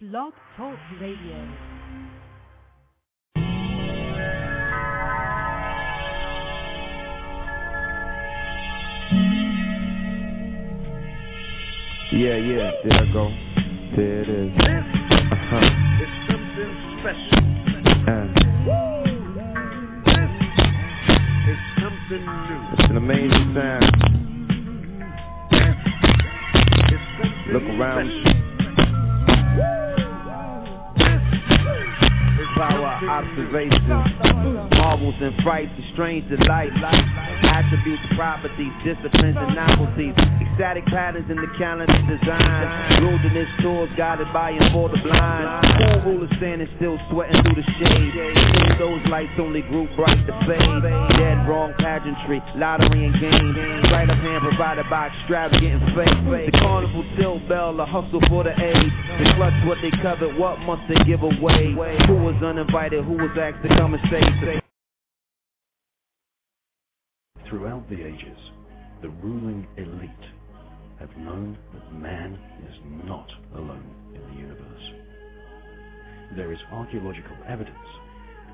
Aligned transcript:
Blog 0.00 0.34
Talk 0.56 0.78
Radio. 1.00 1.38
Yeah, 12.12 12.36
yeah, 12.38 12.70
there 12.84 13.02
I 13.02 13.12
go. 13.12 13.28
There 13.96 14.22
it 14.22 14.28
is. 14.28 14.52
Uh-huh. 14.56 15.68
It's 16.00 16.16
something 16.30 16.72
special. 17.00 17.42
Uh, 18.06 18.26
It's 21.48 21.64
something 21.82 22.24
new. 22.24 22.60
it's 22.78 22.90
an 22.90 22.96
amazing 22.96 23.46
sound. 23.54 23.84
It's 26.94 27.06
something 27.18 27.52
Look 27.52 27.66
around. 27.74 28.06
special. 28.06 28.32
Power, 32.56 32.96
something 33.04 33.26
observation, 33.36 33.84
marvels 34.80 35.14
and 35.20 35.36
frights, 35.44 35.72
and 35.76 35.84
strange 35.92 36.24
delight. 36.32 36.72
Attributes, 37.44 38.02
properties, 38.16 38.72
disciplines, 38.80 39.36
and 39.36 39.52
novelties. 39.54 40.16
Ecstatic 40.40 40.86
patterns 40.86 41.28
in 41.28 41.36
the 41.36 41.52
calendar 41.60 42.00
design. 42.08 43.04
Wilderness 43.04 43.48
tours 43.60 43.90
guided 43.96 44.32
by 44.32 44.56
and 44.56 44.72
for 44.72 44.88
the 44.88 44.96
blind. 45.04 45.68
Cool 45.76 46.16
rulers 46.16 46.32
standing 46.40 46.68
still, 46.80 46.96
sweating 47.12 47.36
through 47.44 47.60
the 47.60 47.66
shade. 47.76 48.16
Those 48.80 49.04
lights 49.12 49.36
only 49.36 49.60
grew 49.68 49.84
bright 49.96 50.16
to 50.24 50.32
fade. 50.48 50.64
Dead 51.20 51.44
wrong 51.44 51.76
pageantry, 51.76 52.40
lottery 52.56 53.04
and 53.04 53.14
game. 53.20 53.52
Right 53.92 54.08
of 54.08 54.16
hand 54.16 54.44
provided 54.48 54.88
by 54.88 55.12
extravagant 55.12 55.82
and 55.82 55.92
fake. 55.92 56.52
The 56.52 56.56
carnival 56.56 57.04
till 57.20 57.36
bell, 57.48 57.76
a 57.80 57.84
hustle 57.84 58.24
for 58.28 58.44
the 58.44 58.56
age. 58.56 58.92
They 59.20 59.28
clutch 59.36 59.56
what 59.68 59.76
they 59.84 59.92
covet, 60.00 60.32
what 60.40 60.56
must 60.64 60.88
they 60.88 60.96
give 61.04 61.20
away? 61.20 61.76
Who 62.08 62.16
was 62.24 62.36
uninvited, 62.46 63.04
who 63.04 63.12
was 63.12 63.36
asked 63.38 63.62
to 63.62 63.68
come 63.76 63.94
and 63.94 64.02
stay? 64.08 64.60
Throughout 67.48 67.88
the 67.88 68.02
ages, 68.02 68.38
the 69.02 69.08
ruling 69.08 69.66
elite 69.76 70.10
have 70.98 71.14
known 71.16 71.56
that 71.74 71.92
man 71.92 72.38
is 72.68 72.74
not 73.04 73.28
alone 73.54 73.86
in 74.14 74.20
the 74.30 74.40
universe. 74.40 74.66
There 76.36 76.52
is 76.52 76.58
archaeological 76.72 77.36
evidence 77.46 77.76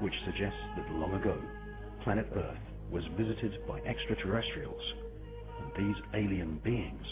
which 0.01 0.13
suggests 0.27 0.59
that 0.77 0.91
long 0.93 1.15
ago, 1.15 1.39
planet 2.05 2.27
Earth 2.35 2.59
was 2.91 3.05
visited 3.17 3.67
by 3.67 3.81
extraterrestrials, 3.81 4.83
and 5.61 5.89
these 5.89 6.03
alien 6.15 6.61
beings 6.65 7.07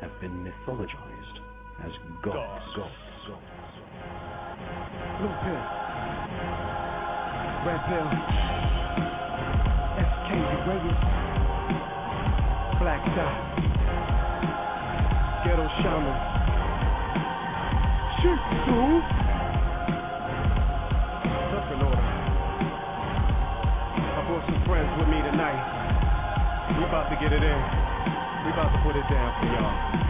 have 0.00 0.12
been 0.20 0.44
mythologized 0.44 1.38
as 1.84 1.92
gods. 2.24 2.64
gods. 2.76 2.92
Blue 5.18 5.34
pill. 5.44 5.81
Red 7.62 7.78
pill. 7.86 8.08
SK 10.02 10.28
the 10.34 10.58
greatest. 10.66 11.02
Black 12.82 12.98
dot. 13.14 13.34
Ghetto 15.46 15.62
shaman. 15.78 16.16
Shoot, 18.18 18.42
dude. 18.66 19.06
Up 21.54 21.70
order. 21.86 22.02
I 24.10 24.20
brought 24.26 24.42
some 24.50 24.58
friends 24.66 24.90
with 24.98 25.06
me 25.06 25.22
tonight. 25.22 25.62
We 26.74 26.82
about 26.82 27.06
to 27.14 27.16
get 27.22 27.30
it 27.30 27.46
in. 27.46 27.60
We 28.42 28.50
about 28.58 28.74
to 28.74 28.78
put 28.82 28.98
it 28.98 29.06
down 29.06 29.30
for 29.38 29.46
y'all. 29.54 30.02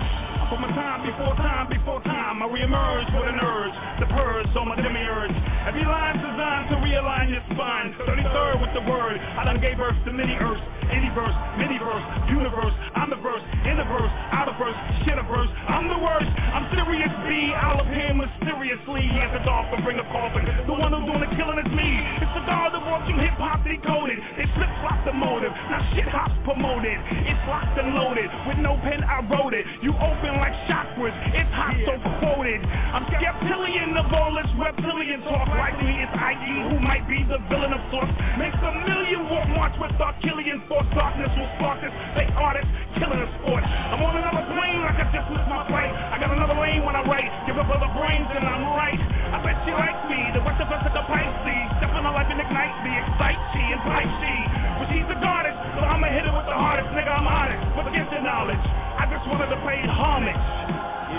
For 0.49 0.57
my 0.57 0.73
time 0.73 1.05
before 1.05 1.37
time 1.37 1.69
before 1.69 2.01
time, 2.01 2.12
I 2.43 2.51
reemerge 2.51 3.07
with 3.15 3.31
an 3.31 3.39
urge, 3.39 3.77
the 4.03 4.07
purge 4.19 4.51
on 4.59 4.67
my 4.67 4.75
demiurge. 4.75 5.31
Every 5.63 5.87
line's 5.87 6.19
designed 6.19 6.75
to 6.75 6.77
realign 6.83 7.31
your 7.31 7.45
spine. 7.55 7.95
33rd 8.03 8.59
with 8.59 8.75
the 8.75 8.83
word, 8.83 9.15
I 9.15 9.47
done 9.47 9.63
gave 9.63 9.79
birth 9.79 9.95
to 9.95 10.11
many 10.11 10.35
earths, 10.35 10.59
any 10.91 11.11
verse, 11.15 11.37
many 11.59 11.79
verse, 11.79 12.05
universe. 12.31 12.75
I'm 12.97 13.11
the 13.11 13.21
verse, 13.21 13.45
in 13.69 13.77
the 13.79 13.87
verse, 13.87 14.13
out 14.35 14.49
of 14.49 14.57
verse, 14.59 14.79
shit 15.07 15.19
a 15.19 15.27
verse. 15.27 15.51
I'm 15.69 15.87
the 15.87 16.01
worst. 16.01 16.31
I'm 16.53 16.67
serious 16.75 17.13
B. 17.27 17.53
I'll 17.55 17.81
appear 17.83 18.11
mysteriously 18.15 19.05
at 19.23 19.31
the 19.35 19.43
dark 19.47 19.71
and 19.71 19.83
bring 19.87 19.99
the 19.99 20.09
coffin. 20.11 20.45
The 20.67 20.75
one 20.75 20.91
who's 20.91 21.07
doing 21.07 21.23
the 21.23 21.33
killing 21.39 21.59
is 21.63 21.71
me. 21.71 21.91
It's 22.23 22.35
the 22.35 22.45
god 22.47 22.75
of 22.75 22.83
watching 22.87 23.19
hip 23.19 23.39
hop 23.39 23.63
decoded. 23.63 24.19
They 24.39 24.47
flip 24.59 24.71
flop 24.83 24.99
the 25.07 25.15
motive. 25.15 25.53
Now 25.71 25.83
shit 25.95 26.09
hops 26.11 26.35
promoted. 26.43 26.99
It's 27.27 27.45
locked 27.47 27.79
and 27.79 27.95
loaded. 27.95 28.29
With 28.47 28.59
no 28.59 28.79
pen, 28.83 29.03
I 29.05 29.23
wrote 29.27 29.55
it. 29.55 29.65
You 29.83 29.95
open 29.95 30.33
like 30.39 30.55
chakras. 30.67 31.15
It's 31.35 31.53
hot, 31.55 31.77
so 31.87 31.95
quoted. 32.21 32.61
I'm 32.63 33.07
skeptilian 33.09 33.83
all 34.13 34.37
this 34.37 34.51
reptilian 34.61 35.21
talk. 35.25 35.49
Like 35.49 35.77
me, 35.81 36.05
it's 36.05 36.13
I.E. 36.13 36.53
who 36.69 36.77
might 36.79 37.09
be 37.09 37.25
the 37.25 37.41
villain 37.49 37.73
of 37.73 37.83
sorts. 37.89 38.13
Makes 38.37 38.61
a 38.61 38.73
million 38.85 39.29
walk 39.29 39.49
march 39.57 39.77
with 39.81 39.93
Archillian 39.97 40.65
force. 40.73 40.89
Darkness 40.97 41.29
will 41.37 41.51
spark 41.61 41.85
this. 41.85 41.93
Fake 42.17 42.33
artist, 42.33 42.65
killing 42.97 43.21
a 43.21 43.29
sport. 43.41 43.61
I'm 43.61 44.01
on 44.01 44.17
another 44.17 44.45
plane 44.49 44.81
like 44.81 44.97
I 44.97 45.07
just 45.13 45.29
missed 45.29 45.49
my 45.53 45.61
flight. 45.69 45.93
I 45.93 46.17
got 46.17 46.33
another 46.33 46.57
lane 46.57 46.81
when 46.89 46.97
I 46.97 47.05
write. 47.05 47.29
Give 47.45 47.61
up 47.61 47.69
other 47.69 47.93
brains 47.93 48.29
and 48.33 48.41
I'm 48.41 48.65
right. 48.73 48.97
I 48.97 49.37
bet 49.45 49.57
she 49.69 49.73
likes 49.77 50.01
me. 50.09 50.21
The 50.33 50.41
rest 50.41 50.65
of 50.65 50.73
us 50.73 50.81
are 50.81 50.95
the 50.97 51.05
Pisces. 51.05 51.69
Step 51.77 51.93
on 51.93 52.09
her 52.09 52.15
life 52.17 52.33
and 52.33 52.41
ignite 52.41 52.77
me. 52.81 52.93
Excite 53.05 53.41
she 53.53 53.63
and 53.69 53.83
pipe 53.85 54.13
she. 54.25 54.35
But 54.81 54.87
she's 54.89 55.09
the 55.13 55.19
goddess, 55.21 55.57
so 55.77 55.85
I'ma 55.85 56.09
hit 56.09 56.25
her 56.25 56.33
with 56.33 56.49
the 56.49 56.57
hardest. 56.57 56.89
Nigga, 56.97 57.13
I'm 57.13 57.29
honest. 57.29 57.61
Forget 57.77 58.09
the 58.09 58.21
knowledge. 58.25 58.65
I 58.97 59.05
just 59.13 59.25
wanted 59.29 59.53
to 59.53 59.59
pay 59.61 59.81
homage. 59.85 60.41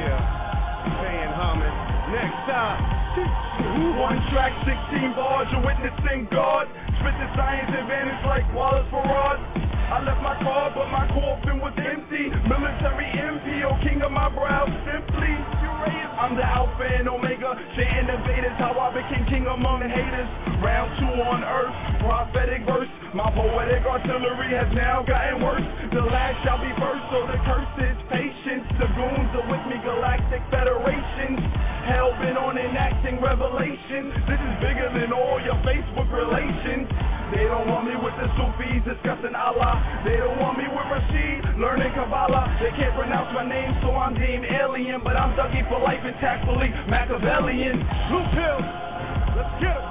Yeah. 0.02 0.18
Paying 0.98 1.34
homage. 1.38 1.78
Next 2.10 2.42
time. 2.50 2.82
One 3.94 4.18
track, 4.34 4.52
16 4.66 5.14
bars, 5.14 5.48
you're 5.54 5.62
witnessing 5.62 6.28
God. 6.34 6.66
Spit 7.04 7.20
the 7.20 7.28
science 7.36 7.68
advantage 7.68 8.24
like 8.24 8.48
Wallace 8.56 8.88
Farad. 8.88 9.36
I 9.92 10.00
left 10.08 10.24
my 10.24 10.40
car, 10.40 10.72
but 10.72 10.88
my 10.88 11.04
coffin 11.12 11.60
was 11.60 11.76
empty. 11.76 12.32
Military 12.48 13.12
MP, 13.12 13.60
oh 13.68 13.76
king 13.84 14.00
of 14.00 14.08
my 14.16 14.32
brow, 14.32 14.64
simply. 14.88 15.36
I'm 16.16 16.40
the 16.40 16.48
Alpha 16.48 16.88
and 16.88 17.12
Omega, 17.12 17.60
the 17.60 17.84
innovators, 17.84 18.56
how 18.56 18.80
I 18.80 18.96
became 18.96 19.28
king 19.28 19.44
among 19.52 19.84
the 19.84 19.92
haters. 19.92 20.32
Round 20.64 20.96
two 21.04 21.12
on 21.28 21.44
earth, 21.44 21.76
prophetic 22.00 22.64
verse. 22.64 22.88
My 23.12 23.28
poetic 23.36 23.84
artillery 23.84 24.56
has 24.56 24.72
now 24.72 25.04
gotten 25.04 25.44
worse. 25.44 25.68
The 25.92 26.08
last 26.08 26.40
shall 26.48 26.64
be 26.64 26.72
first, 26.80 27.04
so 27.12 27.28
the 27.28 27.36
curse 27.44 27.74
is 27.84 28.00
patience. 28.08 28.64
The 28.80 28.88
goons 28.96 29.32
are 29.44 29.48
with 29.52 29.64
me, 29.68 29.76
galactic 29.84 30.40
federations. 30.48 31.44
Hell 31.84 32.16
been 32.24 32.40
on 32.40 32.56
enacting 32.56 33.20
revelation. 33.20 34.08
This 34.24 34.40
is 34.40 34.54
bigger 34.64 34.88
than 34.96 35.12
all 35.12 35.36
your 35.44 35.60
Facebook 35.68 36.08
relations. 36.16 36.88
They 37.36 37.44
don't 37.44 37.68
want 37.68 37.92
me 37.92 37.96
with 38.00 38.16
the 38.16 38.32
Sufis 38.40 38.88
discussing 38.88 39.36
Allah. 39.36 39.84
They 40.08 40.16
don't 40.16 40.40
want 40.40 40.56
me 40.56 40.64
with 40.70 40.88
Rashid 40.88 41.44
learning 41.60 41.92
Kabbalah. 41.92 42.56
They 42.64 42.72
can't 42.80 42.96
pronounce 42.96 43.36
my 43.36 43.44
name, 43.44 43.76
so 43.84 43.92
I'm 43.92 44.16
deemed 44.16 44.48
alien. 44.48 45.04
But 45.04 45.20
I'm 45.20 45.36
Dougie 45.36 45.68
for 45.68 45.84
life 45.84 46.00
and 46.08 46.16
tactfully 46.24 46.72
Machiavellian. 46.88 47.76
Blue 48.08 48.28
pill. 48.32 48.60
Let's 49.36 49.54
get 49.60 49.76
it. 49.76 49.88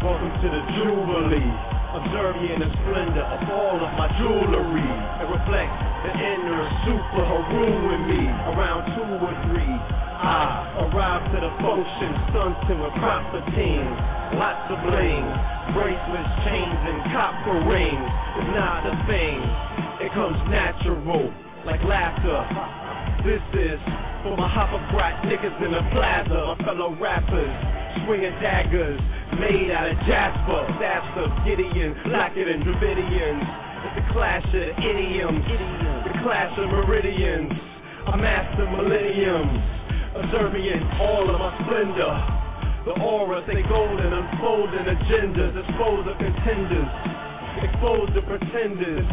Welcome 0.00 0.32
to 0.40 0.48
the 0.48 0.62
Jubilee. 0.72 1.52
Observing 1.90 2.64
the 2.64 2.70
splendor 2.80 3.26
of 3.28 3.40
all 3.50 3.76
of 3.76 3.92
my 3.98 4.08
jewelry. 4.16 4.88
It 5.20 5.28
reflects 5.28 5.78
the 6.06 6.12
inner 6.16 6.62
super 6.86 7.22
Haru 7.28 7.66
in 7.66 8.02
me. 8.08 8.22
Around 8.54 8.94
two 8.94 9.10
or 9.20 9.34
three, 9.50 9.74
I 10.20 10.84
arrive 10.84 11.32
to 11.32 11.38
the 11.40 11.52
function, 11.64 12.10
stunting 12.28 12.76
with 12.76 12.92
proper 13.00 13.40
teams. 13.56 13.96
Lots 14.36 14.68
of 14.68 14.78
bling, 14.84 15.24
bracelets, 15.72 16.32
chains, 16.44 16.80
and 16.92 17.00
copper 17.08 17.56
rings. 17.64 18.10
It's 18.36 18.52
not 18.52 18.84
a 18.84 18.94
thing, 19.08 19.36
it 20.04 20.12
comes 20.12 20.36
natural, 20.52 21.32
like 21.64 21.80
laughter. 21.88 22.36
This 23.24 23.40
is 23.56 23.80
for 24.20 24.36
my 24.36 24.44
hopper-brat 24.44 25.24
niggas 25.24 25.56
in 25.64 25.72
the 25.72 25.84
plaza, 25.96 26.36
my 26.52 26.56
fellow 26.68 26.92
rappers, 27.00 27.56
swinging 28.04 28.36
daggers 28.44 29.00
made 29.40 29.72
out 29.72 29.88
of 29.88 29.96
jasper, 30.04 30.68
staffs 30.76 31.16
of 31.16 31.32
Gideon, 31.48 31.96
blacker 32.04 32.44
than 32.44 32.60
Dravidians. 32.60 33.40
It's 33.88 34.04
the 34.04 34.06
clash 34.12 34.44
of 34.44 34.68
idioms, 34.84 35.40
the 35.48 36.12
clash 36.20 36.52
of 36.60 36.68
meridians. 36.68 37.52
I 38.00 38.16
master 38.16 38.68
millenniums, 38.68 39.79
observing 40.14 40.66
all 40.98 41.28
of 41.30 41.36
my 41.38 41.50
splendor. 41.62 42.14
The 42.88 42.96
aura, 42.96 43.44
they 43.46 43.62
golden, 43.68 44.10
unfolding 44.10 44.88
agendas, 44.88 45.52
expose 45.52 46.02
the 46.08 46.16
contenders, 46.16 46.90
expose 47.60 48.08
the 48.16 48.24
pretenders, 48.24 49.06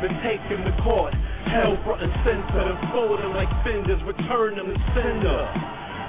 been 0.00 0.16
taken 0.24 0.64
to 0.64 0.72
court, 0.82 1.12
held 1.46 1.76
front 1.84 2.02
and 2.02 2.14
center, 2.24 2.72
and 2.72 2.78
folding 2.90 3.36
like 3.36 3.52
fenders, 3.62 4.00
return 4.08 4.56
them 4.56 4.72
to 4.72 4.78
sender. 4.96 5.40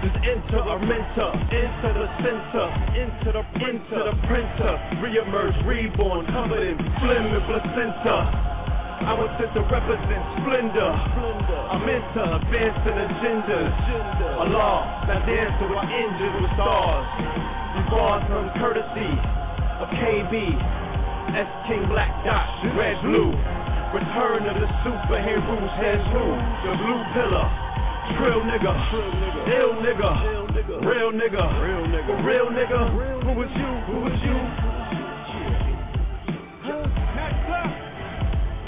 Just 0.02 0.20
enter 0.24 0.60
or 0.64 0.80
mentor, 0.80 1.32
into 1.48 1.90
the 1.96 2.08
center, 2.24 2.68
into 2.98 3.30
the 3.32 3.44
into 3.68 4.00
the 4.00 4.16
printer, 4.28 4.74
reemerge, 5.00 5.56
reborn, 5.68 6.26
covered 6.28 6.64
in 6.64 6.78
phlegm 7.00 7.36
and 7.36 7.44
placenta. 7.48 8.53
I 9.04 9.14
was 9.20 9.28
sent 9.36 9.52
to 9.52 9.62
represent 9.68 10.24
splendor. 10.40 10.88
I'm 10.88 11.84
into 11.84 12.24
advancing 12.24 12.98
agendas. 13.04 13.76
Allah, 14.40 15.04
now 15.12 15.20
dance 15.28 15.54
to 15.60 15.66
our 15.76 15.84
engines 15.84 16.36
with 16.40 16.52
stars. 16.56 17.06
These 17.76 17.90
bars 17.92 18.24
from 18.32 18.48
courtesy 18.64 19.12
of 19.84 19.92
KB, 19.92 20.34
S 21.36 21.52
King 21.68 21.84
Black 21.92 22.16
Dot, 22.24 22.48
Red 22.80 22.96
Blue. 23.04 23.36
Return 23.92 24.48
of 24.48 24.56
the 24.56 24.70
superheroes, 24.88 25.72
heads 25.84 26.08
who? 26.16 26.24
The 26.64 26.72
blue 26.80 27.04
pillar. 27.12 27.48
Trill 28.16 28.40
nigga, 28.48 28.74
ill 29.52 29.74
nigga, 29.84 30.12
real 30.80 31.12
nigga, 31.12 31.46
real 32.24 32.48
nigga. 32.56 32.82
Who 33.24 33.32
was 33.36 33.52
you? 33.52 33.72
Who 33.92 34.00
was 34.00 34.16
you? 34.24 34.73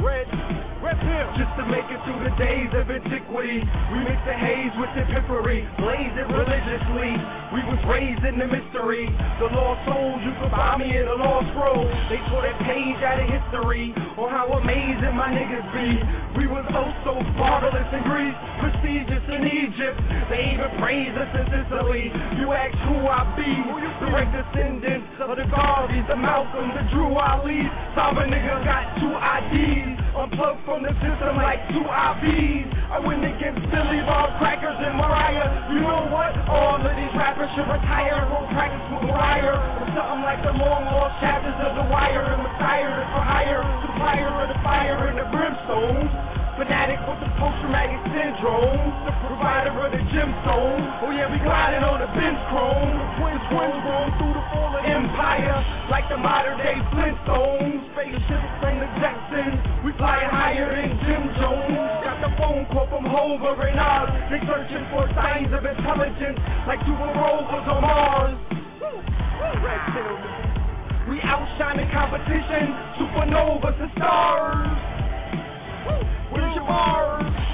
Red, 0.05 0.54
Just 0.85 1.49
to 1.57 1.65
make 1.65 1.89
it 1.89 1.97
through 2.05 2.21
the 2.21 2.35
days 2.37 2.69
of 2.77 2.85
antiquity, 2.85 3.57
we 3.89 3.97
mix 4.05 4.21
the 4.21 4.37
haze 4.37 4.69
with 4.77 4.93
the 4.93 5.01
pimpery, 5.09 5.65
blaze 5.81 6.13
it 6.13 6.29
religiously. 6.29 7.09
We 7.49 7.65
was 7.65 7.81
raised 7.89 8.21
in 8.21 8.37
the 8.37 8.45
mystery. 8.45 9.09
The 9.41 9.49
lost 9.49 9.81
souls, 9.89 10.21
you 10.21 10.29
could 10.37 10.53
find 10.53 10.85
me 10.85 10.93
in 10.93 11.09
a 11.09 11.17
lost 11.17 11.49
scroll. 11.57 11.89
They 12.13 12.21
tore 12.29 12.45
that 12.45 12.61
page 12.69 13.01
out 13.01 13.17
of 13.17 13.25
history 13.25 13.97
on 14.21 14.29
how 14.29 14.45
amazing 14.61 15.17
my 15.17 15.33
niggas 15.33 15.65
be. 15.73 15.89
We 16.37 16.45
was 16.45 16.61
oh 16.69 16.91
so 17.01 17.17
marvelous 17.33 17.89
in 17.89 18.05
Greece, 18.05 18.37
prestigious 18.61 19.25
in 19.25 19.41
Egypt. 19.41 19.97
They 20.29 20.53
even 20.53 20.69
praised 20.77 21.17
us 21.17 21.31
in 21.33 21.45
Sicily. 21.49 22.13
You 22.37 22.53
ask 22.53 22.77
who 22.85 23.01
I 23.09 23.25
be, 23.33 23.53
direct 23.99 24.31
descendants 24.35 25.07
of 25.23 25.37
the 25.39 25.47
Garveys, 25.47 26.07
the 26.07 26.19
Malcolm, 26.19 26.67
the 26.75 26.83
Drew 26.91 27.15
Ali. 27.15 27.63
Saba 27.95 28.27
niggas 28.27 28.63
got 28.67 28.83
two 28.99 29.13
IDs, 29.15 29.95
unplugged 30.15 30.63
from 30.65 30.74
the 30.83 30.91
system 30.99 31.39
like 31.39 31.61
two 31.71 31.83
IVs. 31.83 32.67
I 32.91 32.99
went 32.99 33.23
against 33.23 33.63
Billy 33.71 34.01
Bob 34.03 34.35
Crackers 34.41 34.75
and 34.75 34.99
Mariah. 34.99 35.71
You 35.71 35.79
know 35.79 36.11
what? 36.11 36.35
All 36.51 36.75
of 36.75 36.93
these 36.95 37.13
rappers 37.15 37.47
should 37.55 37.69
retire, 37.69 38.27
go 38.27 38.43
practice 38.51 38.83
with 38.91 39.07
Mariah. 39.07 39.55
Or 39.55 39.87
something 39.95 40.23
like 40.27 40.43
the 40.43 40.51
long 40.51 40.83
lost 40.91 41.15
chapters 41.23 41.55
of 41.63 41.79
The 41.79 41.85
Wire 41.87 42.27
and 42.27 42.43
Messiah 42.43 42.91
is 42.91 43.07
for 43.15 43.23
hire. 43.23 43.63
Supplier 43.87 44.31
of 44.43 44.47
the 44.51 44.59
fire 44.67 44.99
and 45.07 45.15
the 45.15 45.27
brimstone. 45.31 46.11
Fanatic 46.59 46.99
with 47.07 47.19
the 47.23 47.31
post-traumatic 47.39 47.99
syndrome. 48.11 48.83
The 49.07 49.15
provider 49.31 49.75
of 49.79 49.91
the 49.95 50.03
gemstone. 50.11 50.81
Oh 51.07 51.11
yeah, 51.15 51.31
we 51.31 51.39
gliding 51.39 51.87
on 51.87 52.03
the 52.03 52.09
bench 52.11 52.39
chrome. 52.51 52.95
Twins, 53.15 53.43
twins 53.47 53.79
roam 53.87 54.07
through 54.19 54.34
empire. 54.85 55.57
Like 55.89 56.05
the 56.09 56.17
modern 56.17 56.57
day 56.61 56.77
Flintstones. 56.93 57.81
Spaceships 57.93 58.51
from 58.61 58.79
the 58.81 58.89
Jetsons. 59.01 59.57
We 59.85 59.91
flying 59.97 60.29
higher 60.29 60.69
than 60.69 60.93
Jim 61.05 61.23
Jones. 61.37 61.89
Got 62.05 62.21
the 62.21 62.31
phone 62.37 62.65
call 62.69 62.87
from 62.89 63.05
Hoover 63.05 63.55
and 63.65 63.79
Oz. 63.79 64.09
They 64.29 64.41
searching 64.45 64.85
for 64.93 65.05
signs 65.13 65.51
of 65.53 65.65
intelligence. 65.65 66.39
Like 66.69 66.79
super 66.85 67.09
rovers 67.09 67.65
on 67.69 67.81
Mars. 67.81 68.37
We 71.09 71.21
outshine 71.21 71.77
the 71.77 71.87
competition. 71.93 72.73
Supernovas 72.97 73.77
and 73.77 73.91
stars. 73.93 74.69
Where's 76.33 76.55
your 76.55 76.65
bars? 76.65 77.44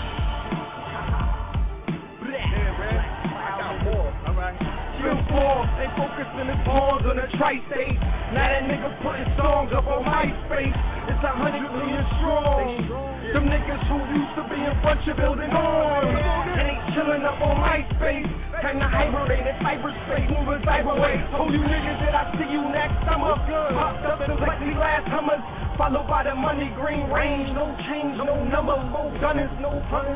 Jim 5.02 5.18
Paul, 5.34 5.66
they 5.82 5.90
focusing 5.98 6.46
his 6.46 6.62
balls 6.62 7.02
on 7.10 7.18
the 7.18 7.26
tri-state. 7.42 7.98
Now 8.38 8.46
that 8.46 8.70
nigga 8.70 8.90
putting 9.02 9.26
songs 9.34 9.74
up 9.74 9.90
on 9.90 10.06
MySpace. 10.06 10.78
It's 11.10 11.26
a 11.26 11.34
hundred 11.34 11.66
million 11.74 12.06
strong. 12.22 12.86
Them 13.34 13.50
niggas 13.50 13.82
who 13.90 13.98
used 14.14 14.34
to 14.38 14.44
be 14.46 14.62
in 14.62 14.76
front 14.86 15.02
of 15.02 15.18
building 15.18 15.50
arms. 15.50 16.06
And 16.06 16.70
they 16.70 16.78
chilling 16.94 17.26
up 17.26 17.42
on 17.42 17.58
MySpace. 17.66 18.30
To 18.62 18.88
hibernate 18.88 19.42
in 19.42 19.58
cyberspace, 19.66 20.30
moving 20.32 20.62
cyberway. 20.64 21.18
Oh, 21.34 21.50
you 21.50 21.66
niggas, 21.66 21.98
that 22.06 22.14
I 22.14 22.24
see 22.38 22.46
you 22.54 22.62
next 22.70 23.02
summer? 23.10 23.36
Popped 23.74 24.06
up 24.06 24.22
in 24.22 24.38
plexiglass 24.38 25.04
Hummers. 25.10 25.42
Followed 25.82 26.06
by 26.08 26.24
the 26.24 26.38
money 26.38 26.70
green 26.78 27.10
range. 27.10 27.50
No 27.58 27.74
change, 27.90 28.16
no 28.22 28.38
number, 28.48 28.78
no 28.94 29.10
gunners, 29.20 29.50
no 29.60 29.82
hunters. 29.90 30.14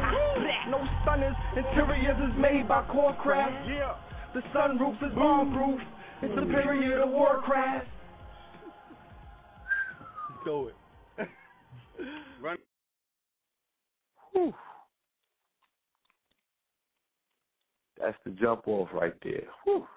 No 0.70 0.78
stunners. 1.02 1.36
Interiors 1.58 2.22
is 2.22 2.38
made 2.38 2.70
by 2.70 2.86
Corecraft. 2.86 3.66
Yeah. 3.66 3.98
The 4.36 4.42
sunroof 4.54 5.02
is 5.02 5.16
bomb-proof. 5.16 5.80
It's 6.22 6.34
superior 6.36 7.00
to 7.00 7.08
Warcraft. 7.08 7.88
Do 10.44 10.68
it. 10.68 10.76
Run. 12.42 12.58
That's 17.98 18.18
the 18.26 18.32
jump 18.32 18.68
off 18.68 18.90
right 18.94 19.14
there. 19.24 19.44
Whew. 19.64 19.88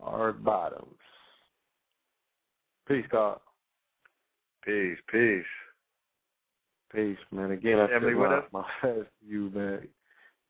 Hard 0.00 0.44
bottoms. 0.44 0.94
Peace, 2.86 3.04
God. 3.10 3.40
Peace, 4.64 4.98
peace. 5.10 5.42
Peace, 6.94 7.18
man. 7.32 7.50
Again, 7.50 7.80
I 7.80 7.92
Emily 7.92 8.12
feel 8.12 8.20
with 8.20 8.30
my, 8.30 8.36
us? 8.36 8.44
my 8.52 8.64
best 8.82 9.08
to 9.20 9.26
you, 9.26 9.50
man. 9.52 9.88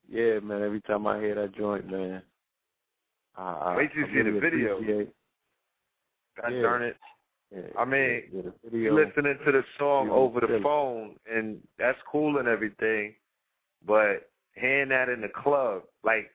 Yeah, 0.09 0.39
man. 0.39 0.61
Every 0.61 0.81
time 0.81 1.07
I 1.07 1.19
hear 1.19 1.35
that 1.35 1.55
joint, 1.55 1.89
man. 1.89 2.21
I, 3.37 3.75
Wait 3.75 3.91
till 3.93 4.07
you 4.07 4.23
see 4.23 4.31
the 4.31 4.39
video. 4.39 4.77
appreciate- 4.77 5.13
God 6.41 6.53
Yeah. 6.53 6.61
darn 6.61 6.83
it. 6.83 6.97
Yeah, 7.51 7.61
I 7.77 7.85
mean, 7.85 8.23
yeah, 8.71 8.91
listening 8.91 9.37
to 9.45 9.51
the 9.51 9.63
song 9.77 10.09
over 10.09 10.39
the 10.41 10.59
phone, 10.61 11.17
and 11.31 11.65
that's 11.77 12.01
cool 12.11 12.37
and 12.39 12.47
everything, 12.47 13.15
but 13.85 14.29
hearing 14.55 14.89
that 14.89 15.09
in 15.09 15.21
the 15.21 15.29
club, 15.29 15.83
like, 16.03 16.31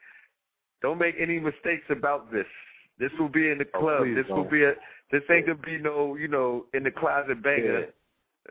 don't 0.82 0.99
make 0.99 1.17
any 1.19 1.38
mistakes 1.40 1.84
about 1.90 2.31
this. 2.31 2.46
This 2.99 3.12
will 3.19 3.28
be 3.28 3.50
in 3.50 3.58
the 3.58 3.69
Oh, 3.75 3.81
club. 3.81 4.02
please 4.05 4.14
this 4.14 4.28
will 4.28 4.44
don't. 4.44 4.50
be 4.50 4.64
a. 4.64 4.75
This 5.11 5.28
ain't 5.31 5.46
gonna 5.46 5.58
be 5.58 5.78
no, 5.78 6.14
you 6.14 6.28
know, 6.28 6.67
in 6.72 6.84
the 6.84 6.90
closet 6.90 7.43
banger. 7.43 7.93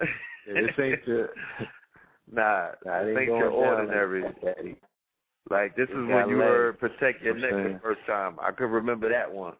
Yeah, 0.01 0.07
this 0.53 0.79
ain't 0.79 1.07
your. 1.07 1.33
nah, 2.31 2.71
Nah, 2.85 3.03
this 3.03 3.17
ain't 3.17 3.25
your 3.27 3.49
ordinary. 3.49 4.23
Like 4.23 4.41
that. 4.41 4.57
Like 5.49 5.75
this 5.75 5.89
is 5.89 5.95
when 5.95 6.29
you 6.29 6.37
heard 6.37 6.79
"Protect 6.79 7.23
Your 7.23 7.35
Neck" 7.35 7.51
the 7.51 7.79
first 7.81 8.01
time. 8.05 8.37
I 8.41 8.51
could 8.51 8.65
remember 8.65 9.09
that 9.09 9.31
one. 9.31 9.53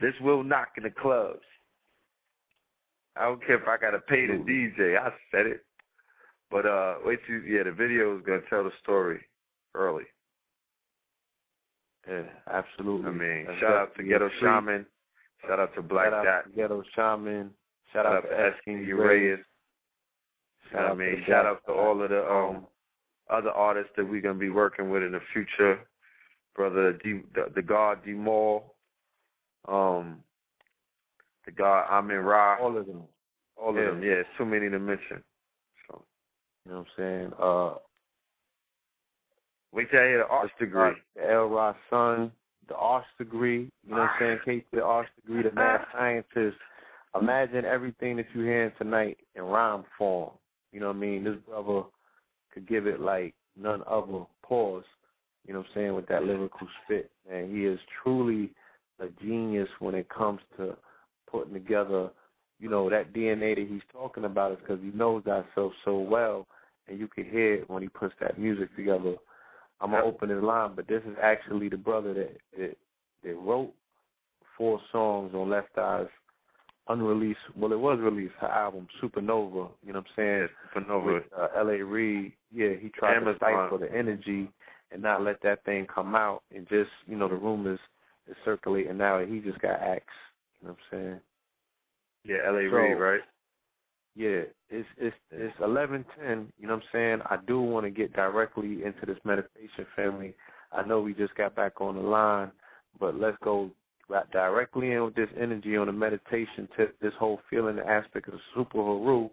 This 0.00 0.14
will 0.20 0.44
knock 0.44 0.68
in 0.76 0.84
the 0.84 0.90
clubs. 0.90 1.42
I 3.16 3.24
don't 3.24 3.44
care 3.44 3.56
if 3.60 3.68
I 3.68 3.76
gotta 3.76 3.98
pay 3.98 4.26
the 4.26 4.34
DJ. 4.34 4.98
I 4.98 5.10
said 5.30 5.46
it. 5.46 5.64
But 6.50 6.66
uh, 6.66 6.96
wait 7.04 7.18
till 7.26 7.40
yeah, 7.40 7.64
the 7.64 7.72
video 7.72 8.16
is 8.16 8.22
gonna 8.24 8.40
tell 8.48 8.62
the 8.64 8.70
story 8.82 9.20
early. 9.74 10.04
Yeah, 12.08 12.22
absolutely. 12.50 13.06
I 13.08 13.12
mean, 13.12 13.44
That's 13.46 13.60
shout 13.60 13.72
out 13.76 13.96
to 13.96 14.02
Ghetto 14.02 14.26
a 14.26 14.28
treat. 14.28 14.40
Shaman. 14.40 14.86
Shout 15.46 15.58
out 15.58 15.74
to 15.74 15.82
Black 15.82 16.06
Shout 16.06 16.14
out 16.14 16.24
Dot. 16.24 16.44
to 16.44 16.50
Ghetto 16.56 16.82
Shaman. 16.94 17.50
Shout, 17.92 18.04
Shout 18.04 18.06
out 18.06 18.16
out 18.16 18.20
to 18.22 18.28
to 18.28 18.46
S. 18.46 18.52
King 18.64 18.84
King 18.84 18.94
Reyes. 18.94 19.38
Shout 20.70 20.90
I 20.90 20.94
mean, 20.94 21.22
shout 21.26 21.46
out 21.46 21.62
to 21.66 21.72
all 21.72 22.02
of 22.02 22.10
the 22.10 22.24
um 22.24 22.66
other 23.32 23.50
artists 23.50 23.92
that 23.96 24.08
we're 24.08 24.20
gonna 24.20 24.38
be 24.38 24.50
working 24.50 24.90
with 24.90 25.02
in 25.02 25.12
the 25.12 25.20
future. 25.32 25.80
Brother 26.54 26.92
D, 26.92 27.20
the, 27.34 27.46
the 27.54 27.62
God 27.62 28.04
D 28.04 28.12
Mall, 28.12 28.74
um, 29.66 30.18
the 31.46 31.52
God 31.52 31.86
Amin 31.90 32.18
Ra, 32.18 32.58
all 32.60 32.76
of 32.76 32.86
them. 32.86 33.02
all 33.56 33.74
yeah. 33.74 33.80
of 33.80 33.94
them. 33.94 34.02
Yeah, 34.02 34.12
it's 34.12 34.28
too 34.36 34.44
many 34.44 34.68
to 34.68 34.78
mention. 34.78 35.22
So 35.88 36.04
You 36.66 36.72
know 36.72 36.78
what 36.78 36.86
I'm 36.86 36.86
saying? 36.96 37.32
Uh, 37.40 37.74
wait 39.72 39.90
till 39.90 40.00
I 40.00 40.04
hear 40.04 40.18
the 40.18 40.26
Arch 40.26 40.50
Degree. 40.58 40.92
the 41.16 41.30
L. 41.30 41.46
Ross 41.46 41.76
son, 41.88 42.32
the 42.68 42.76
Arch 42.76 43.06
Degree. 43.18 43.70
You 43.86 43.94
know 43.94 43.98
what 43.98 44.10
I'm 44.20 44.40
saying? 44.46 44.60
KT, 44.60 44.76
the 44.76 44.82
Arch 44.82 45.08
Degree, 45.16 45.42
the 45.42 45.52
math 45.52 45.86
scientist. 45.92 46.56
Imagine 47.20 47.64
everything 47.64 48.16
that 48.16 48.26
you're 48.34 48.44
hearing 48.44 48.72
tonight 48.78 49.18
in 49.34 49.42
rhyme 49.42 49.84
form. 49.98 50.30
You 50.72 50.80
know 50.80 50.88
what 50.88 50.96
I 50.96 51.00
mean? 51.00 51.24
This 51.24 51.36
brother 51.46 51.82
could 52.52 52.68
give 52.68 52.86
it 52.86 53.00
like 53.00 53.34
none 53.56 53.82
other. 53.88 54.24
Pause. 54.42 54.84
You 55.46 55.54
know 55.54 55.60
what 55.60 55.68
I'm 55.68 55.74
saying? 55.74 55.94
With 55.94 56.06
that 56.08 56.24
lyrical 56.24 56.68
spit, 56.84 57.10
man, 57.28 57.50
he 57.50 57.64
is 57.64 57.78
truly 58.02 58.50
a 59.00 59.06
genius 59.22 59.68
when 59.80 59.94
it 59.94 60.08
comes 60.08 60.40
to 60.56 60.76
putting 61.30 61.54
together. 61.54 62.10
You 62.60 62.68
know 62.68 62.88
that 62.90 63.12
DNA 63.12 63.56
that 63.56 63.66
he's 63.68 63.82
talking 63.92 64.24
about 64.24 64.52
is 64.52 64.58
because 64.60 64.80
he 64.82 64.96
knows 64.96 65.24
thyself 65.24 65.72
so 65.84 65.98
well, 65.98 66.46
and 66.88 66.98
you 66.98 67.08
can 67.08 67.24
hear 67.24 67.54
it 67.54 67.70
when 67.70 67.82
he 67.82 67.88
puts 67.88 68.14
that 68.20 68.38
music 68.38 68.74
together. 68.76 69.14
I'm 69.80 69.90
gonna 69.90 70.04
open 70.04 70.28
his 70.28 70.42
line, 70.42 70.72
but 70.76 70.86
this 70.86 71.02
is 71.04 71.16
actually 71.20 71.68
the 71.68 71.76
brother 71.76 72.14
that 72.14 72.36
that, 72.56 72.76
that 73.24 73.34
wrote 73.34 73.72
four 74.56 74.80
songs 74.92 75.34
on 75.34 75.50
Left 75.50 75.76
Eye's 75.76 76.06
unreleased. 76.88 77.38
Well, 77.56 77.72
it 77.72 77.78
was 77.78 77.98
released 78.00 78.34
her 78.40 78.48
album 78.48 78.88
Supernova. 79.02 79.70
You 79.84 79.92
know 79.92 80.00
what 80.00 80.06
I'm 80.18 80.48
saying? 80.48 80.48
Supernova. 80.76 81.14
With 81.14 81.22
uh, 81.38 81.48
L.A. 81.56 81.82
Reid. 81.82 82.32
Yeah, 82.52 82.70
he 82.80 82.88
tried 82.90 83.16
Amazon. 83.16 83.32
to 83.34 83.38
stifle 83.38 83.78
the 83.78 83.92
energy 83.92 84.50
and 84.90 85.02
not 85.02 85.22
let 85.22 85.40
that 85.42 85.64
thing 85.64 85.86
come 85.92 86.14
out, 86.14 86.42
and 86.54 86.68
just 86.68 86.90
you 87.06 87.16
know 87.16 87.28
the 87.28 87.34
rumors 87.34 87.80
is 88.28 88.36
circulating 88.44 88.98
now, 88.98 89.18
and 89.18 89.32
he 89.32 89.40
just 89.40 89.60
got 89.60 89.80
axed. 89.80 90.08
You 90.60 90.68
know 90.68 90.74
what 90.74 90.98
I'm 90.98 90.98
saying? 90.98 91.20
Yeah, 92.24 92.36
L.A. 92.46 92.68
So- 92.70 92.76
Reid, 92.76 92.98
right? 92.98 93.20
Yeah, 94.14 94.42
it's 94.68 94.88
it's 94.98 95.16
it's 95.30 95.56
eleven 95.62 96.04
ten. 96.18 96.52
You 96.58 96.66
know 96.66 96.74
what 96.74 96.82
I'm 96.82 96.88
saying? 96.92 97.18
I 97.30 97.38
do 97.46 97.60
want 97.62 97.86
to 97.86 97.90
get 97.90 98.12
directly 98.12 98.84
into 98.84 99.06
this 99.06 99.16
meditation, 99.24 99.86
family. 99.96 100.34
I 100.70 100.86
know 100.86 101.00
we 101.00 101.14
just 101.14 101.34
got 101.34 101.54
back 101.54 101.80
on 101.80 101.94
the 101.94 102.02
line, 102.02 102.50
but 103.00 103.14
let's 103.14 103.38
go 103.42 103.70
right 104.08 104.30
directly 104.30 104.92
in 104.92 105.04
with 105.04 105.14
this 105.14 105.28
energy 105.40 105.76
on 105.76 105.86
the 105.86 105.92
meditation 105.92 106.68
tip. 106.76 106.98
This 107.00 107.12
whole 107.18 107.40
feeling 107.48 107.78
aspect 107.78 108.28
of 108.28 108.34
the 108.34 108.40
super 108.54 108.78
haru. 108.78 109.28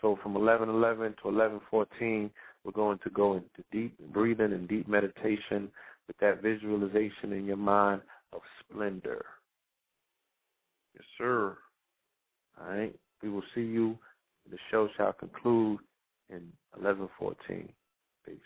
So 0.00 0.18
from 0.22 0.36
eleven 0.36 0.68
eleven 0.68 1.14
to 1.22 1.28
eleven 1.28 1.60
fourteen, 1.70 2.30
we're 2.64 2.72
going 2.72 2.98
to 3.04 3.10
go 3.10 3.34
into 3.34 3.64
deep 3.72 3.96
breathing 4.12 4.52
and 4.52 4.68
deep 4.68 4.88
meditation 4.88 5.70
with 6.06 6.16
that 6.20 6.42
visualization 6.42 7.32
in 7.32 7.44
your 7.44 7.56
mind 7.56 8.02
of 8.32 8.40
splendor. 8.60 9.24
Yes, 10.94 11.04
sir. 11.16 11.56
All 12.60 12.68
right. 12.68 12.94
We 13.22 13.30
will 13.30 13.42
see 13.54 13.62
you. 13.62 13.98
The 14.50 14.58
show 14.70 14.88
shall 14.96 15.12
conclude 15.12 15.80
in 16.30 16.52
11:14. 16.80 17.68
Peace. 18.24 18.38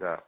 No 0.00 0.20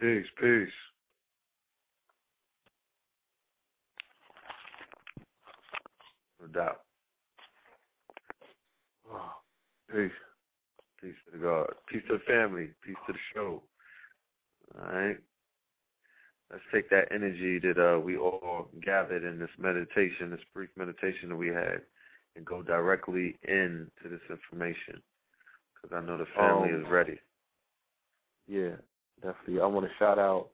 Peace, 0.00 0.26
peace. 0.40 0.68
No 6.40 6.46
doubt. 6.46 6.80
Oh, 9.12 9.32
peace. 9.92 10.10
Peace 11.02 11.14
to 11.26 11.38
the 11.38 11.44
God. 11.44 11.66
Peace 11.86 12.02
to 12.08 12.14
the 12.14 12.24
family. 12.24 12.68
Peace 12.82 12.96
to 13.06 13.12
the 13.12 13.18
show. 13.34 13.62
All 14.78 14.92
right. 14.92 15.18
Let's 16.50 16.64
take 16.72 16.88
that 16.90 17.12
energy 17.12 17.58
that 17.60 17.78
uh, 17.78 18.00
we 18.00 18.16
all 18.16 18.68
gathered 18.84 19.22
in 19.22 19.38
this 19.38 19.50
meditation, 19.58 20.30
this 20.30 20.40
brief 20.54 20.70
meditation 20.76 21.28
that 21.28 21.36
we 21.36 21.48
had, 21.48 21.82
and 22.36 22.44
go 22.44 22.62
directly 22.62 23.38
into 23.46 23.86
this 24.04 24.20
information. 24.30 25.02
Because 25.74 25.96
I 25.96 26.06
know 26.06 26.18
the 26.18 26.26
family 26.36 26.70
Um, 26.70 26.82
is 26.82 26.90
ready. 26.90 27.20
Yeah, 28.48 28.76
definitely. 29.22 29.60
I 29.60 29.66
want 29.66 29.86
to 29.86 29.92
shout 29.98 30.18
out 30.18 30.48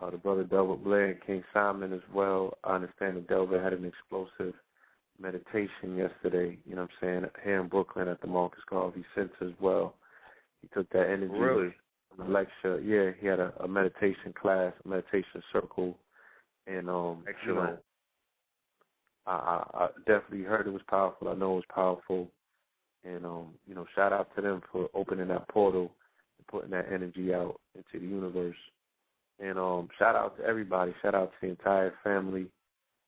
uh, 0.00 0.10
the 0.10 0.16
brother 0.16 0.44
Delbert 0.44 0.84
Blair 0.84 1.06
and 1.06 1.22
King 1.26 1.42
Simon 1.52 1.92
as 1.92 2.00
well. 2.12 2.56
I 2.64 2.74
understand 2.74 3.16
that 3.16 3.28
Delbert 3.28 3.62
had 3.62 3.72
an 3.72 3.84
explosive 3.84 4.54
meditation 5.20 5.96
yesterday, 5.96 6.58
you 6.66 6.74
know 6.74 6.82
what 6.82 6.90
I'm 7.02 7.22
saying, 7.22 7.30
here 7.44 7.60
in 7.60 7.68
Brooklyn 7.68 8.08
at 8.08 8.20
the 8.20 8.26
Marcus 8.26 8.62
Garvey 8.68 9.04
Center 9.14 9.32
as 9.42 9.54
well. 9.60 9.94
He 10.60 10.68
took 10.74 10.88
that 10.90 11.08
energy 11.08 11.32
Really? 11.32 11.74
from 12.08 12.26
the 12.26 12.32
lecture. 12.32 12.80
Yeah, 12.80 13.12
he 13.20 13.26
had 13.26 13.40
a, 13.40 13.52
a 13.60 13.68
meditation 13.68 14.34
class, 14.40 14.72
a 14.84 14.88
meditation 14.88 15.42
circle, 15.52 15.96
and 16.66 16.88
um, 16.88 17.24
you 17.24 17.28
Excellent. 17.28 17.56
know, 17.56 17.78
I, 19.26 19.32
I, 19.32 19.84
I 19.84 19.88
definitely 20.06 20.42
heard 20.42 20.66
it 20.66 20.72
was 20.72 20.82
powerful. 20.88 21.28
I 21.28 21.34
know 21.34 21.52
it 21.52 21.56
was 21.56 21.64
powerful, 21.72 22.28
and 23.04 23.24
um, 23.24 23.48
you 23.66 23.74
know, 23.74 23.86
shout 23.94 24.12
out 24.12 24.34
to 24.34 24.42
them 24.42 24.62
for 24.72 24.88
opening 24.94 25.28
that 25.28 25.48
portal 25.48 25.92
putting 26.50 26.70
that 26.70 26.86
energy 26.92 27.34
out 27.34 27.60
into 27.74 28.04
the 28.04 28.10
universe. 28.12 28.56
And 29.40 29.58
um, 29.58 29.88
shout 29.98 30.14
out 30.14 30.36
to 30.38 30.44
everybody. 30.44 30.94
Shout 31.02 31.14
out 31.14 31.32
to 31.32 31.36
the 31.42 31.48
entire 31.48 31.94
family. 32.04 32.46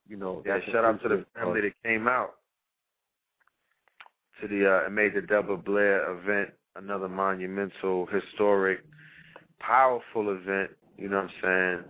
You 0.08 0.16
know, 0.16 0.42
Yeah, 0.44 0.58
shout 0.72 0.84
out 0.84 1.02
to 1.02 1.08
the 1.08 1.26
family 1.34 1.60
that 1.62 1.72
came 1.84 2.08
out 2.08 2.34
to 4.40 4.48
the 4.48 4.86
uh, 4.86 4.90
made 4.90 5.14
the 5.14 5.22
Delbert 5.22 5.64
Blair 5.64 6.10
event, 6.10 6.50
another 6.76 7.08
monumental, 7.08 8.06
historic, 8.06 8.80
powerful 9.58 10.30
event. 10.30 10.70
You 10.98 11.08
know 11.08 11.16
what 11.16 11.24
I'm 11.24 11.82
saying? 11.82 11.84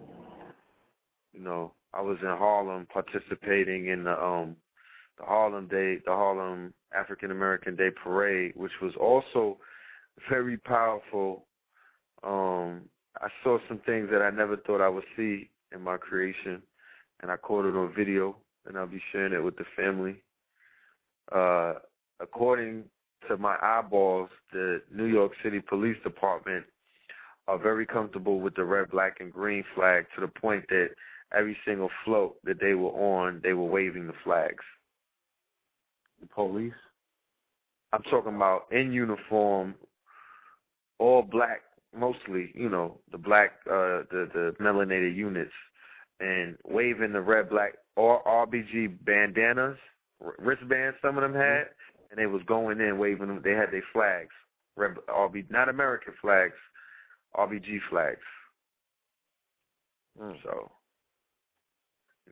You 1.32 1.40
know, 1.40 1.72
I 1.92 2.00
was 2.00 2.18
in 2.22 2.28
Harlem 2.28 2.86
participating 2.92 3.88
in 3.88 4.04
the 4.04 4.22
um 4.22 4.56
the 5.18 5.24
Harlem 5.24 5.66
Day, 5.66 5.96
the 6.04 6.12
Harlem 6.12 6.72
African 6.94 7.30
American 7.30 7.76
Day 7.76 7.90
Parade, 8.02 8.52
which 8.54 8.72
was 8.82 8.92
also 9.00 9.58
very 10.28 10.56
powerful. 10.58 11.46
Um, 12.22 12.82
I 13.20 13.28
saw 13.42 13.58
some 13.68 13.80
things 13.86 14.08
that 14.10 14.22
I 14.22 14.30
never 14.30 14.56
thought 14.56 14.80
I 14.80 14.88
would 14.88 15.04
see 15.16 15.50
in 15.74 15.82
my 15.82 15.96
creation, 15.96 16.62
and 17.22 17.30
I 17.30 17.36
caught 17.36 17.64
it 17.64 17.76
on 17.76 17.94
video, 17.94 18.36
and 18.66 18.76
I'll 18.76 18.86
be 18.86 19.02
sharing 19.12 19.32
it 19.32 19.42
with 19.42 19.56
the 19.56 19.64
family. 19.76 20.22
Uh, 21.32 21.74
according 22.20 22.84
to 23.28 23.36
my 23.36 23.56
eyeballs, 23.60 24.30
the 24.52 24.82
New 24.94 25.06
York 25.06 25.32
City 25.42 25.60
Police 25.60 25.96
Department 26.04 26.64
are 27.48 27.58
very 27.58 27.86
comfortable 27.86 28.40
with 28.40 28.54
the 28.54 28.64
red, 28.64 28.90
black, 28.90 29.16
and 29.20 29.32
green 29.32 29.64
flag 29.74 30.06
to 30.14 30.20
the 30.20 30.28
point 30.28 30.64
that 30.68 30.88
every 31.36 31.56
single 31.64 31.90
float 32.04 32.36
that 32.44 32.60
they 32.60 32.74
were 32.74 32.90
on, 32.90 33.40
they 33.42 33.52
were 33.52 33.64
waving 33.64 34.06
the 34.06 34.12
flags. 34.24 34.64
The 36.20 36.26
police? 36.26 36.72
I'm 37.92 38.02
talking 38.02 38.34
about 38.34 38.66
in 38.72 38.92
uniform, 38.92 39.74
all 40.98 41.22
black, 41.22 41.62
mostly, 41.96 42.52
you 42.54 42.68
know, 42.68 42.98
the 43.12 43.18
black, 43.18 43.52
uh, 43.66 44.02
the 44.10 44.28
the 44.32 44.54
melanated 44.60 45.14
units, 45.14 45.52
and 46.20 46.56
waving 46.64 47.12
the 47.12 47.20
red, 47.20 47.48
black, 47.50 47.74
or 47.96 48.22
RBG 48.24 49.04
bandanas, 49.04 49.76
wristbands. 50.38 50.96
Some 51.02 51.16
of 51.16 51.22
them 51.22 51.34
had, 51.34 51.66
and 52.10 52.18
they 52.18 52.26
was 52.26 52.42
going 52.46 52.80
in 52.80 52.98
waving 52.98 53.28
them. 53.28 53.40
They 53.42 53.52
had 53.52 53.70
their 53.70 53.84
flags, 53.92 54.32
red, 54.76 54.94
RB, 55.08 55.50
not 55.50 55.68
American 55.68 56.14
flags, 56.20 56.54
RBG 57.36 57.78
flags. 57.90 58.20
Mm. 60.20 60.36
So, 60.42 60.70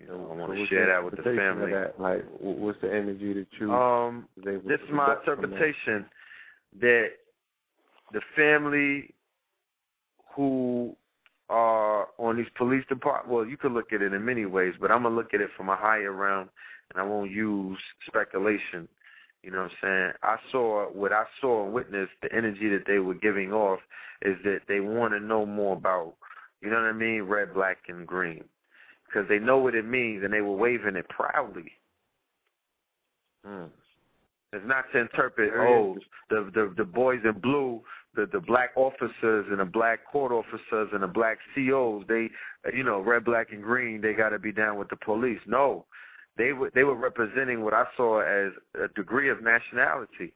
you 0.01 0.07
know, 0.09 0.29
I 0.31 0.35
want 0.35 0.53
So 0.53 0.57
to 0.57 0.67
share 0.69 0.87
that 0.87 1.05
with 1.05 1.17
the 1.17 1.23
family. 1.23 1.73
That? 1.73 2.01
Like, 2.01 2.25
wh- 2.39 2.59
what's 2.61 2.81
the 2.81 2.89
energy 2.93 3.35
that 3.35 3.47
you? 3.61 3.73
Um, 3.73 4.29
this 4.37 4.57
is 4.57 4.91
my 4.91 5.17
from 5.25 5.43
that? 5.43 5.47
interpretation 5.47 6.07
that 6.81 7.09
the 8.15 8.21
family 8.35 9.13
who 10.35 10.97
are 11.51 12.09
on 12.17 12.39
these 12.39 12.47
police 12.57 12.85
department 12.89 13.29
well 13.29 13.45
you 13.45 13.59
could 13.59 13.73
look 13.73 13.93
at 13.93 14.01
it 14.01 14.15
in 14.15 14.25
many 14.25 14.47
ways 14.47 14.73
but 14.81 14.91
i'm 14.91 15.03
gonna 15.03 15.15
look 15.15 15.35
at 15.35 15.43
it 15.43 15.51
from 15.57 15.69
a 15.69 15.77
higher 15.77 16.13
realm 16.13 16.49
and 16.91 17.03
i 17.03 17.05
won't 17.05 17.31
use 17.31 17.79
speculation. 18.07 18.89
You 19.43 19.51
know 19.51 19.63
what 19.63 19.71
i'm 19.73 19.77
saying? 19.83 20.13
I 20.23 20.37
saw 20.51 20.87
what 20.93 21.13
i 21.13 21.25
saw 21.41 21.65
and 21.65 21.75
witnessed 21.75 22.13
the 22.23 22.35
energy 22.35 22.71
that 22.71 22.85
they 22.87 22.99
were 22.99 23.15
giving 23.15 23.53
off 23.53 23.81
is 24.23 24.37
that 24.45 24.61
they 24.69 24.81
want 24.81 25.13
to 25.13 25.21
know 25.21 25.45
more 25.45 25.77
about 25.77 26.15
you 26.63 26.71
know 26.71 26.77
what 26.77 26.87
i 26.87 26.93
mean? 26.93 27.23
Red 27.23 27.53
black 27.53 27.79
and 27.89 28.07
green. 28.07 28.45
Because 29.07 29.29
they 29.29 29.39
know 29.39 29.59
what 29.59 29.75
it 29.75 29.85
means 29.85 30.25
and 30.25 30.33
they 30.33 30.41
were 30.41 30.57
waving 30.57 30.97
it 30.97 31.09
proudly. 31.11 31.73
Mm. 33.47 33.69
it's 34.55 34.65
not 34.67 34.87
to 34.95 35.01
interpret, 35.01 35.53
oh, 35.55 35.99
the, 36.31 36.51
the 36.55 36.73
the 36.79 36.85
boys 36.85 37.21
in 37.25 37.39
blue, 37.41 37.83
the 38.15 38.27
the 38.33 38.41
black 38.41 38.71
officers 38.77 39.47
and 39.51 39.61
the 39.61 39.65
black 39.65 40.01
court 40.11 40.33
officers 40.33 40.91
and 40.93 41.03
the 41.03 41.09
black 41.09 41.39
COs, 41.55 42.05
they, 42.09 42.31
you 42.75 42.85
know, 42.85 43.01
red, 43.01 43.25
black, 43.25 43.49
and 43.53 43.63
green, 43.63 44.01
they 44.01 44.13
got 44.13 44.31
to 44.31 44.39
be 44.39 44.53
down 44.53 44.79
with 44.79 44.89
the 44.89 44.97
police. 44.97 45.41
No, 45.47 45.87
they 46.37 46.53
were 46.53 46.71
they 46.75 46.85
were 46.85 46.97
representing 46.97 47.63
what 47.63 47.75
I 47.75 47.85
saw 47.97 48.21
as 48.21 48.53
a 48.83 48.89
degree 48.95 49.31
of 49.31 49.43
nationality. 49.43 50.33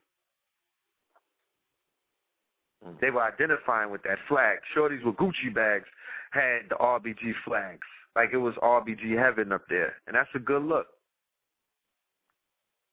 Hmm. 2.84 2.92
They 3.00 3.10
were 3.10 3.22
identifying 3.22 3.90
with 3.90 4.02
that 4.02 4.18
flag. 4.28 4.58
Shorties 4.76 5.04
with 5.04 5.16
Gucci 5.16 5.54
bags 5.54 5.86
had 6.30 6.68
the 6.68 6.76
RBG 6.76 7.32
flags, 7.44 7.86
like 8.14 8.30
it 8.32 8.38
was 8.38 8.54
RBG 8.62 9.18
heaven 9.18 9.52
up 9.52 9.62
there, 9.68 9.94
and 10.06 10.14
that's 10.14 10.28
a 10.34 10.40
good 10.40 10.62
look. 10.62 10.86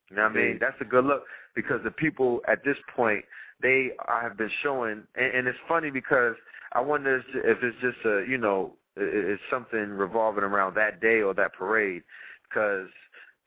You 0.10 0.18
know 0.18 0.24
what 0.24 0.32
I 0.34 0.36
mean? 0.36 0.58
That's 0.60 0.80
a 0.82 0.86
good 0.86 1.06
look 1.06 1.24
because 1.56 1.82
the 1.84 1.92
people 1.92 2.42
at 2.48 2.64
this 2.64 2.78
point 2.96 3.26
they 3.62 3.92
have 4.08 4.38
been 4.38 4.52
showing, 4.64 5.04
and, 5.16 5.36
and 5.36 5.48
it's 5.48 5.58
funny 5.68 5.90
because 5.90 6.36
I 6.74 6.82
wonder 6.82 7.18
if 7.18 7.58
it's 7.62 7.78
just 7.82 8.06
a 8.06 8.26
you 8.28 8.38
know 8.38 8.74
it's 8.96 9.42
something 9.52 9.90
revolving 9.90 10.44
around 10.44 10.76
that 10.76 11.02
day 11.02 11.22
or 11.22 11.34
that 11.34 11.54
parade. 11.54 12.04
Because 12.50 12.88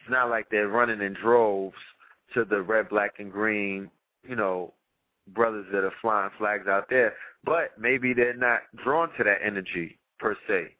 it's 0.00 0.10
not 0.10 0.28
like 0.28 0.48
they're 0.50 0.68
running 0.68 1.00
in 1.00 1.14
droves 1.14 1.76
to 2.34 2.44
the 2.44 2.60
red, 2.60 2.88
black, 2.88 3.12
and 3.18 3.32
green, 3.32 3.90
you 4.28 4.36
know, 4.36 4.74
brothers 5.28 5.66
that 5.72 5.84
are 5.84 5.92
flying 6.00 6.30
flags 6.38 6.66
out 6.66 6.86
there, 6.90 7.14
but 7.44 7.72
maybe 7.78 8.12
they're 8.14 8.36
not 8.36 8.60
drawn 8.82 9.08
to 9.16 9.24
that 9.24 9.38
energy 9.44 9.98
per 10.18 10.36
se. 10.46 10.74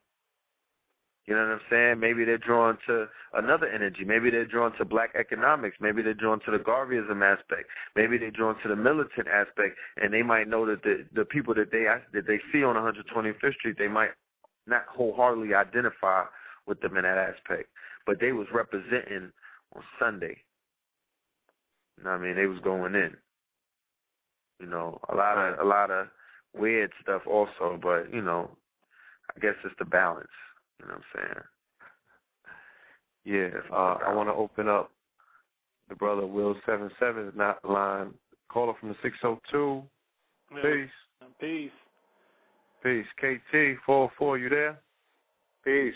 You 1.28 1.34
know 1.34 1.42
what 1.42 1.52
I'm 1.52 1.60
saying? 1.68 2.00
Maybe 2.00 2.24
they're 2.24 2.38
drawn 2.38 2.78
to 2.86 3.06
another 3.34 3.66
energy. 3.68 4.02
Maybe 4.02 4.30
they're 4.30 4.46
drawn 4.46 4.72
to 4.78 4.84
black 4.86 5.10
economics. 5.14 5.76
Maybe 5.78 6.00
they're 6.00 6.14
drawn 6.14 6.40
to 6.46 6.50
the 6.50 6.56
Garveyism 6.56 7.20
aspect. 7.22 7.68
Maybe 7.94 8.16
they're 8.16 8.30
drawn 8.30 8.56
to 8.62 8.68
the 8.68 8.76
militant 8.76 9.28
aspect, 9.28 9.76
and 10.00 10.10
they 10.10 10.22
might 10.22 10.48
know 10.48 10.64
that 10.64 10.82
the 10.82 11.04
the 11.14 11.26
people 11.26 11.52
that 11.56 11.70
they 11.70 11.84
that 12.14 12.26
they 12.26 12.40
see 12.50 12.64
on 12.64 12.76
125th 12.76 13.54
Street, 13.56 13.76
they 13.78 13.88
might 13.88 14.08
not 14.66 14.86
wholeheartedly 14.88 15.52
identify 15.52 16.24
with 16.66 16.80
them 16.80 16.96
in 16.96 17.02
that 17.02 17.18
aspect, 17.18 17.68
but 18.06 18.20
they 18.20 18.32
was 18.32 18.46
representing 18.50 19.30
on 19.76 19.82
Sunday. 19.98 20.38
You 21.98 22.04
know 22.04 22.12
what 22.12 22.20
I 22.20 22.22
mean? 22.22 22.36
They 22.36 22.46
was 22.46 22.60
going 22.64 22.94
in. 22.94 23.14
You 24.60 24.66
know, 24.66 24.98
a 25.10 25.14
lot 25.14 25.36
of 25.36 25.58
a 25.58 25.68
lot 25.68 25.90
of 25.90 26.06
weird 26.56 26.90
stuff 27.02 27.22
also, 27.26 27.78
but 27.82 28.14
you 28.14 28.22
know, 28.22 28.50
I 29.36 29.40
guess 29.40 29.56
it's 29.62 29.74
the 29.78 29.84
balance. 29.84 30.28
You 30.80 30.86
know 30.86 30.94
what 30.94 31.02
I'm 31.16 31.30
saying? 31.34 31.44
Yeah, 33.24 33.60
uh, 33.72 33.98
I 34.06 34.14
want 34.14 34.28
to 34.28 34.32
open 34.32 34.68
up 34.68 34.90
the 35.88 35.94
brother 35.94 36.26
Will 36.26 36.54
Seven 36.66 36.90
Seven 36.98 37.32
not 37.34 37.64
line. 37.64 38.14
Caller 38.48 38.72
from 38.80 38.88
the 38.88 38.96
six 39.02 39.16
zero 39.20 39.40
two. 39.50 39.82
Peace, 40.62 40.88
Peace. 41.38 41.70
peace. 42.82 43.06
KT 43.18 43.78
four 43.84 44.10
four, 44.16 44.38
you 44.38 44.48
there? 44.48 44.80
Peace. 45.64 45.94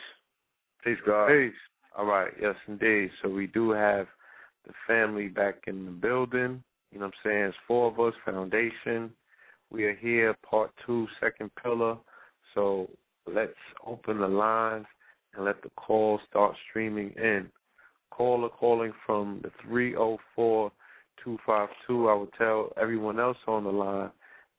Peace, 0.84 0.98
God. 1.06 1.28
Peace. 1.28 1.54
All 1.96 2.04
right, 2.04 2.32
yes 2.40 2.54
indeed. 2.68 3.10
So 3.22 3.28
we 3.28 3.46
do 3.46 3.70
have 3.70 4.06
the 4.66 4.72
family 4.86 5.28
back 5.28 5.62
in 5.66 5.84
the 5.86 5.90
building. 5.90 6.62
You 6.90 6.98
know 6.98 7.06
what 7.06 7.14
I'm 7.24 7.30
saying? 7.30 7.44
It's 7.44 7.56
four 7.66 7.90
of 7.90 7.98
us, 8.00 8.14
Foundation. 8.24 9.10
We 9.70 9.84
are 9.84 9.94
here, 9.94 10.36
part 10.48 10.70
two, 10.84 11.06
second 11.20 11.50
pillar. 11.62 11.96
So 12.54 12.90
let's 13.26 13.52
open 13.86 14.18
the 14.18 14.28
lines 14.28 14.86
and 15.34 15.44
let 15.44 15.62
the 15.62 15.70
calls 15.70 16.20
start 16.28 16.54
streaming 16.68 17.10
in. 17.16 17.48
Caller 18.10 18.48
calling 18.48 18.92
from 19.06 19.40
the 19.42 19.50
304 19.66 20.70
252. 21.24 22.08
I 22.08 22.14
will 22.14 22.28
tell 22.38 22.72
everyone 22.80 23.18
else 23.18 23.38
on 23.46 23.64
the 23.64 23.70
line 23.70 24.10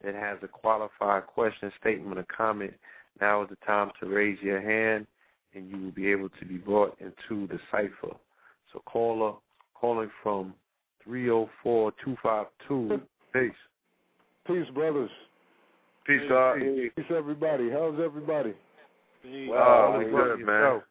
that 0.04 0.16
has 0.16 0.38
a 0.42 0.48
qualified 0.48 1.28
question, 1.28 1.72
statement, 1.80 2.18
or 2.18 2.26
comment. 2.36 2.74
Now 3.22 3.44
is 3.44 3.50
the 3.50 3.58
time 3.66 3.92
to 4.00 4.08
raise 4.08 4.40
your 4.42 4.62
hand 4.62 5.06
and 5.54 5.70
you 5.70 5.78
will 5.78 5.92
be 5.92 6.12
able 6.12 6.30
to 6.30 6.46
be 6.46 6.58
brought 6.58 6.98
into 7.00 7.48
the 7.48 7.60
cipher. 7.72 8.16
So 8.72 8.82
caller 8.86 9.34
calling 9.76 10.10
from 10.24 10.54
304-252. 11.08 13.02
Peace. 13.34 13.52
Peace, 14.48 14.70
brothers. 14.74 15.12
Peace, 16.06 16.22
God. 16.28 16.60
Peace, 16.60 17.06
everybody. 17.16 17.70
How's 17.70 18.00
everybody? 18.04 18.54
Wow, 19.26 19.98
we 19.98 20.06
good, 20.06 20.46
man. 20.46 20.82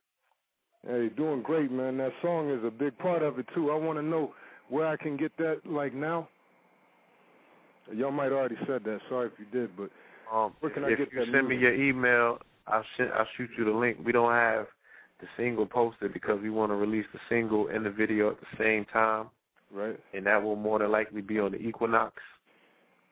Hey, 0.87 1.11
doing 1.16 1.42
great, 1.42 1.70
man. 1.70 1.98
That 1.98 2.12
song 2.22 2.51
is 2.51 2.64
a 2.64 2.70
big 2.70 2.96
part 2.98 3.22
of 3.22 3.38
it 3.38 3.46
too. 3.55 3.70
I 3.70 3.77
want 3.77 3.98
to 3.98 4.03
know 4.03 4.33
where 4.68 4.87
I 4.87 4.96
can 4.96 5.16
get 5.16 5.37
that, 5.37 5.61
like 5.66 5.94
now. 5.94 6.29
Y'all 7.94 8.11
might 8.11 8.33
already 8.33 8.57
said 8.66 8.85
that. 8.85 9.01
Sorry 9.09 9.29
if 9.29 9.33
you 9.38 9.44
did, 9.53 9.77
but 9.77 9.90
Um, 10.35 10.55
where 10.61 10.72
can 10.72 10.85
I 10.85 10.90
get? 10.90 11.01
if 11.01 11.11
get 11.11 11.12
you 11.12 11.27
that 11.27 11.33
send 11.33 11.48
me 11.48 11.57
your 11.57 11.75
email, 11.75 12.38
I'll 12.66 12.85
send, 12.96 13.12
I'll 13.12 13.27
shoot 13.37 13.51
you 13.59 13.64
the 13.64 13.70
link. 13.70 13.98
We 14.03 14.12
don't 14.12 14.33
have 14.33 14.66
the 15.20 15.27
single 15.37 15.66
posted 15.66 16.12
because 16.14 16.40
we 16.40 16.48
want 16.48 16.72
to 16.72 16.77
release 16.77 17.07
the 17.12 17.20
single 17.29 17.68
and 17.68 17.85
the 17.85 17.90
video 17.90 18.31
at 18.31 18.40
the 18.40 18.46
same 18.59 18.87
time, 18.87 19.27
right? 19.70 19.98
and 20.14 20.27
that 20.27 20.42
will 20.42 20.57
more 20.57 20.79
than 20.79 20.90
likely 20.90 21.20
be 21.20 21.38
on 21.38 21.53
the 21.53 21.59
equinox 21.59 22.14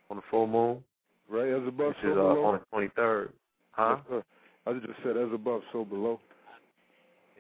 on 0.09 0.17
the 0.17 0.23
full 0.31 0.47
moon, 0.47 0.83
Right, 1.31 1.49
as 1.49 1.67
above, 1.67 1.95
so 2.03 2.09
is 2.09 2.13
uh, 2.13 2.17
below. 2.17 2.45
on 2.45 2.61
the 2.73 2.91
23rd. 3.01 3.29
Huh? 3.71 3.97
Yes. 4.11 4.23
I 4.67 4.73
just 4.73 4.87
said 5.05 5.17
as 5.17 5.33
above, 5.33 5.63
so 5.73 5.85
below. 5.85 6.19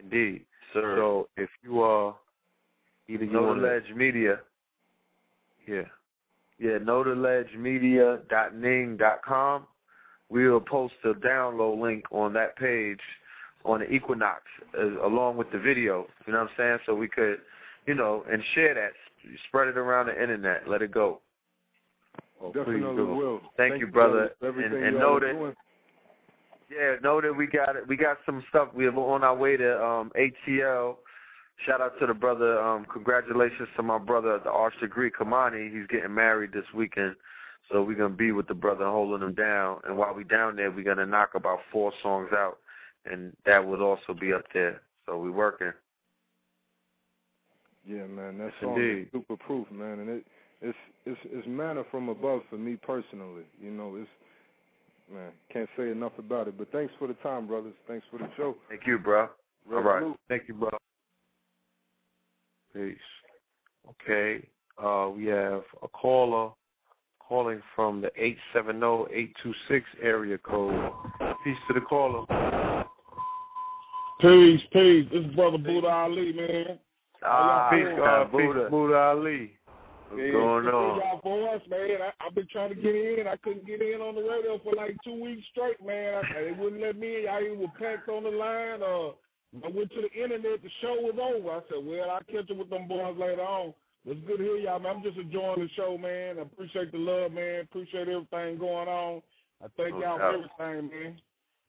Indeed. 0.01 0.45
Sir. 0.73 0.95
So 0.97 1.29
if 1.37 1.51
you 1.63 1.83
are 1.83 2.15
either 3.09 3.25
you 3.25 3.33
Know 3.33 3.43
want 3.43 3.61
the 3.61 3.67
Ledge 3.67 3.93
Media. 3.95 4.39
yeah. 5.67 5.83
Yeah, 6.61 6.79
know 6.79 7.03
the 7.03 7.15
ledge 7.15 7.49
media.ning.com. 7.59 9.67
We'll 10.29 10.61
post 10.61 10.93
a 11.05 11.15
download 11.15 11.81
link 11.81 12.05
on 12.13 12.35
that 12.35 12.55
page 12.57 13.01
on 13.65 13.81
the 13.81 13.91
Equinox 13.91 14.43
as, 14.79 14.91
along 15.03 15.39
with 15.39 15.51
the 15.53 15.59
video. 15.59 16.07
You 16.27 16.35
know 16.35 16.41
what 16.41 16.51
I'm 16.51 16.57
saying? 16.59 16.79
So 16.85 16.95
we 16.95 17.09
could, 17.09 17.39
you 17.87 17.95
know, 17.95 18.25
and 18.31 18.43
share 18.55 18.75
that, 18.75 18.91
spread 19.49 19.69
it 19.69 19.79
around 19.79 20.09
the 20.09 20.23
internet, 20.23 20.69
let 20.69 20.83
it 20.83 20.93
go. 20.93 21.23
Oh, 22.43 22.53
Definitely 22.53 22.81
please 22.81 22.97
do. 22.97 23.07
will. 23.07 23.41
Thank, 23.57 23.81
you, 23.81 23.87
brother. 23.87 24.31
and 24.41 24.59
and 24.59 24.75
y'all 24.75 24.93
know 24.93 25.21
that 25.21 25.33
doing. 25.33 25.55
Yeah, 26.71 26.97
know 27.03 27.21
that 27.21 27.37
we 27.37 27.47
got 27.47 27.77
it. 27.77 27.87
We 27.89 27.97
got 27.97 28.19
some 28.25 28.43
stuff. 28.49 28.69
We're 28.75 28.95
on 28.95 29.25
our 29.25 29.37
way 29.37 29.57
to 29.57 29.85
um, 29.85 30.13
ATL 30.17 30.97
Shout 31.67 31.81
out 31.83 31.99
to 32.01 32.07
the 32.07 32.15
brother. 32.15 32.59
Um, 32.59 32.87
congratulations 32.91 33.69
to 33.77 33.83
my 33.83 33.99
brother, 33.99 34.41
the 34.43 34.51
arch 34.51 34.73
degree 34.81 35.11
Kamani. 35.11 35.71
He's 35.73 35.87
getting 35.89 36.15
married 36.15 36.53
this 36.53 36.65
weekend, 36.75 37.17
so 37.71 37.83
we're 37.83 37.99
gonna 37.99 38.15
be 38.15 38.33
with 38.33 38.49
the 38.49 38.55
brother 38.55 38.87
holding 38.87 39.27
him 39.27 39.35
down. 39.35 39.81
And 39.85 39.99
while 39.99 40.15
we 40.15 40.25
down 40.25 40.57
there, 40.57 40.71
we're 40.71 40.85
gonna 40.85 41.05
knock 41.05 41.35
about 41.35 41.59
four 41.71 41.93
songs 42.03 42.31
out, 42.33 42.59
and 43.05 43.37
that 43.45 43.65
would 43.65 43.81
also 43.83 44.15
be 44.19 44.33
up 44.33 44.45
there. 44.55 44.81
So 45.05 45.19
we 45.19 45.31
working. 45.31 45.73
Yeah, 47.87 48.07
man, 48.07 48.39
that 48.39 48.53
song 48.63 48.77
Indeed. 48.77 49.03
is 49.03 49.09
super 49.13 49.37
proof, 49.37 49.71
man, 49.71 49.99
and 50.01 50.09
it 50.09 50.27
it's 50.61 50.79
it's 51.07 51.21
it's 51.25 51.47
manna 51.47 51.83
from 51.91 52.09
above 52.09 52.43
for 52.51 52.57
me 52.57 52.77
personally. 52.77 53.45
You 53.61 53.71
know, 53.71 53.97
it's 53.97 54.09
man, 55.13 55.31
can't 55.53 55.69
say 55.77 55.91
enough 55.91 56.13
about 56.19 56.49
it. 56.49 56.59
But 56.59 56.71
thanks 56.73 56.93
for 56.99 57.09
the 57.09 57.15
time, 57.15 57.47
brothers. 57.47 57.75
Thanks 57.89 58.07
for 58.11 58.19
the 58.19 58.29
show. 58.37 58.57
Thank 58.69 58.83
you, 58.87 58.99
bro. 58.99 59.29
All 59.73 59.83
right. 59.83 60.01
Salute. 60.01 60.17
Thank 60.29 60.43
you, 60.49 60.55
bro. 60.55 60.71
Peace. 62.75 62.97
Okay. 63.89 64.47
Uh, 64.83 65.11
we 65.15 65.27
have 65.27 65.63
a 65.83 65.89
caller 65.89 66.51
calling 67.19 67.61
from 67.77 68.01
the 68.01 68.11
870-826 68.55 69.83
area 70.03 70.39
code. 70.39 70.93
Peace 71.45 71.57
to 71.69 71.75
the 71.75 71.81
caller. 71.81 72.25
Peace, 74.21 74.61
peace. 74.73 75.07
This 75.13 75.25
is 75.25 75.35
Brother 75.35 75.59
Buddha 75.59 75.89
Ali, 75.89 76.33
man. 76.33 76.79
Ah, 77.23 77.71
peace, 77.71 77.85
peace, 77.85 77.99
uh, 78.03 78.25
Buddha. 78.25 78.61
peace, 78.61 78.71
Buddha 78.71 78.97
Ali. 78.97 79.53
What's 80.11 80.33
going 80.33 80.67
on? 80.67 80.99
Y'all 80.99 81.55
us, 81.55 81.63
man. 81.71 82.03
I, 82.03 82.11
I've 82.27 82.35
been 82.35 82.49
trying 82.51 82.71
to 82.71 82.75
get 82.75 82.95
in. 82.95 83.27
I 83.31 83.37
couldn't 83.37 83.67
get 83.67 83.81
in 83.81 84.01
on 84.01 84.15
the 84.15 84.23
radio 84.23 84.59
for 84.59 84.75
like 84.75 84.97
two 85.05 85.23
weeks 85.23 85.47
straight, 85.53 85.79
man. 85.85 86.19
I, 86.19 86.51
they 86.51 86.53
wouldn't 86.59 86.83
let 86.83 86.99
me 86.99 87.23
in. 87.23 87.25
Y'all 87.25 87.43
even 87.43 87.61
were 87.61 87.79
packed 87.79 88.09
on 88.09 88.25
the 88.25 88.35
line. 88.35 88.83
Uh, 88.83 89.15
I 89.63 89.71
went 89.71 89.91
to 89.95 90.03
the 90.03 90.11
internet. 90.11 90.63
The 90.63 90.71
show 90.83 90.99
was 90.99 91.15
over. 91.15 91.51
I 91.55 91.61
said, 91.71 91.87
well, 91.87 92.11
I'll 92.11 92.27
catch 92.27 92.51
up 92.51 92.59
with 92.59 92.71
them 92.71 92.89
boys 92.89 93.15
later 93.19 93.43
on. 93.43 93.75
It's 94.05 94.27
good 94.27 94.39
to 94.39 94.43
hear 94.43 94.57
y'all, 94.57 94.81
man. 94.81 94.97
I'm 94.97 95.03
just 95.03 95.19
enjoying 95.19 95.61
the 95.61 95.69
show, 95.77 95.99
man. 95.99 96.39
I 96.39 96.43
appreciate 96.43 96.91
the 96.91 96.99
love, 96.99 97.31
man. 97.31 97.63
Appreciate 97.71 98.09
everything 98.09 98.59
going 98.59 98.89
on. 98.89 99.23
I 99.63 99.67
thank 99.77 99.95
No 99.95 100.01
y'all 100.01 100.19
doubt. 100.19 100.35
for 100.35 100.63
everything, 100.65 100.91
man. 100.91 101.21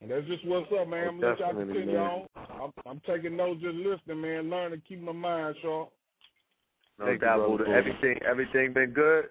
And 0.02 0.10
that's 0.10 0.26
just 0.26 0.46
what's 0.48 0.72
up, 0.80 0.88
man. 0.88 1.08
I'm 1.10 1.20
let 1.20 1.40
y'all 1.40 1.54
continue 1.54 1.94
man. 1.94 1.98
on. 1.98 2.28
I'm, 2.36 2.72
I'm 2.90 3.02
taking 3.06 3.38
notes, 3.38 3.62
just 3.62 3.76
listening, 3.76 4.22
man. 4.22 4.50
Learning, 4.50 4.80
to 4.80 4.88
keep 4.88 5.02
my 5.02 5.12
mind 5.12 5.56
sharp. 5.62 5.92
No 7.02 7.08
Thank 7.08 7.22
doubt, 7.22 7.38
brother 7.38 7.50
Buddha. 7.50 7.64
Buddha. 7.66 7.78
Everything, 7.78 8.16
everything 8.30 8.74
been 8.74 8.92
good. 8.92 9.26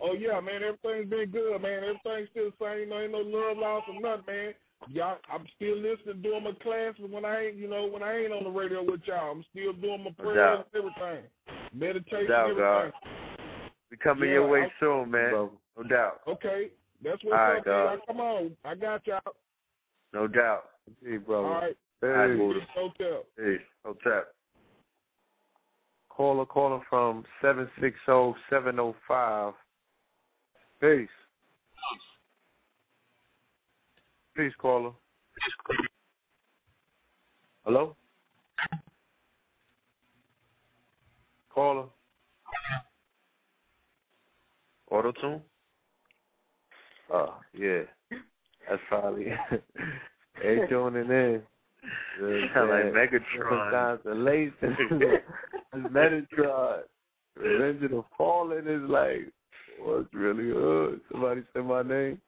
Oh 0.00 0.12
yeah, 0.14 0.38
man, 0.38 0.62
everything's 0.62 1.10
been 1.10 1.30
good, 1.30 1.58
man. 1.60 1.82
Everything's 1.82 2.30
still 2.30 2.50
the 2.50 2.56
same. 2.62 2.78
You 2.80 2.86
know, 2.88 3.00
ain't 3.00 3.12
no 3.12 3.18
love 3.18 3.56
lost 3.58 3.88
or 3.88 4.00
nothing, 4.00 4.24
man. 4.28 4.54
Y'all, 4.90 5.18
I'm 5.32 5.44
still 5.56 5.76
listening, 5.76 6.22
doing 6.22 6.44
my 6.44 6.52
classes 6.62 7.02
when 7.10 7.24
I 7.24 7.46
ain't, 7.46 7.56
you 7.56 7.68
know, 7.68 7.88
when 7.88 8.02
I 8.04 8.14
ain't 8.16 8.32
on 8.32 8.44
the 8.44 8.50
radio 8.50 8.84
with 8.84 9.00
y'all. 9.06 9.32
I'm 9.32 9.44
still 9.50 9.72
doing 9.72 10.04
my 10.04 10.10
prayers 10.22 10.36
doubt. 10.36 10.68
and 10.72 10.84
everything, 10.86 11.24
meditation, 11.74 12.26
No 12.28 12.54
doubt, 12.54 12.78
everything. 12.78 12.92
We 13.90 13.96
coming 13.96 14.28
Yeah, 14.28 14.34
your 14.36 14.48
way 14.48 14.62
I- 14.62 14.72
soon, 14.78 15.10
man. 15.10 15.30
Bro. 15.30 15.50
No 15.78 15.82
doubt. 15.88 16.20
Okay, 16.28 16.70
that's 17.02 17.24
what's 17.24 17.34
All 17.34 17.48
right, 17.48 17.58
up, 17.58 17.66
man. 17.66 17.86
dog. 17.86 17.98
Come 18.06 18.20
on, 18.20 18.56
I 18.64 18.74
got 18.76 19.04
y'all. 19.06 19.20
No 20.12 20.28
doubt. 20.28 20.64
Hey, 21.04 21.16
brother. 21.16 21.48
All 21.48 21.54
right, 21.54 21.76
All 22.04 22.08
right, 22.10 22.30
Hey. 22.30 22.36
Buddha. 22.36 22.60
peace, 22.60 22.68
hotel. 22.74 23.24
Peace. 23.36 23.60
Hotel. 23.84 24.24
Caller 26.18 26.44
calling 26.46 26.82
from 26.90 27.24
760-705. 27.40 29.54
Peace. 30.80 31.08
Peace, 34.36 34.52
caller. 34.60 34.90
Hello? 37.64 37.94
Caller. 41.54 41.84
Auto 44.90 45.12
tune. 45.12 45.40
Oh, 47.12 47.34
yeah. 47.56 47.82
That's 48.68 48.82
probably 48.88 49.26
they 50.42 50.58
tuning 50.68 51.12
in. 51.12 51.42
Sound 52.54 52.70
like. 52.70 52.84
Megatron. 52.92 53.98
The 55.72 55.78
Metatron. 55.78 56.80
Revenge 57.36 57.84
of 57.84 57.90
the 57.90 58.04
Fallen 58.16 58.66
is 58.66 58.90
like, 58.90 59.32
what's 59.80 60.12
really 60.12 60.52
good? 60.52 61.00
Somebody 61.12 61.42
say 61.54 61.60
my 61.60 61.82
name? 61.82 62.20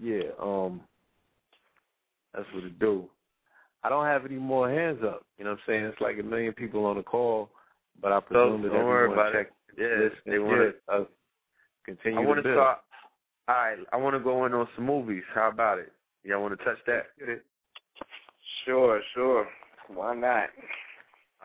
Yeah, 0.00 0.30
um, 0.40 0.80
that's 2.34 2.46
what 2.54 2.64
it 2.64 2.78
do. 2.78 3.08
I 3.84 3.88
don't 3.88 4.06
have 4.06 4.24
any 4.24 4.36
more 4.36 4.70
hands 4.70 5.00
up. 5.04 5.26
You 5.38 5.44
know 5.44 5.50
what 5.50 5.58
I'm 5.58 5.64
saying? 5.66 5.84
It's 5.84 6.00
like 6.00 6.18
a 6.18 6.22
million 6.22 6.52
people 6.54 6.86
on 6.86 6.96
the 6.96 7.02
call, 7.02 7.50
but 8.00 8.12
I 8.12 8.20
So 8.20 8.24
presume 8.26 8.62
that 8.62 8.68
don't 8.70 8.86
worry 8.86 9.12
about 9.12 9.34
it. 9.34 9.50
Yeah, 9.76 9.98
this 9.98 10.12
they 10.24 10.38
want 10.38 10.74
to. 10.88 10.94
us 10.94 11.06
continue 11.84 12.20
I 12.20 12.24
want 12.24 12.38
to 12.38 12.42
build. 12.42 12.58
All 12.58 12.76
right, 13.48 13.76
I 13.92 13.96
want 13.96 14.14
to 14.14 14.20
go 14.20 14.46
in 14.46 14.54
on 14.54 14.68
some 14.76 14.86
movies. 14.86 15.24
How 15.34 15.50
about 15.50 15.78
it? 15.78 15.92
Y'all 16.24 16.40
want 16.40 16.58
to 16.58 16.64
touch 16.64 16.78
that? 16.86 17.06
Sure, 18.64 19.00
sure. 19.14 19.46
Why 19.88 20.14
not? 20.14 20.48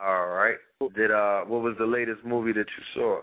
All 0.01 0.27
right. 0.27 0.57
Did 0.95 1.11
uh, 1.11 1.41
what 1.41 1.63
was 1.63 1.75
the 1.79 1.85
latest 1.85 2.23
movie 2.23 2.53
that 2.53 2.65
you 2.77 2.83
saw? 2.93 3.21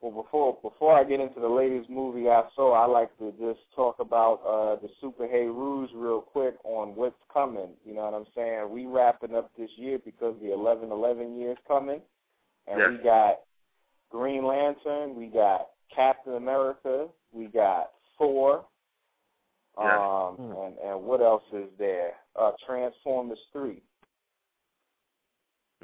Well, 0.00 0.22
before 0.22 0.58
before 0.62 0.94
I 0.94 1.02
get 1.04 1.18
into 1.20 1.40
the 1.40 1.48
latest 1.48 1.90
movie 1.90 2.28
I 2.28 2.42
saw, 2.54 2.74
I 2.74 2.86
like 2.86 3.16
to 3.18 3.32
just 3.32 3.60
talk 3.74 3.96
about 3.98 4.40
uh 4.46 4.80
the 4.80 4.88
Super 5.00 5.26
Haru 5.26 5.88
real 5.94 6.20
quick 6.20 6.54
on 6.64 6.94
what's 6.94 7.16
coming. 7.32 7.70
You 7.84 7.94
know 7.94 8.02
what 8.02 8.14
I'm 8.14 8.26
saying? 8.34 8.70
We 8.70 8.86
wrapping 8.86 9.34
up 9.34 9.50
this 9.58 9.70
year 9.76 9.98
because 10.04 10.36
the 10.40 10.48
11-11 10.48 11.38
year 11.38 11.52
is 11.52 11.58
coming, 11.66 12.00
and 12.68 12.78
Yes. 12.78 12.88
we 12.90 13.04
got 13.04 13.40
Green 14.10 14.44
Lantern, 14.46 15.16
we 15.16 15.26
got 15.26 15.68
Captain 15.94 16.34
America, 16.34 17.08
we 17.32 17.46
got 17.46 17.90
Thor, 18.18 18.64
Yes. 19.80 19.98
um, 20.00 20.36
and 20.38 20.74
and 20.84 21.02
what 21.04 21.20
else 21.20 21.42
is 21.52 21.68
there? 21.78 22.12
Uh, 22.34 22.52
Transformers 22.66 23.38
Three. 23.52 23.82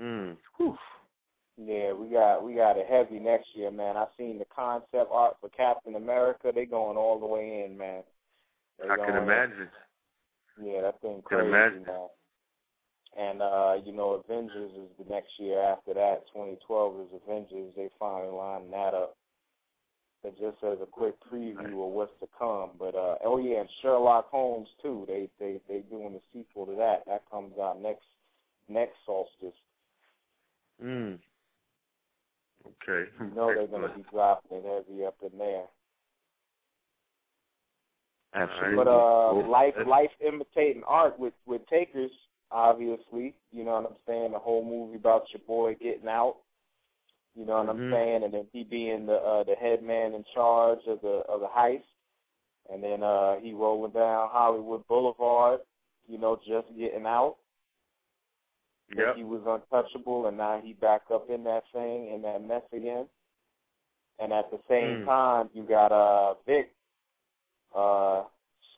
Mm. 0.01 0.37
Yeah, 1.57 1.93
we 1.93 2.09
got 2.09 2.43
we 2.45 2.55
got 2.55 2.77
a 2.79 2.83
heavy 2.83 3.21
next 3.21 3.47
year, 3.55 3.71
man. 3.71 3.97
I 3.97 4.07
seen 4.19 4.39
the 4.39 4.45
concept 4.55 5.11
art 5.13 5.37
for 5.41 5.49
Captain 5.51 5.95
America. 5.95 6.51
They 6.53 6.65
going 6.67 6.97
all 6.97 7.21
the 7.21 7.27
way 7.27 7.65
in, 7.65 7.79
man. 7.79 8.03
They 8.81 8.87
I 8.89 8.97
can 8.97 9.07
going 9.07 9.17
in. 9.17 9.23
imagine. 9.23 9.69
Yeah, 10.61 10.81
that 10.83 11.01
thing 11.01 11.23
Can 11.29 11.39
crazy, 11.39 11.49
imagine. 11.49 11.85
man. 11.87 12.09
And 13.17 13.43
uh, 13.43 13.75
you 13.85 13.93
know, 13.93 14.21
Avengers 14.25 14.73
is 14.73 14.89
the 14.99 15.09
next 15.09 15.31
year 15.39 15.63
after 15.63 15.95
that. 15.95 16.23
2012 16.33 17.01
is 17.03 17.21
Avengers. 17.25 17.73
They 17.77 17.89
finally 18.01 18.33
lining 18.35 18.73
that 18.73 18.95
up. 18.95 19.17
But 20.25 20.39
just 20.39 20.57
as 20.65 20.79
a 20.83 20.87
quick 20.87 21.15
preview 21.31 21.87
of 21.87 21.93
what's 21.93 22.19
to 22.21 22.27
come. 22.39 22.71
But 22.79 22.95
uh, 22.95 23.17
oh 23.25 23.37
yeah, 23.37 23.61
and 23.61 23.69
Sherlock 23.83 24.31
Holmes 24.31 24.69
too. 24.83 25.05
They 25.07 25.29
they 25.39 25.61
they 25.69 25.81
doing 25.91 26.15
the 26.15 26.21
sequel 26.33 26.65
to 26.65 26.75
that. 26.77 27.03
That 27.07 27.31
comes 27.31 27.53
out 27.61 27.83
next 27.83 28.07
next 28.69 28.95
solstice. 29.05 29.59
Mm. 30.83 31.19
Okay. 32.67 33.11
You 33.21 33.35
know 33.37 33.49
they're 33.55 33.67
going 33.67 33.83
to 33.83 33.95
be 33.95 34.05
dropping 34.11 34.57
it 34.57 34.65
heavy 34.65 35.05
up 35.05 35.17
in 35.21 35.39
there. 35.39 35.65
Absolutely. 38.35 38.77
But 38.77 38.89
uh, 38.89 39.35
Well, 39.35 39.51
life 39.51 39.75
life 39.87 40.11
imitating 40.27 40.83
art 40.89 41.19
with 41.19 41.35
with 41.45 41.67
takers, 41.69 42.11
obviously. 42.51 43.35
You 43.53 43.65
know 43.65 43.73
what 43.73 43.91
I'm 43.91 43.97
saying? 44.07 44.33
The 44.33 44.39
whole 44.39 44.65
movie 44.65 44.97
about 44.97 45.25
your 45.35 45.43
boy 45.47 45.75
getting 45.75 46.09
out. 46.09 46.37
You 47.37 47.45
know 47.45 47.59
what 47.59 47.69
I'm 47.69 47.79
Mhm. 47.79 47.91
saying? 47.91 48.23
And 48.25 48.35
then 48.35 48.47
he 48.53 48.63
being 48.65 49.07
the 49.07 49.15
uh, 49.15 49.43
the 49.45 49.55
head 49.57 49.83
man 49.83 50.15
in 50.15 50.25
charge 50.35 50.81
of 50.87 51.01
the 51.01 51.23
of 51.29 51.41
the 51.41 51.49
heist, 51.49 51.83
and 52.71 52.83
then 52.83 53.03
uh, 53.03 53.37
he 53.41 53.53
rolling 53.53 53.93
down 53.93 54.29
Hollywood 54.31 54.87
Boulevard. 54.89 55.61
You 56.07 56.19
know, 56.19 56.37
just 56.37 56.69
getting 56.79 57.07
out. 57.07 57.37
Yep. 58.95 59.17
He 59.17 59.25
was 59.25 59.43
untouchable, 59.47 60.27
and 60.27 60.37
now 60.37 60.61
he 60.63 60.75
back 60.75 61.03
up 61.13 61.29
in 61.31 61.43
that 61.45 61.65
thing 61.73 62.13
in 62.13 62.23
that 62.23 62.43
mess 62.47 62.63
again. 62.73 63.09
And 64.21 64.33
at 64.33 64.51
the 64.51 64.61
same 64.69 65.03
Mm. 65.03 65.07
time, 65.07 65.51
you 65.55 65.65
got 65.65 65.91
uh 65.91 66.35
Vick 66.47 66.71
uh 67.75 68.25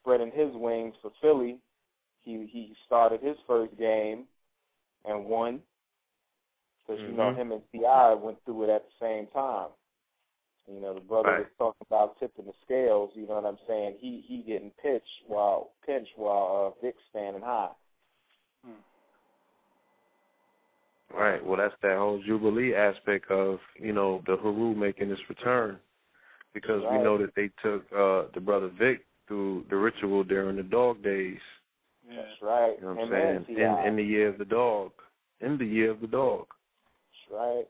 spreading 0.01 0.31
his 0.33 0.55
wings 0.55 0.95
for 1.03 1.11
Philly. 1.21 1.59
He 2.23 2.47
he 2.51 2.75
started 2.87 3.21
his 3.21 3.37
first 3.47 3.77
game 3.77 4.27
and 5.05 5.27
won 5.27 5.61
because 6.87 7.01
you 7.03 7.13
know 7.17 7.31
Mhm. 7.33 7.37
him 7.37 7.53
and 7.53 7.63
T.I. 7.73 8.15
went 8.15 8.43
through 8.45 8.65
it 8.65 8.71
at 8.71 8.85
the 8.87 8.93
same 9.01 9.27
time. 9.29 9.71
You 10.69 10.81
know 10.81 10.95
the 10.95 11.01
brother 11.01 11.31
Right. 11.31 11.39
was 11.41 11.53
talking 11.59 11.87
about 11.87 12.19
tipping 12.19 12.47
the 12.47 12.53
scales. 12.65 13.11
You 13.15 13.27
know 13.27 13.35
what 13.35 13.45
I'm 13.47 13.59
saying? 13.67 13.97
He 13.99 14.21
he 14.27 14.43
getting 14.43 14.71
pitched 14.83 15.25
while 15.27 15.73
pinched 15.85 16.17
while 16.17 16.75
uh, 16.77 16.81
Vick's 16.81 17.03
standing 17.11 17.43
high. 17.43 17.71
Right. 21.15 21.45
Well, 21.45 21.57
that's 21.57 21.75
that 21.83 21.97
whole 21.97 22.21
Jubilee 22.27 22.75
aspect 22.75 23.31
of, 23.31 23.61
you 23.79 23.93
know, 23.93 24.23
the 24.27 24.37
Haru 24.37 24.75
making 24.75 25.09
his 25.09 25.19
return. 25.29 25.79
Because 26.53 26.83
we 26.91 26.99
know 26.99 27.17
that 27.19 27.35
they 27.37 27.51
took 27.63 27.85
uh 27.93 28.25
the 28.35 28.41
brother 28.41 28.69
Vick 28.79 29.05
through 29.29 29.65
the 29.71 29.77
ritual 29.77 30.25
during 30.25 30.57
the 30.57 30.63
dog 30.63 31.03
days. 31.03 31.39
That's 32.09 32.43
right. 32.43 32.75
You 32.81 32.87
know 32.87 32.95
what 32.95 33.05
I'm 33.05 33.13
and 33.13 33.47
saying? 33.47 33.59
In 33.59 33.89
in 33.89 33.97
the 33.97 34.03
year 34.03 34.29
of 34.29 34.39
the 34.39 34.45
dog. 34.47 34.93
in 35.41 35.59
the 35.59 35.67
year 35.67 35.91
of 35.91 36.01
the 36.01 36.07
dog. 36.07 36.47
That's 37.29 37.39
right. 37.41 37.65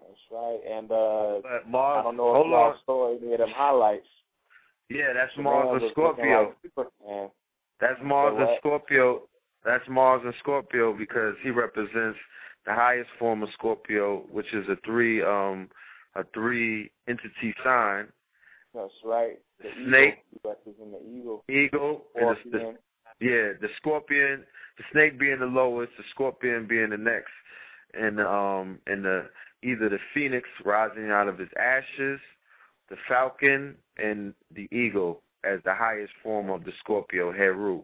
That's 0.00 0.20
right. 0.30 0.60
And 0.70 0.90
uh 0.90 1.40
But 1.42 1.68
Mars, 1.70 2.00
I 2.00 2.02
don't 2.04 2.16
know 2.16 2.36
if 2.36 2.46
on. 2.46 2.74
saw 2.86 3.16
any 3.16 3.32
of 3.32 3.38
them 3.38 3.50
highlights. 3.54 4.06
Yeah, 4.88 5.12
that's 5.14 5.32
The 5.36 5.42
Mars 5.42 5.82
and 5.82 5.90
Scorpio. 5.92 6.54
like 6.76 7.30
That's 7.80 8.00
Mars 8.02 8.34
and? 8.38 8.48
Scorpio. 8.58 9.22
That's 9.64 9.84
Mars 9.88 10.22
and 10.24 10.34
Scorpio 10.40 10.92
because 10.96 11.34
he 11.42 11.50
represents 11.50 12.18
the 12.66 12.72
highest 12.74 13.10
form 13.18 13.42
of 13.42 13.48
Scorpio, 13.54 14.24
which 14.30 14.52
is 14.52 14.66
a 14.68 14.76
three 14.84 15.22
um 15.22 15.68
a 16.14 16.24
three 16.34 16.90
entity 17.08 17.54
sign. 17.64 18.08
That's 18.74 18.92
right. 19.04 19.38
The 19.62 19.68
Snake. 19.86 20.18
Eagle, 20.34 20.50
representing 20.50 20.92
the 20.92 21.20
eagle. 21.20 21.44
Eagle 21.48 22.04
and 22.16 22.36
the, 22.52 22.58
the 22.58 22.74
yeah, 23.20 23.52
the 23.60 23.68
scorpion, 23.76 24.42
the 24.78 24.84
snake 24.90 25.18
being 25.18 25.38
the 25.38 25.46
lowest, 25.46 25.92
the 25.96 26.02
scorpion 26.10 26.66
being 26.66 26.90
the 26.90 26.96
next, 26.96 27.30
and 27.94 28.20
um 28.20 28.78
and 28.86 29.04
the 29.04 29.26
either 29.62 29.88
the 29.88 29.98
phoenix 30.14 30.48
rising 30.64 31.10
out 31.10 31.28
of 31.28 31.38
his 31.38 31.48
ashes, 31.58 32.20
the 32.90 32.96
falcon, 33.08 33.76
and 33.96 34.34
the 34.54 34.68
eagle 34.74 35.22
as 35.44 35.60
the 35.64 35.74
highest 35.74 36.12
form 36.22 36.50
of 36.50 36.64
the 36.64 36.72
Scorpio 36.80 37.32
Heru. 37.32 37.82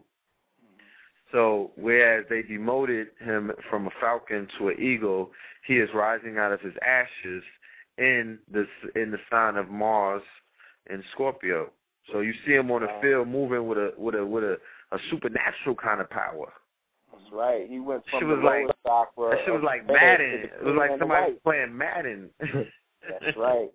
So 1.31 1.71
whereas 1.75 2.25
they 2.29 2.41
demoted 2.41 3.07
him 3.19 3.51
from 3.69 3.87
a 3.87 3.91
falcon 4.01 4.47
to 4.57 4.69
an 4.69 4.79
eagle, 4.79 5.31
he 5.67 5.75
is 5.75 5.89
rising 5.93 6.37
out 6.37 6.51
of 6.51 6.61
his 6.61 6.73
ashes 6.85 7.43
in 7.97 8.39
the 8.51 8.65
in 8.95 9.11
the 9.11 9.19
sign 9.29 9.55
of 9.55 9.69
Mars 9.69 10.23
in 10.89 11.03
Scorpio. 11.13 11.69
So 12.11 12.21
you 12.21 12.33
see 12.45 12.53
him 12.53 12.71
on 12.71 12.81
the 12.81 12.87
field 13.01 13.27
moving 13.27 13.67
with 13.67 13.77
a 13.77 13.91
with 13.97 14.15
a 14.15 14.25
with 14.25 14.43
a, 14.43 14.57
a 14.91 14.97
supernatural 15.11 15.75
kind 15.75 16.01
of 16.01 16.09
power. 16.09 16.51
That's 17.29 17.33
right. 17.37 17.67
He 17.69 17.79
went 17.79 18.03
from 18.09 18.19
Shit 18.19 18.27
the 18.29 18.35
was 18.35 18.43
like- 18.43 18.61
lowest 18.63 18.79
chakra. 18.85 19.29
That 19.35 19.45
shit 19.45 19.53
was 19.53 19.63
like 19.63 19.87
red 19.87 20.19
Madden. 20.19 20.43
It 20.43 20.63
was 20.63 20.75
like 20.77 20.91
somebody 20.99 21.31
white. 21.33 21.43
playing 21.43 21.77
Madden. 21.77 22.29
That's 22.39 23.37
right. 23.37 23.69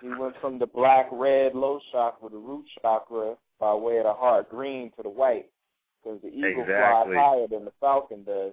He 0.00 0.08
went 0.08 0.34
from 0.40 0.58
the 0.58 0.66
black, 0.66 1.06
red, 1.12 1.54
low 1.54 1.80
chakra, 1.92 2.28
the 2.28 2.36
root 2.36 2.64
chakra, 2.82 3.36
by 3.60 3.74
way 3.74 3.98
of 3.98 4.04
the 4.04 4.12
heart 4.12 4.50
green 4.50 4.90
to 4.96 5.02
the 5.02 5.08
white, 5.08 5.46
because 6.02 6.20
the 6.22 6.28
eagle 6.28 6.62
Exactly. 6.62 7.14
flies 7.14 7.16
higher 7.16 7.46
than 7.48 7.64
the 7.64 7.72
falcon 7.80 8.24
does. 8.24 8.52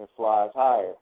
It 0.00 0.08
flies 0.16 0.50
higher. 0.54 0.94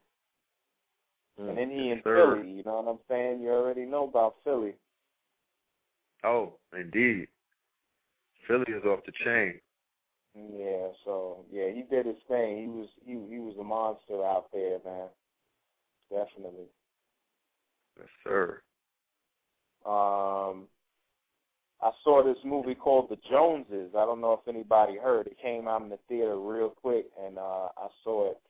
And 1.38 1.48
mm, 1.50 1.54
then 1.56 1.70
he 1.70 1.90
in 1.90 2.00
sir. 2.02 2.36
Philly, 2.36 2.50
you 2.50 2.62
know 2.64 2.80
what 2.80 2.90
I'm 2.90 2.98
saying? 3.08 3.40
You 3.40 3.50
already 3.50 3.84
know 3.84 4.04
about 4.08 4.36
Philly. 4.44 4.74
Oh, 6.24 6.54
indeed. 6.76 7.28
Philly 8.48 8.64
is 8.68 8.84
off 8.84 9.00
the 9.06 9.12
chain. 9.24 9.60
Yeah, 10.35 10.88
so 11.05 11.45
yeah, 11.51 11.71
he 11.75 11.83
did 11.90 12.07
his 12.07 12.16
thing. 12.29 12.62
He 12.62 12.69
was 12.69 12.88
he 13.05 13.12
he 13.12 13.40
was 13.40 13.57
a 13.59 13.64
monster 13.64 14.25
out 14.25 14.47
there, 14.53 14.79
man. 14.85 15.09
Definitely. 16.11 16.66
Yes, 17.99 18.09
sir. 18.25 18.61
Um, 19.85 20.69
I 21.83 21.90
saw 22.05 22.23
this 22.23 22.37
movie 22.45 22.75
called 22.75 23.09
The 23.09 23.16
Joneses. 23.31 23.95
I 23.97 24.05
don't 24.05 24.21
know 24.21 24.35
if 24.35 24.49
anybody 24.49 24.99
heard. 24.99 25.27
It 25.27 25.37
came 25.40 25.66
out 25.66 25.83
in 25.83 25.88
the 25.88 25.99
theater 26.09 26.38
real 26.38 26.71
quick, 26.71 27.07
and 27.25 27.38
uh, 27.38 27.69
I 27.77 27.88
saw 28.05 28.33
it 28.33 28.40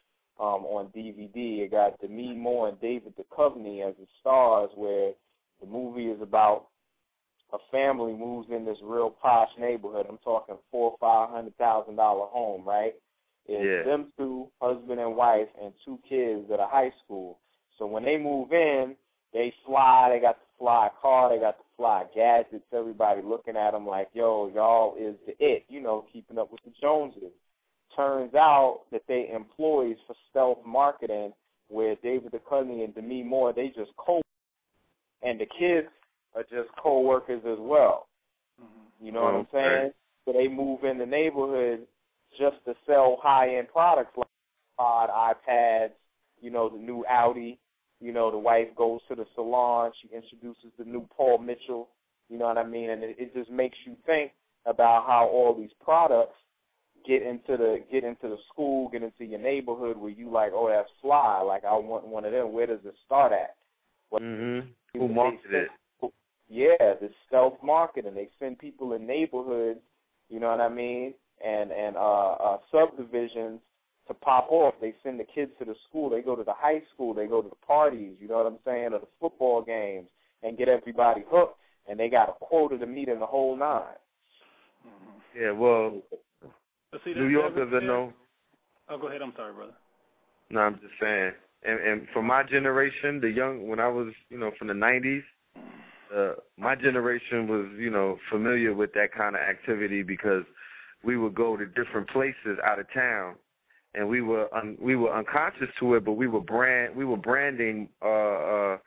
um, 0.40 0.64
on 0.66 0.88
DVD. 0.88 1.61
It 1.61 1.71
got 1.71 2.01
Demi 2.01 2.35
Moore 2.35 2.69
and 2.69 2.81
David 2.81 3.14
Duchovny 3.16 3.88
as 3.88 3.95
the 3.97 4.07
stars, 4.21 4.71
where 4.75 5.12
the 5.61 5.66
movie 5.66 6.07
is 6.07 6.21
about 6.21 6.66
a 7.52 7.58
family 7.70 8.12
moves 8.12 8.48
in 8.50 8.64
this 8.64 8.78
real 8.82 9.10
posh 9.10 9.50
neighborhood. 9.58 10.06
I'm 10.08 10.18
talking 10.18 10.56
four 10.70 10.92
or 10.92 10.96
five 10.98 11.30
hundred 11.34 11.56
thousand 11.56 11.96
dollar 11.96 12.26
home, 12.26 12.64
right? 12.66 12.94
It's 13.46 13.86
Yeah. 13.86 13.90
them 13.90 14.12
two, 14.16 14.48
husband 14.60 15.00
and 15.00 15.16
wife, 15.16 15.48
and 15.60 15.72
two 15.84 15.98
kids 16.08 16.50
at 16.52 16.60
a 16.60 16.66
high 16.66 16.92
school. 17.04 17.38
So 17.78 17.86
when 17.86 18.04
they 18.04 18.16
move 18.16 18.52
in, 18.52 18.96
they 19.32 19.52
fly. 19.64 20.10
They 20.12 20.20
got 20.20 20.38
the 20.38 20.46
fly 20.58 20.90
car. 21.00 21.30
They 21.30 21.40
got 21.40 21.58
the 21.58 21.64
fly 21.76 22.04
gadgets. 22.14 22.64
Everybody 22.72 23.22
looking 23.22 23.56
at 23.56 23.72
them 23.72 23.86
like, 23.86 24.08
"Yo, 24.12 24.48
y'all 24.48 24.96
is 24.96 25.16
the 25.26 25.34
it." 25.44 25.64
You 25.68 25.80
know, 25.80 26.04
keeping 26.12 26.38
up 26.38 26.50
with 26.52 26.62
the 26.62 26.70
Joneses. 26.80 27.32
Turns 27.96 28.34
out 28.34 28.82
that 28.92 29.02
they 29.08 29.28
employees 29.30 29.96
for 30.06 30.14
stealth 30.30 30.64
marketing, 30.64 31.32
where 31.68 31.96
David 31.96 32.32
Duchovny 32.32 32.84
and 32.84 32.94
Demi 32.94 33.22
Moore 33.22 33.52
they 33.52 33.68
just 33.68 33.94
co, 33.96 34.20
and 35.22 35.40
the 35.40 35.46
kids 35.46 35.88
are 36.35 36.43
just 36.43 36.71
co-workers 36.83 37.43
as 37.47 37.59
well. 37.59 38.07
You 39.01 39.12
know 39.12 39.23
what 39.23 39.35
I'm 39.35 39.47
saying? 39.53 39.93
So 40.25 40.33
they 40.33 40.49
move 40.49 40.85
in 40.85 40.99
the 40.99 41.07
neighborhood 41.07 41.87
just 42.38 42.57
to 42.66 42.75
sell 42.87 43.19
high-end 43.23 43.69
products 43.73 44.16
like 44.16 44.27
iPod, 44.79 45.09
iPads, 45.11 45.90
you 46.40 46.51
know, 46.51 46.69
the 46.69 46.79
new 46.79 47.05
Audi. 47.09 47.59
You 48.01 48.12
know, 48.12 48.31
the 48.31 48.38
wife 48.38 48.69
goes 48.77 49.01
to 49.09 49.14
the 49.14 49.27
salon. 49.35 49.93
She 50.01 50.09
introduces 50.14 50.71
the 50.79 50.85
new 50.85 51.07
Paul 51.16 51.38
Mitchell. 51.38 51.88
You 52.29 52.38
know 52.38 52.47
what 52.47 52.59
I 52.59 52.66
mean? 52.66 52.90
And 52.90 53.03
it, 53.03 53.16
it 53.19 53.35
just 53.35 53.51
makes 53.51 53.77
you 53.85 53.97
think 54.07 54.33
about 54.66 55.07
how 55.07 55.29
all 55.33 55.55
these 55.55 55.73
products 55.83 56.37
get 57.07 57.23
into 57.23 57.57
the 57.57 57.79
get 57.90 58.05
into 58.05 58.29
the 58.29 58.37
school, 58.53 58.88
get 58.88 59.03
into 59.03 59.25
your 59.25 59.40
neighborhood 59.40 59.97
where 59.97 60.11
you 60.11 60.31
like, 60.31 60.53
oh, 60.55 60.69
that's 60.69 60.88
fly. 61.03 61.43
Like 61.43 61.64
I 61.64 61.77
want 61.77 62.07
one 62.07 62.25
of 62.25 62.33
them. 62.33 62.53
Where 62.53 62.66
does 62.66 62.81
it 62.85 62.95
start 63.05 63.33
at? 63.33 63.57
What, 64.11 64.23
Mhm. 64.23 64.69
Who 64.95 65.09
marketed 65.09 65.55
it? 65.55 65.69
Send- 66.50 66.58
Yeah, 66.58 66.94
the 67.00 67.10
stealth 67.26 67.58
marketing. 67.62 68.14
They 68.14 68.28
send 68.38 68.58
people 68.58 68.92
in 68.94 69.06
neighborhoods, 69.06 69.80
you 70.28 70.40
know 70.40 70.48
what 70.50 70.60
I 70.60 70.68
mean, 70.68 71.14
and 71.44 71.70
and 71.72 71.96
uh, 71.96 72.32
uh 72.32 72.58
subdivisions 72.70 73.60
to 74.08 74.14
pop 74.14 74.48
off. 74.50 74.74
They 74.80 74.94
send 75.02 75.20
the 75.20 75.24
kids 75.24 75.52
to 75.58 75.64
the 75.64 75.74
school. 75.88 76.10
They 76.10 76.22
go 76.22 76.34
to 76.36 76.44
the 76.44 76.54
high 76.54 76.82
school. 76.94 77.14
They 77.14 77.26
go 77.26 77.42
to 77.42 77.48
the 77.48 77.66
parties. 77.66 78.16
You 78.20 78.28
know 78.28 78.36
what 78.38 78.46
I'm 78.46 78.58
saying, 78.64 78.92
or 78.92 78.98
the 79.00 79.06
football 79.20 79.62
games, 79.62 80.08
and 80.42 80.58
get 80.58 80.68
everybody 80.68 81.22
hooked. 81.30 81.56
And 81.88 81.98
they 81.98 82.08
got 82.08 82.28
a 82.28 82.32
quota 82.40 82.78
to 82.78 82.86
meet 82.86 83.08
in 83.08 83.18
the 83.20 83.26
whole 83.26 83.56
nine. 83.56 83.82
Yeah, 85.38 85.52
well, 85.52 86.02
see, 87.04 87.14
New 87.14 87.24
that- 87.24 87.30
Yorkers 87.30 87.70
that- 87.70 87.76
are 87.76 87.86
no. 87.86 88.12
Oh, 88.88 88.98
go 88.98 89.06
ahead. 89.06 89.22
I'm 89.22 89.32
sorry, 89.36 89.52
brother. 89.54 89.72
No, 90.50 90.60
I'm 90.62 90.74
just 90.80 90.94
saying. 91.00 91.32
And 91.62 91.80
and 91.80 92.08
for 92.12 92.22
my 92.22 92.42
generation, 92.42 93.20
the 93.20 93.30
young 93.30 93.68
when 93.68 93.78
I 93.78 93.88
was, 93.88 94.12
you 94.30 94.38
know, 94.38 94.50
from 94.58 94.68
the 94.68 94.74
'90s, 94.74 95.22
uh, 96.14 96.33
my 96.59 96.75
generation 96.75 97.46
was, 97.46 97.66
you 97.79 97.90
know, 97.90 98.18
familiar 98.31 98.75
with 98.75 98.92
that 98.94 99.12
kind 99.16 99.37
of 99.37 99.42
activity 99.42 100.03
because 100.03 100.44
we 101.05 101.16
would 101.16 101.35
go 101.35 101.57
to 101.57 101.66
different 101.66 102.09
places 102.11 102.59
out 102.64 102.79
of 102.79 102.87
town, 102.92 103.35
and 103.94 104.09
we 104.09 104.20
were 104.20 104.53
un, 104.55 104.77
we 104.81 104.96
were 104.96 105.16
unconscious 105.16 105.68
to 105.79 105.94
it, 105.94 106.05
but 106.05 106.12
we 106.12 106.27
were 106.27 106.40
brand 106.40 106.94
we 106.94 107.05
were 107.05 107.16
branding. 107.16 107.88
Uh, 108.03 108.09
uh, 108.09 108.79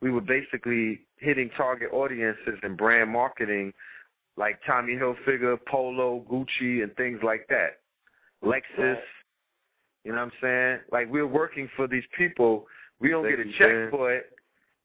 we 0.00 0.10
were 0.10 0.20
basically 0.20 1.00
hitting 1.16 1.48
target 1.56 1.90
audiences 1.92 2.58
and 2.62 2.76
brand 2.76 3.10
marketing, 3.10 3.72
like 4.36 4.58
Tommy 4.66 4.94
Hilfiger, 4.94 5.56
Polo, 5.66 6.24
Gucci, 6.30 6.82
and 6.82 6.94
things 6.96 7.20
like 7.22 7.46
that. 7.48 7.78
Lexus. 8.44 8.98
You 10.04 10.12
know 10.12 10.18
what 10.18 10.24
I'm 10.24 10.32
saying? 10.42 10.78
Like 10.92 11.10
we're 11.10 11.26
working 11.26 11.68
for 11.76 11.86
these 11.86 12.04
people. 12.16 12.66
We 13.00 13.08
don't 13.08 13.28
get 13.28 13.40
a 13.40 13.44
check 13.58 13.68
man. 13.68 13.90
for 13.90 14.12
it. 14.12 14.26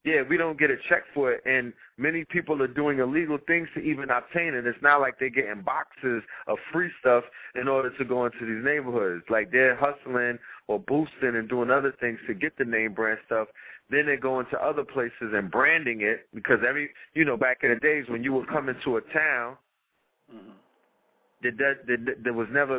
Yeah, 0.10 0.24
we 0.28 0.38
don't 0.38 0.58
get 0.58 0.72
a 0.72 0.76
check 0.90 1.04
for 1.14 1.32
it, 1.32 1.44
and 1.46 1.72
many 1.98 2.26
people 2.26 2.64
are 2.64 2.68
doing 2.68 2.98
illegal 2.98 3.38
things 3.46 3.68
to 3.76 3.80
even 3.80 4.10
obtain 4.10 4.56
it. 4.56 4.66
It's 4.66 4.82
not 4.82 5.02
like 5.02 5.20
they're 5.20 5.30
getting 5.30 5.62
boxes 5.62 6.24
of 6.48 6.58
free 6.74 6.90
stuff 7.00 7.24
in 7.54 7.68
order 7.68 7.96
to 7.96 8.06
go 8.06 8.26
into 8.26 8.40
these 8.42 8.66
neighborhoods. 8.66 9.24
Like 9.30 9.52
they're 9.52 9.76
hustling 9.76 10.40
or 10.68 10.80
boosting 10.80 11.36
and 11.36 11.48
doing 11.48 11.70
other 11.70 11.94
things 12.00 12.18
to 12.26 12.34
get 12.34 12.58
the 12.58 12.66
name 12.66 12.96
brand 12.96 13.20
stuff. 13.28 13.50
Then 13.92 14.08
they 14.08 14.16
go 14.16 14.40
into 14.40 14.58
other 14.58 14.84
places 14.84 15.34
and 15.36 15.52
branding 15.52 16.02
it 16.02 16.28
because 16.34 16.58
every, 16.68 16.90
you 17.14 17.24
know, 17.24 17.38
back 17.38 17.60
in 17.62 17.70
the 17.70 17.80
days 17.80 18.06
when 18.10 18.24
you 18.24 18.34
would 18.34 18.50
come 18.50 18.68
into 18.68 18.98
a 18.98 19.02
town, 19.14 19.58
mm-hmm. 20.34 20.50
that 21.44 22.18
that, 22.24 22.34
was 22.34 22.48
never. 22.52 22.78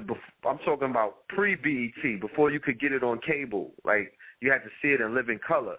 I'm 0.49 0.59
talking 0.65 0.91
about 0.91 1.29
pre 1.29 1.55
BET, 1.55 2.21
before 2.21 2.51
you 2.51 2.59
could 2.59 2.81
get 2.81 2.91
it 2.91 3.05
on 3.05 3.21
cable. 3.25 3.71
Like 3.85 4.15
you 4.41 4.51
had 4.51 4.65
to 4.65 4.71
see 4.83 4.89
it 4.89 5.01
and 5.01 5.15
live 5.15 5.29
in 5.29 5.35
living 5.35 5.41
color. 5.47 5.77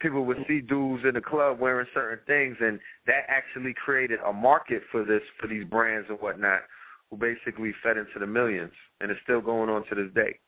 People 0.00 0.24
would 0.26 0.44
see 0.46 0.60
dudes 0.60 1.02
in 1.04 1.14
the 1.14 1.20
club 1.20 1.58
wearing 1.58 1.86
certain 1.92 2.20
things, 2.26 2.56
and 2.60 2.78
that 3.06 3.24
actually 3.28 3.74
created 3.74 4.20
a 4.24 4.32
market 4.32 4.82
for 4.92 5.04
this 5.04 5.22
for 5.40 5.48
these 5.48 5.64
brands 5.64 6.06
and 6.08 6.20
whatnot, 6.20 6.60
who 7.10 7.16
basically 7.16 7.72
fed 7.82 7.96
into 7.96 8.18
the 8.20 8.26
millions, 8.26 8.72
and 9.00 9.10
it's 9.10 9.20
still 9.24 9.40
going 9.40 9.68
on 9.68 9.84
to 9.88 9.94
this 9.96 10.12
day. 10.14 10.38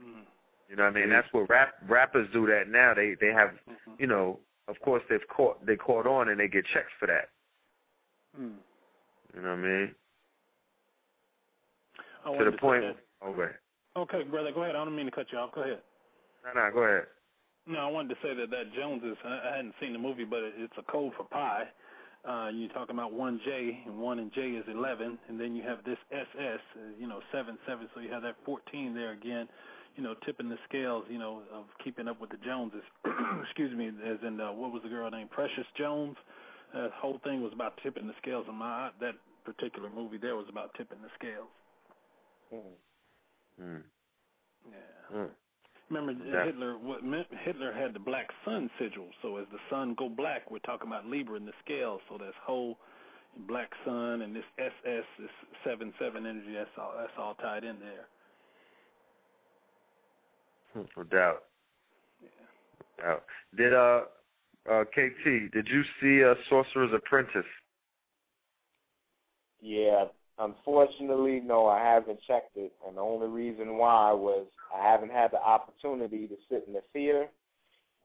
Mm-hmm. 0.00 0.20
You 0.70 0.76
know 0.76 0.84
what 0.84 0.90
I 0.90 0.94
mean? 0.94 1.04
Mm-hmm. 1.04 1.12
That's 1.12 1.28
what 1.32 1.50
rap 1.50 1.74
rappers 1.88 2.28
do 2.32 2.46
that 2.46 2.68
now. 2.68 2.94
They 2.94 3.16
they 3.20 3.32
have, 3.32 3.50
mm-hmm. 3.68 3.92
you 3.98 4.06
know, 4.06 4.38
of 4.68 4.80
course 4.80 5.02
they've 5.10 5.26
caught 5.34 5.64
they 5.66 5.76
caught 5.76 6.06
on 6.06 6.28
and 6.28 6.38
they 6.38 6.48
get 6.48 6.64
checks 6.72 6.92
for 7.00 7.06
that. 7.06 7.30
Hmm. 8.36 8.58
You 9.34 9.42
know 9.42 9.50
what 9.50 9.58
I 9.58 9.62
mean? 9.62 9.94
I 12.26 12.38
to 12.38 12.50
the 12.50 12.56
point. 12.56 12.82
that- 12.82 12.96
Okay. 13.24 13.52
Oh, 13.94 14.02
okay, 14.02 14.24
brother, 14.24 14.50
go 14.52 14.64
ahead. 14.64 14.74
I 14.74 14.84
don't 14.84 14.96
mean 14.96 15.06
to 15.06 15.12
cut 15.12 15.26
you 15.30 15.38
off. 15.38 15.54
Go 15.54 15.62
ahead. 15.62 15.78
No, 16.44 16.60
no, 16.60 16.70
go 16.72 16.80
ahead. 16.80 17.06
No, 17.66 17.78
I 17.78 17.90
wanted 17.90 18.08
to 18.10 18.20
say 18.22 18.34
that 18.34 18.50
that 18.50 18.74
Joneses. 18.74 19.16
I 19.24 19.52
I 19.52 19.56
hadn't 19.56 19.74
seen 19.80 19.92
the 19.92 19.98
movie, 19.98 20.24
but 20.24 20.40
it's 20.42 20.74
a 20.78 20.82
code 20.90 21.12
for 21.16 21.24
pie. 21.24 21.64
Uh, 22.24 22.48
you're 22.54 22.70
talking 22.70 22.94
about 22.94 23.12
one 23.12 23.40
J, 23.44 23.82
and 23.86 23.98
one 23.98 24.20
and 24.20 24.32
J 24.32 24.50
is 24.50 24.64
11, 24.68 25.18
and 25.28 25.40
then 25.40 25.56
you 25.56 25.62
have 25.64 25.82
this 25.84 25.98
SS, 26.12 26.60
uh, 26.76 26.80
you 26.98 27.08
know, 27.08 27.20
seven 27.32 27.58
seven. 27.66 27.88
So 27.94 28.00
you 28.00 28.10
have 28.12 28.22
that 28.22 28.36
14 28.44 28.94
there 28.94 29.12
again. 29.12 29.48
You 29.96 30.02
know, 30.02 30.14
tipping 30.24 30.48
the 30.48 30.58
scales. 30.68 31.04
You 31.08 31.18
know, 31.18 31.42
of 31.52 31.64
keeping 31.84 32.08
up 32.08 32.20
with 32.20 32.30
the 32.30 32.38
Joneses. 32.44 32.82
Excuse 33.44 33.76
me, 33.76 33.88
as 33.88 34.18
in 34.26 34.40
uh, 34.40 34.52
what 34.52 34.72
was 34.72 34.82
the 34.82 34.88
girl 34.88 35.10
named 35.10 35.30
Precious 35.30 35.66
Jones? 35.76 36.16
Uh, 36.74 36.88
whole 36.94 37.20
thing 37.22 37.42
was 37.42 37.52
about 37.52 37.78
tipping 37.82 38.06
the 38.06 38.14
scales. 38.22 38.46
And 38.48 38.56
my 38.56 38.90
that 39.00 39.14
particular 39.44 39.90
movie 39.90 40.18
there 40.18 40.36
was 40.36 40.46
about 40.48 40.74
tipping 40.76 40.98
the 41.02 41.10
scales. 41.18 41.48
Mm. 43.60 43.82
Yeah. 44.70 45.16
Mm. 45.16 45.28
Remember 45.92 46.24
Yeah. 46.24 46.44
Hitler? 46.46 46.78
What 46.78 47.02
Hitler 47.44 47.72
had 47.72 47.92
the 47.92 47.98
black 47.98 48.30
sun 48.44 48.70
sigil. 48.78 49.08
So 49.20 49.36
as 49.36 49.46
the 49.52 49.58
sun 49.68 49.94
go 49.94 50.08
black, 50.08 50.50
we're 50.50 50.58
talking 50.60 50.86
about 50.88 51.06
Libra 51.06 51.36
in 51.36 51.44
the 51.44 51.52
scale. 51.64 52.00
So 52.08 52.16
that's 52.16 52.36
whole 52.38 52.78
black 53.46 53.70
sun 53.84 54.22
and 54.22 54.34
this 54.34 54.44
SS, 54.58 55.04
this 55.18 55.30
seven 55.64 55.92
seven 55.98 56.24
energy. 56.26 56.54
That's 56.54 56.70
all. 56.78 56.94
That's 56.96 57.12
all 57.18 57.34
tied 57.34 57.64
in 57.64 57.78
there. 57.80 58.06
Hmm, 60.72 60.82
No 60.96 61.02
doubt. 61.04 61.44
No 62.22 63.04
doubt. 63.04 63.24
Did 63.54 63.74
uh 63.74 64.04
uh 64.70 64.84
KT, 64.84 65.52
did 65.52 65.68
you 65.68 65.82
see 66.00 66.24
uh 66.24 66.34
Sorcerer's 66.48 66.92
Apprentice? 66.94 67.44
Yeah, 69.60 70.06
unfortunately, 70.38 71.40
no, 71.44 71.66
I 71.66 71.82
haven't 71.82 72.20
checked 72.26 72.56
it, 72.56 72.72
and 72.86 72.96
the 72.96 73.00
only 73.00 73.28
reason 73.28 73.76
why 73.76 74.12
was 74.12 74.46
I 74.74 74.82
haven't 74.82 75.12
had 75.12 75.30
the 75.30 75.40
opportunity 75.42 76.26
to 76.28 76.36
sit 76.48 76.64
in 76.66 76.72
the 76.72 76.82
theater, 76.92 77.28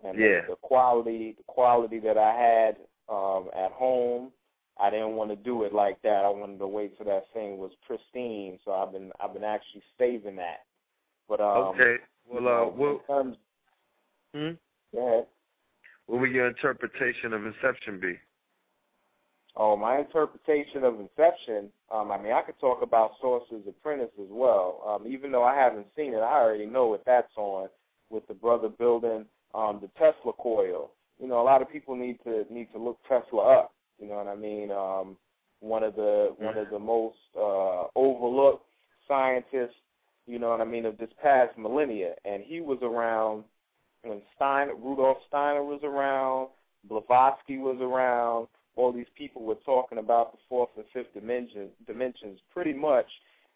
and 0.04 0.20
Yeah. 0.20 0.42
the, 0.42 0.50
the 0.50 0.56
quality, 0.62 1.34
the 1.38 1.44
quality 1.44 2.00
that 2.00 2.18
I 2.18 2.34
had 2.34 2.78
um 3.10 3.50
at 3.56 3.72
home, 3.72 4.32
I 4.80 4.90
didn't 4.90 5.16
want 5.16 5.30
to 5.32 5.36
do 5.36 5.64
it 5.64 5.74
like 5.74 6.02
that. 6.04 6.24
I 6.26 6.30
wanted 6.30 6.60
to 6.60 6.68
wait 6.68 6.98
till 6.98 7.06
that 7.08 7.26
thing 7.34 7.58
was 7.58 7.72
pristine. 7.86 8.60
So 8.64 8.74
I've 8.74 8.92
been, 8.92 9.12
I've 9.20 9.34
been 9.34 9.44
actually 9.44 9.84
saving 9.98 10.36
that. 10.36 10.66
But 11.28 11.40
um, 11.42 11.76
Okay. 11.76 11.96
Well, 12.30 12.48
uh, 12.48 12.92
in 12.92 13.00
terms, 13.08 13.38
hmm? 14.34 14.52
go 14.94 15.08
ahead. 15.08 15.28
what 16.08 16.22
would 16.22 16.32
your 16.32 16.48
interpretation 16.48 17.34
of 17.34 17.46
Inception 17.46 18.00
be? 18.00 18.16
Oh, 19.60 19.76
my 19.76 19.98
interpretation 19.98 20.84
of 20.84 21.00
Inception. 21.00 21.70
Um, 21.92 22.12
I 22.12 22.22
mean, 22.22 22.32
I 22.32 22.44
could 22.44 22.60
talk 22.60 22.84
about 22.84 23.14
Sorcerer's 23.20 23.64
Apprentice 23.68 24.12
as 24.22 24.28
well. 24.30 24.84
Um, 24.88 25.12
even 25.12 25.32
though 25.32 25.44
I 25.44 25.56
haven't 25.56 25.88
seen 25.96 26.14
it, 26.14 26.20
I 26.20 26.40
already 26.40 26.68
know 26.68 26.88
what 26.88 27.04
that's 27.06 27.36
on 27.36 27.68
with 28.12 28.28
the 28.28 28.36
brother 28.36 28.70
building 28.70 29.26
um, 29.56 29.80
the 29.82 29.88
Tesla 29.98 30.34
coil. 30.38 30.92
You 31.20 31.28
know, 31.28 31.42
a 31.42 31.44
lot 31.44 31.64
of 31.64 31.72
people 31.72 31.96
need 31.96 32.20
to 32.24 32.46
need 32.52 32.72
to 32.74 32.78
look 32.78 33.00
Tesla 33.10 33.62
up. 33.62 33.74
You 34.00 34.08
know 34.08 34.16
what 34.16 34.28
I 34.28 34.36
mean? 34.36 34.70
Um, 34.72 35.18
one 35.60 35.82
of 35.82 35.96
the 35.96 36.36
one 36.38 36.58
of 36.58 36.70
the 36.70 36.78
most 36.78 37.18
uh, 37.36 37.86
overlooked 37.96 38.66
scientists. 39.08 39.76
You 40.28 40.38
know 40.38 40.50
what 40.50 40.62
I 40.62 40.66
mean 40.66 40.86
of 40.86 40.98
this 40.98 41.10
past 41.24 41.58
millennia, 41.58 42.14
and 42.26 42.44
he 42.46 42.60
was 42.60 42.80
around 42.84 43.46
when 44.04 44.22
Steiner, 44.36 44.76
Rudolf 44.76 45.18
Steiner 45.28 45.64
was 45.64 45.80
around, 45.84 46.50
Blavatsky 46.88 47.58
was 47.58 47.78
around 47.82 48.48
all 48.78 48.94
these 48.94 49.08
people 49.18 49.44
were 49.44 49.58
talking 49.66 49.98
about 49.98 50.32
the 50.32 50.38
fourth 50.48 50.70
and 50.78 50.86
fifth 50.94 51.14
dimension 51.14 51.70
dimensions 51.86 52.40
pretty 52.54 52.74
much 52.74 53.08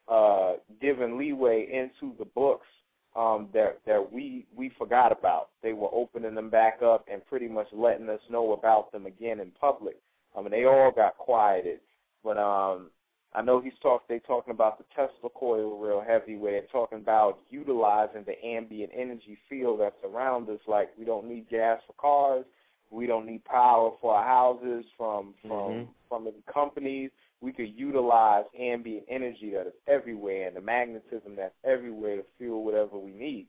uh 0.09 0.53
giving 0.81 1.17
leeway 1.17 1.67
into 1.71 2.15
the 2.17 2.25
books 2.25 2.67
um 3.15 3.47
that 3.53 3.79
that 3.85 4.11
we 4.11 4.45
we 4.55 4.71
forgot 4.77 5.11
about. 5.11 5.49
They 5.63 5.73
were 5.73 5.89
opening 5.93 6.35
them 6.35 6.49
back 6.49 6.79
up 6.83 7.05
and 7.11 7.25
pretty 7.25 7.47
much 7.47 7.67
letting 7.71 8.09
us 8.09 8.19
know 8.29 8.53
about 8.53 8.91
them 8.91 9.05
again 9.05 9.39
in 9.39 9.51
public. 9.51 9.97
I 10.37 10.41
mean 10.41 10.51
they 10.51 10.65
all 10.65 10.91
got 10.93 11.17
quieted. 11.17 11.79
But 12.23 12.37
um 12.37 12.89
I 13.33 13.41
know 13.41 13.61
he's 13.61 13.73
talk 13.81 14.07
they 14.09 14.19
talking 14.19 14.53
about 14.53 14.77
the 14.77 14.85
Tesla 14.95 15.29
coil 15.35 15.77
real 15.77 16.03
heavy 16.05 16.35
where 16.35 16.53
they're 16.53 16.67
talking 16.71 16.97
about 16.97 17.39
utilizing 17.49 18.25
the 18.25 18.43
ambient 18.45 18.91
energy 18.95 19.37
field 19.47 19.79
that's 19.81 19.95
around 20.03 20.49
us 20.49 20.59
like 20.67 20.89
we 20.97 21.05
don't 21.05 21.29
need 21.29 21.47
gas 21.49 21.79
for 21.85 21.93
cars 21.93 22.45
we 22.91 23.07
don't 23.07 23.25
need 23.25 23.43
power 23.45 23.91
for 24.01 24.13
our 24.15 24.25
houses 24.25 24.85
from 24.97 25.33
from 25.47 25.71
Mhm. 25.71 25.87
from 26.09 26.25
the 26.25 26.33
companies. 26.53 27.09
We 27.39 27.53
could 27.53 27.73
utilize 27.75 28.45
ambient 28.57 29.05
energy 29.07 29.49
that 29.51 29.65
is 29.65 29.73
everywhere 29.87 30.47
and 30.47 30.55
the 30.55 30.61
magnetism 30.61 31.35
that's 31.35 31.55
everywhere 31.63 32.17
to 32.17 32.23
fuel 32.37 32.63
whatever 32.63 32.97
we 32.97 33.11
need. 33.11 33.47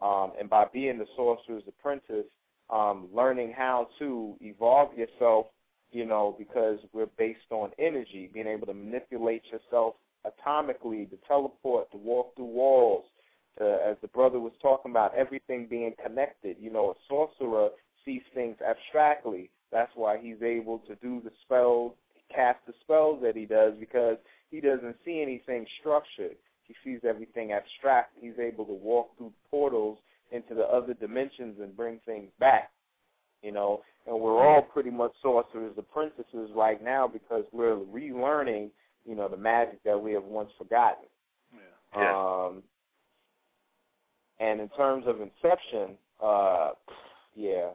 Um, 0.00 0.32
and 0.38 0.48
by 0.48 0.66
being 0.66 0.98
the 0.98 1.06
sorcerer's 1.16 1.66
apprentice, 1.66 2.26
um, 2.70 3.08
learning 3.12 3.52
how 3.52 3.88
to 3.98 4.36
evolve 4.40 4.96
yourself, 4.96 5.46
you 5.90 6.04
know, 6.04 6.36
because 6.38 6.78
we're 6.92 7.06
based 7.18 7.50
on 7.50 7.72
energy, 7.78 8.28
being 8.32 8.46
able 8.46 8.66
to 8.66 8.74
manipulate 8.74 9.42
yourself 9.50 9.96
atomically, 10.26 11.08
to 11.10 11.16
teleport, 11.26 11.90
to 11.90 11.96
walk 11.96 12.34
through 12.36 12.44
walls, 12.44 13.04
to, 13.58 13.78
as 13.84 13.96
the 14.02 14.08
brother 14.08 14.38
was 14.38 14.52
talking 14.60 14.90
about, 14.90 15.14
everything 15.14 15.66
being 15.66 15.94
connected. 16.04 16.56
You 16.60 16.70
know, 16.70 16.90
a 16.90 16.94
sorcerer 17.08 17.70
sees 18.04 18.22
things 18.34 18.56
abstractly. 18.66 19.50
That's 19.70 19.92
why 19.94 20.18
he's 20.18 20.42
able 20.42 20.78
to 20.80 20.94
do 20.96 21.20
the 21.24 21.30
spells, 21.44 21.92
cast 22.34 22.58
the 22.66 22.74
spells 22.82 23.20
that 23.22 23.36
he 23.36 23.46
does 23.46 23.74
because 23.78 24.16
he 24.50 24.60
doesn't 24.60 24.96
see 25.04 25.22
anything 25.22 25.66
structured. 25.80 26.36
He 26.64 26.74
sees 26.84 27.00
everything 27.08 27.52
abstract. 27.52 28.12
He's 28.20 28.38
able 28.38 28.64
to 28.66 28.72
walk 28.72 29.16
through 29.16 29.32
portals 29.50 29.98
into 30.30 30.54
the 30.54 30.64
other 30.64 30.94
dimensions 30.94 31.56
and 31.60 31.76
bring 31.76 32.00
things 32.06 32.30
back. 32.38 32.70
You 33.42 33.52
know, 33.52 33.82
and 34.06 34.18
we're 34.20 34.46
all 34.46 34.62
pretty 34.62 34.90
much 34.90 35.12
sorcerers 35.20 35.74
apprentices 35.76 36.50
right 36.54 36.82
now 36.82 37.08
because 37.08 37.44
we're 37.52 37.76
relearning, 37.76 38.70
you 39.04 39.16
know, 39.16 39.28
the 39.28 39.36
magic 39.36 39.82
that 39.84 40.00
we 40.00 40.12
have 40.12 40.22
once 40.22 40.50
forgotten. 40.56 41.06
Yeah. 41.96 42.46
Um, 42.46 42.62
and 44.38 44.60
in 44.60 44.68
terms 44.70 45.04
of 45.06 45.16
Inception, 45.20 45.96
uh, 46.22 46.70
yeah, 47.34 47.70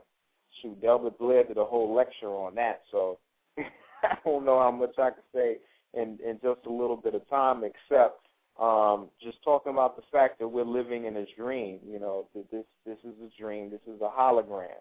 shoot, 0.61 0.81
Delbert 0.81 1.17
Blair 1.17 1.43
did 1.43 1.57
a 1.57 1.65
whole 1.65 1.93
lecture 1.93 2.27
on 2.27 2.55
that, 2.55 2.81
so 2.91 3.19
I 3.57 4.17
don't 4.23 4.45
know 4.45 4.59
how 4.59 4.71
much 4.71 4.95
I 4.97 5.11
can 5.11 5.23
say 5.33 5.57
in 5.93 6.19
in 6.25 6.39
just 6.41 6.65
a 6.65 6.71
little 6.71 6.97
bit 6.97 7.15
of 7.15 7.27
time, 7.29 7.63
except 7.63 8.27
um, 8.59 9.09
just 9.21 9.41
talking 9.43 9.71
about 9.71 9.95
the 9.95 10.03
fact 10.11 10.39
that 10.39 10.47
we're 10.47 10.63
living 10.63 11.05
in 11.05 11.17
a 11.17 11.25
dream. 11.37 11.79
You 11.85 11.99
know, 11.99 12.27
this 12.33 12.65
this 12.85 12.97
is 13.03 13.13
a 13.21 13.41
dream. 13.41 13.69
This 13.69 13.81
is 13.87 14.01
a 14.01 14.09
hologram. 14.09 14.79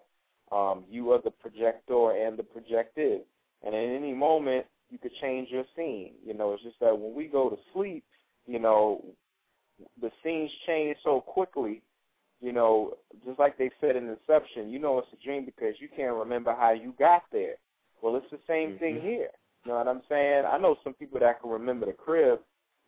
Um, 0.51 0.85
you 0.89 1.11
are 1.11 1.21
the 1.21 1.31
projector 1.31 2.11
and 2.11 2.37
the 2.37 2.43
projected, 2.43 3.21
and 3.63 3.75
at 3.75 3.95
any 3.95 4.13
moment 4.13 4.65
you 4.89 4.97
could 4.97 5.11
change 5.21 5.49
your 5.49 5.65
scene. 5.75 6.13
You 6.25 6.33
know, 6.33 6.53
it's 6.53 6.63
just 6.63 6.79
that 6.79 6.97
when 6.97 7.13
we 7.13 7.27
go 7.27 7.49
to 7.49 7.57
sleep, 7.73 8.03
you 8.45 8.59
know, 8.59 9.03
the 10.01 10.09
scenes 10.23 10.51
change 10.65 10.97
so 11.03 11.21
quickly 11.21 11.81
you 12.39 12.51
know, 12.51 12.93
just 13.25 13.39
like 13.39 13.57
they 13.57 13.71
said 13.81 13.95
in 13.95 14.09
Inception, 14.09 14.69
you 14.69 14.79
know 14.79 14.99
it's 14.99 15.07
a 15.13 15.25
dream 15.25 15.45
because 15.45 15.75
you 15.79 15.87
can't 15.95 16.15
remember 16.15 16.55
how 16.55 16.71
you 16.71 16.93
got 16.99 17.23
there. 17.31 17.55
Well, 18.01 18.15
it's 18.15 18.29
the 18.31 18.39
same 18.47 18.77
thing 18.77 19.01
here. 19.01 19.29
You 19.65 19.71
know 19.71 19.77
what 19.79 19.87
I'm 19.87 20.01
saying? 20.07 20.43
I 20.45 20.57
know 20.57 20.75
some 20.83 20.93
people 20.93 21.19
that 21.19 21.41
can 21.41 21.49
remember 21.49 21.87
the 21.87 21.93
crib, 21.93 22.39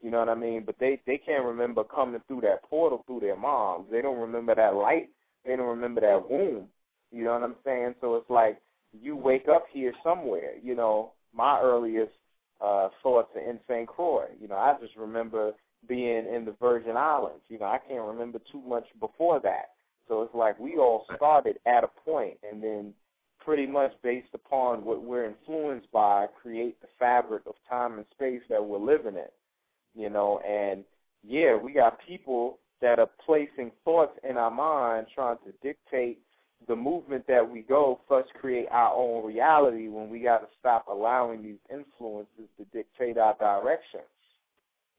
you 0.01 0.11
know 0.11 0.19
what 0.19 0.29
I 0.29 0.35
mean, 0.35 0.63
but 0.65 0.75
they 0.79 1.01
they 1.05 1.17
can't 1.17 1.43
remember 1.43 1.83
coming 1.83 2.21
through 2.27 2.41
that 2.41 2.63
portal 2.63 3.03
through 3.05 3.21
their 3.21 3.35
moms. 3.35 3.87
They 3.91 4.01
don't 4.01 4.19
remember 4.19 4.55
that 4.55 4.75
light. 4.75 5.09
They 5.45 5.55
don't 5.55 5.67
remember 5.67 6.01
that 6.01 6.29
womb. 6.29 6.67
You 7.11 7.23
know 7.23 7.33
what 7.33 7.43
I'm 7.43 7.55
saying? 7.65 7.95
So 8.01 8.15
it's 8.15 8.29
like 8.29 8.61
you 8.93 9.15
wake 9.17 9.47
up 9.49 9.65
here 9.73 9.93
somewhere. 10.03 10.53
You 10.61 10.75
know, 10.75 11.11
my 11.33 11.59
earliest 11.59 12.13
uh 12.61 12.89
thoughts 13.03 13.29
are 13.35 13.49
in 13.49 13.59
St. 13.67 13.87
Croix. 13.87 14.27
You 14.39 14.47
know, 14.47 14.55
I 14.55 14.75
just 14.79 14.95
remember 14.95 15.53
being 15.87 16.25
in 16.33 16.45
the 16.45 16.55
Virgin 16.59 16.97
Islands. 16.97 17.43
You 17.47 17.59
know, 17.59 17.65
I 17.65 17.79
can't 17.87 18.05
remember 18.05 18.39
too 18.51 18.61
much 18.61 18.85
before 18.99 19.39
that. 19.41 19.71
So 20.07 20.23
it's 20.23 20.33
like 20.33 20.59
we 20.59 20.77
all 20.77 21.05
started 21.15 21.57
at 21.65 21.83
a 21.83 21.87
point 22.05 22.37
and 22.49 22.61
then 22.61 22.93
pretty 23.39 23.67
much 23.67 23.91
based 24.03 24.33
upon 24.33 24.83
what 24.83 25.03
we're 25.03 25.25
influenced 25.25 25.91
by 25.91 26.25
create 26.41 26.79
the 26.81 26.87
fabric 26.97 27.43
of 27.47 27.55
time 27.69 27.97
and 27.97 28.05
space 28.11 28.41
that 28.49 28.63
we're 28.63 28.79
living 28.79 29.15
in. 29.15 30.01
You 30.01 30.09
know, 30.09 30.39
and 30.47 30.83
yeah, 31.23 31.55
we 31.55 31.73
got 31.73 31.99
people 32.07 32.59
that 32.81 32.99
are 32.99 33.09
placing 33.25 33.71
thoughts 33.83 34.17
in 34.27 34.37
our 34.37 34.51
mind 34.51 35.07
trying 35.13 35.37
to 35.45 35.51
dictate 35.61 36.19
the 36.67 36.75
movement 36.75 37.25
that 37.27 37.49
we 37.49 37.61
go, 37.61 37.99
thus 38.09 38.25
create 38.39 38.67
our 38.71 38.93
own 38.93 39.25
reality 39.25 39.87
when 39.87 40.09
we 40.09 40.19
got 40.19 40.39
to 40.39 40.47
stop 40.59 40.87
allowing 40.87 41.41
these 41.41 41.59
influences 41.71 42.49
to 42.57 42.65
dictate 42.73 43.17
our 43.17 43.35
direction. 43.37 44.01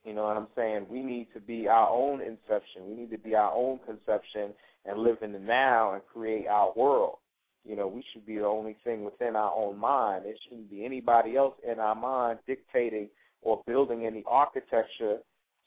You 0.03 0.13
know 0.13 0.23
what 0.23 0.37
I'm 0.37 0.47
saying? 0.55 0.87
We 0.89 1.01
need 1.01 1.27
to 1.33 1.39
be 1.39 1.67
our 1.67 1.89
own 1.89 2.21
inception. 2.21 2.87
We 2.87 2.95
need 2.95 3.11
to 3.11 3.19
be 3.19 3.35
our 3.35 3.53
own 3.53 3.79
conception 3.85 4.53
and 4.85 4.99
live 4.99 5.17
in 5.21 5.31
the 5.31 5.39
now 5.39 5.93
and 5.93 6.01
create 6.11 6.47
our 6.47 6.73
world. 6.75 7.17
You 7.63 7.75
know, 7.75 7.87
we 7.87 8.03
should 8.11 8.25
be 8.25 8.37
the 8.37 8.45
only 8.45 8.75
thing 8.83 9.03
within 9.03 9.35
our 9.35 9.53
own 9.55 9.77
mind. 9.77 10.25
It 10.25 10.39
shouldn't 10.43 10.71
be 10.71 10.83
anybody 10.83 11.37
else 11.37 11.53
in 11.69 11.79
our 11.79 11.93
mind 11.93 12.39
dictating 12.47 13.09
or 13.43 13.61
building 13.67 14.05
any 14.05 14.23
architecture 14.27 15.17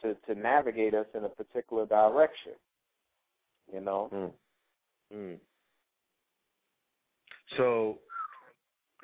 to, 0.03 0.15
to 0.27 0.35
navigate 0.35 0.95
us 0.95 1.07
in 1.15 1.25
a 1.25 1.29
particular 1.29 1.87
direction. 1.87 2.53
You 3.73 3.81
know? 3.81 4.11
Mm. 4.13 4.33
Mm. 5.17 5.39
So, 7.57 7.99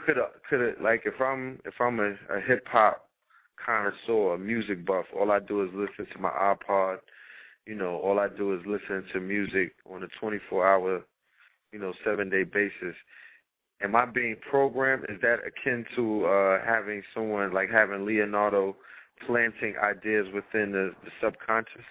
could 0.04 0.16
could 0.48 0.60
it 0.60 0.82
like 0.82 1.02
if 1.04 1.20
I'm 1.20 1.60
if 1.64 1.74
I'm 1.78 2.00
a, 2.00 2.12
a 2.34 2.40
hip 2.46 2.66
hop 2.66 3.09
connoisseur, 3.70 4.34
a 4.34 4.38
music 4.38 4.84
buff, 4.84 5.06
all 5.18 5.30
I 5.30 5.38
do 5.38 5.62
is 5.62 5.70
listen 5.72 6.12
to 6.12 6.20
my 6.20 6.30
iPod. 6.30 6.98
You 7.66 7.76
know, 7.76 7.96
all 7.96 8.18
I 8.18 8.28
do 8.28 8.54
is 8.54 8.60
listen 8.66 9.04
to 9.12 9.20
music 9.20 9.72
on 9.88 10.02
a 10.02 10.08
24 10.20 10.66
hour, 10.66 11.02
you 11.72 11.78
know, 11.78 11.92
seven 12.04 12.30
day 12.30 12.44
basis. 12.44 12.96
Am 13.82 13.94
I 13.94 14.06
being 14.06 14.36
programmed? 14.50 15.04
Is 15.08 15.20
that 15.22 15.38
akin 15.46 15.84
to 15.96 16.24
uh 16.26 16.58
having 16.64 17.02
someone 17.14 17.52
like 17.52 17.70
having 17.70 18.04
Leonardo 18.04 18.76
planting 19.26 19.74
ideas 19.82 20.26
within 20.34 20.72
the, 20.72 20.92
the 21.04 21.10
subconscious? 21.22 21.86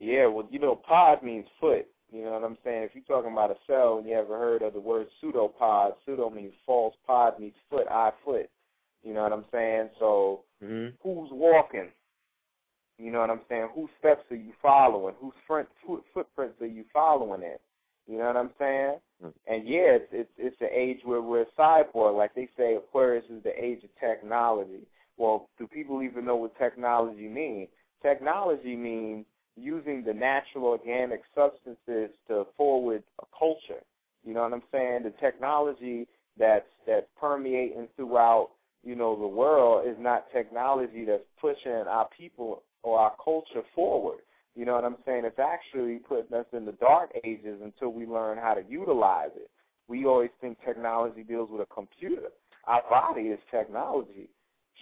Yeah, 0.00 0.26
well, 0.26 0.48
you 0.50 0.58
know, 0.58 0.74
pod 0.74 1.22
means 1.22 1.46
foot. 1.60 1.86
You 2.10 2.24
know 2.24 2.32
what 2.32 2.44
I'm 2.44 2.56
saying? 2.64 2.84
If 2.84 2.90
you're 2.94 3.04
talking 3.04 3.32
about 3.32 3.50
a 3.50 3.56
cell 3.66 3.98
and 3.98 4.08
you 4.08 4.14
ever 4.14 4.38
heard 4.38 4.62
of 4.62 4.72
the 4.72 4.80
word 4.80 5.08
pseudopod, 5.20 5.92
pseudo 6.04 6.30
means 6.30 6.54
false, 6.64 6.94
pod 7.06 7.38
means 7.38 7.54
foot, 7.68 7.86
I 7.90 8.10
foot. 8.24 8.48
You 9.02 9.14
know 9.14 9.22
what 9.22 9.32
I'm 9.32 9.44
saying? 9.52 9.90
So 9.98 10.44
mm-hmm. 10.62 10.96
who's 11.02 11.30
walking? 11.32 11.88
You 12.98 13.12
know 13.12 13.20
what 13.20 13.30
I'm 13.30 13.42
saying? 13.48 13.68
Whose 13.74 13.90
steps 13.98 14.22
are 14.30 14.36
you 14.36 14.52
following? 14.60 15.14
Whose 15.20 15.34
front 15.46 15.68
foot, 15.86 16.02
footprints 16.12 16.60
are 16.60 16.66
you 16.66 16.84
following 16.92 17.42
in? 17.42 17.56
You 18.08 18.18
know 18.18 18.26
what 18.26 18.36
I'm 18.36 18.50
saying? 18.58 18.96
Mm-hmm. 19.22 19.52
And 19.52 19.68
yeah, 19.68 19.96
it's 19.96 20.08
it's 20.12 20.30
it's 20.36 20.60
an 20.60 20.70
age 20.74 21.00
where 21.04 21.22
we're 21.22 21.46
cyborg. 21.58 22.16
Like 22.16 22.34
they 22.34 22.48
say, 22.56 22.74
Aquarius 22.74 23.24
is 23.30 23.42
the 23.44 23.52
age 23.62 23.84
of 23.84 23.90
technology. 24.00 24.86
Well, 25.16 25.48
do 25.58 25.66
people 25.66 26.02
even 26.02 26.24
know 26.24 26.36
what 26.36 26.56
technology 26.58 27.28
means? 27.28 27.68
Technology 28.02 28.76
means 28.76 29.26
using 29.56 30.04
the 30.04 30.12
natural 30.12 30.64
organic 30.64 31.22
substances 31.34 32.10
to 32.28 32.46
forward 32.56 33.02
a 33.20 33.24
culture. 33.36 33.82
You 34.24 34.34
know 34.34 34.42
what 34.42 34.52
I'm 34.52 34.62
saying? 34.72 35.02
The 35.04 35.12
technology 35.20 36.06
that's 36.38 36.66
that's 36.86 37.06
permeating 37.20 37.88
throughout, 37.96 38.50
you 38.84 38.94
know, 38.94 39.18
the 39.18 39.26
world 39.26 39.86
is 39.88 39.96
not 39.98 40.26
technology 40.32 41.04
that's 41.04 41.22
pushing 41.40 41.72
our 41.72 42.08
people 42.16 42.62
or 42.82 42.98
our 42.98 43.12
culture 43.22 43.62
forward. 43.74 44.20
You 44.54 44.64
know 44.64 44.74
what 44.74 44.84
I'm 44.84 44.96
saying? 45.06 45.22
It's 45.24 45.38
actually 45.38 45.98
putting 45.98 46.36
us 46.36 46.46
in 46.52 46.64
the 46.64 46.72
dark 46.72 47.10
ages 47.24 47.60
until 47.62 47.90
we 47.90 48.06
learn 48.06 48.38
how 48.38 48.54
to 48.54 48.62
utilize 48.68 49.30
it. 49.36 49.50
We 49.88 50.04
always 50.04 50.30
think 50.40 50.58
technology 50.64 51.22
deals 51.22 51.48
with 51.50 51.60
a 51.60 51.74
computer. 51.74 52.28
Our 52.66 52.82
body 52.90 53.28
is 53.28 53.38
technology. 53.50 54.28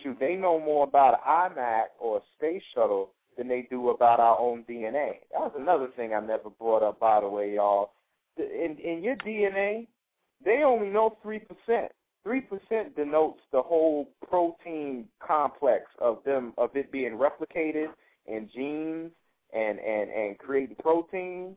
Shoot, 0.02 0.18
they 0.18 0.34
know 0.34 0.58
more 0.58 0.84
about 0.84 1.14
an 1.14 1.20
iMac 1.56 1.84
or 2.00 2.18
a 2.18 2.20
space 2.36 2.62
shuttle 2.74 3.12
than 3.36 3.48
they 3.48 3.66
do 3.70 3.90
about 3.90 4.20
our 4.20 4.38
own 4.38 4.64
DNA. 4.68 5.20
That 5.32 5.40
was 5.40 5.52
another 5.58 5.88
thing 5.96 6.12
I 6.14 6.20
never 6.20 6.50
brought 6.50 6.82
up, 6.82 6.98
by 6.98 7.20
the 7.20 7.28
way, 7.28 7.54
y'all. 7.54 7.92
In 8.38 8.76
in 8.82 9.02
your 9.02 9.16
DNA, 9.16 9.86
they 10.44 10.62
only 10.64 10.88
know 10.88 11.16
three 11.22 11.38
percent. 11.38 11.92
Three 12.26 12.40
percent 12.40 12.96
denotes 12.96 13.40
the 13.52 13.62
whole 13.62 14.08
protein 14.28 15.04
complex 15.24 15.84
of 16.00 16.18
them 16.24 16.54
of 16.58 16.74
it 16.74 16.90
being 16.90 17.12
replicated 17.12 17.86
in 18.26 18.50
genes 18.52 19.12
and 19.52 19.78
and 19.78 20.10
and 20.10 20.36
creating 20.36 20.74
proteins. 20.82 21.54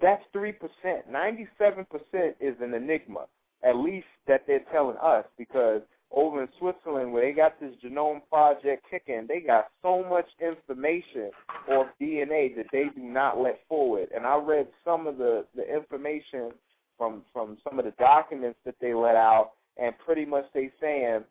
That's 0.00 0.22
three 0.32 0.52
percent. 0.52 1.10
Ninety-seven 1.10 1.84
percent 1.90 2.36
is 2.40 2.56
an 2.62 2.72
enigma, 2.72 3.26
at 3.62 3.76
least 3.76 4.06
that 4.26 4.44
they're 4.46 4.64
telling 4.72 4.96
us, 5.02 5.26
because 5.36 5.82
over 6.10 6.40
in 6.40 6.48
Switzerland 6.58 7.12
where 7.12 7.30
they 7.30 7.36
got 7.36 7.60
this 7.60 7.74
genome 7.84 8.22
project 8.30 8.86
kicking, 8.90 9.26
they 9.28 9.40
got 9.40 9.66
so 9.82 10.02
much 10.02 10.28
information 10.40 11.30
or 11.68 11.90
DNA 12.00 12.56
that 12.56 12.66
they 12.72 12.84
do 12.96 13.02
not 13.02 13.38
let 13.38 13.60
forward. 13.68 14.08
And 14.14 14.24
I 14.24 14.36
read 14.36 14.68
some 14.82 15.06
of 15.06 15.18
the, 15.18 15.44
the 15.54 15.62
information 15.62 16.52
from 16.98 17.22
from 17.32 17.58
some 17.64 17.78
of 17.78 17.84
the 17.84 17.92
documents 17.92 18.58
that 18.64 18.76
they 18.80 18.94
let 18.94 19.16
out 19.16 19.52
and 19.76 19.94
pretty 20.04 20.24
much 20.24 20.44
they 20.54 20.70
saying 20.80 21.24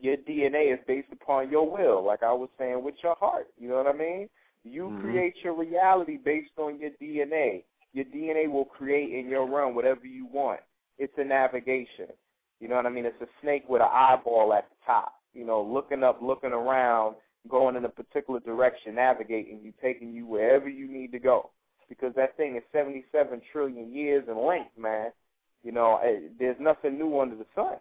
your 0.00 0.16
DNA 0.16 0.72
is 0.72 0.80
based 0.86 1.08
upon 1.12 1.50
your 1.50 1.70
will, 1.70 2.04
like 2.04 2.22
I 2.22 2.32
was 2.32 2.48
saying 2.58 2.82
with 2.82 2.94
your 3.02 3.16
heart. 3.16 3.48
You 3.58 3.68
know 3.68 3.76
what 3.76 3.86
I 3.86 3.96
mean? 3.96 4.28
You 4.64 4.84
mm-hmm. 4.84 5.00
create 5.00 5.34
your 5.42 5.56
reality 5.56 6.18
based 6.22 6.58
on 6.58 6.78
your 6.78 6.90
DNA. 7.02 7.64
Your 7.92 8.04
DNA 8.04 8.50
will 8.50 8.64
create 8.64 9.12
in 9.12 9.28
your 9.28 9.48
realm 9.48 9.74
whatever 9.74 10.06
you 10.06 10.26
want. 10.26 10.60
It's 10.98 11.12
a 11.16 11.24
navigation. 11.24 12.08
You 12.60 12.68
know 12.68 12.76
what 12.76 12.86
I 12.86 12.90
mean? 12.90 13.06
It's 13.06 13.20
a 13.22 13.26
snake 13.40 13.64
with 13.68 13.80
an 13.80 13.88
eyeball 13.90 14.52
at 14.52 14.68
the 14.68 14.76
top. 14.86 15.14
You 15.32 15.46
know, 15.46 15.62
looking 15.62 16.04
up, 16.04 16.20
looking 16.20 16.52
around, 16.52 17.16
going 17.48 17.76
in 17.76 17.84
a 17.84 17.88
particular 17.88 18.40
direction, 18.40 18.96
navigating 18.96 19.60
you, 19.62 19.72
taking 19.82 20.12
you 20.12 20.26
wherever 20.26 20.68
you 20.68 20.86
need 20.86 21.12
to 21.12 21.18
go. 21.18 21.50
Because 21.90 22.14
that 22.14 22.36
thing 22.38 22.56
is 22.56 22.62
77 22.72 23.42
trillion 23.52 23.92
years 23.92 24.24
in 24.28 24.46
length, 24.46 24.70
man. 24.78 25.10
You 25.62 25.72
know, 25.72 26.00
eh, 26.02 26.28
there's 26.38 26.56
nothing 26.58 26.96
new 26.96 27.20
under 27.20 27.36
the 27.36 27.44
sun. 27.54 27.76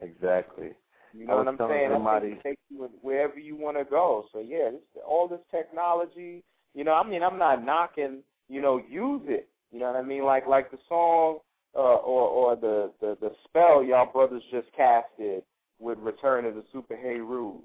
Exactly. 0.00 0.70
You 1.14 1.26
know 1.26 1.36
what 1.36 1.48
I'm 1.48 1.58
saying? 1.58 1.90
Somebody... 1.92 2.30
That 2.30 2.42
take 2.42 2.58
you 2.70 2.88
wherever 3.02 3.38
you 3.38 3.54
want 3.54 3.76
to 3.76 3.84
go. 3.84 4.24
So 4.32 4.40
yeah, 4.40 4.70
this, 4.72 5.02
all 5.06 5.28
this 5.28 5.40
technology. 5.50 6.42
You 6.74 6.84
know, 6.84 6.94
I 6.94 7.08
mean, 7.08 7.22
I'm 7.22 7.38
not 7.38 7.64
knocking. 7.64 8.22
You 8.48 8.60
know, 8.62 8.80
use 8.88 9.22
it. 9.26 9.48
You 9.70 9.78
know 9.78 9.86
what 9.86 9.96
I 9.96 10.02
mean? 10.02 10.24
Like 10.24 10.46
like 10.46 10.70
the 10.70 10.78
song 10.88 11.38
uh, 11.74 11.78
or 11.78 12.28
or 12.28 12.56
the, 12.56 12.90
the 13.00 13.16
the 13.20 13.30
spell 13.44 13.84
y'all 13.84 14.10
brothers 14.10 14.42
just 14.50 14.68
casted 14.76 15.42
with 15.78 15.98
Return 15.98 16.44
of 16.44 16.54
the 16.54 16.64
Super 16.72 16.96
Haru. 16.96 17.58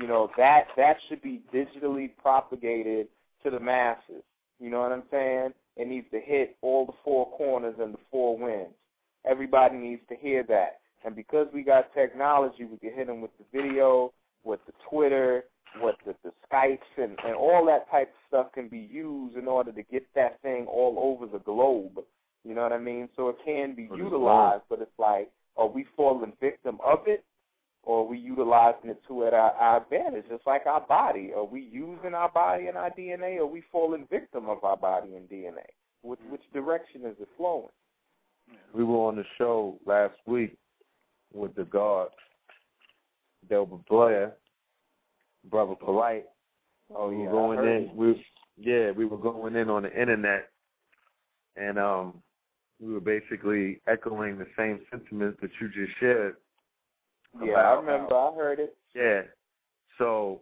You 0.00 0.06
know 0.06 0.30
that 0.36 0.66
that 0.76 0.96
should 1.08 1.22
be 1.22 1.42
digitally 1.52 2.10
propagated 2.20 3.08
to 3.42 3.50
the 3.50 3.60
masses. 3.60 4.22
You 4.62 4.70
know 4.70 4.80
what 4.80 4.92
I'm 4.92 5.02
saying? 5.10 5.50
It 5.76 5.88
needs 5.88 6.06
to 6.12 6.20
hit 6.20 6.56
all 6.62 6.86
the 6.86 6.92
four 7.04 7.28
corners 7.36 7.74
and 7.80 7.94
the 7.94 7.98
four 8.12 8.38
winds. 8.38 8.76
Everybody 9.28 9.76
needs 9.76 10.02
to 10.08 10.14
hear 10.14 10.44
that. 10.44 10.78
And 11.04 11.16
because 11.16 11.48
we 11.52 11.64
got 11.64 11.92
technology, 11.94 12.64
we 12.64 12.76
can 12.76 12.94
hit 12.94 13.08
them 13.08 13.20
with 13.20 13.32
the 13.38 13.44
video, 13.52 14.12
with 14.44 14.60
the 14.66 14.72
Twitter, 14.88 15.46
with 15.80 15.96
the, 16.06 16.14
the 16.22 16.30
Skypes, 16.46 16.78
and, 16.96 17.16
and 17.24 17.34
all 17.34 17.66
that 17.66 17.90
type 17.90 18.10
of 18.10 18.28
stuff 18.28 18.52
can 18.52 18.68
be 18.68 18.78
used 18.78 19.36
in 19.36 19.48
order 19.48 19.72
to 19.72 19.82
get 19.82 20.06
that 20.14 20.40
thing 20.42 20.66
all 20.66 20.96
over 20.96 21.26
the 21.26 21.42
globe. 21.42 21.98
You 22.44 22.54
know 22.54 22.62
what 22.62 22.72
I 22.72 22.78
mean? 22.78 23.08
So 23.16 23.30
it 23.30 23.36
can 23.44 23.74
be 23.74 23.88
utilized, 23.96 24.62
but 24.70 24.80
it's 24.80 24.90
like, 24.96 25.30
are 25.56 25.68
we 25.68 25.86
falling 25.96 26.34
victim 26.40 26.78
of 26.86 27.00
it, 27.06 27.24
or 27.84 28.00
are 28.00 28.08
we 28.08 28.18
utilizing 28.18 28.90
it 28.90 29.02
to 29.08 29.22
our, 29.24 29.34
our 29.34 29.82
advantage? 29.82 30.24
just 30.28 30.46
like 30.46 30.66
our 30.66 30.80
body. 30.80 31.32
Are 31.34 31.44
we 31.44 31.60
using 31.60 32.14
our 32.14 32.30
body 32.30 32.66
and 32.68 32.76
our 32.76 32.90
DNA, 32.90 33.36
or 33.36 33.42
are 33.42 33.46
we 33.46 33.62
falling 33.72 34.06
victim 34.10 34.48
of 34.48 34.62
our 34.64 34.76
body 34.76 35.14
and 35.16 35.28
DNA? 35.28 35.66
Which, 36.02 36.20
which 36.28 36.42
direction 36.52 37.02
is 37.04 37.16
it 37.20 37.28
flowing? 37.36 37.68
We 38.74 38.84
were 38.84 39.08
on 39.08 39.16
the 39.16 39.24
show 39.38 39.78
last 39.86 40.16
week 40.26 40.56
with 41.32 41.54
the 41.54 41.64
guard, 41.64 42.10
Delbert 43.48 43.86
Blair, 43.88 44.34
Brother 45.50 45.74
Polite. 45.74 46.26
Oh 46.94 47.08
we 47.08 47.16
yeah, 47.16 47.22
were 47.24 47.30
going 47.30 47.58
in. 47.58 47.90
We 47.96 48.24
yeah, 48.58 48.90
we 48.90 49.04
were 49.06 49.16
going 49.16 49.56
in 49.56 49.70
on 49.70 49.84
the 49.84 50.00
internet, 50.00 50.50
and 51.56 51.78
um, 51.78 52.22
we 52.80 52.92
were 52.92 53.00
basically 53.00 53.80
echoing 53.86 54.38
the 54.38 54.46
same 54.56 54.80
sentiments 54.90 55.38
that 55.40 55.50
you 55.60 55.68
just 55.68 55.98
shared. 55.98 56.36
Yeah, 57.40 57.54
I 57.54 57.74
remember. 57.74 58.14
I 58.14 58.34
heard 58.34 58.58
it. 58.58 58.76
Yeah. 58.94 59.22
So 59.98 60.40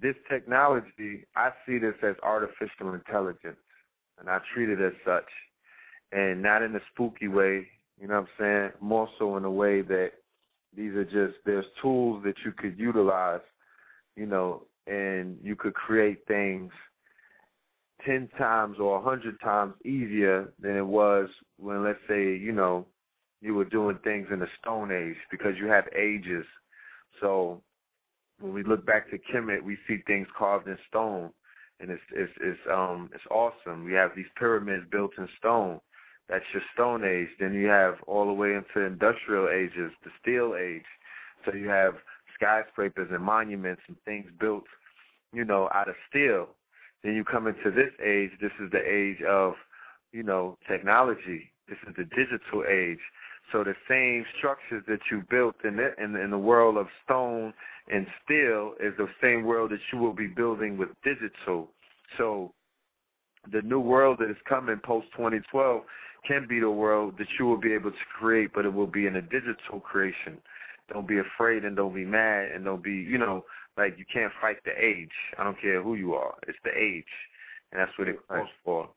this 0.00 0.14
technology, 0.30 1.24
I 1.36 1.50
see 1.66 1.78
this 1.78 1.94
as 2.02 2.16
artificial 2.22 2.94
intelligence, 2.94 3.56
and 4.18 4.28
I 4.28 4.40
treat 4.54 4.68
it 4.68 4.80
as 4.80 4.92
such, 5.04 5.28
and 6.12 6.42
not 6.42 6.62
in 6.62 6.74
a 6.76 6.80
spooky 6.92 7.28
way. 7.28 7.66
You 8.00 8.06
know 8.08 8.20
what 8.20 8.20
I'm 8.20 8.28
saying? 8.38 8.70
More 8.80 9.08
so 9.18 9.36
in 9.36 9.44
a 9.44 9.50
way 9.50 9.82
that 9.82 10.10
these 10.76 10.92
are 10.92 11.04
just 11.04 11.38
there's 11.44 11.64
tools 11.82 12.22
that 12.24 12.36
you 12.44 12.52
could 12.52 12.78
utilize, 12.78 13.40
you 14.16 14.26
know, 14.26 14.64
and 14.86 15.36
you 15.42 15.56
could 15.56 15.74
create 15.74 16.18
things 16.28 16.70
ten 18.04 18.28
times 18.38 18.76
or 18.78 18.98
a 18.98 19.02
hundred 19.02 19.40
times 19.40 19.74
easier 19.84 20.52
than 20.60 20.76
it 20.76 20.86
was 20.86 21.28
when, 21.58 21.82
let's 21.82 21.98
say, 22.08 22.36
you 22.36 22.52
know, 22.52 22.86
you 23.40 23.54
were 23.54 23.64
doing 23.64 23.98
things 24.02 24.28
in 24.32 24.40
the 24.40 24.48
Stone 24.60 24.90
Age 24.90 25.16
because 25.30 25.52
you 25.58 25.66
have 25.66 25.84
ages. 25.96 26.44
So 27.20 27.62
when 28.40 28.52
we 28.52 28.62
look 28.62 28.84
back 28.86 29.10
to 29.10 29.18
Kemet, 29.18 29.62
we 29.62 29.76
see 29.86 29.98
things 30.06 30.26
carved 30.36 30.68
in 30.68 30.78
stone, 30.88 31.30
and 31.80 31.90
it's 31.90 32.02
it's 32.12 32.32
it's 32.40 32.60
um 32.70 33.10
it's 33.14 33.24
awesome. 33.30 33.84
We 33.84 33.92
have 33.92 34.10
these 34.16 34.26
pyramids 34.36 34.84
built 34.90 35.12
in 35.18 35.28
stone. 35.38 35.80
That's 36.28 36.44
your 36.52 36.62
Stone 36.74 37.04
Age. 37.04 37.28
Then 37.40 37.54
you 37.54 37.68
have 37.68 37.94
all 38.06 38.26
the 38.26 38.32
way 38.32 38.54
into 38.54 38.86
industrial 38.86 39.48
ages, 39.48 39.92
the 40.04 40.10
Steel 40.20 40.54
Age. 40.60 40.84
So 41.44 41.54
you 41.54 41.68
have 41.68 41.94
skyscrapers 42.34 43.08
and 43.10 43.22
monuments 43.22 43.82
and 43.88 43.96
things 44.04 44.26
built, 44.38 44.64
you 45.32 45.44
know, 45.44 45.70
out 45.74 45.88
of 45.88 45.94
steel. 46.10 46.48
Then 47.02 47.14
you 47.14 47.24
come 47.24 47.46
into 47.46 47.70
this 47.70 47.92
age. 48.04 48.30
This 48.40 48.52
is 48.62 48.70
the 48.70 48.82
age 48.84 49.22
of, 49.22 49.54
you 50.12 50.22
know, 50.22 50.58
technology. 50.68 51.50
This 51.68 51.78
is 51.88 51.94
the 51.96 52.04
digital 52.04 52.64
age. 52.68 52.98
So 53.52 53.64
the 53.64 53.74
same 53.88 54.24
structures 54.38 54.84
that 54.88 55.00
you 55.10 55.22
built 55.30 55.56
in 55.64 55.76
the, 55.76 55.94
in, 56.02 56.14
in 56.16 56.30
the 56.30 56.38
world 56.38 56.76
of 56.76 56.86
stone 57.04 57.54
and 57.90 58.06
steel 58.24 58.74
is 58.80 58.92
the 58.98 59.08
same 59.22 59.44
world 59.44 59.70
that 59.70 59.80
you 59.92 59.98
will 59.98 60.12
be 60.12 60.26
building 60.26 60.76
with 60.76 60.88
digital. 61.02 61.68
So 62.18 62.52
the 63.50 63.62
new 63.62 63.80
world 63.80 64.18
that 64.20 64.30
is 64.30 64.36
coming 64.48 64.78
post 64.84 65.06
2012 65.16 65.82
can 66.26 66.46
be 66.48 66.60
the 66.60 66.70
world 66.70 67.14
that 67.18 67.28
you 67.38 67.46
will 67.46 67.60
be 67.60 67.72
able 67.72 67.90
to 67.90 67.96
create, 68.18 68.50
but 68.54 68.66
it 68.66 68.72
will 68.72 68.86
be 68.86 69.06
in 69.06 69.16
a 69.16 69.22
digital 69.22 69.80
creation. 69.80 70.38
Don't 70.92 71.08
be 71.08 71.18
afraid 71.18 71.64
and 71.64 71.76
don't 71.76 71.94
be 71.94 72.04
mad 72.04 72.50
and 72.54 72.64
don't 72.64 72.82
be, 72.82 72.92
you 72.92 73.18
know, 73.18 73.44
like 73.76 73.96
you 73.98 74.04
can't 74.12 74.32
fight 74.40 74.56
the 74.64 74.72
age. 74.78 75.10
I 75.38 75.44
don't 75.44 75.60
care 75.60 75.82
who 75.82 75.94
you 75.94 76.14
are. 76.14 76.34
It's 76.46 76.58
the 76.64 76.76
age, 76.76 77.04
and 77.72 77.80
that's 77.80 77.96
what 77.98 78.08
it 78.08 78.18
calls 78.28 78.48
for. 78.64 78.88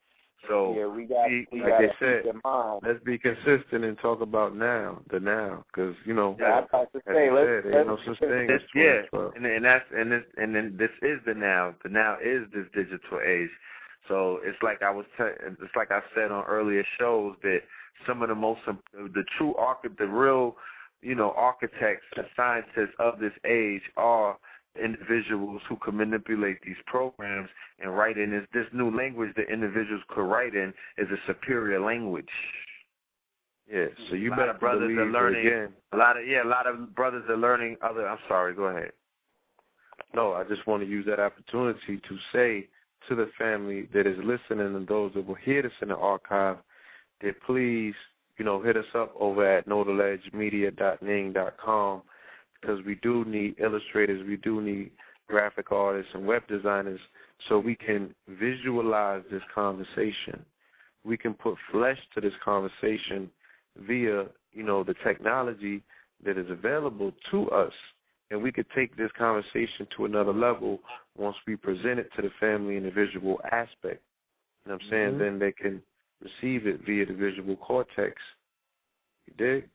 So 0.48 0.74
yeah, 0.78 0.88
we 0.88 1.06
got, 1.06 1.28
be, 1.28 1.46
we 1.52 1.62
like 1.62 1.70
got 1.70 1.80
they 1.82 1.88
to 1.88 1.94
said, 2.00 2.24
keep 2.24 2.34
in 2.36 2.42
mind. 2.44 2.82
Let's 2.86 3.04
be 3.04 3.18
consistent 3.18 3.84
and 3.86 3.98
talk 4.00 4.22
about 4.22 4.56
now, 4.56 5.00
the 5.12 5.20
now, 5.20 5.64
because 5.68 5.96
you 6.06 6.14
know, 6.14 6.36
Yeah, 6.40 6.54
I'm 6.60 6.64
about 6.66 6.92
to 6.94 7.02
say, 7.08 7.30
let's- 7.32 7.64
said, 7.66 7.76
ain't 7.76 7.88
no 7.88 7.94
let's- 7.94 8.06
such 8.20 8.20
thing 8.30 8.48
this, 8.48 8.62
as 8.62 8.70
yeah, 8.76 9.02
and 9.36 9.46
and 9.46 9.64
that's 9.66 9.86
and 9.96 10.12
this 10.12 10.24
and 10.38 10.56
then 10.56 10.76
this 10.78 10.90
is 11.02 11.20
the 11.26 11.34
now. 11.36 11.76
The 11.84 11.90
now 11.90 12.18
is 12.24 12.48
this 12.54 12.66
digital 12.74 13.20
age. 13.26 13.50
So 14.08 14.40
it's 14.44 14.58
like 14.64 14.82
I 14.82 14.90
was, 14.90 15.06
te- 15.16 15.38
it's 15.46 15.76
like 15.76 15.92
I 15.92 16.02
said 16.16 16.32
on 16.32 16.44
earlier 16.46 16.84
shows 17.00 17.36
that 17.44 17.60
some 18.08 18.24
of 18.24 18.30
the 18.30 18.36
most, 18.36 18.62
the 18.66 19.24
true 19.38 19.54
arch, 19.56 19.78
the 19.84 20.08
real, 20.08 20.58
you 21.04 21.14
know, 21.14 21.34
architects, 21.38 22.06
the 22.16 22.24
scientists 22.36 22.96
of 22.98 23.20
this 23.20 23.32
age 23.46 23.84
are 23.98 24.38
individuals 24.82 25.62
who 25.68 25.76
can 25.78 25.98
manipulate 25.98 26.58
these 26.66 26.78
programs 26.86 27.50
and 27.80 27.96
write 27.96 28.18
in 28.18 28.32
this 28.32 28.46
this 28.54 28.66
new 28.74 28.96
language 28.96 29.32
that 29.36 29.52
individuals 29.52 30.02
could 30.10 30.24
write 30.24 30.56
in 30.56 30.74
is 30.98 31.08
a 31.12 31.18
superior 31.28 31.80
language. 31.80 32.30
Yeah, 33.72 33.86
so 34.10 34.16
you 34.16 34.32
better 34.32 34.54
brothers 34.54 34.98
are 34.98 35.06
learning. 35.06 35.48
again. 35.48 35.70
A 35.94 35.98
lot 35.98 36.18
of 36.18 36.28
yeah, 36.28 36.44
a 36.44 36.48
lot 36.48 36.68
of 36.68 36.94
brothers 36.96 37.24
are 37.30 37.38
learning 37.38 37.78
other. 37.82 38.08
I'm 38.08 38.18
sorry. 38.28 38.54
Go 38.54 38.64
ahead. 38.64 38.92
No, 40.14 40.34
I 40.34 40.44
just 40.44 40.68
want 40.68 40.84
to 40.84 40.90
use 40.90 41.06
that 41.06 41.22
opportunity 41.22 41.98
to 41.98 42.18
say 42.34 42.68
to 43.08 43.16
the 43.16 43.30
family 43.38 43.88
that 43.94 44.06
is 44.06 44.18
listening 44.20 44.76
and 44.76 44.86
those 44.88 45.14
that 45.16 45.26
will 45.26 45.36
hear 45.36 45.62
this 45.62 45.72
in 45.82 45.88
the 45.88 45.96
archive 45.96 46.58
that 47.22 47.42
please, 47.46 47.94
you 48.38 48.44
know, 48.46 48.62
hit 48.62 48.78
us 48.78 48.86
up 48.94 49.14
over 49.20 49.58
at 49.58 49.68
notaledgemedia.ning.com 49.68 52.02
because 52.62 52.80
we 52.86 52.96
do 52.96 53.26
need 53.26 53.56
illustrators, 53.60 54.26
we 54.28 54.38
do 54.38 54.62
need 54.62 54.92
graphic 55.28 55.72
artists 55.72 56.12
and 56.14 56.26
web 56.26 56.44
designers 56.48 57.00
so 57.50 57.58
we 57.58 57.76
can 57.76 58.14
visualize 58.28 59.24
this 59.32 59.42
conversation. 59.54 60.46
We 61.04 61.18
can 61.18 61.34
put 61.34 61.56
flesh 61.72 61.98
to 62.14 62.22
this 62.22 62.34
conversation 62.44 63.30
via, 63.88 64.26
you 64.54 64.64
know, 64.64 64.84
the 64.84 64.96
technology 65.04 65.82
that 66.24 66.38
is 66.38 66.50
available 66.50 67.12
to 67.32 67.50
us 67.50 67.74
and 68.32 68.42
we 68.42 68.52
could 68.52 68.66
take 68.74 68.96
this 68.96 69.12
conversation 69.18 69.86
to 69.98 70.06
another 70.06 70.34
level 70.34 70.80
once 71.18 71.36
we 71.46 71.58
present 71.58 72.00
it 72.00 72.10
to 72.16 72.22
the 72.22 72.32
family 72.40 72.78
in 72.78 72.84
the 72.84 72.92
visual 72.92 73.42
aspect. 73.52 74.02
You 74.66 74.72
know 74.72 74.76
what 74.76 74.84
I'm 74.84 74.90
saying? 74.90 75.14
Mhm. 75.16 75.20
Then 75.20 75.40
they 75.40 75.52
can 75.52 75.84
receive 76.22 76.66
it 76.66 76.80
via 76.82 77.06
the 77.06 77.14
visual 77.14 77.58
cortex. 77.58 78.22
You 79.28 79.34
dig? 79.38 79.70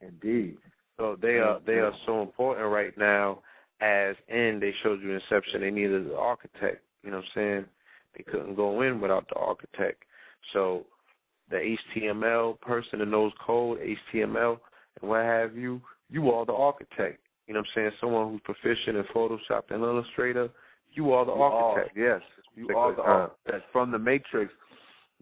Indeed. 0.00 0.58
So 0.98 1.16
they 1.20 1.38
are 1.38 1.60
they 1.66 1.74
are 1.74 1.92
so 2.06 2.22
important 2.22 2.70
right 2.70 2.96
now 2.96 3.40
as 3.80 4.16
in 4.28 4.58
they 4.60 4.72
showed 4.82 5.02
you 5.02 5.12
Inception, 5.12 5.60
they 5.60 5.70
needed 5.70 6.08
the 6.08 6.16
architect. 6.16 6.82
You 7.02 7.10
know 7.10 7.18
what 7.18 7.26
I'm 7.26 7.30
saying? 7.34 7.64
They 8.16 8.24
couldn't 8.24 8.54
go 8.54 8.82
in 8.82 9.00
without 9.00 9.28
the 9.28 9.36
architect. 9.36 10.02
So 10.52 10.86
the 11.50 11.76
HTML 11.96 12.60
person 12.60 13.00
that 13.00 13.08
knows 13.08 13.32
code, 13.44 13.78
HTML 14.14 14.58
and 15.00 15.10
what 15.10 15.22
have 15.22 15.56
you, 15.56 15.80
you 16.08 16.30
are 16.30 16.46
the 16.46 16.54
architect. 16.54 17.20
You 17.46 17.54
know 17.54 17.60
what 17.60 17.66
I'm 17.76 17.82
saying? 17.82 17.90
Someone 18.00 18.30
who's 18.30 18.40
proficient 18.44 18.96
in 18.96 19.04
Photoshop 19.14 19.70
and 19.70 19.82
Illustrator, 19.82 20.48
you 20.92 21.12
are 21.12 21.24
the 21.24 21.34
You 21.34 21.42
are, 21.42 21.52
architect. 21.52 21.96
yes, 21.96 22.20
you 22.56 22.66
Because, 22.66 22.94
are 22.94 22.96
the 22.96 23.02
architect 23.02 23.72
from 23.72 23.90
the 23.90 23.98
Matrix. 23.98 24.52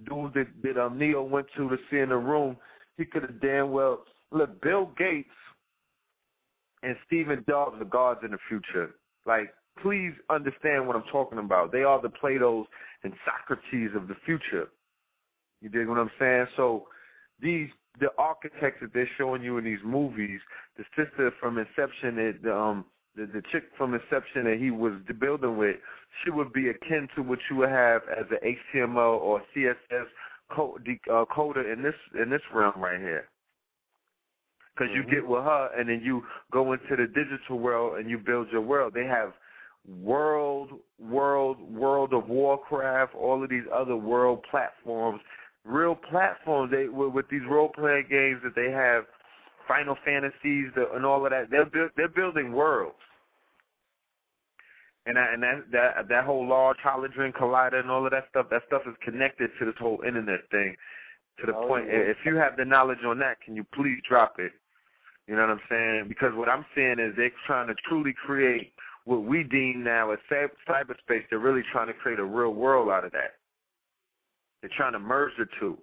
Dude 0.09 0.33
that, 0.35 0.47
that 0.63 0.83
um, 0.83 0.99
Neo 0.99 1.23
went 1.23 1.47
to 1.57 1.69
to 1.69 1.77
see 1.91 1.99
in 1.99 2.09
the 2.09 2.17
room, 2.17 2.57
he 2.97 3.05
could 3.05 3.23
have 3.23 3.41
damn 3.41 3.71
well 3.71 4.05
look 4.33 4.61
Bill 4.63 4.91
Gates 4.97 5.29
and 6.85 6.97
Stephen 7.07 7.45
Jobs 7.49 7.77
the 7.79 7.85
gods 7.85 8.21
in 8.25 8.33
the 8.33 8.39
future. 8.49 8.91
Like, 9.27 9.55
please 9.83 10.13
understand 10.31 10.87
what 10.87 10.97
I'm 10.97 11.05
talking 11.11 11.39
about. 11.39 11.73
They 11.73 11.83
are 11.83 12.01
the 12.01 12.11
Plato's 12.11 12.67
and 13.03 13.13
Socrates 13.25 13.91
of 13.97 14.09
the 14.09 14.17
future. 14.25 14.69
You 15.61 15.69
dig 15.69 15.89
what 15.89 15.99
I'm 15.99 16.11
saying? 16.19 16.47
So 16.57 16.89
these 17.41 17.69
the 18.01 18.09
architects 18.19 18.81
that 18.83 18.93
they're 18.93 19.09
showing 19.17 19.43
you 19.43 19.57
in 19.59 19.65
these 19.65 19.79
movies, 19.85 20.41
the 20.77 20.85
sister 20.97 21.33
from 21.41 21.59
Inception, 21.59 22.17
that 22.17 22.53
um 22.53 22.85
the 23.17 23.27
the 23.27 23.43
chick 23.53 23.65
from 23.77 23.95
Inception 23.95 24.45
that 24.45 24.59
he 24.59 24.71
was 24.71 24.95
building 25.21 25.57
with, 25.57 25.77
she 26.23 26.31
would 26.31 26.53
be 26.53 26.69
akin 26.69 27.09
to 27.17 27.23
what 27.23 27.39
you 27.51 27.57
would 27.57 27.71
have 27.71 28.03
as 28.11 28.27
an 28.31 28.57
HTML 28.75 29.21
or 29.21 29.43
CSS 29.57 30.07
code, 30.51 30.87
uh, 31.11 31.25
coder 31.35 31.73
in 31.73 31.83
this 31.83 31.95
in 32.21 32.31
this 32.31 32.43
realm 32.53 32.75
right 32.77 33.01
here. 33.01 33.29
Because 34.75 34.93
you 34.93 35.03
mm-hmm. 35.03 35.11
get 35.11 35.27
with 35.27 35.45
her, 35.45 35.71
and 35.79 35.89
then 35.89 36.01
you 36.03 36.23
go 36.53 36.73
into 36.73 36.97
the 36.97 37.07
digital 37.07 37.59
world 37.59 37.99
and 37.99 38.11
you 38.11 38.19
build 38.19 38.49
your 38.51 38.61
world. 38.61 38.93
They 38.93 39.07
have 39.07 39.33
world, 39.87 40.71
world, 40.99 41.61
world 41.61 42.13
of 42.13 42.29
Warcraft, 42.29 43.15
all 43.15 43.43
of 43.43 43.51
these 43.51 43.65
other 43.73 43.97
world 43.97 44.45
platforms, 44.51 45.21
real 45.65 45.95
platforms. 45.95 46.73
They 46.73 46.89
with, 46.89 47.13
with 47.13 47.29
these 47.31 47.43
role 47.49 47.69
playing 47.69 48.07
games 48.11 48.41
that 48.43 48.55
they 48.57 48.71
have, 48.71 49.05
Final 49.69 49.97
Fantasies 50.05 50.73
the, 50.75 50.91
and 50.95 51.07
all 51.07 51.25
of 51.25 51.31
that. 51.31 51.51
They're 51.51 51.67
build, 51.67 51.91
they're 51.97 52.09
building 52.09 52.53
worlds. 52.53 52.97
And 55.07 55.17
that, 55.17 55.35
and 55.35 55.43
that 55.43 55.65
that 55.71 56.09
that 56.09 56.25
whole 56.25 56.49
large 56.49 56.79
hologen 56.85 57.33
collider 57.33 57.79
and 57.79 57.91
all 57.91 58.05
of 58.07 58.11
that 58.13 58.25
stuff, 58.31 58.47
that 58.51 58.63
stuff 58.67 58.83
is 58.89 58.95
connected 59.05 59.51
to 59.59 59.67
this 59.67 59.75
whole 59.79 60.01
internet 60.07 60.41
thing. 60.51 60.75
To 61.41 61.47
the 61.47 61.55
Oh, 61.55 61.67
point, 61.69 61.87
yeah. 61.89 61.95
if 61.95 62.17
you 62.25 62.37
have 62.37 62.57
the 62.57 62.65
knowledge 62.65 63.05
on 63.07 63.19
that, 63.19 63.41
can 63.41 63.55
you 63.55 63.65
please 63.75 63.99
drop 64.09 64.37
it? 64.39 64.53
You 65.27 65.37
know 65.37 65.43
what 65.43 65.51
I'm 65.51 65.61
saying? 65.71 66.05
Because 66.09 66.33
what 66.35 66.49
I'm 66.49 66.67
saying 66.75 66.97
is 66.99 67.15
they're 67.17 67.33
trying 67.47 67.69
to 67.69 67.75
truly 67.89 68.15
create 68.27 68.73
what 69.05 69.25
we 69.25 69.43
deem 69.43 69.83
now 69.83 70.11
as 70.11 70.19
cy- 70.29 70.47
cyberspace. 70.69 71.23
They're 71.31 71.39
really 71.39 71.63
trying 71.73 71.87
to 71.87 71.95
create 71.95 72.19
a 72.19 72.25
real 72.25 72.53
world 72.53 72.91
out 72.91 73.05
of 73.05 73.13
that. 73.13 73.37
They're 74.61 74.71
trying 74.77 74.93
to 74.93 74.99
merge 74.99 75.33
the 75.39 75.47
two. 75.59 75.79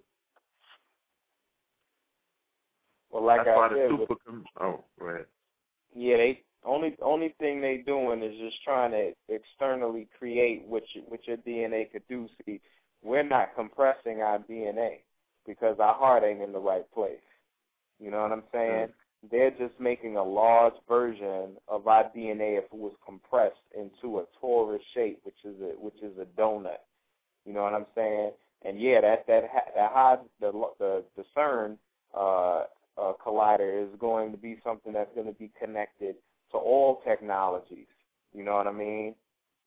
Well, 3.12 3.24
like 3.24 3.46
That's 3.46 3.50
I 3.56 3.58
why 3.58 3.70
said, 3.70 3.78
the 3.78 3.98
super. 3.98 4.16
Com- 4.26 4.46
oh, 4.60 4.84
go 5.00 5.06
ahead. 5.08 5.26
Yeah, 5.94 6.18
they 6.18 6.44
only 6.64 6.96
only 7.02 7.36
thing 7.40 7.62
they're 7.62 7.82
doing 7.82 8.24
is 8.24 8.38
just 8.40 8.64
trying 8.64 8.92
to 8.92 9.12
externally 9.28 10.08
create 10.18 10.64
what 10.68 10.84
you, 10.94 11.02
what 11.08 11.28
your 11.28 11.38
DNA 11.38 11.92
could 11.92 12.04
do. 12.08 12.28
See, 12.46 12.62
we're 13.04 13.24
not 13.24 13.56
compressing 13.56 14.22
our 14.22 14.40
DNA 14.40 15.00
because 15.46 15.78
our 15.80 15.96
heart 15.96 16.24
ain't 16.24 16.42
in 16.42 16.54
the 16.54 16.60
right 16.60 16.90
place. 16.94 17.18
You 18.00 18.12
know 18.12 18.22
what 18.22 18.32
I'm 18.32 18.44
saying? 18.54 18.88
They're 19.30 19.52
just 19.52 19.80
making 19.80 20.18
a 20.18 20.24
large 20.24 20.74
version 20.88 21.58
of 21.68 21.88
our 21.88 22.06
DNA 22.06 22.58
if 22.58 22.66
it 22.66 22.74
was 22.74 22.94
compressed 23.06 23.56
into 23.78 24.20
a 24.20 24.26
torus 24.42 24.80
shape, 24.96 25.20
which 25.24 25.36
is 25.44 25.56
a 25.62 25.80
which 25.80 26.02
is 26.02 26.18
a 26.18 26.26
donut. 26.40 26.82
You 27.46 27.54
know 27.54 27.64
what 27.64 27.74
I'm 27.74 27.86
saying? 27.94 28.32
And 28.64 28.80
yeah, 28.82 29.02
that 29.02 29.28
that 29.28 29.44
ha- 29.52 29.72
that 29.76 29.92
high 29.92 30.16
the 30.40 30.52
the 30.80 31.04
the 31.16 31.24
CERN 31.38 31.78
uh, 32.16 32.64
uh, 32.98 33.14
collider 33.26 33.84
is 33.84 33.90
going 34.00 34.32
to 34.32 34.38
be 34.38 34.58
something 34.64 34.94
that's 34.94 35.14
going 35.14 35.28
to 35.28 35.34
be 35.34 35.52
connected 35.60 36.16
to 36.52 36.58
all 36.58 37.02
technologies. 37.06 37.88
You 38.34 38.44
know 38.44 38.56
what 38.56 38.68
I 38.68 38.72
mean? 38.72 39.16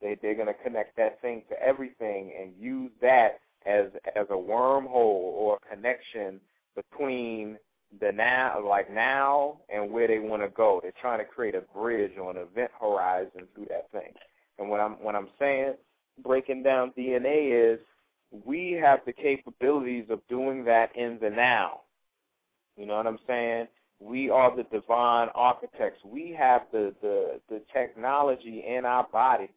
They 0.01 0.17
they're 0.21 0.35
going 0.35 0.49
to 0.49 0.65
connect 0.65 0.97
that 0.97 1.21
thing 1.21 1.43
to 1.49 1.63
everything 1.63 2.33
and 2.41 2.53
use 2.59 2.91
that 3.01 3.39
as 3.67 3.87
as 4.17 4.27
a 4.31 4.35
wormhole 4.35 4.91
or 4.91 5.59
a 5.59 5.75
connection 5.75 6.41
between 6.75 7.57
the 8.01 8.13
now 8.13 8.63
like 8.67 8.93
now 8.93 9.59
and 9.73 9.91
where 9.91 10.09
they 10.09 10.19
want 10.19 10.43
to 10.43 10.49
go. 10.49 10.81
They're 10.83 10.93
trying 11.01 11.21
to 11.21 11.25
create 11.25 11.55
a 11.55 11.63
bridge 11.77 12.13
or 12.21 12.31
an 12.31 12.37
event 12.37 12.71
horizon 12.81 13.47
through 13.55 13.67
that 13.71 13.91
thing. 13.93 14.13
And 14.59 14.69
what 14.69 14.81
I'm 14.81 14.93
what 15.03 15.15
I'm 15.15 15.29
saying, 15.39 15.75
breaking 16.23 16.63
down 16.63 16.93
DNA 16.97 17.75
is 17.75 17.81
we 18.45 18.79
have 18.83 19.01
the 19.07 19.13
capabilities 19.13 20.07
of 20.11 20.21
doing 20.29 20.65
that 20.65 20.91
in 20.97 21.19
the 21.21 21.31
now. 21.31 21.81
You 22.77 22.87
know 22.87 22.97
what 22.97 23.07
I'm 23.07 23.19
saying? 23.27 23.67
We 24.01 24.29
are 24.31 24.55
the 24.55 24.65
divine 24.65 25.29
architects. 25.35 26.01
We 26.05 26.37
have 26.39 26.63
the, 26.73 26.95
the, 27.01 27.41
the 27.49 27.63
technology 27.73 28.65
in 28.67 28.85
our 28.85 29.07
body 29.13 29.51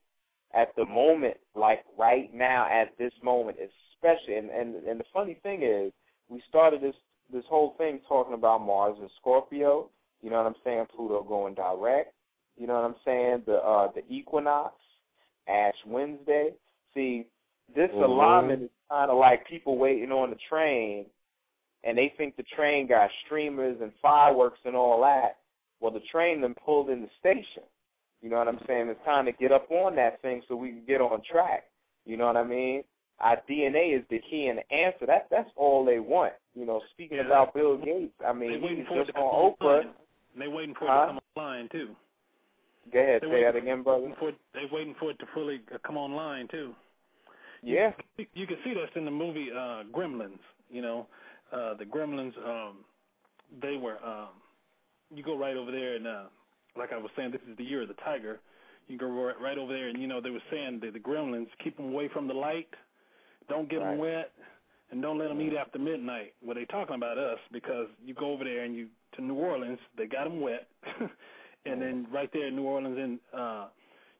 at 0.54 0.76
the 0.76 0.86
moment, 0.86 1.38
like 1.56 1.84
right 1.98 2.34
now, 2.34 2.68
at 2.70 2.98
this 2.98 3.12
moment, 3.24 3.58
especially. 3.58 4.36
And, 4.36 4.50
and, 4.50 4.76
and 4.88 5.00
the 5.00 5.06
funny 5.14 5.38
thing 5.42 5.64
is, 5.64 5.92
we 6.30 6.42
started 6.48 6.82
this, 6.82 6.96
this 7.32 7.44
whole 7.50 7.76
thing 7.78 8.00
talking 8.08 8.34
about 8.34 8.62
Mars 8.62 8.98
and 9.00 9.10
Scorpio. 9.20 9.90
You 10.22 10.30
know 10.30 10.38
what 10.38 10.48
I'm 10.48 10.56
saying? 10.64 10.86
Pluto 10.96 11.24
going 11.24 11.54
direct. 11.54 12.14
You 12.58 12.68
know 12.68 12.74
what 12.74 12.86
I'm 12.86 12.96
saying? 13.06 13.44
The 13.46 13.58
uh, 13.58 13.92
the 13.94 14.04
equinox, 14.10 14.76
Ash 15.48 15.76
Wednesday. 15.86 16.54
See, 16.94 17.28
this 17.76 17.92
Mhm. 17.92 18.04
alignment 18.04 18.64
is 18.64 18.70
kind 18.90 19.12
of 19.12 19.18
like 19.18 19.46
people 19.46 19.78
waiting 19.78 20.12
on 20.12 20.30
the 20.30 20.38
train 20.50 21.06
and 21.84 21.98
they 21.98 22.14
think 22.18 22.36
the 22.36 22.44
train 22.44 22.88
got 22.88 23.10
streamers 23.26 23.78
and 23.82 23.92
fireworks 24.02 24.60
and 24.66 24.76
all 24.76 25.02
that. 25.02 25.38
Well, 25.80 25.92
the 25.92 26.02
train 26.12 26.42
then 26.42 26.56
pulled 26.66 26.90
in 26.90 27.02
the 27.02 27.10
station. 27.20 27.64
You 28.22 28.30
know 28.30 28.38
what 28.38 28.48
I'm 28.48 28.60
saying? 28.68 28.90
It's 28.90 29.04
time 29.06 29.26
to 29.26 29.32
get 29.32 29.52
up 29.52 29.70
on 29.70 29.96
that 29.96 30.22
thing 30.22 30.42
so 30.48 30.56
we 30.56 30.70
can 30.70 30.84
get 30.86 31.02
on 31.02 31.22
track. 31.32 31.66
You 32.06 32.18
know 32.18 32.26
what 32.26 32.38
I 32.38 32.44
mean? 32.44 32.84
Our 33.20 33.38
DNA 33.50 33.98
is 33.98 34.04
the 34.10 34.20
key 34.30 34.48
and 34.48 34.60
the 34.60 34.74
answer. 34.76 35.06
That 35.06 35.28
that's 35.32 35.50
all 35.56 35.84
they 35.86 36.00
want. 36.00 36.34
You 36.56 36.66
know, 36.66 36.82
speaking 36.92 37.18
Yeah. 37.18 37.26
about 37.26 37.54
Bill 37.54 37.78
Gates, 37.78 38.14
I 38.26 38.34
mean, 38.34 38.62
he's 38.62 38.86
just 38.88 39.16
on 39.16 39.54
Oprah. 39.54 39.80
online. 39.80 39.94
They 40.38 40.48
waiting 40.48 40.76
for 40.76 40.86
it 40.86 40.90
Huh? 40.90 41.02
to 41.02 41.08
come 41.14 41.20
online 41.36 41.70
too. 41.70 41.96
Go 42.92 43.00
ahead, 43.00 43.22
They 43.22 43.28
say 43.28 43.44
that 43.44 43.56
again, 43.56 43.84
brother. 43.84 44.14
For, 44.20 44.32
they 44.54 44.66
waiting 44.72 44.96
for 45.00 45.12
it 45.12 45.20
to 45.20 45.26
fully 45.34 45.62
uh, 45.74 45.78
come 45.86 45.98
online 45.98 46.48
too. 46.48 46.74
Yeah. 47.62 47.92
You, 48.18 48.26
you 48.34 48.48
can 48.48 48.58
see 48.64 48.74
this 48.74 48.90
in 48.96 49.04
the 49.04 49.12
movie 49.12 49.50
uh 49.52 49.84
Gremlins. 49.92 50.40
You 50.70 50.82
know, 50.82 51.08
uh 51.52 51.74
the 51.74 51.86
Gremlins. 51.86 52.34
Um, 52.46 52.78
they 53.62 53.78
were. 53.78 53.98
Um, 54.06 54.30
you 55.14 55.24
go 55.24 55.38
right 55.38 55.56
over 55.56 55.72
there 55.72 55.96
and 55.96 56.06
uh, 56.08 56.24
like 56.78 56.92
I 56.94 56.98
was 56.98 57.10
saying, 57.16 57.32
this 57.32 57.42
is 57.50 57.58
the 57.58 57.64
year 57.64 57.82
of 57.82 57.88
the 57.88 57.94
tiger. 58.06 58.40
You 58.88 58.98
go 58.98 59.08
right, 59.08 59.40
right 59.42 59.58
over 59.58 59.74
there 59.74 59.90
and 59.90 60.00
you 60.02 60.08
know 60.08 60.22
they 60.22 60.30
were 60.30 60.44
saying 60.52 60.80
that 60.84 60.94
the 60.94 61.00
Gremlins 61.00 61.48
keep 61.64 61.76
them 61.78 61.88
away 61.88 62.08
from 62.14 62.28
the 62.28 62.34
light, 62.34 62.68
don't 63.50 63.70
get 63.70 63.80
them 63.80 63.98
wet, 63.98 64.32
and 64.92 65.02
don't 65.02 65.18
let 65.18 65.28
them 65.30 65.42
eat 65.42 65.54
after 65.54 65.80
midnight. 65.80 66.34
Well, 66.44 66.56
they 66.56 66.66
talking 66.66 66.96
about 66.96 67.18
us 67.18 67.40
because 67.52 67.88
you 68.04 68.14
go 68.14 68.32
over 68.32 68.44
there 68.44 68.64
and 68.64 68.76
you 68.76 68.88
to 69.16 69.22
New 69.24 69.36
Orleans, 69.36 69.80
they 69.98 70.06
got 70.06 70.26
them 70.26 70.42
wet, 70.42 70.68
and 71.66 71.82
then 71.82 72.08
right 72.12 72.30
there 72.34 72.48
in 72.48 72.56
New 72.56 72.64
Orleans, 72.64 72.98
and 72.98 73.20
uh, 73.38 73.68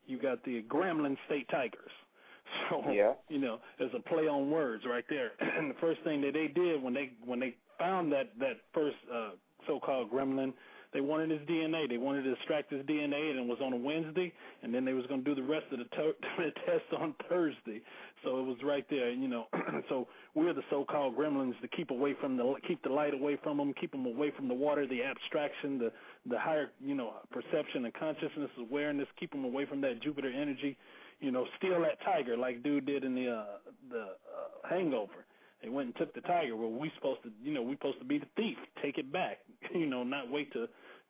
you 0.06 0.18
got 0.18 0.42
the 0.44 0.62
Grambling 0.68 1.16
State 1.26 1.48
Tigers. 1.50 1.90
So 2.70 2.90
Yeah. 2.90 3.12
you 3.28 3.38
know, 3.38 3.58
there's 3.78 3.92
a 3.94 4.00
play 4.00 4.26
on 4.26 4.50
words 4.50 4.84
right 4.88 5.04
there. 5.10 5.32
and 5.40 5.70
the 5.70 5.74
first 5.82 6.00
thing 6.02 6.22
that 6.22 6.32
they 6.32 6.48
did 6.48 6.82
when 6.82 6.94
they 6.94 7.12
when 7.24 7.38
they 7.38 7.54
found 7.78 8.10
that 8.12 8.30
that 8.38 8.56
first 8.72 8.96
uh, 9.14 9.30
so-called 9.66 10.10
gremlin, 10.10 10.54
they 10.94 11.02
wanted 11.02 11.30
his 11.30 11.40
DNA. 11.46 11.86
They 11.88 11.98
wanted 11.98 12.22
to 12.22 12.32
extract 12.32 12.72
his 12.72 12.82
DNA, 12.86 13.30
and 13.30 13.38
it 13.40 13.46
was 13.46 13.58
on 13.62 13.74
a 13.74 13.76
Wednesday, 13.76 14.32
and 14.62 14.72
then 14.74 14.86
they 14.86 14.94
was 14.94 15.04
going 15.06 15.22
to 15.22 15.34
do 15.34 15.40
the 15.40 15.46
rest 15.46 15.66
of 15.72 15.78
the, 15.78 15.84
to- 15.84 16.14
the 16.38 16.50
test 16.64 16.84
on 16.98 17.14
Thursday. 17.28 17.82
So 18.24 18.38
it 18.40 18.46
was 18.46 18.56
right 18.64 18.84
there, 18.90 19.10
you 19.10 19.28
know. 19.28 19.46
so 19.88 20.08
we're 20.34 20.52
the 20.52 20.62
so-called 20.70 21.16
gremlins 21.16 21.58
to 21.60 21.68
keep 21.68 21.90
away 21.90 22.14
from 22.20 22.36
the 22.36 22.54
keep 22.66 22.82
the 22.82 22.88
light 22.88 23.14
away 23.14 23.38
from 23.42 23.56
them, 23.58 23.72
keep 23.80 23.92
them 23.92 24.06
away 24.06 24.32
from 24.36 24.48
the 24.48 24.54
water, 24.54 24.86
the 24.86 25.02
abstraction, 25.02 25.78
the 25.78 25.92
the 26.28 26.38
higher, 26.38 26.70
you 26.84 26.94
know, 26.94 27.14
perception 27.30 27.84
and 27.84 27.94
consciousness, 27.94 28.50
awareness, 28.58 29.06
keep 29.18 29.30
them 29.30 29.44
away 29.44 29.66
from 29.66 29.80
that 29.82 30.02
Jupiter 30.02 30.30
energy. 30.30 30.76
You 31.20 31.32
know, 31.32 31.46
steal 31.58 31.80
that 31.82 32.00
tiger 32.04 32.36
like 32.36 32.62
dude 32.62 32.86
did 32.86 33.04
in 33.04 33.14
the 33.14 33.30
uh, 33.30 33.44
the 33.90 34.00
uh, 34.02 34.68
Hangover. 34.68 35.24
They 35.62 35.68
went 35.68 35.86
and 35.86 35.96
took 35.96 36.14
the 36.14 36.20
tiger. 36.20 36.54
Well, 36.54 36.70
we 36.70 36.90
supposed 36.94 37.22
to, 37.24 37.30
you 37.42 37.52
know, 37.52 37.62
we 37.62 37.74
supposed 37.74 37.98
to 37.98 38.04
be 38.04 38.18
the 38.18 38.28
thief. 38.36 38.56
Take 38.82 38.98
it 38.98 39.12
back. 39.12 39.38
You 39.74 39.86
know, 39.86 40.02
not 40.04 40.30
wait 40.30 40.52
to 40.52 40.66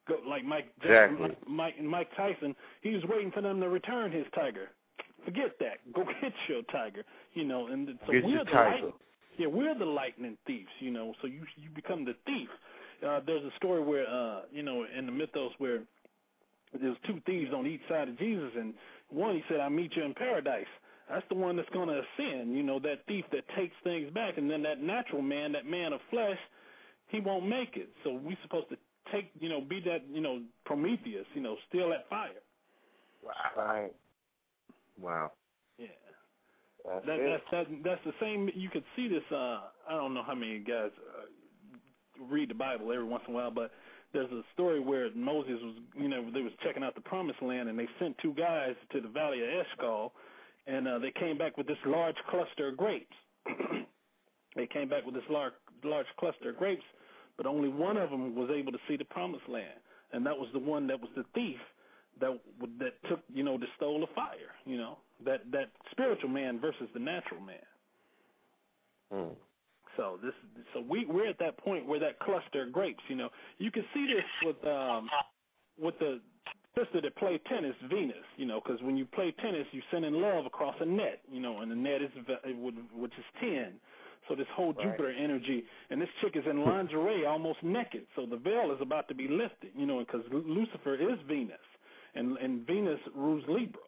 go 0.08 0.16
like 0.26 0.44
Mike 0.44 0.66
Exactly. 0.82 1.36
Mike 1.46 1.80
Mike 1.82 2.08
Tyson. 2.16 2.56
He 2.80 2.90
was 2.94 3.02
waiting 3.08 3.30
for 3.30 3.42
them 3.42 3.60
to 3.60 3.68
return 3.68 4.10
his 4.10 4.24
tiger. 4.34 4.70
Forget 5.28 5.58
that. 5.60 5.78
Go 5.94 6.04
get 6.04 6.32
your 6.48 6.62
tiger. 6.72 7.02
You 7.34 7.44
know, 7.44 7.66
and 7.68 7.88
so 8.06 8.12
Get 8.12 8.24
we're 8.24 8.30
your 8.30 8.44
the 8.44 8.50
tiger. 8.50 8.86
light, 8.86 8.94
yeah, 9.38 9.46
we're 9.46 9.78
the 9.78 9.84
lightning 9.84 10.36
thieves. 10.46 10.72
You 10.80 10.90
know, 10.90 11.12
so 11.20 11.26
you 11.28 11.42
you 11.56 11.68
become 11.74 12.04
the 12.04 12.14
thief. 12.24 12.48
Uh, 13.06 13.20
there's 13.24 13.44
a 13.44 13.54
story 13.56 13.82
where, 13.82 14.08
uh, 14.08 14.40
you 14.50 14.62
know, 14.62 14.84
in 14.96 15.06
the 15.06 15.12
mythos 15.12 15.52
where 15.58 15.80
there's 16.80 16.96
two 17.06 17.20
thieves 17.26 17.52
on 17.54 17.66
each 17.66 17.82
side 17.88 18.08
of 18.08 18.18
Jesus, 18.18 18.50
and 18.56 18.74
one 19.10 19.34
he 19.34 19.42
said, 19.48 19.60
"I 19.60 19.68
meet 19.68 19.94
you 19.94 20.02
in 20.02 20.14
paradise." 20.14 20.66
That's 21.08 21.24
the 21.28 21.36
one 21.36 21.56
that's 21.56 21.68
going 21.70 21.88
to 21.88 22.00
ascend. 22.00 22.56
You 22.56 22.62
know, 22.62 22.78
that 22.80 23.06
thief 23.06 23.24
that 23.32 23.44
takes 23.56 23.74
things 23.84 24.10
back, 24.12 24.36
and 24.36 24.50
then 24.50 24.62
that 24.62 24.82
natural 24.82 25.22
man, 25.22 25.52
that 25.52 25.64
man 25.64 25.92
of 25.92 26.00
flesh, 26.10 26.38
he 27.08 27.20
won't 27.20 27.46
make 27.46 27.76
it. 27.76 27.88
So 28.04 28.12
we're 28.12 28.36
supposed 28.42 28.68
to 28.70 28.76
take, 29.12 29.30
you 29.40 29.48
know, 29.48 29.60
be 29.62 29.80
that, 29.86 30.04
you 30.12 30.20
know, 30.20 30.42
Prometheus, 30.66 31.24
you 31.34 31.40
know, 31.40 31.56
steal 31.68 31.88
that 31.90 32.08
fire. 32.10 32.28
Right. 33.56 33.90
Wow. 35.00 35.32
Yeah. 35.78 35.86
That's 36.84 37.06
That, 37.06 37.20
it. 37.20 37.42
that's 37.52 37.68
that, 37.70 37.82
that's 37.84 38.04
the 38.04 38.12
same. 38.20 38.50
You 38.54 38.68
could 38.70 38.84
see 38.96 39.08
this. 39.08 39.22
Uh, 39.30 39.60
I 39.88 39.92
don't 39.92 40.14
know 40.14 40.22
how 40.26 40.34
many 40.34 40.58
guys 40.60 40.90
uh, 40.96 42.24
read 42.30 42.50
the 42.50 42.54
Bible 42.54 42.92
every 42.92 43.04
once 43.04 43.22
in 43.28 43.34
a 43.34 43.36
while, 43.36 43.50
but 43.50 43.70
there's 44.12 44.30
a 44.32 44.42
story 44.54 44.80
where 44.80 45.08
Moses 45.14 45.58
was, 45.62 45.74
you 45.96 46.08
know, 46.08 46.30
they 46.32 46.40
was 46.40 46.52
checking 46.64 46.82
out 46.82 46.94
the 46.94 47.00
Promised 47.02 47.42
Land, 47.42 47.68
and 47.68 47.78
they 47.78 47.88
sent 47.98 48.16
two 48.22 48.32
guys 48.34 48.74
to 48.92 49.00
the 49.00 49.08
Valley 49.08 49.42
of 49.42 49.48
Eshcol, 49.48 50.12
and 50.66 50.88
uh, 50.88 50.98
they 50.98 51.10
came 51.18 51.36
back 51.36 51.56
with 51.56 51.66
this 51.66 51.76
large 51.86 52.16
cluster 52.30 52.68
of 52.68 52.76
grapes. 52.76 53.16
they 54.56 54.66
came 54.66 54.88
back 54.88 55.04
with 55.04 55.14
this 55.14 55.24
large 55.30 55.52
large 55.84 56.06
cluster 56.18 56.50
of 56.50 56.56
grapes, 56.56 56.84
but 57.36 57.46
only 57.46 57.68
one 57.68 57.96
of 57.96 58.10
them 58.10 58.34
was 58.34 58.50
able 58.50 58.72
to 58.72 58.78
see 58.88 58.96
the 58.96 59.04
Promised 59.04 59.48
Land, 59.48 59.78
and 60.12 60.24
that 60.26 60.36
was 60.36 60.48
the 60.52 60.58
one 60.58 60.86
that 60.86 61.00
was 61.00 61.10
the 61.16 61.24
thief 61.34 61.60
that 62.20 62.38
that 62.78 63.08
took, 63.08 63.20
you 63.32 63.42
know, 63.44 63.58
that 63.58 63.68
stole 63.76 64.00
the 64.00 64.06
fire. 64.14 64.54
You 64.64 64.78
know, 64.78 64.98
that 65.24 65.50
that 65.52 65.70
spiritual 65.90 66.30
man 66.30 66.60
versus 66.60 66.88
the 66.94 67.00
natural 67.00 67.40
man. 67.40 67.56
Hmm. 69.12 69.34
So 69.96 70.18
this, 70.22 70.32
so 70.74 70.80
we 70.88 71.06
we're 71.06 71.28
at 71.28 71.38
that 71.40 71.58
point 71.58 71.86
where 71.86 71.98
that 72.00 72.20
cluster 72.20 72.62
of 72.62 72.72
grapes. 72.72 73.02
You 73.08 73.16
know, 73.16 73.28
you 73.58 73.70
can 73.70 73.84
see 73.94 74.06
this 74.06 74.24
with 74.46 74.64
um 74.66 75.08
with 75.80 75.98
the 75.98 76.20
sister 76.76 77.00
that 77.00 77.16
played 77.16 77.40
tennis, 77.46 77.74
Venus. 77.90 78.16
You 78.36 78.46
know, 78.46 78.60
because 78.64 78.80
when 78.82 78.96
you 78.96 79.06
play 79.06 79.34
tennis, 79.42 79.66
you 79.72 79.82
send 79.90 80.04
in 80.04 80.20
love 80.20 80.46
across 80.46 80.76
a 80.80 80.86
net. 80.86 81.20
You 81.30 81.40
know, 81.40 81.60
and 81.60 81.70
the 81.70 81.76
net 81.76 82.02
is 82.02 82.10
ve- 82.26 82.52
which 82.94 83.12
is 83.18 83.24
ten. 83.40 83.74
So 84.28 84.34
this 84.34 84.46
whole 84.54 84.74
Right. 84.74 84.84
Jupiter 84.84 85.10
energy, 85.10 85.64
and 85.90 86.00
this 86.00 86.08
chick 86.20 86.36
is 86.36 86.44
in 86.48 86.60
lingerie, 86.64 87.24
almost 87.24 87.62
naked. 87.62 88.06
So 88.14 88.26
the 88.26 88.36
veil 88.36 88.70
is 88.72 88.80
about 88.82 89.08
to 89.08 89.14
be 89.14 89.26
lifted. 89.26 89.70
You 89.74 89.86
know, 89.86 90.00
because 90.00 90.20
Lucifer 90.30 90.94
is 90.94 91.18
Venus, 91.26 91.56
and 92.14 92.36
and 92.38 92.66
Venus 92.66 93.00
rules 93.14 93.44
Libra. 93.48 93.82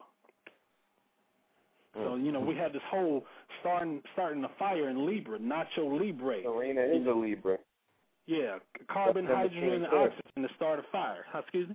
So 1.95 2.15
you 2.15 2.31
know 2.31 2.41
we 2.41 2.55
had 2.55 2.73
this 2.73 2.83
whole 2.89 3.25
starting 3.61 4.01
starting 4.13 4.45
a 4.45 4.51
fire 4.59 4.89
in 4.89 5.07
Libra, 5.07 5.39
Nacho 5.39 5.99
Libre. 6.01 6.43
Serena 6.43 6.83
is 6.83 7.07
a 7.07 7.11
Libra. 7.11 7.59
Yeah, 8.27 8.59
carbon, 8.93 9.27
hydrogen, 9.27 9.73
and 9.73 9.87
oxygen 9.87 10.43
to 10.43 10.49
start 10.55 10.79
a 10.79 10.83
fire. 10.93 11.25
Excuse 11.35 11.69
me. 11.69 11.75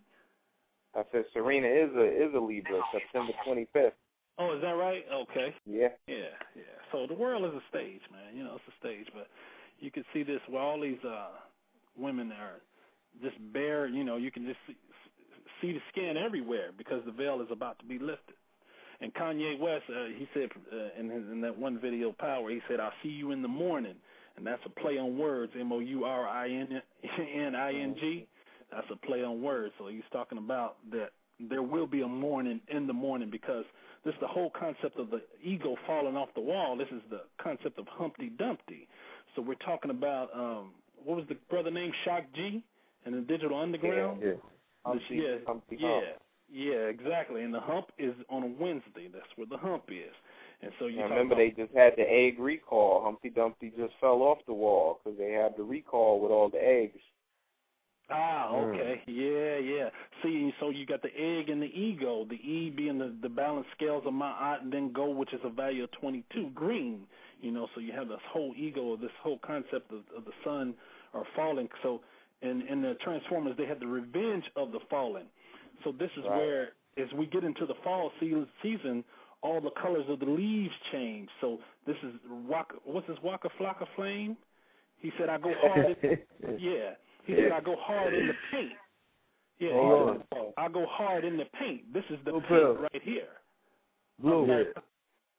I 0.96 1.04
said 1.12 1.26
Serena 1.34 1.68
is 1.68 1.90
a 1.96 2.06
is 2.06 2.34
a 2.34 2.40
Libra. 2.40 2.80
September 2.94 3.34
25th. 3.46 3.92
Oh, 4.38 4.56
is 4.56 4.62
that 4.62 4.72
right? 4.72 5.04
Okay. 5.14 5.54
Yeah. 5.66 5.90
Yeah, 6.08 6.32
yeah. 6.56 6.64
So 6.92 7.08
the 7.08 7.14
world 7.14 7.44
is 7.46 7.52
a 7.52 7.64
stage, 7.70 8.02
man. 8.12 8.36
You 8.36 8.44
know, 8.44 8.56
it's 8.56 8.64
a 8.68 8.78
stage, 8.80 9.08
but 9.14 9.28
you 9.80 9.92
can 9.92 10.04
see 10.14 10.24
this 10.24 10.40
where 10.48 10.62
all 10.62 10.80
these 10.80 11.04
uh 11.04 11.28
women 11.98 12.32
are 12.32 12.62
just 13.22 13.36
bare. 13.54 13.88
You 13.88 14.06
know, 14.06 14.16
you 14.16 14.32
can 14.32 14.46
just 14.46 14.60
see, 14.68 14.78
see 15.62 15.74
the 15.74 15.82
skin 15.92 16.16
everywhere 16.18 16.70
because 16.78 17.02
the 17.06 17.12
veil 17.12 17.42
is 17.42 17.48
about 17.52 17.80
to 17.80 17.86
be 17.86 18.00
lifted. 18.00 18.36
And 19.02 19.14
Kanye 19.14 19.60
West, 19.60 19.84
uh, 19.90 20.06
he 20.18 20.28
said 20.34 20.50
uh, 20.72 21.00
in, 21.00 21.10
his, 21.10 21.24
in 21.32 21.42
that 21.42 21.58
one 21.58 21.80
video, 21.80 22.14
Power, 22.14 22.50
he 22.50 22.62
said, 22.70 22.80
"I'll 22.80 22.94
see 23.04 23.10
you 23.10 23.32
in 23.32 23.42
the 23.42 23.48
morning," 23.48 23.96
and 24.38 24.46
that's 24.48 24.62
a 24.66 24.70
play 24.70 24.98
on 24.98 25.18
words, 25.18 25.52
M 25.60 25.72
O 25.72 25.80
U 25.80 26.06
R 26.06 26.28
I 26.28 26.50
N 26.50 26.82
N 27.36 27.56
I 27.56 27.74
N 27.74 27.96
G. 28.00 28.28
That's 28.72 28.88
a 28.92 29.06
play 29.06 29.24
on 29.24 29.42
words. 29.42 29.74
So 29.78 29.88
he's 29.88 30.04
talking 30.12 30.38
about 30.38 30.78
that 30.92 31.10
there 31.40 31.62
will 31.62 31.88
be 31.88 32.02
a 32.02 32.08
morning 32.08 32.62
in 32.70 32.88
the 32.88 32.94
morning 32.94 33.30
because 33.30 33.66
this 34.06 34.14
is 34.14 34.20
the 34.22 34.28
whole 34.28 34.52
concept 34.58 34.98
of 34.98 35.10
the 35.10 35.22
ego 35.44 35.76
falling 35.86 36.16
off 36.16 36.30
the 36.36 36.42
wall. 36.42 36.78
This 36.78 36.88
is 36.92 37.02
the 37.10 37.22
concept 37.42 37.78
of 37.78 37.88
Humpty 37.88 38.30
Dumpty. 38.38 38.88
So 39.36 39.42
we're 39.42 39.56
talking 39.56 39.92
about 39.92 40.30
um 40.34 40.72
what 41.04 41.18
was 41.18 41.26
the 41.28 41.36
brother 41.50 41.72
name 41.72 41.92
Shock 42.06 42.24
G 42.34 42.64
in 43.06 43.12
the 43.12 43.22
Digital 43.22 43.60
Underground? 43.60 44.22
Yeah. 44.24 44.34
The- 44.86 44.90
Humpty, 44.92 45.16
yeah, 45.16 45.36
Humpty 45.48 45.78
yeah, 45.80 45.90
Hump. 45.90 46.06
yeah, 46.52 46.88
exactly. 46.90 47.42
And 47.44 47.54
the 47.54 47.60
hump 47.60 47.88
is 47.98 48.14
on 48.30 48.44
a 48.44 48.48
Wednesday. 48.64 49.10
That's 49.12 49.26
where 49.36 49.48
the 49.48 49.58
hump 49.58 49.86
is. 49.90 50.14
And 50.62 50.72
so 50.80 50.88
you 50.88 51.00
I 51.02 51.04
remember 51.04 51.34
about, 51.34 51.38
they 51.38 51.50
just 51.64 51.74
had 51.76 51.94
the 51.98 52.04
egg 52.10 52.40
recall. 52.40 53.04
Humpty 53.04 53.30
Dumpty 53.30 53.72
just 53.78 53.94
fell 54.00 54.22
off 54.22 54.38
the 54.48 54.54
wall 54.54 55.00
because 55.04 55.18
they 55.18 55.32
had 55.32 55.54
the 55.58 55.64
recall 55.64 56.22
with 56.22 56.32
all 56.32 56.50
the 56.50 56.64
eggs. 56.64 57.00
Ah, 58.10 58.52
Mm. 58.54 58.74
okay. 58.76 59.02
Yeah, 59.08 59.58
yeah. 59.58 59.90
See, 60.22 60.54
so 60.60 60.70
you 60.70 60.86
got 60.86 61.02
the 61.02 61.10
egg 61.18 61.50
and 61.50 61.62
the 61.62 61.72
ego, 61.74 62.24
the 62.30 62.36
E 62.36 62.70
being 62.70 63.00
the, 63.00 63.16
the 63.22 63.30
balance 63.30 63.66
scales 63.76 64.04
of 64.06 64.14
my 64.14 64.30
art, 64.30 64.62
and 64.62 64.72
then 64.72 64.92
go, 64.94 65.10
which 65.10 65.34
is 65.34 65.40
a 65.44 65.50
value 65.50 65.84
of 65.86 65.92
22, 65.94 66.52
green. 66.54 67.08
You 67.42 67.52
know, 67.52 67.68
so 67.74 67.82
you 67.82 67.92
have 67.94 68.08
this 68.08 68.22
whole 68.32 68.54
ego, 68.56 68.96
this 68.96 69.12
whole 69.22 69.40
concept 69.40 69.92
of, 69.92 70.04
of 70.16 70.24
the 70.26 70.32
sun 70.44 70.76
or 71.14 71.26
falling. 71.36 71.68
So 71.82 72.02
in, 72.46 72.62
in 72.68 72.82
the 72.82 72.96
Transformers, 73.04 73.56
they 73.58 73.66
had 73.66 73.80
the 73.80 73.88
revenge 73.88 74.44
of 74.56 74.72
the 74.72 74.80
fallen. 74.90 75.26
So 75.84 75.92
this 75.92 76.10
is 76.18 76.24
Right. 76.26 76.38
where, 76.38 76.70
as 76.98 77.12
we 77.14 77.26
get 77.26 77.44
into 77.44 77.66
the 77.66 77.76
fall 77.84 78.12
season, 78.20 79.04
all 79.42 79.62
the 79.62 79.72
colors 79.82 80.06
of 80.10 80.20
the 80.20 80.26
leaves 80.26 80.74
change. 80.92 81.30
So 81.42 81.60
this 81.86 81.98
is 82.04 82.14
Waka, 82.48 82.76
what's 82.84 83.08
this 83.08 83.18
Waka 83.24 83.50
Flocka 83.60 83.86
Flame? 83.96 84.38
He 84.98 85.12
said, 85.20 85.30
I 85.30 85.38
go 85.38 85.54
hard. 85.62 85.98
in, 86.02 86.18
yeah. 86.60 86.92
He 87.26 87.36
said, 87.36 87.52
I 87.52 87.60
go 87.60 87.76
hard 87.80 88.14
in 88.14 88.28
the 88.28 88.34
paint. 88.52 88.72
Yeah, 89.60 89.70
he 89.70 90.18
said, 90.34 90.52
I 90.58 90.68
go 90.68 90.86
hard 90.90 91.24
in 91.26 91.38
the 91.38 91.46
paint. 91.60 91.94
This 91.94 92.04
is 92.10 92.18
the 92.26 92.32
Blue 92.32 92.40
paint 92.42 92.50
pill. 92.50 92.74
right 92.76 93.02
here. 93.04 93.28
Blue, 94.20 94.66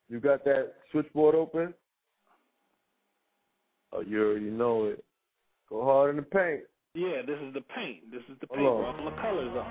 you 0.09 0.21
got 0.21 0.45
that 0.45 0.75
switchboard 0.93 1.35
open? 1.35 1.75
Oh, 3.93 4.01
you 4.01 4.23
already 4.23 4.51
know 4.51 4.85
it. 4.87 5.05
Go 5.69 5.85
hard 5.85 6.11
in 6.11 6.17
the 6.17 6.23
paint. 6.23 6.61
Yeah, 6.97 7.21
this 7.27 7.37
is 7.47 7.53
the 7.53 7.61
paint. 7.61 8.11
This 8.11 8.23
is 8.33 8.41
the 8.41 8.47
paint 8.47 8.63
Hold 8.63 8.79
where 8.79 8.87
on. 8.89 9.01
all 9.01 9.05
the 9.05 9.17
colors 9.21 9.53
are. 9.53 9.69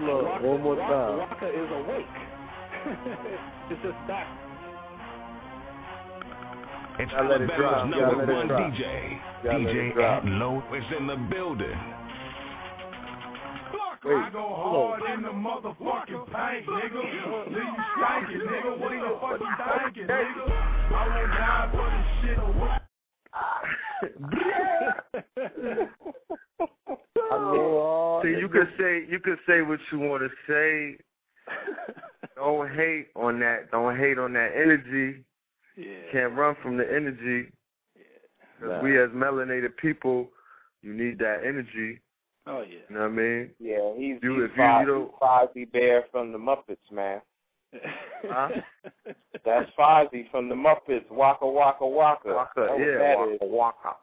Look, 0.00 0.42
one 0.42 0.62
more 0.62 0.76
time. 0.76 1.18
Waka 1.18 1.46
is 1.46 1.68
awake. 1.76 2.06
it's 3.70 3.82
just 3.82 4.00
that. 4.08 4.26
It's 7.00 7.12
let 7.28 7.42
it 7.42 7.50
drop. 7.58 7.86
Number 7.86 8.32
one. 8.32 8.48
DJ. 8.48 9.20
DJ 9.44 9.90
it 9.90 9.94
drop. 9.94 10.24
at 10.24 10.28
Low 10.30 10.62
is 10.74 10.84
in 10.98 11.06
the 11.06 11.16
building. 11.30 12.01
Wait, 14.04 14.14
I 14.14 14.30
go 14.30 14.40
hold 14.40 14.98
hard 14.98 15.14
in 15.14 15.22
the 15.22 15.28
motherfucking 15.28 16.26
paint, 16.26 16.66
nigga. 16.66 17.02
Leave 17.46 17.54
you 17.54 17.62
stankin', 17.98 18.40
nigga. 18.50 18.72
What 18.80 18.90
the 18.98 19.10
fuck 19.20 19.40
you 19.40 19.46
thinking, 19.84 20.06
nigga? 20.08 20.44
I 20.90 20.92
won't 21.08 21.30
die 21.30 21.68
for 21.70 21.88
this 21.88 22.06
shit 22.22 22.38
or 22.38 22.52
what? 22.58 22.82
See, 28.22 28.34
you 28.38 28.48
could 28.48 28.68
say 28.78 29.04
you 29.08 29.18
could 29.20 29.38
say 29.48 29.62
what 29.62 29.78
you 29.90 29.98
want 30.00 30.22
to 30.22 30.28
say. 30.48 30.96
Don't 32.34 32.68
hate 32.74 33.08
on 33.14 33.38
that. 33.40 33.70
Don't 33.70 33.96
hate 33.96 34.18
on 34.18 34.32
that 34.32 34.50
energy. 34.54 35.22
Yeah. 35.76 36.10
Can't 36.12 36.34
run 36.34 36.56
from 36.62 36.76
the 36.76 36.84
energy. 36.84 37.50
Because 38.60 38.82
we 38.82 39.00
as 39.00 39.10
melanated 39.10 39.76
people, 39.80 40.28
you 40.82 40.92
need 40.92 41.18
that 41.18 41.44
energy. 41.46 42.00
Oh 42.46 42.62
yeah. 42.62 42.78
You 42.88 42.94
know 42.94 43.00
what 43.02 43.06
I 43.06 43.08
mean? 43.10 43.50
Yeah, 43.60 43.92
he's, 43.96 44.16
You- 44.22 44.34
he's, 44.34 44.44
if 44.44 44.50
you- 44.50 44.56
Fo- 44.56 44.80
you 44.80 45.10
he's 45.10 45.64
Fozzie 45.66 45.72
Bear 45.72 46.04
from 46.10 46.32
the 46.32 46.38
Muppets, 46.38 46.90
man. 46.90 47.20
Huh? 48.24 48.48
That's 49.44 49.70
Fozzie 49.78 50.30
from 50.30 50.48
the 50.48 50.54
Muppets. 50.54 51.08
Waka 51.10 51.46
Waka 51.46 51.86
Waka. 51.86 52.28
Waka, 52.34 52.50
That's 52.56 52.70
what 52.70 52.80
yeah, 52.80 52.98
that 52.98 53.18
Waka 53.18 53.32
is. 53.34 53.38
Waka. 53.42 53.96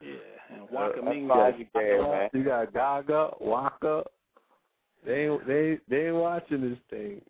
Yeah, 0.00 0.10
and 0.54 0.70
Waka 0.70 1.00
That's 1.02 1.14
means 1.14 1.30
Fozzie 1.30 1.72
Bear, 1.72 2.02
man. 2.02 2.28
You 2.32 2.44
got 2.44 2.72
Gaga, 2.72 3.30
Waka. 3.40 4.02
They 5.06 5.26
ain't, 5.26 5.46
they 5.46 5.78
they 5.88 6.06
ain't 6.06 6.16
watching 6.16 6.60
this 6.68 6.78
thing. 6.88 7.20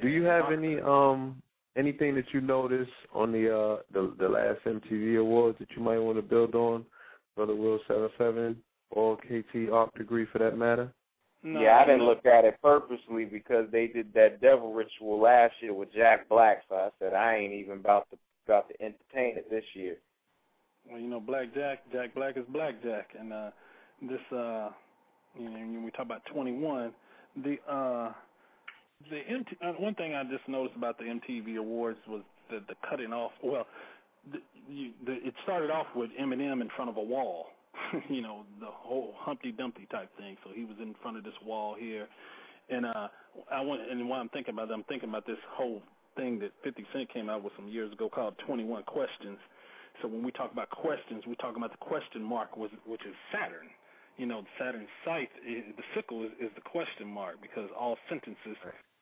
Do 0.00 0.08
you 0.08 0.22
have 0.24 0.52
any 0.52 0.80
um 0.80 1.42
anything 1.76 2.14
that 2.14 2.26
you 2.32 2.40
noticed 2.40 2.90
on 3.12 3.32
the 3.32 3.46
uh 3.54 3.76
the 3.92 4.14
the 4.18 4.28
last 4.28 4.60
MTV 4.64 5.18
awards 5.20 5.58
that 5.58 5.68
you 5.76 5.82
might 5.82 5.98
want 5.98 6.18
to 6.18 6.22
build 6.22 6.54
on, 6.54 6.84
Brother 7.36 7.54
Will 7.54 7.80
Seven 7.88 8.08
Seven 8.16 8.56
or 8.90 9.16
KT 9.16 9.70
Arch 9.72 9.90
Degree 9.96 10.26
for 10.32 10.38
that 10.38 10.56
matter? 10.56 10.92
No, 11.42 11.60
yeah, 11.60 11.78
I 11.78 11.86
didn't 11.86 12.04
look 12.04 12.26
at 12.26 12.44
it 12.44 12.56
purposely 12.62 13.24
because 13.24 13.66
they 13.72 13.86
did 13.86 14.12
that 14.12 14.42
devil 14.42 14.74
ritual 14.74 15.20
last 15.20 15.54
year 15.62 15.72
with 15.72 15.92
Jack 15.94 16.28
Black, 16.28 16.62
so 16.68 16.74
I 16.74 16.88
said 16.98 17.14
I 17.14 17.36
ain't 17.36 17.54
even 17.54 17.78
about 17.78 18.10
to 18.10 18.18
about 18.46 18.68
to 18.68 18.74
entertain 18.82 19.38
it 19.38 19.48
this 19.48 19.64
year. 19.74 19.96
Well, 20.90 21.00
you 21.00 21.08
know, 21.08 21.20
Black 21.20 21.54
Jack, 21.54 21.80
Jack 21.92 22.14
Black 22.14 22.36
is 22.36 22.44
Black 22.48 22.82
Jack, 22.82 23.10
and 23.18 23.32
uh, 23.32 23.50
this, 24.02 24.20
uh, 24.32 24.70
you 25.38 25.44
know, 25.44 25.52
when 25.52 25.84
we 25.84 25.90
talk 25.92 26.06
about 26.06 26.22
21, 26.32 26.92
the 27.36 27.56
uh, 27.70 28.12
the 29.08 29.20
MT, 29.28 29.56
uh, 29.64 29.72
one 29.78 29.94
thing 29.94 30.14
I 30.14 30.24
just 30.24 30.46
noticed 30.46 30.76
about 30.76 30.98
the 30.98 31.04
MTV 31.04 31.56
Awards 31.56 31.98
was 32.08 32.22
the 32.50 32.60
the 32.68 32.74
cutting 32.88 33.12
off. 33.12 33.32
Well, 33.42 33.66
the, 34.30 34.38
you, 34.68 34.90
the, 35.06 35.12
it 35.12 35.34
started 35.44 35.70
off 35.70 35.86
with 35.94 36.10
Eminem 36.20 36.60
in 36.60 36.68
front 36.76 36.90
of 36.90 36.96
a 36.96 37.02
wall, 37.02 37.46
you 38.08 38.22
know, 38.22 38.44
the 38.60 38.66
whole 38.66 39.14
Humpty 39.18 39.52
Dumpty 39.52 39.86
type 39.90 40.10
thing. 40.18 40.36
So 40.44 40.50
he 40.54 40.64
was 40.64 40.76
in 40.80 40.94
front 41.02 41.16
of 41.16 41.24
this 41.24 41.34
wall 41.44 41.76
here, 41.78 42.06
and 42.68 42.86
uh, 42.86 43.08
I 43.50 43.60
want, 43.60 43.80
and 43.90 44.08
while 44.08 44.20
I'm 44.20 44.28
thinking 44.30 44.54
about 44.54 44.70
it, 44.70 44.74
I'm 44.74 44.84
thinking 44.84 45.08
about 45.08 45.26
this 45.26 45.38
whole 45.50 45.82
thing 46.16 46.38
that 46.40 46.52
50 46.64 46.84
Cent 46.92 47.12
came 47.12 47.28
out 47.28 47.42
with 47.42 47.52
some 47.56 47.68
years 47.68 47.92
ago 47.92 48.08
called 48.08 48.34
21 48.46 48.84
Questions. 48.84 49.38
So 50.02 50.08
when 50.08 50.22
we 50.24 50.32
talk 50.32 50.52
about 50.52 50.70
questions, 50.70 51.24
we're 51.26 51.34
talking 51.34 51.58
about 51.58 51.72
the 51.72 51.84
question 51.84 52.22
mark, 52.22 52.56
was, 52.56 52.70
which 52.86 53.02
is 53.02 53.14
Saturn. 53.32 53.68
You 54.16 54.26
know, 54.26 54.42
Saturn's 54.58 54.88
scythe, 55.04 55.28
the 55.44 55.82
sickle 55.94 56.24
is, 56.24 56.30
is 56.40 56.50
the 56.54 56.60
question 56.60 57.06
mark 57.06 57.36
because 57.40 57.68
all 57.78 57.96
sentences, 58.08 58.56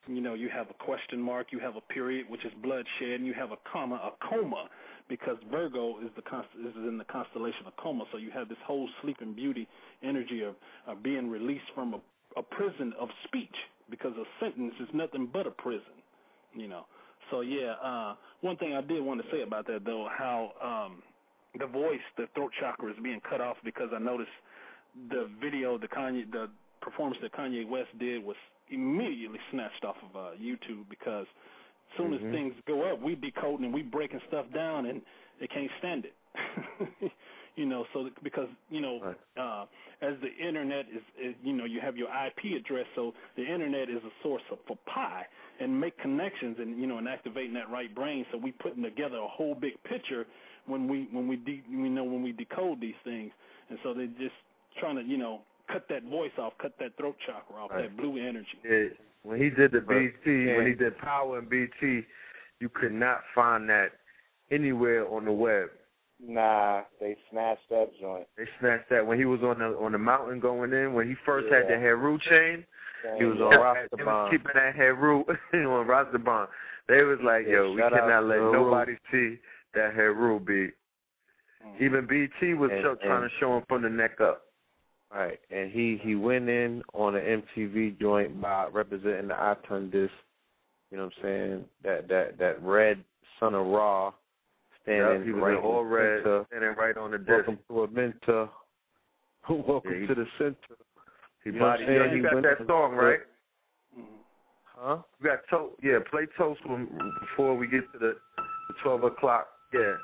you 0.07 0.21
know, 0.21 0.35
you 0.35 0.49
have 0.49 0.69
a 0.71 0.85
question 0.85 1.21
mark, 1.21 1.49
you 1.51 1.59
have 1.59 1.77
a 1.77 1.81
period, 1.93 2.27
which 2.29 2.45
is 2.45 2.53
bloodshed, 2.63 3.19
and 3.19 3.27
you 3.27 3.35
have 3.35 3.51
a 3.53 3.59
comma, 3.71 3.97
a 3.97 4.29
coma, 4.29 4.69
because 5.09 5.37
Virgo 5.51 5.99
is 6.01 6.11
the 6.17 6.23
is 6.69 6.75
in 6.77 6.99
the 6.99 7.05
constellation 7.05 7.67
of 7.67 7.77
coma. 7.77 8.05
So 8.13 8.19
you 8.19 8.31
have 8.31 8.49
this 8.49 8.59
whole 8.67 8.89
sleeping 9.03 9.35
beauty 9.35 9.67
energy 10.03 10.43
of, 10.43 10.55
of 10.87 11.03
being 11.03 11.31
released 11.31 11.71
from 11.75 11.95
a, 11.95 12.01
a 12.39 12.43
prison 12.43 12.93
of 13.01 13.09
speech 13.25 13.55
because 13.91 14.13
a 14.17 14.25
sentence 14.45 14.75
is 14.81 14.89
nothing 14.93 15.29
but 15.33 15.47
a 15.47 15.51
prison. 15.51 15.97
You 16.55 16.69
know. 16.69 16.85
So 17.31 17.41
yeah, 17.41 17.75
uh, 17.83 18.15
one 18.41 18.57
thing 18.57 18.75
I 18.75 18.81
did 18.81 19.03
want 19.03 19.21
to 19.23 19.27
say 19.31 19.43
about 19.43 19.67
that 19.67 19.85
though, 19.85 20.09
how 20.17 20.53
um, 20.63 21.03
the 21.59 21.67
voice, 21.67 22.01
the 22.17 22.27
throat 22.35 22.53
chakra 22.61 22.91
is 22.91 22.97
being 23.03 23.21
cut 23.29 23.41
off 23.41 23.57
because 23.65 23.89
I 23.95 23.99
noticed 23.99 24.31
the 25.11 25.29
video, 25.41 25.79
the 25.79 25.89
Kanye, 25.89 26.31
the 26.31 26.49
performance 26.81 27.19
that 27.23 27.33
Kanye 27.33 27.69
West 27.69 27.91
did 27.99 28.25
was 28.25 28.37
immediately 28.71 29.39
snatched 29.51 29.85
off 29.85 29.97
of 30.09 30.17
uh, 30.17 30.29
YouTube 30.41 30.85
because 30.91 31.27
soon 31.97 32.13
Mhm. 32.13 32.25
as 32.25 32.33
things 32.33 32.55
go 32.67 32.83
up, 32.83 33.01
we 33.01 33.15
decoding 33.15 33.65
and 33.67 33.75
we 33.75 33.83
breaking 33.83 34.21
stuff 34.29 34.47
down 34.53 34.87
and 34.87 35.03
they 35.41 35.47
can't 35.47 35.71
stand 35.79 36.05
it. 36.05 36.15
you 37.57 37.67
know, 37.67 37.87
so 37.93 38.11
because 38.23 38.49
you 38.71 38.81
know, 38.81 39.15
uh, 39.37 39.67
as 40.01 40.15
the 40.21 40.33
internet 40.37 40.87
is, 40.89 41.03
is, 41.21 41.35
you 41.43 41.53
know, 41.53 41.65
you 41.65 41.81
have 41.81 41.97
your 41.97 42.09
IP 42.09 42.57
address, 42.57 42.87
so 42.95 43.15
the 43.37 43.43
internet 43.45 43.89
is 43.89 44.03
a 44.05 44.13
source 44.23 44.43
of 44.51 44.59
for 44.67 44.77
pi 44.87 45.27
and 45.61 45.79
make 45.81 45.99
connections 45.99 46.57
and 46.61 46.79
you 46.81 46.87
know 46.87 46.99
and 46.99 47.09
activating 47.09 47.55
that 47.55 47.69
right 47.71 47.93
brain. 47.95 48.25
So 48.31 48.39
we 48.39 48.53
putting 48.53 48.83
together 48.83 49.17
a 49.17 49.27
whole 49.29 49.55
big 49.55 49.83
picture 49.85 50.27
when 50.67 50.87
we 50.87 51.09
when 51.11 51.27
we 51.27 51.37
de- 51.37 51.65
we 51.71 51.89
know 51.89 52.05
when 52.05 52.23
we 52.23 52.33
decode 52.33 52.81
these 52.81 52.99
things, 53.05 53.33
and 53.71 53.79
so 53.83 53.95
they're 53.95 54.07
just 54.07 54.37
trying 54.79 54.97
to 54.97 55.03
you 55.03 55.17
know 55.17 55.41
cut 55.73 55.87
that 55.89 56.05
voice 56.05 56.33
off, 56.39 56.53
cut 56.59 56.79
that 56.79 56.97
throat 56.97 57.17
chakra 57.27 57.57
off, 57.57 57.71
Right. 57.71 57.83
that 57.83 57.97
blue 57.97 58.17
energy. 58.19 58.59
Yeah, 58.65 58.89
when 59.23 59.41
he 59.41 59.51
did 59.51 59.73
the. 59.73 59.81
BT, 59.81 60.55
when 60.57 60.67
he 60.67 60.75
did 60.75 60.97
Power 60.99 61.39
and 61.39 61.49
BT, 61.49 62.03
you 62.61 62.69
could 62.69 62.93
not 62.93 63.21
find 63.35 63.69
that 63.69 63.89
anywhere 64.51 65.07
on 65.09 65.25
the 65.25 65.33
web. 65.33 65.69
Nah, 66.21 66.83
they 67.01 67.17
snatched 67.31 67.69
that 67.71 67.91
joint. 68.01 68.27
They 68.37 68.45
snatched 68.59 68.91
that 68.91 69.07
when 69.07 69.19
he 69.19 69.25
was 69.25 69.41
on 69.43 69.61
the 69.61 69.67
on 69.79 69.93
the 69.93 69.99
mountain 69.99 70.41
going 70.41 70.73
in. 70.73 70.95
When 70.95 71.09
he 71.09 71.15
first 71.25 71.47
had 71.53 71.67
the 71.69 71.75
Yeah. 71.75 71.79
Heru 71.81 72.19
chain, 72.29 72.65
He 73.15 73.19
he 73.19 73.25
was 73.25 73.39
on 73.39 73.55
on 73.55 73.77
he 73.77 73.83
was 73.93 74.01
Rastaban. 74.01 74.31
keeping 74.31 74.51
that 74.55 74.75
Heru 74.75 75.21
on 75.53 75.87
Rastaban. 75.87 76.49
They 76.89 77.03
was 77.05 77.19
like, 77.23 77.45
Yeah, 77.47 77.53
yo, 77.63 77.73
we 77.73 77.81
cannot 77.83 78.21
to 78.21 78.27
let 78.27 78.39
Heru. 78.39 78.53
nobody 78.53 78.97
see 79.13 79.39
that 79.75 79.95
Heru 79.95 80.41
beat. 80.41 80.75
Hmm. 81.63 81.85
Even 81.85 82.07
BT 82.07 82.55
was 82.55 82.71
And- 82.73 82.83
trying 83.01 83.23
to 83.23 83.29
show 83.39 83.57
him 83.59 83.65
from 83.69 83.83
the 83.83 83.89
neck 83.91 84.21
up. 84.21 84.43
Right, 85.15 85.41
and 85.51 85.71
he 85.73 85.99
he 86.03 86.15
went 86.17 86.49
in 86.51 86.83
on 86.93 87.17
an 87.17 87.43
MTV 87.57 87.99
joint 87.99 88.41
by 88.43 88.67
representing 88.71 89.29
the 89.29 89.89
disc. 89.91 90.13
You 90.91 90.99
know 90.99 91.05
what 91.05 91.13
I'm 91.19 91.23
saying? 91.23 91.65
That 91.83 92.09
that 92.09 92.39
that 92.39 92.63
red 92.63 93.03
son 93.41 93.55
of 93.55 93.67
Ra 93.67 94.13
standing 94.83 95.19
Yep, 95.21 95.25
he 95.25 95.33
was 95.33 95.43
right 95.43 95.57
all 95.57 95.85
red, 95.85 96.23
center. 96.23 96.45
standing 96.49 96.75
right 96.77 96.97
on 96.99 97.11
the 97.13 97.19
disc. 97.19 97.31
Welcome 97.31 97.59
to 97.69 97.83
a 97.85 97.89
mentor. 97.89 98.51
Welcome 99.49 99.93
Yeah, 99.95 100.01
he- 100.01 100.07
to 100.09 100.15
the 100.15 100.27
center. 100.37 100.57
He, 101.43 101.51
You 101.51 101.59
know 101.59 101.65
what 101.67 101.81
I'm 101.81 101.87
saying? 101.87 102.11
you 102.11 102.17
He 102.17 102.23
got 102.23 102.43
that 102.43 102.67
song 102.67 102.95
right? 102.95 103.21
Huh? 104.67 104.99
We 105.21 105.29
got 105.31 105.41
to- 105.51 105.71
yeah, 105.83 105.99
play 106.11 106.27
toast 106.37 106.61
when, 106.67 106.87
before 107.21 107.57
we 107.57 107.67
get 107.67 107.91
to 107.93 107.99
the, 107.99 108.15
the 108.37 108.75
twelve 108.83 109.05
o'clock. 109.05 109.49
Yeah, 109.73 109.95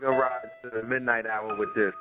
we're 0.00 0.08
gonna 0.08 0.18
ride 0.18 0.48
to 0.64 0.70
the 0.70 0.82
midnight 0.86 1.26
hour 1.26 1.56
with 1.56 1.74
this. 1.74 1.92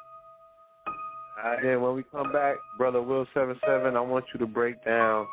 Then 1.62 1.82
when 1.82 1.96
we 1.96 2.04
come 2.04 2.32
back, 2.32 2.56
brother 2.78 3.02
Will 3.02 3.26
Seven 3.34 3.60
Seven, 3.66 3.96
I 3.96 4.02
want 4.02 4.26
you 4.34 4.40
to 4.40 4.46
break 4.46 4.84
down 4.86 5.28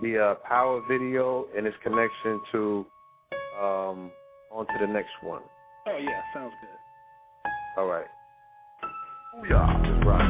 the 0.00 0.18
uh, 0.18 0.34
power 0.46 0.82
video 0.88 1.46
and 1.56 1.66
its 1.66 1.76
connection 1.82 2.40
to 2.52 2.86
um 3.60 4.10
on 4.50 4.66
to 4.66 4.74
the 4.80 4.86
next 4.86 5.10
one. 5.22 5.42
Oh 5.86 5.98
yeah, 5.98 6.20
sounds 6.34 6.52
good. 6.60 7.50
All 7.78 7.86
right. 7.86 8.06
Yeah. 9.48 9.82
Just 9.84 10.06
rock 10.06 10.20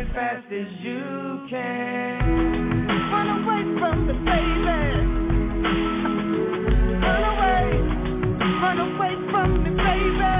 Away 0.00 0.08
fast 0.14 0.46
as 0.50 0.66
you 0.80 1.46
can. 1.50 2.86
Run 3.12 3.28
away 3.36 3.62
from 3.78 4.06
the 4.06 4.14
baby. 4.14 4.80
Run 7.04 7.24
away, 7.32 7.64
run 8.62 8.78
away 8.80 9.14
from 9.30 9.62
me, 9.62 9.70
baby. 9.70 10.39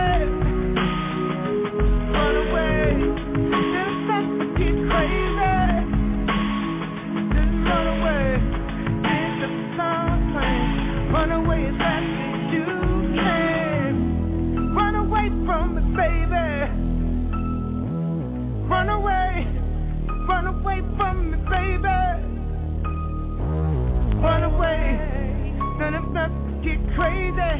Crazy. 26.96 27.54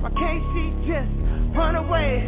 Why 0.00 0.10
can't 0.16 0.44
she 0.54 0.64
just 0.88 1.12
run 1.56 1.76
away? 1.76 2.24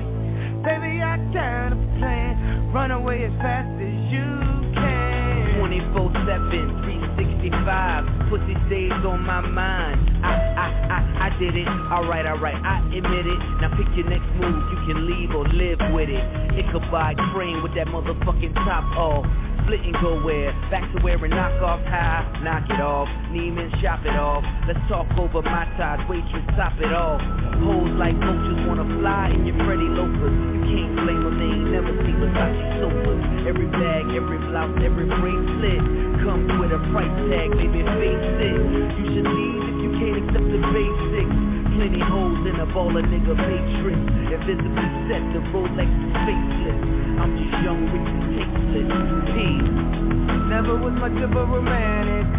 Baby, 0.62 1.03
I 1.03 1.18
got 1.34 1.74
a 1.74 1.78
plan. 1.99 2.70
Run 2.72 2.90
away 2.90 3.24
as 3.24 3.34
fast 3.43 3.68
as 3.82 3.97
you 4.12 4.28
can. 4.76 5.59
24 5.59 6.12
7, 6.22 7.18
365. 7.18 8.30
Pussy 8.30 8.55
stays 8.70 8.95
on 9.05 9.26
my 9.26 9.40
mind. 9.43 9.99
I, 10.22 10.30
I, 10.30 10.66
I, 10.86 10.99
I 11.26 11.38
did 11.38 11.57
it. 11.57 11.66
Alright, 11.66 12.26
alright, 12.26 12.55
I 12.55 12.78
admit 12.95 13.26
it. 13.26 13.38
Now 13.61 13.74
pick 13.76 13.90
your 13.99 14.09
next 14.09 14.28
move. 14.38 14.62
You 14.70 14.78
can 14.86 14.99
leave 15.07 15.30
or 15.34 15.45
live 15.51 15.80
with 15.93 16.09
it. 16.09 16.24
Ichabod 16.57 17.18
Crane 17.34 17.62
with 17.62 17.74
that 17.74 17.86
motherfucking 17.88 18.55
top 18.62 18.86
off. 18.97 19.26
Split 19.63 19.81
and 19.87 19.95
go 20.03 20.19
where? 20.23 20.51
Back 20.71 20.91
to 20.91 20.99
wearing 21.03 21.31
knockoff 21.31 21.83
high. 21.87 22.27
Knock 22.43 22.67
it 22.67 22.83
off. 22.83 23.09
Neiman, 23.31 23.71
shop 23.81 24.03
it 24.03 24.17
off. 24.19 24.43
Let's 24.67 24.81
talk 24.91 25.07
over 25.19 25.43
my 25.43 25.65
ties. 25.79 26.03
Waitress, 26.11 26.43
top 26.59 26.75
it 26.83 26.91
off. 26.91 27.23
Hoes 27.63 27.95
like 27.95 28.19
coaches 28.19 28.59
wanna 28.67 28.87
fly 28.99 29.31
in 29.31 29.47
your 29.47 29.55
Freddy 29.63 29.87
loafers. 29.87 30.35
You 30.35 30.61
can't 30.67 30.93
blame 31.07 31.23
them, 31.23 31.37
they 31.39 31.51
ain't 31.55 31.71
never 31.71 31.93
seen 32.03 32.19
Versace 32.19 32.63
sofas. 32.83 33.23
Every 33.47 33.69
bag, 33.71 34.05
every 34.11 34.41
blouse, 34.51 34.75
every 34.83 35.07
bracelet 35.07 35.83
comes 36.27 36.51
with 36.59 36.75
a 36.75 36.81
price 36.91 37.17
tag, 37.31 37.55
baby, 37.55 37.87
face 37.87 38.29
it. 38.43 38.59
You 38.99 39.05
should 39.15 39.29
leave 39.31 39.63
if 39.63 39.77
you 39.79 39.91
can't 39.95 40.17
accept 40.27 40.49
the 40.51 40.61
basics. 40.75 41.62
Plenty 41.83 41.99
holes 41.99 42.47
in 42.47 42.55
a 42.62 42.66
ball 42.70 42.95
of 42.95 43.03
nigga 43.11 43.35
matrix. 43.35 43.99
Invisibly 44.30 44.87
set, 45.11 45.18
the 45.35 45.43
Rolex 45.51 45.91
is 45.91 46.14
faceless. 46.22 46.78
I'm 47.18 47.35
just 47.35 47.59
young, 47.59 47.83
rich, 47.91 48.07
and 48.07 48.22
tasteless. 48.70 49.11
P. 49.26 50.47
Never 50.47 50.78
was 50.78 50.95
much 51.03 51.18
of 51.18 51.35
a 51.35 51.43
romantic. 51.43 52.30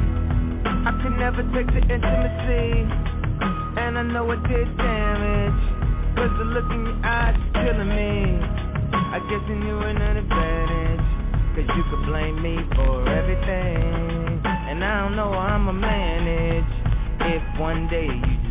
I 0.64 0.96
could 1.04 1.20
never 1.20 1.44
take 1.52 1.68
the 1.76 1.84
intimacy. 1.92 2.88
And 3.84 4.00
I 4.00 4.04
know 4.16 4.32
it 4.32 4.40
did 4.48 4.64
damage. 4.80 5.62
Cause 6.16 6.32
the 6.40 6.48
look 6.48 6.72
in 6.72 6.88
your 6.88 7.04
eyes 7.04 7.36
is 7.36 7.44
killing 7.52 7.92
me. 7.92 8.40
I 8.96 9.20
guess 9.28 9.44
you 9.52 9.60
knew 9.60 9.80
an 9.84 10.24
advantage. 10.24 11.04
Cause 11.52 11.68
you 11.68 11.84
could 11.92 12.04
blame 12.08 12.40
me 12.40 12.64
for 12.80 13.04
everything. 13.12 14.40
And 14.72 14.80
I 14.80 15.04
don't 15.04 15.20
know 15.20 15.36
how 15.36 15.60
I'ma 15.60 15.76
manage. 15.76 16.72
If 17.28 17.44
one 17.60 17.92
day 17.92 18.08
you 18.08 18.43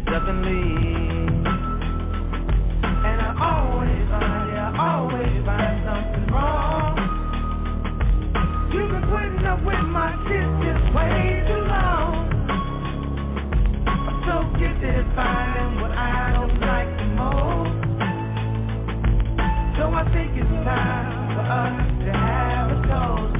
think 20.12 20.36
it's 20.36 20.48
time 20.64 21.34
for 21.34 21.40
us 21.40 21.88
to 22.04 22.12
have 22.12 22.70
a 22.70 22.78
toast. 22.84 23.36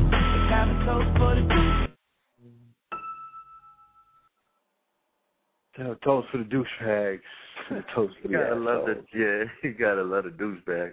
Have 0.50 0.68
a 0.68 0.84
toast 0.86 1.18
for 1.18 1.34
the. 1.36 1.91
Have 5.82 5.90
a 5.92 5.96
toast 6.04 6.28
for 6.30 6.38
the 6.38 6.44
douchebags. 6.44 7.20
A 7.70 7.82
toast 7.94 8.14
for 8.22 8.28
You 8.28 8.38
gotta 8.38 8.54
love 8.54 8.88
assholes. 8.88 9.06
the 9.12 9.18
yeah. 9.18 9.44
You 9.70 9.74
gotta 9.74 10.02
love 10.02 10.24
the 10.24 10.30
douchebag. 10.30 10.92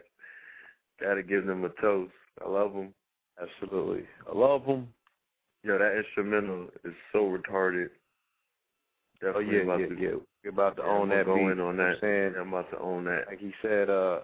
Gotta 1.02 1.22
give 1.24 1.46
them 1.46 1.64
a 1.66 1.70
toast. 1.82 2.12
I 2.44 2.50
love 2.50 2.74
them. 2.74 2.94
Absolutely, 3.42 4.04
I 4.30 4.36
love 4.38 4.66
them. 4.66 4.88
Yo, 5.64 5.78
that 5.78 5.98
instrumental 5.98 6.68
is 6.84 6.94
so 7.12 7.20
retarded. 7.38 7.90
Oh 9.24 9.40
yeah, 9.40 9.60
about 9.62 9.80
yeah, 9.82 9.88
to, 9.88 9.96
yeah. 10.00 10.10
We're 10.44 10.50
about 10.52 10.78
to 10.78 10.84
Yeah, 10.84 10.90
own 10.90 11.12
I'm 11.12 11.18
that 11.18 11.26
go 11.26 11.36
beat. 11.36 11.42
in 11.42 11.48
on 11.48 11.52
you 11.52 11.56
know 11.56 11.66
what 11.66 11.78
that. 11.78 11.84
I'm 11.84 11.98
saying, 12.02 12.34
Yeah, 12.36 12.42
I'm 12.42 12.48
about 12.50 12.72
to 12.72 12.80
own 12.80 13.06
that. 13.06 13.24
like 13.28 13.40
he 13.40 13.52
said, 13.62 13.90
uh, 13.90 14.20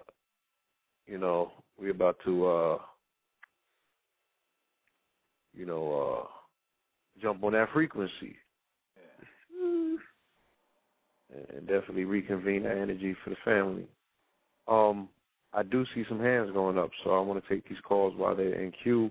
you 1.06 1.18
know, 1.18 1.52
we're 1.78 1.90
about 1.90 2.16
to, 2.24 2.46
uh, 2.46 2.78
you 5.54 5.66
know, 5.66 6.26
uh, 6.26 7.20
jump 7.20 7.44
on 7.44 7.52
that 7.52 7.68
frequency. 7.72 8.36
And- 9.62 9.98
And 11.54 11.66
definitely 11.66 12.04
reconvene 12.04 12.62
that 12.64 12.76
energy 12.76 13.14
for 13.22 13.30
the 13.30 13.36
family. 13.44 13.86
Um, 14.68 15.08
I 15.52 15.62
do 15.62 15.84
see 15.94 16.04
some 16.08 16.20
hands 16.20 16.50
going 16.52 16.78
up, 16.78 16.90
so 17.02 17.10
I 17.10 17.20
want 17.20 17.42
to 17.42 17.48
take 17.48 17.68
these 17.68 17.78
calls 17.86 18.14
while 18.16 18.34
they're 18.34 18.60
in 18.60 18.72
queue. 18.82 19.10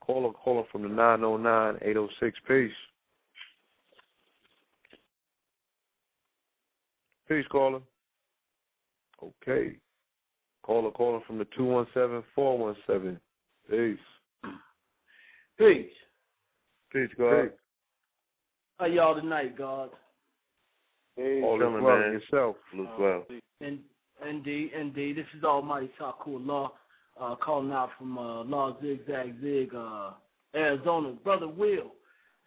Caller, 0.00 0.32
caller 0.32 0.64
from 0.70 0.82
the 0.82 0.88
909-806. 0.88 2.32
Peace. 2.46 2.70
Peace, 7.28 7.44
caller. 7.50 7.80
Okay. 9.22 9.76
Caller, 10.62 10.90
caller 10.90 11.20
from 11.26 11.38
the 11.38 11.46
217-417. 11.58 13.18
Peace. 13.68 13.98
Peace. 15.58 15.90
Peace, 16.92 17.10
God. 17.18 17.50
How 18.78 18.86
y'all 18.86 19.14
tonight, 19.14 19.56
God? 19.56 19.90
Hey, 21.16 21.40
All 21.42 21.56
is 21.56 21.60
chilling, 21.60 21.82
well. 21.82 21.98
man. 21.98 22.12
Yourself. 22.12 22.56
All 22.74 22.82
is 22.82 22.88
well. 22.98 23.24
And 23.60 23.78
indeed, 24.28 24.70
indeed. 24.78 25.16
This 25.16 25.26
is 25.36 25.44
Almighty 25.44 25.90
Taku 25.98 26.38
Law, 26.38 26.72
uh, 27.20 27.34
calling 27.36 27.72
out 27.72 27.90
from 27.98 28.18
uh, 28.18 28.44
Law 28.44 28.76
Zigzag 28.82 29.40
Zig, 29.40 29.74
uh, 29.74 30.10
Arizona. 30.54 31.14
Brother 31.24 31.48
Will, 31.48 31.92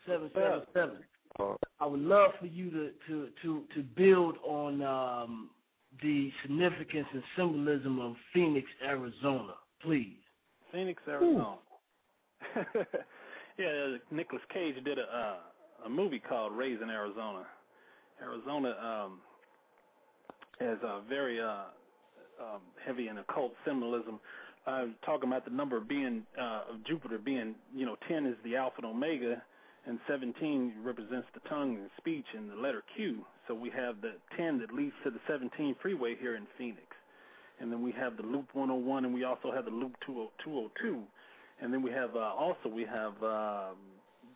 seven 0.07 0.29
seven 0.33 0.61
seven. 0.73 0.97
Uh, 1.39 1.55
I 1.79 1.85
would 1.85 2.01
love 2.01 2.31
for 2.39 2.45
you 2.45 2.69
to 2.69 2.89
to 3.07 3.27
to 3.41 3.63
to 3.73 3.83
build 3.95 4.35
on 4.45 4.81
um, 4.83 5.49
the 6.03 6.31
significance 6.43 7.07
and 7.13 7.23
symbolism 7.35 7.99
of 7.99 8.15
Phoenix, 8.33 8.67
Arizona, 8.85 9.53
please. 9.81 10.17
Phoenix, 10.71 11.01
Arizona. 11.07 11.55
yeah, 13.57 13.95
Nicolas 14.11 14.43
Cage 14.53 14.75
did 14.83 14.99
a 14.99 15.01
uh, 15.01 15.85
a 15.85 15.89
movie 15.89 16.19
called 16.19 16.53
Raising 16.53 16.89
Arizona. 16.89 17.45
Arizona 18.21 18.75
um, 18.81 19.19
has 20.59 20.77
a 20.83 21.01
very 21.07 21.39
uh, 21.39 21.63
um, 22.41 22.61
heavy 22.85 23.07
in 23.07 23.17
occult 23.17 23.53
symbolism 23.65 24.19
uh, 24.67 24.85
talking 25.05 25.29
about 25.29 25.45
the 25.45 25.51
number 25.51 25.79
being 25.79 26.23
uh, 26.39 26.71
of 26.71 26.85
Jupiter 26.85 27.17
being, 27.17 27.55
you 27.75 27.85
know, 27.85 27.95
10 28.07 28.25
is 28.25 28.35
the 28.43 28.55
alpha 28.55 28.77
and 28.77 28.85
omega, 28.85 29.41
and 29.85 29.99
17 30.07 30.73
represents 30.83 31.27
the 31.33 31.39
tongue 31.49 31.77
and 31.77 31.89
speech 31.97 32.25
and 32.35 32.51
the 32.51 32.55
letter 32.55 32.83
Q. 32.95 33.25
So 33.47 33.55
we 33.55 33.69
have 33.71 34.01
the 34.01 34.13
10 34.37 34.59
that 34.59 34.73
leads 34.73 34.93
to 35.03 35.09
the 35.09 35.19
17 35.27 35.75
freeway 35.81 36.15
here 36.19 36.35
in 36.35 36.45
Phoenix. 36.57 36.85
And 37.59 37.71
then 37.71 37.81
we 37.81 37.91
have 37.93 38.15
the 38.15 38.23
Loop 38.23 38.47
101, 38.53 39.05
and 39.05 39.13
we 39.13 39.23
also 39.23 39.51
have 39.51 39.65
the 39.65 39.71
Loop 39.71 39.93
202. 40.05 41.01
And 41.61 41.73
then 41.73 41.81
we 41.81 41.91
have 41.91 42.15
uh, 42.15 42.19
also 42.19 42.69
we 42.69 42.85
have 42.85 43.13
uh, 43.23 43.69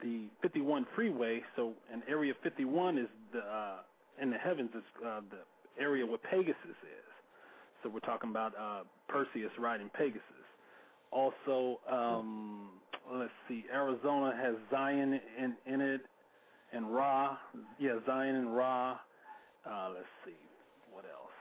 the 0.01 0.25
51 0.41 0.87
freeway. 0.95 1.41
So 1.55 1.73
an 1.91 2.01
area 2.09 2.33
51 2.43 2.97
is 2.97 3.07
the 3.33 3.39
uh, 3.39 3.77
in 4.21 4.29
the 4.29 4.37
heavens 4.37 4.69
is 4.75 4.83
uh, 5.05 5.21
the 5.29 5.81
area 5.81 6.05
where 6.05 6.19
Pegasus 6.19 6.55
is. 6.65 7.13
So 7.81 7.89
we're 7.89 7.99
talking 7.99 8.29
about 8.29 8.53
uh, 8.57 8.83
Perseus 9.09 9.51
riding 9.59 9.89
Pegasus. 9.89 10.21
Also, 11.11 11.79
um, 11.91 12.69
let's 13.11 13.31
see, 13.47 13.65
Arizona 13.71 14.33
has 14.41 14.55
Zion 14.71 15.19
in, 15.37 15.53
in 15.71 15.81
it 15.81 16.01
and 16.71 16.93
Ra. 16.93 17.37
Yeah, 17.79 17.99
Zion 18.05 18.35
and 18.35 18.55
Ra. 18.55 18.97
Uh, 19.65 19.89
let's 19.93 20.07
see, 20.25 20.31
what 20.91 21.05
else? 21.05 21.31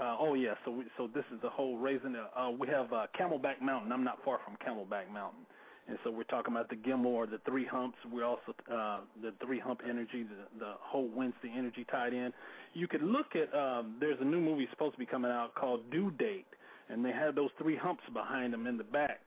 Uh, 0.00 0.16
oh 0.18 0.34
yeah, 0.34 0.54
so 0.64 0.70
we, 0.70 0.84
so 0.96 1.08
this 1.14 1.24
is 1.34 1.40
the 1.42 1.50
whole 1.50 1.76
raising. 1.76 2.14
Uh, 2.16 2.50
we 2.50 2.68
have 2.68 2.92
uh, 2.92 3.06
Camelback 3.18 3.60
Mountain. 3.62 3.92
I'm 3.92 4.04
not 4.04 4.18
far 4.24 4.38
from 4.44 4.56
Camelback 4.56 5.12
Mountain, 5.12 5.46
and 5.88 5.98
so 6.04 6.10
we're 6.10 6.24
talking 6.24 6.52
about 6.52 6.68
the 6.68 6.76
Gimel 6.76 7.30
the 7.30 7.40
three 7.46 7.64
humps. 7.64 7.96
We're 8.12 8.24
also 8.24 8.54
uh, 8.70 9.00
the 9.22 9.32
three 9.44 9.58
hump 9.58 9.80
energy, 9.88 10.22
the, 10.22 10.58
the 10.58 10.72
whole 10.80 11.08
Wednesday 11.14 11.50
energy 11.56 11.86
tied 11.90 12.12
in. 12.12 12.32
You 12.74 12.86
could 12.86 13.02
look 13.02 13.34
at. 13.34 13.54
Um, 13.58 13.96
there's 13.98 14.18
a 14.20 14.24
new 14.24 14.40
movie 14.40 14.68
supposed 14.70 14.94
to 14.94 14.98
be 14.98 15.06
coming 15.06 15.30
out 15.30 15.54
called 15.54 15.90
Due 15.90 16.10
Date, 16.18 16.46
and 16.90 17.02
they 17.02 17.12
have 17.12 17.34
those 17.34 17.50
three 17.58 17.76
humps 17.76 18.02
behind 18.12 18.52
them 18.52 18.66
in 18.66 18.76
the 18.76 18.84
back. 18.84 19.20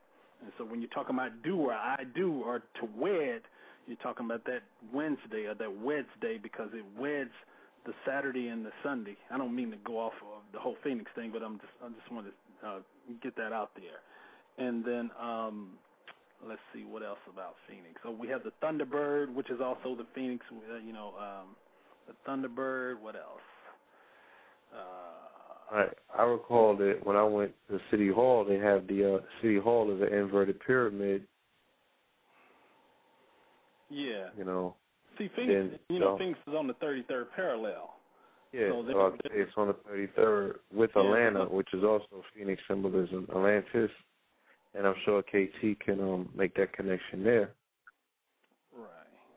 And 0.43 0.51
so 0.57 0.63
when 0.63 0.81
you're 0.81 0.89
talking 0.89 1.15
about 1.15 1.41
do 1.43 1.57
or 1.57 1.73
I 1.73 2.03
do 2.15 2.43
or 2.45 2.59
to 2.59 2.87
wed, 2.95 3.41
you're 3.87 3.97
talking 4.03 4.25
about 4.27 4.45
that 4.45 4.61
Wednesday 4.93 5.45
or 5.45 5.55
that 5.55 5.81
Wednesday 5.81 6.37
because 6.41 6.69
it 6.73 6.85
weds 6.99 7.31
the 7.85 7.93
Saturday 8.05 8.49
and 8.49 8.63
the 8.63 8.71
Sunday. 8.83 9.17
I 9.31 9.37
don't 9.39 9.55
mean 9.55 9.71
to 9.71 9.77
go 9.77 9.99
off 9.99 10.13
of 10.21 10.43
the 10.53 10.59
whole 10.59 10.75
Phoenix 10.83 11.09
thing, 11.15 11.31
but 11.33 11.41
I'm 11.41 11.57
just 11.57 11.73
I 11.83 11.89
just 11.89 12.11
want 12.11 12.27
to 12.27 12.67
uh, 12.67 12.79
get 13.23 13.35
that 13.37 13.51
out 13.51 13.71
there. 13.75 14.01
And 14.63 14.85
then 14.85 15.09
um, 15.19 15.69
let's 16.47 16.61
see 16.73 16.83
what 16.83 17.03
else 17.03 17.19
about 17.31 17.55
Phoenix. 17.67 17.99
So 18.03 18.11
we 18.11 18.27
have 18.27 18.41
the 18.43 18.51
Thunderbird, 18.63 19.33
which 19.33 19.49
is 19.49 19.59
also 19.61 19.95
the 19.95 20.05
Phoenix. 20.15 20.45
Uh, 20.51 20.77
you 20.77 20.93
know, 20.93 21.13
um, 21.19 21.55
the 22.07 22.13
Thunderbird. 22.29 22.99
What 22.99 23.15
else? 23.15 23.41
Uh, 24.73 25.75
I 25.75 25.85
I 26.17 26.23
recall 26.23 26.75
that 26.77 26.99
when 27.03 27.15
I 27.15 27.23
went 27.23 27.51
to 27.69 27.79
City 27.89 28.09
Hall, 28.09 28.45
they 28.45 28.57
have 28.57 28.87
the 28.87 29.15
uh, 29.15 29.19
City 29.41 29.59
Hall 29.59 29.93
as 29.95 30.01
an 30.01 30.13
inverted 30.13 30.59
pyramid. 30.65 31.25
Yeah. 33.89 34.29
You 34.37 34.45
know. 34.45 34.75
See, 35.17 35.29
Phoenix, 35.35 35.75
you 35.89 35.99
know, 35.99 36.17
Phoenix 36.17 36.39
is 36.47 36.55
on 36.57 36.67
the 36.67 36.73
33rd 36.75 37.25
parallel. 37.35 37.95
Yeah, 38.53 38.69
so 38.69 38.85
so 38.91 38.99
I'd 39.07 39.31
it's 39.31 39.51
on 39.55 39.67
the 39.67 39.75
33rd 39.89 40.53
with 40.73 40.89
Yeah, 40.95 41.03
Atlanta, 41.03 41.45
which 41.45 41.67
is 41.73 41.83
also 41.83 42.23
Phoenix 42.35 42.61
symbolism, 42.67 43.27
Atlantis, 43.29 43.91
and 44.73 44.87
I'm 44.87 44.95
sure 45.05 45.21
KT 45.21 45.79
can 45.83 45.99
um 46.01 46.29
make 46.35 46.55
that 46.55 46.73
connection 46.73 47.23
there. 47.23 47.51
Right. 48.75 48.87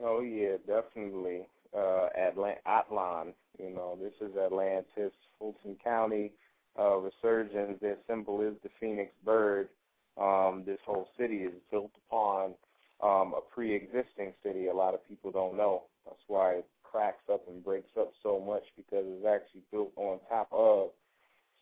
Oh 0.03 0.20
yeah, 0.20 0.57
definitely. 0.66 1.47
Uh, 1.76 2.09
Atlant- 2.16 2.62
Atlan, 2.68 3.32
you 3.59 3.70
know, 3.70 3.99
this 4.01 4.12
is 4.20 4.37
Atlantis, 4.37 5.12
Fulton 5.39 5.76
County, 5.82 6.30
uh, 6.78 6.97
resurgence. 6.99 7.78
Their 7.80 7.97
symbol 8.07 8.41
is 8.43 8.55
the 8.62 8.70
phoenix 8.78 9.12
bird. 9.24 9.68
Um, 10.16 10.62
this 10.64 10.78
whole 10.87 11.09
city 11.18 11.39
is 11.39 11.53
built 11.72 11.91
upon 12.07 12.55
um, 13.03 13.35
a 13.37 13.41
pre-existing 13.53 14.35
city. 14.45 14.68
A 14.68 14.74
lot 14.74 14.95
of 14.95 15.07
people 15.09 15.32
don't 15.32 15.57
know. 15.57 15.82
That's 16.05 16.22
why 16.28 16.53
it 16.53 16.66
cracks 16.85 17.24
up 17.32 17.43
and 17.49 17.64
breaks 17.64 17.91
up 17.99 18.12
so 18.22 18.39
much 18.39 18.62
because 18.76 19.05
it's 19.09 19.26
actually 19.26 19.62
built 19.72 19.91
on 19.97 20.20
top 20.28 20.49
of 20.53 20.91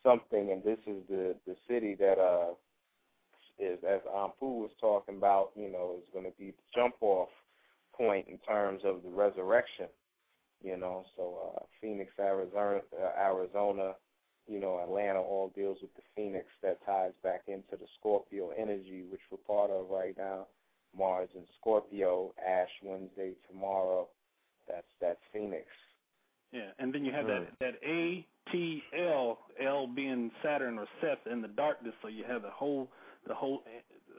something. 0.03 0.51
And 0.53 0.63
this 0.63 0.79
is 0.87 1.03
the 1.09 1.35
the 1.47 1.57
city 1.67 1.95
that 1.99 2.19
uh 2.19 2.53
is, 3.59 3.79
as 3.89 4.01
Ampu 4.15 4.61
was 4.63 4.71
talking 4.81 5.17
about, 5.17 5.51
you 5.55 5.71
know, 5.71 5.97
is 5.99 6.09
going 6.13 6.25
to 6.25 6.37
be 6.39 6.51
the 6.51 6.63
jump 6.75 6.95
off 7.01 7.29
point 7.97 8.27
in 8.29 8.39
terms 8.39 8.83
of 8.85 9.03
the 9.03 9.11
resurrection. 9.11 9.87
You 10.63 10.77
know, 10.77 11.05
so 11.17 11.55
uh, 11.57 11.65
Phoenix, 11.81 12.13
Arizona, 12.21 12.81
uh, 12.97 13.21
Arizona, 13.21 13.95
you 14.47 14.61
know, 14.61 14.81
Atlanta 14.83 15.21
all 15.21 15.53
deals 15.57 15.79
with 15.83 15.93
the 15.97 16.03
Phoenix 16.15 16.47
that 16.63 16.85
ties 16.87 17.13
back 17.25 17.43
into 17.49 17.73
the 17.73 17.87
Scorpio 17.99 18.51
energy, 18.57 19.03
which 19.11 19.21
we're 19.31 19.39
part 19.39 19.71
of 19.71 19.91
right 19.91 20.17
now. 20.17 20.47
Mars 20.97 21.31
and 21.35 21.45
Scorpio, 21.61 22.33
Ash 22.47 22.69
Wednesday 22.85 23.33
tomorrow. 23.51 24.09
That's 24.69 24.87
that's 25.01 25.21
Phoenix. 25.33 25.65
Yeah, 26.53 26.69
and 26.79 26.95
then 26.95 27.05
you 27.05 27.13
have 27.13 27.27
that 27.27 27.49
that 27.61 27.75
A 27.85 28.27
T 28.53 28.83
L 28.97 29.39
L 29.65 29.87
being 29.87 30.31
Saturn 30.45 30.79
or 30.79 30.87
Seth 31.01 31.27
in 31.31 31.41
the 31.41 31.49
darkness, 31.49 31.95
so 32.03 32.09
you 32.09 32.25
have 32.29 32.43
the 32.43 32.51
whole 32.51 32.89
the 33.27 33.35
whole 33.35 33.63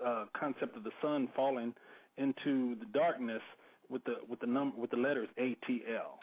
uh, 0.06 0.26
concept 0.40 0.76
of 0.78 0.84
the 0.84 0.92
sun 1.02 1.28
falling 1.36 1.74
into 2.18 2.76
the 2.80 2.86
darkness 2.94 3.42
with 3.90 4.04
the 4.06 4.16
with 4.30 4.40
the 4.40 4.48
number 4.48 4.78
with 4.78 4.92
the 4.92 4.98
letters 4.98 5.28
A 5.38 5.56
T 5.66 5.84
L. 5.96 6.20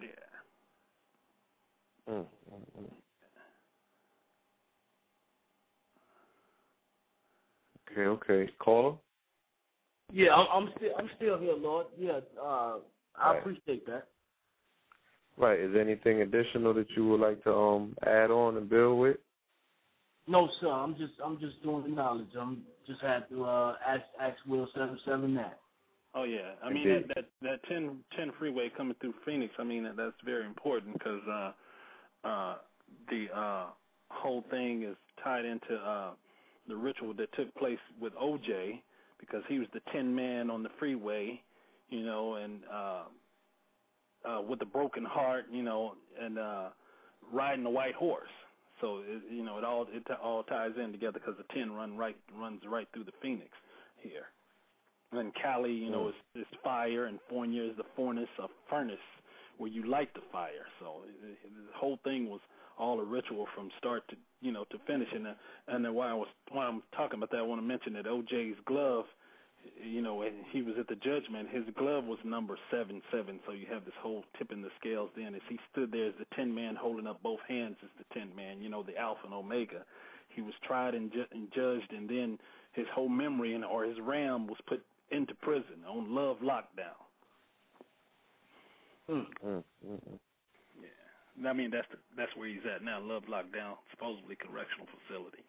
Yeah. 0.00 0.08
Mm, 2.08 2.26
mm, 2.52 2.82
mm. 2.82 2.90
Okay, 7.90 8.06
okay. 8.06 8.52
Caller? 8.58 8.96
Yeah, 10.12 10.34
I'm, 10.34 10.46
I'm 10.52 10.72
still 10.76 10.90
I'm 10.98 11.10
still 11.16 11.38
here, 11.38 11.54
Lord. 11.56 11.86
Yeah, 11.98 12.20
uh, 12.40 12.78
I 13.16 13.30
Right. 13.30 13.38
appreciate 13.38 13.86
that. 13.86 14.08
Right. 15.36 15.58
Is 15.58 15.72
there 15.72 15.82
anything 15.82 16.22
additional 16.22 16.74
that 16.74 16.86
you 16.96 17.08
would 17.08 17.20
like 17.20 17.42
to 17.44 17.54
um 17.54 17.96
add 18.06 18.30
on 18.30 18.56
and 18.56 18.68
build 18.68 19.00
with? 19.00 19.16
No, 20.26 20.48
sir. 20.60 20.70
I'm 20.70 20.96
just 20.96 21.12
I'm 21.24 21.38
just 21.38 21.62
doing 21.62 21.82
the 21.82 21.88
knowledge. 21.90 22.28
I'm 22.38 22.62
just 22.86 23.00
had 23.02 23.28
to 23.28 23.44
uh, 23.44 23.76
ask 23.86 24.02
ask 24.20 24.36
Will 24.46 24.68
seven 24.74 24.98
seven 25.04 25.34
that. 25.34 25.60
Oh 26.14 26.24
yeah, 26.24 26.52
I 26.62 26.70
mean 26.70 26.88
Indeed. 26.88 27.08
that 27.08 27.26
that 27.42 27.60
that 27.62 27.68
10, 27.68 27.98
10 28.16 28.32
freeway 28.38 28.70
coming 28.76 28.96
through 29.00 29.14
Phoenix. 29.26 29.52
I 29.58 29.64
mean 29.64 29.84
that, 29.84 29.96
that's 29.96 30.16
very 30.24 30.46
important 30.46 30.94
because 30.94 31.20
uh, 31.28 31.52
uh, 32.26 32.54
the 33.10 33.26
uh, 33.34 33.66
whole 34.10 34.44
thing 34.50 34.84
is 34.84 34.96
tied 35.22 35.44
into 35.44 35.74
uh, 35.74 36.10
the 36.68 36.76
ritual 36.76 37.12
that 37.14 37.32
took 37.34 37.54
place 37.56 37.78
with 38.00 38.14
OJ 38.14 38.80
because 39.20 39.42
he 39.48 39.58
was 39.58 39.68
the 39.74 39.80
tin 39.92 40.14
man 40.14 40.50
on 40.50 40.62
the 40.62 40.68
freeway, 40.78 41.40
you 41.90 42.04
know, 42.04 42.36
and 42.36 42.60
uh, 42.72 43.02
uh, 44.28 44.40
with 44.40 44.60
a 44.62 44.66
broken 44.66 45.04
heart, 45.04 45.46
you 45.50 45.62
know, 45.62 45.94
and 46.20 46.38
uh, 46.38 46.68
riding 47.32 47.66
a 47.66 47.70
white 47.70 47.94
horse. 47.94 48.28
So 48.80 48.98
it, 48.98 49.22
you 49.30 49.44
know 49.44 49.58
it 49.58 49.64
all 49.64 49.86
it 49.90 50.06
all 50.22 50.42
ties 50.42 50.72
in 50.82 50.92
together 50.92 51.20
because 51.20 51.36
the 51.36 51.54
tin 51.54 51.72
run 51.72 51.96
right 51.96 52.16
runs 52.38 52.60
right 52.68 52.88
through 52.92 53.04
the 53.04 53.16
Phoenix 53.22 53.50
here. 54.00 54.26
And 55.12 55.32
Cali, 55.40 55.72
you 55.72 55.90
know, 55.90 56.04
hmm. 56.04 56.38
is, 56.38 56.42
is 56.42 56.58
fire, 56.64 57.06
and 57.06 57.20
Fournier 57.28 57.64
is 57.64 57.76
the 57.76 57.84
furnace, 57.96 58.28
a 58.42 58.48
furnace 58.68 58.96
where 59.58 59.70
you 59.70 59.86
light 59.86 60.12
the 60.14 60.22
fire. 60.32 60.66
So 60.80 61.02
it, 61.06 61.30
it, 61.30 61.38
the 61.72 61.78
whole 61.78 61.98
thing 62.02 62.28
was 62.28 62.40
all 62.78 62.98
a 63.00 63.04
ritual 63.04 63.46
from 63.54 63.70
start 63.78 64.02
to 64.08 64.16
you 64.40 64.52
know 64.52 64.64
to 64.70 64.78
finish. 64.86 65.08
And 65.14 65.26
and 65.68 65.84
then 65.84 65.94
while 65.94 66.08
I 66.08 66.14
was 66.14 66.28
while 66.50 66.68
I'm 66.68 66.82
talking 66.96 67.18
about 67.18 67.30
that, 67.30 67.38
I 67.38 67.42
want 67.42 67.60
to 67.60 67.66
mention 67.66 67.92
that 67.94 68.06
OJ's 68.06 68.58
glove, 68.66 69.04
you 69.82 70.02
know, 70.02 70.16
when 70.16 70.44
he 70.50 70.62
was 70.62 70.74
at 70.78 70.88
the 70.88 70.96
judgment, 70.96 71.48
his 71.50 71.64
glove 71.76 72.04
was 72.04 72.18
number 72.24 72.56
seven 72.70 73.02
seven. 73.10 73.40
So 73.46 73.52
you 73.52 73.66
have 73.72 73.84
this 73.84 73.94
whole 74.00 74.24
tipping 74.38 74.62
the 74.62 74.70
scales. 74.80 75.10
Then 75.16 75.34
as 75.34 75.42
he 75.48 75.58
stood 75.72 75.92
there 75.92 76.08
as 76.08 76.14
the 76.18 76.26
ten 76.34 76.54
man 76.54 76.76
holding 76.76 77.06
up 77.06 77.22
both 77.22 77.40
hands 77.48 77.76
as 77.82 77.90
the 77.98 78.04
ten 78.14 78.34
man, 78.34 78.60
you 78.60 78.68
know, 78.68 78.82
the 78.82 78.96
Alpha 78.96 79.22
and 79.24 79.34
Omega. 79.34 79.84
He 80.28 80.42
was 80.42 80.54
tried 80.66 80.94
and, 80.94 81.12
ju- 81.12 81.26
and 81.30 81.48
judged, 81.54 81.92
and 81.92 82.08
then 82.08 82.38
his 82.72 82.86
whole 82.92 83.08
memory 83.08 83.54
and 83.54 83.64
or 83.64 83.84
his 83.84 83.98
RAM 84.00 84.46
was 84.48 84.58
put 84.66 84.84
into 85.10 85.34
prison 85.34 85.84
on 85.88 86.14
love 86.14 86.38
lockdown. 86.42 86.98
Mm, 89.08 89.26
mm, 89.46 89.62
mm. 89.86 90.18
I 91.46 91.52
mean, 91.52 91.70
that's 91.70 91.86
the, 91.90 91.98
that's 92.16 92.34
where 92.36 92.48
he's 92.48 92.64
at 92.72 92.82
now. 92.82 93.00
Love 93.00 93.24
lockdown, 93.24 93.74
supposedly 93.90 94.36
correctional 94.36 94.86
facility. 95.06 95.44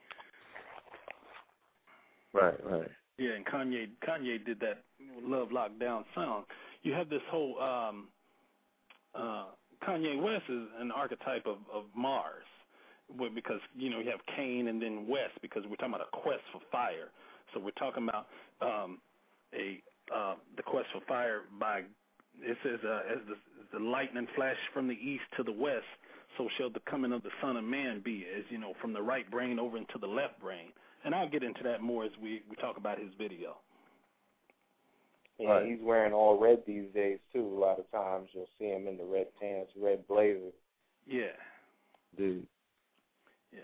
Right, 2.34 2.58
right. 2.66 2.92
Yeah, 3.18 3.32
and 3.36 3.46
Kanye 3.46 3.88
Kanye 4.08 4.46
did 4.46 4.60
that 4.60 4.84
Love 5.24 5.50
Lockdown 5.50 6.04
song. 6.14 6.44
You 6.84 6.94
have 6.94 7.10
this 7.10 7.22
whole 7.30 7.60
um 7.62 8.08
uh 9.14 9.46
Kanye 9.88 10.22
West 10.22 10.44
is 10.50 10.64
an 10.80 10.92
archetype 10.92 11.46
of, 11.46 11.58
of 11.74 11.86
Mars. 11.96 12.44
Because, 13.36 13.60
you 13.78 13.92
know, 13.92 14.00
you 14.00 14.10
have 14.10 14.20
Cain 14.36 14.68
and 14.68 14.82
then 14.82 15.06
West 15.08 15.38
because 15.42 15.62
we're 15.70 15.76
talking 15.76 15.94
about 15.94 16.08
a 16.12 16.18
quest 16.18 16.42
for 16.52 16.60
fire. 16.72 17.12
So 17.54 17.60
we're 17.60 17.72
talking 17.72 18.08
about 18.08 18.28
um 18.62 19.00
a 19.54 19.82
uh 20.14 20.36
the 20.58 20.64
quest 20.64 20.88
for 20.92 21.02
fire 21.08 21.42
by 21.60 21.84
it 22.42 22.58
says 22.64 22.80
uh, 22.84 23.14
as 23.14 23.20
the, 23.30 23.78
the 23.78 23.84
lightning 23.84 24.28
flash 24.36 24.58
from 24.74 24.88
the 24.88 24.96
east 24.96 25.24
to 25.38 25.44
the 25.44 25.52
west. 25.52 25.86
so 26.38 26.50
shall 26.58 26.70
the 26.70 26.82
coming 26.90 27.14
of 27.14 27.24
the 27.24 27.30
Son 27.42 27.56
of 27.56 27.64
Man 27.64 28.02
be, 28.04 28.26
as 28.38 28.44
you 28.50 28.58
know, 28.58 28.74
from 28.82 28.92
the 28.92 29.02
right 29.02 29.30
brain 29.32 29.58
over 29.60 29.78
into 29.78 29.98
the 30.00 30.08
left 30.08 30.40
brain. 30.42 30.74
And 31.06 31.14
I'll 31.16 31.30
get 31.30 31.44
into 31.44 31.62
that 31.64 31.82
more 31.82 32.04
as 32.04 32.12
we 32.22 32.42
we 32.50 32.56
talk 32.58 32.78
about 32.78 33.00
his 33.00 33.10
video. 33.18 33.58
Yeah, 35.38 35.50
Right. 35.50 35.66
he's 35.68 35.82
wearing 35.82 36.14
all 36.14 36.40
red 36.40 36.64
these 36.66 36.92
days 36.94 37.20
too. 37.32 37.46
A 37.46 37.60
lot 37.60 37.78
of 37.80 37.90
times 37.92 38.30
you'll 38.34 38.50
see 38.58 38.66
him 38.66 38.88
in 38.88 38.98
the 38.98 39.04
red 39.06 39.28
pants, 39.40 39.72
red 39.78 40.08
blazer. 40.08 40.52
Yeah, 41.06 41.36
Dude. 42.18 42.48
yeah. 43.54 43.60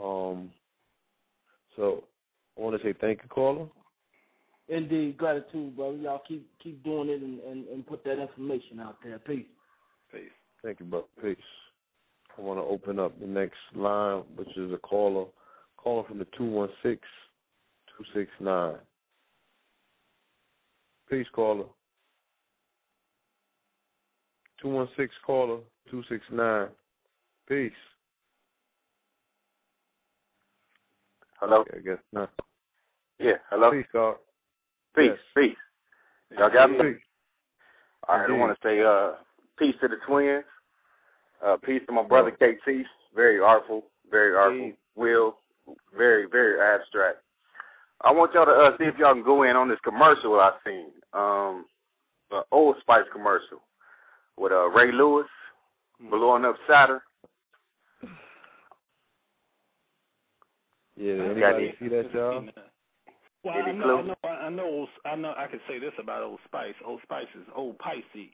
Um. 0.00 0.50
So 1.76 2.04
I 2.56 2.60
want 2.60 2.80
to 2.80 2.86
say 2.86 2.92
thank 3.00 3.22
you, 3.22 3.28
caller. 3.28 3.66
Indeed, 4.68 5.16
gratitude, 5.16 5.76
brother. 5.76 5.96
Y'all 5.96 6.22
keep 6.26 6.46
keep 6.62 6.82
doing 6.84 7.08
it 7.08 7.22
and, 7.22 7.40
and, 7.40 7.66
and 7.68 7.86
put 7.86 8.04
that 8.04 8.20
information 8.20 8.80
out 8.80 8.96
there. 9.02 9.18
Peace. 9.18 9.46
Peace. 10.12 10.30
Thank 10.62 10.80
you, 10.80 10.86
brother. 10.86 11.06
Peace. 11.22 11.36
I 12.36 12.40
want 12.40 12.58
to 12.58 12.64
open 12.64 12.98
up 12.98 13.18
the 13.20 13.26
next 13.26 13.58
line, 13.74 14.24
which 14.36 14.56
is 14.56 14.72
a 14.72 14.78
caller 14.78 15.26
calling 15.76 16.06
from 16.06 16.18
the 16.18 16.26
two 16.36 16.44
one 16.44 16.68
six 16.82 17.00
two 17.96 18.04
six 18.14 18.30
nine. 18.40 18.76
Peace, 21.08 21.26
caller. 21.32 21.66
Two 24.60 24.68
one 24.68 24.88
six 24.96 25.14
caller 25.24 25.58
two 25.90 26.02
six 26.08 26.24
nine. 26.32 26.68
Peace. 27.48 27.72
Hello? 31.40 31.58
Okay, 31.60 31.78
I 31.78 31.80
guess 31.80 31.98
not. 32.12 32.30
Yeah, 33.18 33.34
hello? 33.50 33.70
Peace, 33.70 33.86
dog. 33.92 34.16
Peace, 34.96 35.10
Yes. 35.10 35.18
peace. 35.36 36.38
Y'all 36.38 36.50
got 36.50 36.70
me? 36.70 36.78
Peace. 36.78 37.02
All 38.08 38.18
right, 38.18 38.30
I 38.30 38.32
want 38.32 38.58
to 38.58 38.66
say 38.68 38.80
uh, 38.82 39.12
peace 39.58 39.74
to 39.80 39.88
the 39.88 39.96
twins. 40.06 40.44
Uh, 41.44 41.56
peace 41.58 41.82
to 41.86 41.92
my 41.92 42.02
brother 42.02 42.30
KT. 42.30 42.86
Very 43.14 43.40
artful, 43.40 43.84
very 44.10 44.34
artful. 44.34 44.72
Will, 44.96 45.36
very, 45.96 46.26
very 46.30 46.60
abstract. 46.60 47.18
I 48.02 48.12
want 48.12 48.32
y'all 48.34 48.46
to 48.46 48.52
uh, 48.52 48.76
see 48.78 48.84
if 48.84 48.96
y'all 48.98 49.14
can 49.14 49.24
go 49.24 49.42
in 49.42 49.56
on 49.56 49.68
this 49.68 49.78
commercial 49.84 50.38
I 50.38 50.44
have 50.44 50.54
seen. 50.64 50.86
Um, 51.12 51.66
the 52.30 52.42
Old 52.50 52.76
Spice 52.80 53.04
commercial 53.12 53.60
with 54.36 54.52
uh, 54.52 54.68
Ray 54.70 54.92
Lewis 54.92 55.26
blowing 56.10 56.44
up 56.44 56.56
Saturn. 56.68 57.00
Yeah, 60.96 61.14
anybody 61.14 61.74
see 61.80 61.88
that, 61.88 62.12
y'all? 62.14 62.46
Well, 63.42 63.54
I 63.54 63.72
know. 63.72 63.98
I 63.98 64.02
know, 64.02 64.16
I 64.24 64.48
know, 64.48 64.86
I 65.04 65.16
know. 65.16 65.34
I 65.36 65.46
can 65.48 65.60
say 65.68 65.78
this 65.78 65.92
about 66.00 66.22
Old 66.22 66.38
Spice. 66.46 66.74
Old 66.86 67.00
Spice 67.02 67.26
is 67.34 67.46
Old 67.54 67.78
Pisces, 67.78 68.30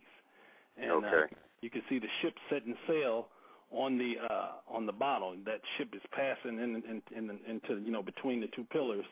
and 0.81 0.91
uh, 0.91 0.95
Okay. 0.95 1.35
You 1.61 1.71
can 1.71 1.83
see 1.89 1.99
the 1.99 2.09
ship 2.23 2.35
setting 2.51 2.75
sail 2.87 3.29
on 3.71 3.99
the 3.99 4.15
uh 4.29 4.53
on 4.69 4.87
the 4.87 4.93
bottle. 4.93 5.35
That 5.45 5.61
ship 5.79 5.91
is 5.95 6.03
passing 6.13 6.59
in, 6.59 6.83
in, 6.89 7.03
in, 7.17 7.39
into 7.49 7.81
you 7.83 7.93
know 7.93 8.03
between 8.03 8.41
the 8.41 8.49
two 8.49 8.65
pillars. 8.65 9.05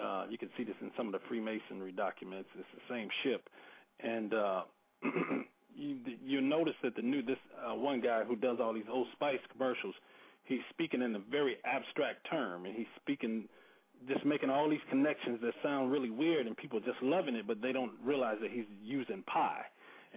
Uh, 0.00 0.26
you 0.30 0.38
can 0.38 0.48
see 0.56 0.62
this 0.62 0.76
in 0.80 0.92
some 0.96 1.06
of 1.06 1.12
the 1.12 1.18
Freemasonry 1.28 1.90
documents. 1.90 2.48
It's 2.56 2.68
the 2.74 2.94
same 2.94 3.08
ship, 3.24 3.48
and 4.00 4.32
uh, 4.32 4.62
you 5.74 5.96
you 6.24 6.40
notice 6.40 6.74
that 6.82 6.94
the 6.94 7.02
new 7.02 7.22
this 7.22 7.38
uh, 7.66 7.74
one 7.74 8.00
guy 8.00 8.22
who 8.24 8.36
does 8.36 8.58
all 8.60 8.72
these 8.72 8.88
Old 8.90 9.08
Spice 9.12 9.40
commercials, 9.50 9.94
he's 10.44 10.60
speaking 10.70 11.02
in 11.02 11.16
a 11.16 11.18
very 11.30 11.56
abstract 11.64 12.28
term, 12.30 12.64
and 12.64 12.74
he's 12.76 12.86
speaking 13.00 13.48
just 14.08 14.24
making 14.24 14.50
all 14.50 14.68
these 14.68 14.82
connections 14.90 15.38
that 15.42 15.52
sound 15.62 15.92
really 15.92 16.10
weird, 16.10 16.46
and 16.46 16.56
people 16.56 16.80
just 16.80 17.00
loving 17.02 17.34
it, 17.34 17.46
but 17.46 17.60
they 17.60 17.72
don't 17.72 17.92
realize 18.04 18.36
that 18.40 18.50
he's 18.50 18.64
using 18.82 19.22
pi. 19.26 19.62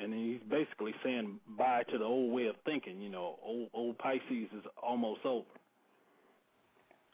And 0.01 0.13
he's 0.13 0.41
basically 0.49 0.93
saying 1.03 1.39
bye 1.57 1.83
to 1.91 1.97
the 1.97 2.03
old 2.03 2.33
way 2.33 2.47
of 2.47 2.55
thinking. 2.65 3.01
You 3.01 3.09
know, 3.09 3.39
old 3.43 3.69
old 3.73 3.97
Pisces 3.97 4.49
is 4.55 4.63
almost 4.81 5.25
over. 5.25 5.45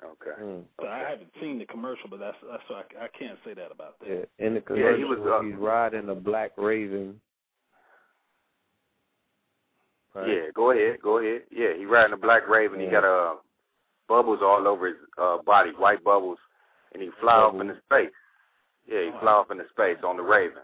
Okay. 0.04 0.42
Mm. 0.42 0.64
But 0.78 0.88
I 0.88 1.00
haven't 1.10 1.30
seen 1.40 1.60
the 1.60 1.66
commercial, 1.66 2.10
but 2.10 2.20
that's 2.20 2.38
that's 2.50 2.64
why 2.68 2.82
I, 3.00 3.06
I 3.06 3.08
can't 3.18 3.38
say 3.46 3.54
that 3.54 3.72
about 3.72 4.00
that. 4.00 4.10
Yeah, 4.10 4.46
in 4.46 4.56
the 4.56 4.60
Yeah, 4.62 4.66
commercial, 4.66 4.98
he 4.98 5.04
was, 5.04 5.20
uh, 5.20 5.46
he's 5.46 5.56
riding 5.56 6.10
a 6.10 6.16
black 6.16 6.52
raven. 6.58 7.22
Right? 10.16 10.28
Yeah, 10.28 10.52
go 10.54 10.72
ahead, 10.72 10.98
go 11.02 11.20
ahead. 11.20 11.44
Yeah, 11.52 11.74
he 11.78 11.86
riding 11.86 12.14
a 12.14 12.18
black 12.18 12.50
raven. 12.50 12.80
He 12.80 12.88
got 12.88 13.06
uh 13.06 13.36
bubbles 14.08 14.40
all 14.42 14.68
over 14.68 14.88
his 14.88 14.98
uh 15.18 15.38
body, 15.46 15.72
white 15.78 16.04
bubbles, 16.04 16.40
and 16.94 17.02
he 17.02 17.10
fly 17.22 17.36
off 17.36 17.62
into 17.62 17.76
space. 17.86 18.10
Yeah, 18.88 19.04
he 19.06 19.12
fly 19.22 19.34
off 19.34 19.52
into 19.52 19.66
space 19.70 19.98
on 20.04 20.18
the 20.18 20.24
raven. 20.24 20.64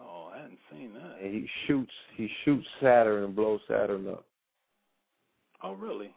Oh, 0.00 0.30
I 0.34 0.42
hadn't 0.42 0.58
seen 0.70 0.92
that. 0.94 1.07
And 1.22 1.34
he 1.34 1.48
shoots 1.66 1.92
he 2.16 2.28
shoots 2.44 2.66
Saturn 2.80 3.24
and 3.24 3.34
blows 3.36 3.60
Saturn 3.68 4.08
up. 4.08 4.24
Oh, 5.62 5.72
really? 5.74 6.14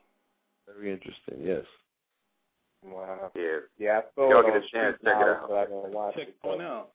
Very 0.68 0.92
interesting. 0.92 1.40
Yes. 1.42 1.66
Wow. 2.86 3.32
Yeah. 3.36 3.58
Yeah, 3.78 4.00
I 4.00 4.02
saw 4.16 4.30
Y'all 4.30 4.44
get 4.44 4.56
a 4.56 4.62
chance, 4.62 4.70
Street 4.70 4.84
check 4.84 5.00
it 5.02 5.04
Knowledge, 5.06 5.38
out. 5.44 5.52
I 5.52 5.66
didn't 5.66 5.94
watch 5.94 6.16
Check 6.16 6.28
it. 6.30 6.36
one 6.42 6.62
out. 6.62 6.90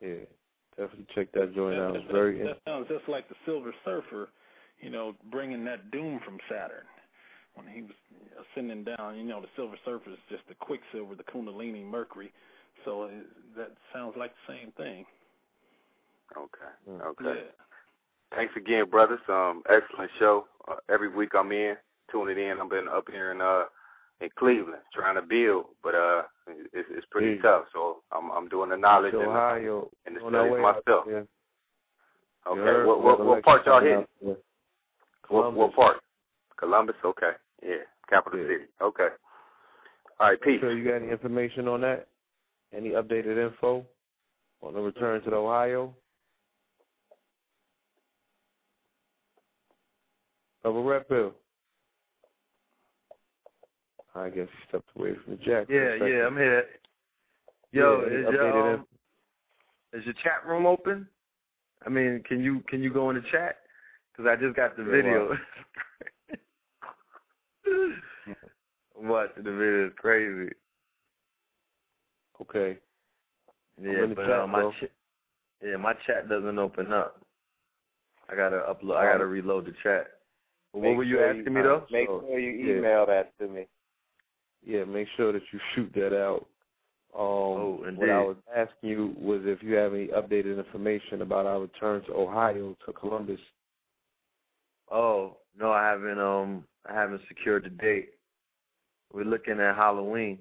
Yeah. 0.00 0.24
Definitely 0.76 1.06
check 1.14 1.32
that 1.32 1.54
joint 1.54 1.78
out. 1.78 1.96
It's 1.96 2.06
That- 2.06 2.12
very 2.12 2.32
that, 2.38 2.40
interesting. 2.40 2.62
sounds 2.72 2.88
just 2.88 3.08
like 3.08 3.28
the 3.28 3.36
Silver 3.44 3.74
Surfer, 3.84 4.28
you 4.80 4.88
know, 4.90 5.14
bringing 5.30 5.64
that 5.64 5.90
doom 5.90 6.20
from 6.20 6.38
Saturn 6.48 6.86
when 7.54 7.66
he 7.66 7.82
was 7.82 7.92
ascending 8.40 8.84
down. 8.84 9.16
You 9.18 9.24
know, 9.24 9.40
the 9.40 9.48
Silver 9.56 9.76
Surfer 9.84 10.10
is 10.10 10.18
just 10.30 10.46
the 10.48 10.54
Quicksilver, 10.54 11.14
the 11.14 11.24
Kundalini, 11.24 11.84
Mercury. 11.84 12.32
So 12.84 13.04
it, 13.04 13.26
that 13.56 13.72
sounds 13.92 14.16
like 14.16 14.32
the 14.46 14.54
same 14.54 14.72
thing. 14.72 15.04
Okay. 16.36 17.02
Okay. 17.06 17.24
Yeah. 17.24 18.36
Thanks 18.36 18.54
again, 18.56 18.88
brothers. 18.88 19.20
Um, 19.28 19.62
excellent 19.68 20.10
show. 20.18 20.46
Uh, 20.70 20.76
every 20.88 21.08
week 21.08 21.30
I'm 21.34 21.50
in, 21.52 21.74
tuning 22.12 22.38
in. 22.38 22.60
I've 22.60 22.70
been 22.70 22.88
up 22.88 23.08
here 23.10 23.32
in 23.32 23.40
uh 23.40 23.64
in 24.20 24.28
Cleveland 24.38 24.82
trying 24.94 25.14
to 25.16 25.22
build, 25.22 25.66
but 25.82 25.94
uh 25.94 26.22
it's 26.46 26.88
it's 26.90 27.06
pretty 27.10 27.36
Yeah. 27.36 27.42
tough. 27.42 27.64
So 27.72 28.02
I'm 28.12 28.30
I'm 28.30 28.48
doing 28.48 28.70
the 28.70 28.76
knowledge 28.76 29.14
and, 29.14 29.22
Ohio. 29.24 29.90
and 30.06 30.16
the 30.16 30.20
on 30.20 30.32
studies 30.32 30.52
way 30.52 30.60
out 30.60 30.84
myself. 30.86 31.06
there. 31.06 31.18
You 31.20 31.28
Okay. 32.52 32.60
heard? 32.60 32.86
What 32.86 33.02
what 33.02 33.24
what 33.24 33.42
part 33.42 33.66
y'all 33.66 33.78
election 33.78 33.98
hitting? 33.98 34.06
coming 34.20 34.36
What 35.28 35.42
Columbus. 35.42 35.58
what 35.58 35.74
part? 35.74 35.96
Columbus. 36.56 36.96
Okay. 37.04 37.32
Yeah. 37.62 37.76
Capital 38.08 38.38
Yeah. 38.40 38.46
city. 38.46 38.64
Okay. 38.80 39.08
All 40.20 40.28
right. 40.28 40.40
Peace. 40.40 40.60
Sure, 40.60 40.72
you 40.76 40.84
got 40.84 40.96
any 40.96 41.10
information 41.10 41.66
on 41.68 41.80
that? 41.80 42.06
Any 42.72 42.90
updated 42.90 43.36
info 43.38 43.84
on 44.62 44.74
the 44.74 44.80
return 44.80 45.22
to 45.22 45.30
the 45.30 45.36
Ohio? 45.36 45.94
Double 50.62 50.84
rep 50.84 51.08
bill. 51.08 51.32
I 54.14 54.28
guess 54.28 54.48
he 54.48 54.68
stepped 54.68 54.90
away 54.96 55.14
from 55.24 55.36
the 55.36 55.44
jack. 55.44 55.66
Yeah, 55.70 55.94
yeah, 55.94 56.26
I'm 56.26 56.36
here. 56.36 56.64
Yo, 57.72 58.00
Yeah, 58.00 58.18
is 58.18 58.34
your 58.34 58.74
um, 58.74 58.86
is 59.92 60.04
your 60.04 60.14
chat 60.14 60.46
room 60.46 60.66
open? 60.66 61.08
I 61.86 61.88
mean, 61.88 62.22
can 62.28 62.40
you 62.40 62.60
can 62.68 62.82
you 62.82 62.92
go 62.92 63.10
in 63.10 63.16
the 63.16 63.22
chat? 63.30 63.58
Because 64.12 64.28
I 64.30 64.36
just 64.40 64.56
got 64.56 64.76
the 64.76 64.82
Yeah, 64.82 64.90
video. 64.90 65.36
I'm 68.98 69.08
watching 69.08 69.44
the 69.44 69.52
video. 69.52 69.86
is 69.86 69.92
crazy. 69.96 70.50
Okay. 72.40 72.78
Yeah, 73.80 74.06
but 74.14 74.26
chat, 74.26 74.40
uh, 74.40 74.46
my 74.46 74.70
ch- 74.72 74.90
yeah 75.62 75.76
my 75.76 75.94
chat 76.06 76.28
doesn't 76.28 76.58
open 76.58 76.92
up. 76.92 77.24
I 78.28 78.34
gotta 78.34 78.56
upload. 78.56 78.96
I 78.96 79.10
gotta 79.10 79.26
reload 79.26 79.66
the 79.66 79.74
chat. 79.82 80.19
What 80.72 80.96
were 80.96 81.04
you 81.04 81.16
sure 81.16 81.30
asking 81.30 81.54
me 81.54 81.62
though? 81.62 81.84
Make 81.90 82.06
So, 82.06 82.24
sure 82.28 82.38
you 82.38 82.50
yeah. 82.66 82.78
email 82.78 83.06
that 83.06 83.36
to 83.38 83.48
me. 83.48 83.66
Yeah, 84.64 84.84
make 84.84 85.08
sure 85.16 85.32
that 85.32 85.42
you 85.52 85.58
shoot 85.74 85.90
that 85.94 86.16
out. 86.16 86.46
Um, 87.12 87.20
Oh, 87.20 87.84
what. 87.96 88.10
I 88.10 88.20
was 88.22 88.36
asking 88.54 88.90
you 88.90 89.14
was 89.18 89.40
if 89.44 89.62
you 89.62 89.74
have 89.74 89.94
any 89.94 90.08
updated 90.08 90.58
information 90.58 91.22
about 91.22 91.46
our 91.46 91.60
return 91.60 92.02
to 92.04 92.14
Ohio 92.14 92.76
to 92.86 92.92
Columbus. 92.92 93.40
Oh 94.90 95.38
no, 95.58 95.72
I 95.72 95.88
haven't. 95.88 96.20
Um, 96.20 96.64
I 96.88 96.94
haven't 96.94 97.22
secured 97.28 97.64
the 97.64 97.70
date. 97.70 98.10
We're 99.12 99.24
looking 99.24 99.58
at 99.60 99.74
Halloween, 99.74 100.38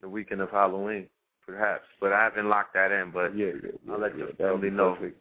the 0.00 0.08
weekend 0.08 0.40
of 0.40 0.50
Halloween, 0.50 1.06
perhaps. 1.46 1.84
But 2.00 2.12
I 2.14 2.24
haven't 2.24 2.48
locked 2.48 2.74
that 2.74 2.90
in. 2.92 3.10
But 3.10 3.36
Yeah, 3.36 3.46
yeah, 3.62 3.70
yeah 3.86 3.92
I'll 3.92 4.00
let 4.00 4.16
yeah, 4.18 4.26
the 4.26 4.32
that 4.38 4.52
would 4.52 4.62
be 4.62 4.68
family 4.70 4.70
know. 4.70 4.94
perfect. 4.94 5.20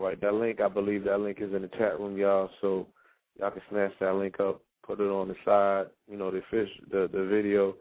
All 0.00 0.06
right, 0.06 0.20
that 0.22 0.32
link, 0.32 0.62
I 0.62 0.68
believe 0.68 1.04
that 1.04 1.20
link 1.20 1.42
is 1.42 1.52
in 1.52 1.60
the 1.60 1.68
chat 1.68 2.00
room, 2.00 2.16
y'all. 2.16 2.48
So 2.62 2.86
y'all 3.38 3.50
can 3.50 3.60
snatch 3.68 3.92
that 4.00 4.14
link 4.14 4.40
up, 4.40 4.62
put 4.82 4.98
it 4.98 5.10
on 5.10 5.28
the 5.28 5.34
side. 5.44 5.92
You 6.10 6.16
know, 6.16 6.30
the 6.30 6.40
fish, 6.50 6.70
the 6.90 7.06
the 7.12 7.26
video 7.26 7.74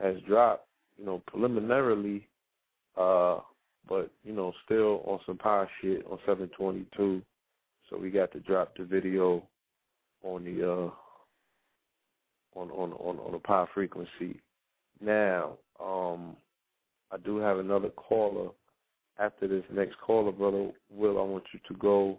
has 0.00 0.16
dropped. 0.26 0.66
You 0.98 1.04
know, 1.04 1.22
preliminarily, 1.26 2.26
uh, 2.96 3.40
but 3.86 4.10
you 4.24 4.32
know, 4.32 4.54
still 4.64 5.02
on 5.04 5.20
some 5.26 5.36
power 5.36 5.68
shit 5.82 6.06
on 6.10 6.18
722. 6.24 7.20
So 7.90 7.98
we 7.98 8.10
got 8.10 8.32
to 8.32 8.40
drop 8.40 8.74
the 8.74 8.84
video 8.84 9.46
on 10.22 10.44
the 10.44 10.66
uh 10.66 10.90
on 12.58 12.70
on 12.70 12.94
on 12.94 13.18
on 13.18 13.34
a 13.34 13.38
power 13.40 13.68
frequency. 13.74 14.40
Now, 15.02 15.58
um, 15.78 16.34
I 17.12 17.18
do 17.18 17.36
have 17.36 17.58
another 17.58 17.90
caller. 17.90 18.48
After 19.18 19.48
this 19.48 19.64
next 19.72 19.96
caller, 20.04 20.30
brother 20.30 20.70
Will, 20.90 21.18
I 21.18 21.22
want 21.22 21.44
you 21.52 21.60
to 21.68 21.74
go 21.80 22.18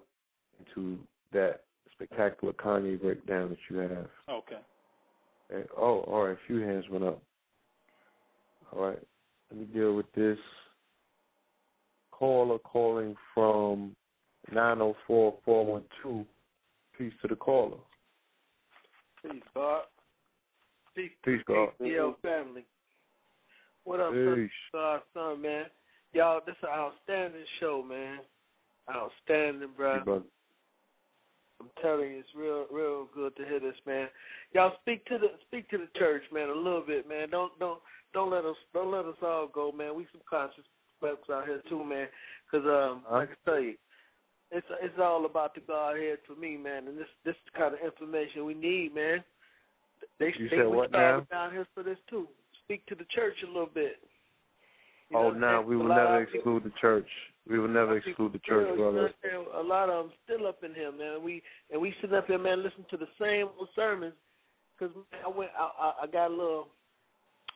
into 0.59 0.97
that 1.31 1.61
spectacular 1.93 2.53
Kanye 2.53 2.99
breakdown 2.99 3.49
that 3.49 3.57
you 3.69 3.77
have. 3.77 4.09
Okay. 4.29 4.57
And, 5.49 5.65
oh, 5.77 6.01
all 6.01 6.25
right. 6.25 6.33
A 6.33 6.47
few 6.47 6.59
hands 6.59 6.85
went 6.91 7.05
up. 7.05 7.21
All 8.73 8.85
right. 8.85 8.99
Let 9.49 9.59
me 9.59 9.65
deal 9.65 9.95
with 9.95 10.11
this 10.13 10.37
caller 12.11 12.59
calling 12.59 13.15
from 13.33 13.95
904-412. 14.53 16.25
Peace 16.97 17.13
to 17.21 17.27
the 17.29 17.35
caller. 17.35 17.77
Peace, 19.23 19.41
God. 19.55 19.83
Peace, 20.95 21.11
Peace, 21.23 21.41
God. 21.47 21.69
Yo, 21.79 22.17
family. 22.21 22.65
What 23.85 24.01
up, 24.01 24.11
Peace. 24.11 24.49
son, 24.71 24.99
son, 25.13 25.41
man? 25.41 25.65
Y'all, 26.13 26.41
this 26.45 26.55
is 26.55 26.63
an 26.63 26.69
outstanding 26.69 27.45
show, 27.59 27.83
man. 27.87 28.19
Outstanding, 28.89 29.69
bro. 29.77 29.97
Hey, 29.97 30.03
brother. 30.03 30.25
I'm 31.61 31.69
telling 31.81 32.11
you, 32.11 32.19
it's 32.19 32.29
real, 32.35 32.65
real 32.71 33.07
good 33.13 33.35
to 33.35 33.45
hear 33.45 33.59
this, 33.59 33.75
man. 33.85 34.07
Y'all 34.53 34.73
speak 34.81 35.05
to 35.07 35.17
the 35.17 35.27
speak 35.47 35.69
to 35.69 35.77
the 35.77 35.89
church, 35.99 36.23
man, 36.33 36.49
a 36.49 36.55
little 36.55 36.83
bit, 36.85 37.07
man. 37.07 37.29
Don't 37.29 37.51
don't 37.59 37.79
don't 38.13 38.31
let 38.31 38.45
us 38.45 38.55
don't 38.73 38.91
let 38.91 39.05
us 39.05 39.19
all 39.21 39.49
go, 39.53 39.71
man. 39.71 39.95
We 39.95 40.07
some 40.11 40.21
conscious 40.27 40.63
folks 41.01 41.29
out 41.29 41.45
here 41.45 41.61
too, 41.69 41.83
man. 41.83 42.07
Cause 42.49 42.63
um, 42.65 43.03
Huh? 43.05 43.15
like 43.17 43.29
I 43.45 43.51
say, 43.51 43.75
it's 44.51 44.67
it's 44.81 44.99
all 44.99 45.25
about 45.25 45.53
the 45.53 45.61
Godhead 45.61 46.19
for 46.25 46.35
me, 46.39 46.57
man. 46.57 46.87
And 46.87 46.97
this 46.97 47.11
this 47.25 47.35
is 47.35 47.51
the 47.53 47.59
kind 47.59 47.73
of 47.73 47.81
information 47.81 48.45
we 48.45 48.53
need, 48.53 48.95
man. 48.95 49.23
They 50.19 50.33
You 50.37 50.49
they 50.49 50.57
said 50.57 50.67
what 50.67 50.91
now? 50.91 51.27
down 51.29 51.51
here 51.51 51.67
for 51.75 51.83
this 51.83 51.99
too. 52.09 52.27
Speak 52.63 52.85
to 52.87 52.95
the 52.95 53.05
church 53.13 53.35
a 53.43 53.47
little 53.47 53.69
bit. 53.71 53.97
You 55.09 55.17
Oh, 55.17 55.31
no, 55.31 55.61
we 55.61 55.75
will 55.75 55.87
never 55.87 56.21
of 56.21 56.27
people- 56.27 56.39
exclude 56.39 56.63
the 56.63 56.79
church. 56.79 57.09
We 57.47 57.57
will 57.57 57.67
never 57.67 57.97
exclude 57.97 58.33
the 58.33 58.39
church, 58.39 58.67
still, 58.67 58.75
you 58.77 58.83
know 58.83 58.91
brother. 58.91 59.01
what 59.01 59.15
I'm 59.23 59.29
saying? 59.31 59.45
A 59.55 59.63
lot 59.63 59.89
of 59.89 60.05
them 60.05 60.13
still 60.23 60.45
up 60.45 60.63
in 60.63 60.75
here, 60.75 60.91
man. 60.91 61.23
We 61.23 61.41
and 61.71 61.81
we 61.81 61.95
sitting 61.99 62.15
up 62.15 62.27
here, 62.27 62.37
man, 62.37 62.61
listen 62.61 62.85
to 62.91 62.97
the 62.97 63.07
same 63.19 63.47
old 63.57 63.69
sermons. 63.75 64.13
Cause 64.77 64.91
man, 64.93 65.21
I 65.25 65.29
went, 65.29 65.51
I, 65.57 65.69
I, 65.79 65.93
I 66.03 66.07
got 66.07 66.27
a 66.27 66.35
little, 66.35 66.67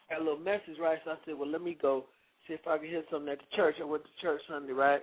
got 0.09 0.19
a 0.19 0.23
little 0.23 0.39
message, 0.39 0.79
right? 0.79 0.97
So 1.05 1.11
I 1.11 1.15
said, 1.25 1.35
well, 1.37 1.47
let 1.47 1.61
me 1.61 1.77
go 1.79 2.05
see 2.47 2.53
if 2.55 2.67
I 2.67 2.77
can 2.79 2.87
hear 2.87 3.03
something 3.11 3.31
at 3.31 3.37
the 3.39 3.55
church. 3.55 3.75
I 3.79 3.83
went 3.85 4.03
to 4.03 4.09
church 4.21 4.41
Sunday, 4.49 4.73
right? 4.73 5.01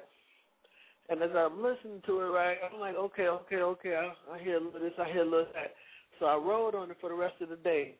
And 1.08 1.22
as 1.22 1.30
I'm 1.36 1.62
listening 1.62 2.02
to 2.06 2.20
it, 2.20 2.24
right, 2.30 2.56
I'm 2.62 2.80
like, 2.80 2.96
okay, 2.96 3.28
okay, 3.28 3.56
okay. 3.62 3.94
I, 3.94 4.34
I 4.34 4.38
hear 4.42 4.56
a 4.56 4.60
little 4.60 4.80
this, 4.80 4.92
I 4.98 5.06
hear 5.10 5.22
a 5.22 5.24
little 5.24 5.46
that. 5.54 5.74
So 6.18 6.26
I 6.26 6.34
rode 6.34 6.74
on 6.74 6.90
it 6.90 6.96
for 7.00 7.10
the 7.10 7.16
rest 7.16 7.40
of 7.40 7.48
the 7.48 7.56
day, 7.56 7.94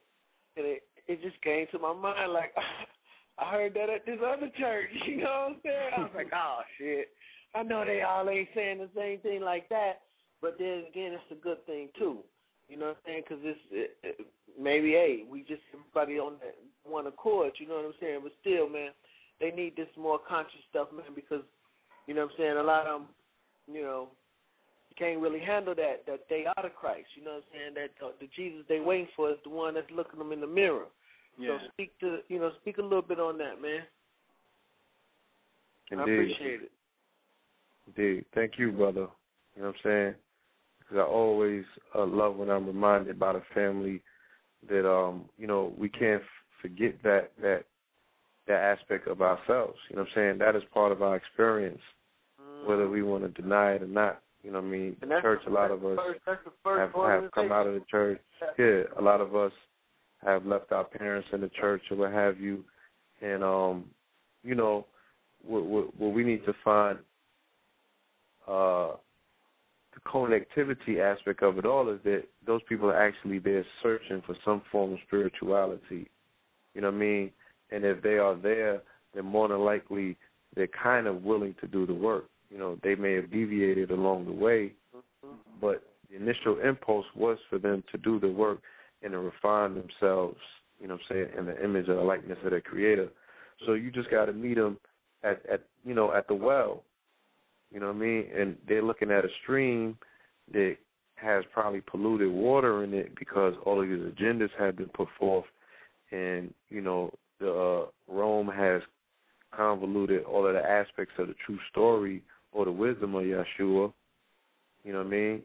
and 0.57 0.65
it 0.65 0.83
it 1.07 1.21
just 1.21 1.41
came 1.41 1.67
to 1.71 1.79
my 1.79 1.93
mind 1.93 2.33
like. 2.33 2.51
I 3.41 3.51
heard 3.51 3.73
that 3.73 3.89
at 3.89 4.05
this 4.05 4.19
other 4.25 4.49
church. 4.57 4.89
You 5.05 5.17
know 5.17 5.23
what 5.23 5.51
I'm 5.51 5.55
saying? 5.63 5.91
I 5.97 5.99
was 6.01 6.11
like, 6.15 6.31
oh 6.33 6.59
shit. 6.77 7.09
I 7.53 7.63
know 7.63 7.83
they 7.83 8.01
all 8.01 8.29
ain't 8.29 8.47
saying 8.55 8.77
the 8.77 8.89
same 8.95 9.19
thing 9.19 9.41
like 9.41 9.67
that, 9.69 10.01
but 10.41 10.55
then 10.57 10.85
again, 10.89 11.11
it's 11.11 11.31
a 11.31 11.43
good 11.43 11.65
thing 11.65 11.89
too. 11.97 12.19
You 12.69 12.77
know 12.77 12.95
what 12.95 12.97
I'm 13.03 13.03
saying? 13.05 13.23
Because 13.27 13.43
it's 13.43 13.59
it, 13.71 13.97
it, 14.03 14.27
maybe 14.59 14.91
hey, 14.91 15.23
we 15.29 15.41
just 15.41 15.61
everybody 15.73 16.17
on 16.17 16.33
that 16.39 16.55
one 16.89 17.07
accord. 17.07 17.53
You 17.57 17.67
know 17.67 17.75
what 17.75 17.85
I'm 17.85 17.99
saying? 17.99 18.19
But 18.23 18.31
still, 18.39 18.69
man, 18.69 18.91
they 19.41 19.51
need 19.51 19.75
this 19.75 19.89
more 19.97 20.19
conscious 20.19 20.63
stuff, 20.69 20.87
man, 20.95 21.11
because 21.13 21.43
you 22.07 22.13
know 22.13 22.21
what 22.21 22.31
I'm 22.31 22.37
saying. 22.37 22.57
A 22.57 22.63
lot 22.63 22.87
of 22.87 23.01
them, 23.01 23.09
you 23.67 23.81
know, 23.81 24.07
can't 24.97 25.19
really 25.19 25.39
handle 25.39 25.75
that 25.75 26.05
that 26.05 26.21
they 26.29 26.45
are 26.45 26.63
the 26.63 26.69
Christ. 26.69 27.07
You 27.17 27.25
know 27.25 27.41
what 27.41 27.43
I'm 27.51 27.73
saying? 27.73 27.73
That 27.75 28.05
uh, 28.05 28.11
the 28.19 28.29
Jesus 28.35 28.63
they 28.69 28.79
waiting 28.79 29.07
for 29.15 29.31
is 29.31 29.37
the 29.43 29.49
one 29.49 29.73
that's 29.73 29.89
looking 29.91 30.19
them 30.19 30.31
in 30.31 30.41
the 30.41 30.47
mirror. 30.47 30.85
Yeah. 31.37 31.57
So 31.59 31.67
speak 31.73 31.97
to 31.99 32.19
you 32.27 32.39
know 32.39 32.51
speak 32.61 32.77
a 32.77 32.81
little 32.81 33.01
bit 33.01 33.19
on 33.19 33.37
that, 33.39 33.61
man. 33.61 33.81
I 35.91 35.93
Indeed. 35.93 36.13
appreciate 36.13 36.61
it. 36.61 36.71
Indeed. 37.87 38.25
Thank 38.33 38.53
you, 38.57 38.71
brother. 38.71 39.07
You 39.55 39.61
know 39.61 39.67
what 39.67 39.75
I'm 39.75 39.81
saying? 39.83 40.15
Because 40.79 40.97
I 40.97 41.03
always 41.03 41.63
uh, 41.95 42.05
love 42.05 42.35
when 42.35 42.49
I'm 42.49 42.65
reminded 42.65 43.19
by 43.19 43.33
the 43.33 43.41
family 43.53 44.01
that 44.69 44.89
um, 44.89 45.25
you 45.37 45.47
know, 45.47 45.73
we 45.77 45.89
can't 45.89 46.21
f- 46.21 46.61
forget 46.61 46.95
that 47.03 47.31
that 47.41 47.63
that 48.47 48.59
aspect 48.59 49.07
of 49.07 49.21
ourselves. 49.21 49.77
You 49.89 49.95
know 49.95 50.03
what 50.03 50.09
I'm 50.09 50.15
saying? 50.15 50.37
That 50.39 50.55
is 50.55 50.63
part 50.73 50.91
of 50.91 51.01
our 51.01 51.15
experience, 51.15 51.81
whether 52.65 52.89
we 52.89 53.03
want 53.03 53.23
to 53.23 53.41
deny 53.41 53.73
it 53.73 53.83
or 53.83 53.87
not. 53.87 54.21
You 54.43 54.51
know 54.51 54.59
what 54.59 54.67
I 54.67 54.71
mean? 54.71 54.95
That's 55.01 55.21
church, 55.21 55.41
the, 55.45 55.51
a 55.51 55.53
lot 55.53 55.71
of 55.71 55.85
us 55.85 55.97
the 56.25 56.51
first 56.63 56.93
have, 56.95 57.21
have 57.21 57.31
come 57.31 57.51
out 57.51 57.67
of 57.67 57.73
the 57.73 57.83
church. 57.89 58.19
Yeah, 58.57 58.83
a 58.97 59.01
lot 59.01 59.21
of 59.21 59.35
us 59.35 59.51
have 60.23 60.45
left 60.45 60.71
our 60.71 60.83
parents 60.83 61.27
in 61.33 61.41
the 61.41 61.49
church 61.49 61.81
or 61.91 61.97
what 61.97 62.11
have 62.11 62.39
you, 62.39 62.63
and 63.21 63.43
um, 63.43 63.85
you 64.43 64.55
know, 64.55 64.85
what 65.45 65.65
what, 65.65 65.99
what 65.99 66.13
we 66.13 66.23
need 66.23 66.45
to 66.45 66.53
find 66.63 66.99
uh 68.47 68.91
the 69.93 69.99
connectivity 70.09 70.99
aspect 70.99 71.43
of 71.43 71.57
it 71.57 71.65
all 71.65 71.89
is 71.89 71.99
that 72.03 72.23
those 72.45 72.61
people 72.67 72.89
are 72.89 73.01
actually 73.01 73.39
there 73.39 73.65
searching 73.83 74.21
for 74.25 74.35
some 74.45 74.61
form 74.71 74.93
of 74.93 74.99
spirituality. 75.05 76.09
You 76.73 76.81
know 76.81 76.87
what 76.87 76.95
I 76.95 76.99
mean? 76.99 77.31
And 77.71 77.83
if 77.83 78.01
they 78.01 78.17
are 78.17 78.35
there, 78.35 78.81
then 79.13 79.25
more 79.25 79.49
than 79.49 79.59
likely 79.59 80.17
they're 80.55 80.67
kind 80.67 81.07
of 81.07 81.23
willing 81.23 81.55
to 81.61 81.67
do 81.67 81.85
the 81.85 81.93
work. 81.93 82.25
You 82.49 82.57
know, 82.57 82.77
they 82.83 82.95
may 82.95 83.13
have 83.13 83.31
deviated 83.31 83.91
along 83.91 84.25
the 84.25 84.31
way, 84.31 84.73
but 85.59 85.83
the 86.09 86.17
initial 86.17 86.59
impulse 86.59 87.05
was 87.15 87.37
for 87.49 87.59
them 87.59 87.83
to 87.91 87.97
do 87.97 88.19
the 88.19 88.31
work 88.31 88.59
and 89.03 89.11
to 89.13 89.19
refine 89.19 89.75
themselves, 89.75 90.37
you 90.79 90.87
know 90.87 90.97
saying, 91.09 91.29
in 91.37 91.45
the 91.45 91.63
image 91.63 91.89
or 91.89 91.95
the 91.95 92.01
likeness 92.01 92.37
of 92.43 92.51
their 92.51 92.61
creator. 92.61 93.09
So 93.65 93.73
you 93.73 93.91
just 93.91 94.09
got 94.09 94.25
to 94.25 94.33
meet 94.33 94.55
them 94.55 94.77
at, 95.23 95.41
at, 95.51 95.63
you 95.85 95.93
know, 95.93 96.13
at 96.13 96.27
the 96.27 96.35
well. 96.35 96.83
You 97.71 97.79
know 97.79 97.87
what 97.87 97.95
I 97.95 97.99
mean? 97.99 98.25
And 98.35 98.57
they're 98.67 98.81
looking 98.81 99.11
at 99.11 99.23
a 99.23 99.29
stream 99.43 99.97
that 100.51 100.77
has 101.15 101.43
probably 101.53 101.81
polluted 101.81 102.31
water 102.31 102.83
in 102.83 102.93
it 102.93 103.17
because 103.17 103.53
all 103.65 103.81
of 103.81 103.87
these 103.87 103.99
agendas 103.99 104.49
have 104.57 104.75
been 104.75 104.89
put 104.89 105.07
forth, 105.19 105.45
and 106.11 106.53
you 106.69 106.81
know 106.81 107.13
the 107.39 107.51
uh, 107.51 107.85
Rome 108.13 108.47
has 108.47 108.81
convoluted 109.55 110.23
all 110.23 110.47
of 110.47 110.53
the 110.53 110.59
aspects 110.59 111.13
of 111.17 111.27
the 111.27 111.35
true 111.45 111.59
story 111.69 112.23
or 112.51 112.65
the 112.65 112.71
wisdom 112.71 113.15
of 113.15 113.23
Yeshua. 113.23 113.93
You 114.83 114.93
know 114.93 114.99
what 114.99 115.07
I 115.07 115.09
mean? 115.09 115.41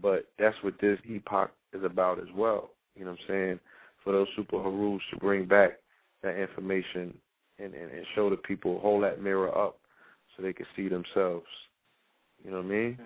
But 0.00 0.26
that's 0.38 0.56
what 0.62 0.74
this 0.80 0.98
epoch 1.08 1.50
is 1.72 1.82
about 1.84 2.18
as 2.18 2.28
well. 2.34 2.70
You 2.96 3.04
know 3.04 3.12
what 3.12 3.20
I'm 3.20 3.26
saying? 3.28 3.60
For 4.04 4.12
those 4.12 4.28
Super 4.36 4.56
Harus 4.56 5.00
to 5.10 5.16
bring 5.18 5.46
back 5.46 5.78
that 6.22 6.36
information 6.36 7.14
and, 7.58 7.74
and, 7.74 7.90
and 7.90 8.06
show 8.14 8.30
the 8.30 8.36
people, 8.36 8.78
hold 8.80 9.04
that 9.04 9.22
mirror 9.22 9.56
up 9.56 9.78
so 10.36 10.42
they 10.42 10.52
can 10.52 10.66
see 10.76 10.88
themselves. 10.88 11.46
You 12.44 12.50
know 12.50 12.58
what 12.58 12.66
I 12.66 12.68
mean? 12.68 12.96
Yeah. 12.98 13.04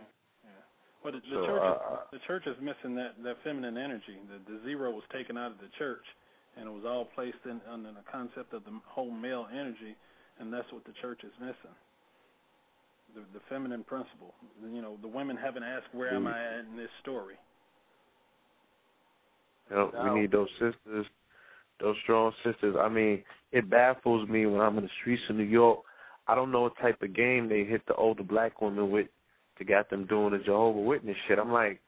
Well, 1.03 1.13
the, 1.13 1.19
the 1.19 1.37
So, 1.37 1.47
church, 1.47 1.63
uh, 1.63 1.73
is, 1.73 1.99
the 2.13 2.23
church 2.27 2.45
is 2.47 2.57
missing 2.63 2.95
that 2.97 3.21
that 3.25 3.37
feminine 3.45 3.77
energy. 3.77 4.17
The 4.31 4.39
the 4.53 4.61
zero 4.65 4.91
was 4.91 5.03
taken 5.13 5.37
out 5.37 5.51
of 5.53 5.59
the 5.59 5.69
church, 5.77 6.05
and 6.57 6.67
it 6.67 6.73
was 6.73 6.85
all 6.87 7.05
placed 7.15 7.43
in 7.45 7.61
under 7.71 7.91
the 7.93 8.07
concept 8.11 8.55
of 8.55 8.65
the 8.65 8.73
whole 8.87 9.11
male 9.11 9.47
energy, 9.53 9.97
and 10.39 10.53
that's 10.53 10.71
what 10.73 10.85
the 10.85 10.95
church 11.03 11.21
is 11.25 11.33
missing. 11.41 11.77
The 13.15 13.23
the 13.35 13.41
feminine 13.51 13.85
principle. 13.85 14.35
You 14.63 14.81
know, 14.81 14.97
the 15.03 15.09
women 15.09 15.37
haven't 15.37 15.65
asked, 15.65 15.93
"Where 15.93 16.15
am 16.15 16.27
I 16.27 16.41
at 16.41 16.65
in 16.71 16.77
this 16.77 16.91
story?" 17.03 17.35
You 19.71 19.77
know, 19.77 19.91
we 20.05 20.21
need 20.21 20.33
those 20.33 20.49
sisters, 20.53 21.07
those 21.81 21.97
strong 22.03 22.33
sisters. 22.45 22.77
I 22.79 22.89
mean, 22.89 23.23
it 23.53 23.69
baffles 23.71 24.29
me 24.29 24.47
when 24.47 24.61
I'm 24.61 24.79
in 24.79 24.85
the 24.85 24.91
streets 25.01 25.23
of 25.31 25.37
New 25.37 25.45
York. 25.45 25.81
I 26.27 26.35
don't 26.35 26.53
know 26.53 26.63
what 26.63 26.77
type 26.81 27.03
of 27.03 27.15
game 27.15 27.49
they 27.49 27.65
hit 27.65 27.83
the 27.87 27.95
older 27.95 28.23
black 28.23 28.61
women 28.61 28.91
with 28.91 29.09
to 29.59 29.65
get 29.65 29.91
them 29.91 30.07
doing 30.07 30.33
the 30.33 30.39
Jehovah 30.39 30.81
Witness 30.81 31.17
shit. 31.29 31.39
I'm 31.39 31.53
like, 31.53 31.81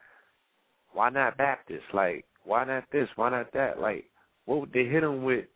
why 0.92 1.10
not 1.10 1.36
Baptist? 1.36 1.84
Like, 1.92 2.24
why 2.44 2.64
not 2.64 2.84
this? 2.92 3.08
Why 3.16 3.30
not 3.30 3.52
that? 3.52 3.80
Like, 3.80 4.04
what 4.44 4.60
would 4.60 4.72
they 4.72 4.84
hit 4.84 5.02
them 5.02 5.24
with 5.24 5.46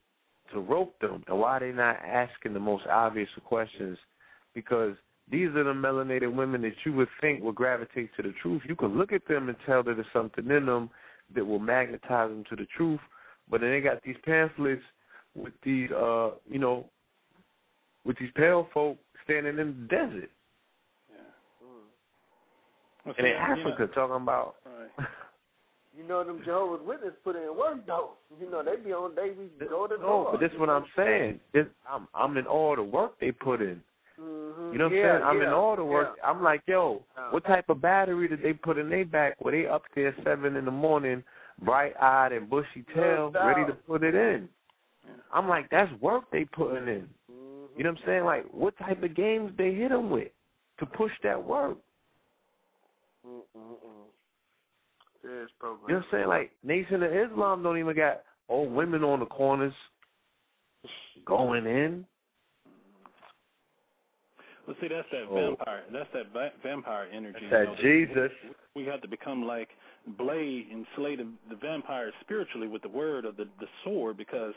to 0.53 0.61
rope 0.61 0.99
them? 1.01 1.23
And 1.29 1.39
why 1.39 1.57
are 1.57 1.61
they 1.61 1.73
not 1.73 1.97
asking 2.05 2.53
the 2.53 2.61
most 2.61 2.85
obvious 2.87 3.29
questions? 3.45 3.97
Because 4.55 4.97
these 5.31 5.49
are 5.49 5.65
the 5.65 5.73
melanated 5.73 6.35
women 6.35 6.63
that 6.63 6.75
you 6.85 6.93
would 6.95 7.09
think 7.21 7.43
would 7.43 7.55
gravitate 7.55 8.11
to 8.17 8.23
the 8.23 8.35
truth. 8.43 8.63
You 8.67 8.75
can 8.75 8.99
look 8.99 9.13
at 9.13 9.27
them 9.29 9.49
and 9.49 9.57
tell 9.65 9.83
that 9.85 9.95
there's 9.95 10.07
something 10.13 10.51
in 10.51 10.67
them 10.67 10.91
that 11.35 11.45
will 11.45 11.59
magnetize 11.59 12.29
them 12.31 12.45
to 12.51 12.57
the 12.57 12.67
truth. 12.77 13.01
But 13.51 13.61
then 13.61 13.71
they 13.71 13.81
got 13.81 14.03
these 14.03 14.17
pamphlets 14.25 14.83
with 15.35 15.53
these, 15.65 15.91
uh, 15.91 16.31
you 16.49 16.59
know, 16.59 16.87
with 18.05 18.19
these 18.19 18.31
pale 18.35 18.69
folk 18.73 18.97
standing 19.25 19.59
in 19.59 19.87
the 19.89 19.97
desert 19.97 20.31
Well, 23.05 23.15
and 23.19 23.27
in 23.27 23.33
see, 23.33 23.59
you 23.59 23.65
know- 23.65 23.71
Africa 23.71 23.87
talking 23.95 24.17
about. 24.23 24.57
Right. 24.65 25.09
You 25.99 26.07
know 26.07 26.23
them 26.25 26.41
Jehovah's 26.45 26.87
Witnesses 26.87 27.19
put 27.25 27.35
in 27.35 27.43
work 27.59 27.85
though. 27.85 28.13
You 28.41 28.49
know 28.49 28.63
they 28.63 28.77
be 28.77 28.93
on 28.93 29.15
they 29.17 29.31
be 29.31 29.51
go 29.69 29.89
to 29.89 29.97
No, 29.97 30.01
door. 30.01 30.29
but 30.33 30.41
this 30.41 30.51
is 30.53 30.59
what 30.59 30.71
I'm 30.71 30.85
saying. 30.97 31.41
This, 31.53 31.67
I'm 31.87 32.07
I'm 32.15 32.37
in 32.37 32.47
all 32.47 32.77
the 32.77 32.83
work 32.83 33.19
they 33.21 33.33
put 33.33 33.61
in. 33.61 33.83
Mhm. 34.21 34.73
You 34.73 34.79
know 34.79 34.85
what 34.89 34.95
yeah, 34.95 35.03
I'm 35.03 35.11
saying? 35.13 35.23
I'm 35.25 35.37
yeah, 35.39 35.47
in 35.49 35.53
all 35.53 35.77
the 35.77 35.85
work. 35.85 36.15
yeah. 36.17 36.29
I'm 36.29 36.43
like, 36.43 36.63
yo, 36.67 37.03
Yeah. 37.17 37.31
what 37.31 37.45
type 37.45 37.69
of 37.69 37.81
battery 37.81 38.29
did 38.29 38.43
they 38.43 38.53
put 38.53 38.79
in 38.79 38.91
their 38.91 39.05
back 39.05 39.37
where 39.41 39.53
they 39.53 39.67
up 39.67 39.83
there 39.95 40.15
seven 40.25 40.57
in 40.57 40.65
the 40.65 40.71
morning, 40.71 41.25
bright 41.63 41.95
eyed 42.01 42.33
and 42.33 42.49
bushy 42.49 42.85
tail, 42.95 43.31
ready 43.33 43.65
to 43.67 43.73
put 43.87 44.03
it 44.05 44.15
in? 44.15 44.49
I'm 45.33 45.49
like, 45.49 45.71
that's 45.71 45.91
work 46.01 46.25
they 46.31 46.45
putting 46.45 46.89
in. 46.89 47.09
Mm-hmm. 47.31 47.79
You 47.79 47.85
know 47.85 47.91
what 47.91 48.01
I'm 48.01 48.07
saying? 48.07 48.25
Like, 48.25 48.45
what 48.53 48.77
type 48.79 49.03
of 49.03 49.15
games 49.15 49.53
they 49.57 49.75
hit 49.75 49.91
them 49.91 50.11
with 50.11 50.29
to 50.79 50.87
push 50.87 51.13
that 51.23 51.43
work? 51.43 51.79
Serious 55.23 55.51
program. 55.59 55.85
You 55.89 55.95
know 55.95 55.99
what 56.01 56.05
I'm 56.07 56.11
saying? 56.11 56.29
Like 56.29 56.53
Nation 56.63 57.03
of 57.03 57.13
Islam 57.13 57.63
don't 57.63 57.79
even 57.79 57.95
got 57.95 58.23
old 58.49 58.73
women 58.73 59.05
on 59.05 59.21
the 59.21 59.27
corners 59.27 59.75
going 61.27 61.67
in. 61.67 62.07
Well, 64.71 64.79
see, 64.81 64.87
that's 64.87 65.09
that 65.11 65.25
Oh. 65.29 65.35
vampire. 65.35 65.83
That's 65.91 66.09
that 66.13 66.27
va- 66.29 66.53
vampire 66.63 67.09
energy. 67.13 67.45
That 67.51 67.61
you 67.61 67.67
know, 67.67 67.75
Jesus. 68.07 68.33
We 68.77 68.85
have 68.85 69.01
to 69.03 69.09
become 69.09 69.43
like 69.45 69.71
Blade 70.07 70.69
and 70.71 70.87
slay 70.95 71.17
the, 71.17 71.27
the 71.49 71.57
vampire 71.57 72.13
spiritually 72.21 72.69
with 72.69 72.83
the 72.83 72.89
word 72.89 73.25
of 73.25 73.37
the 73.37 73.49
the 73.59 73.67
sword 73.83 74.17
because 74.17 74.55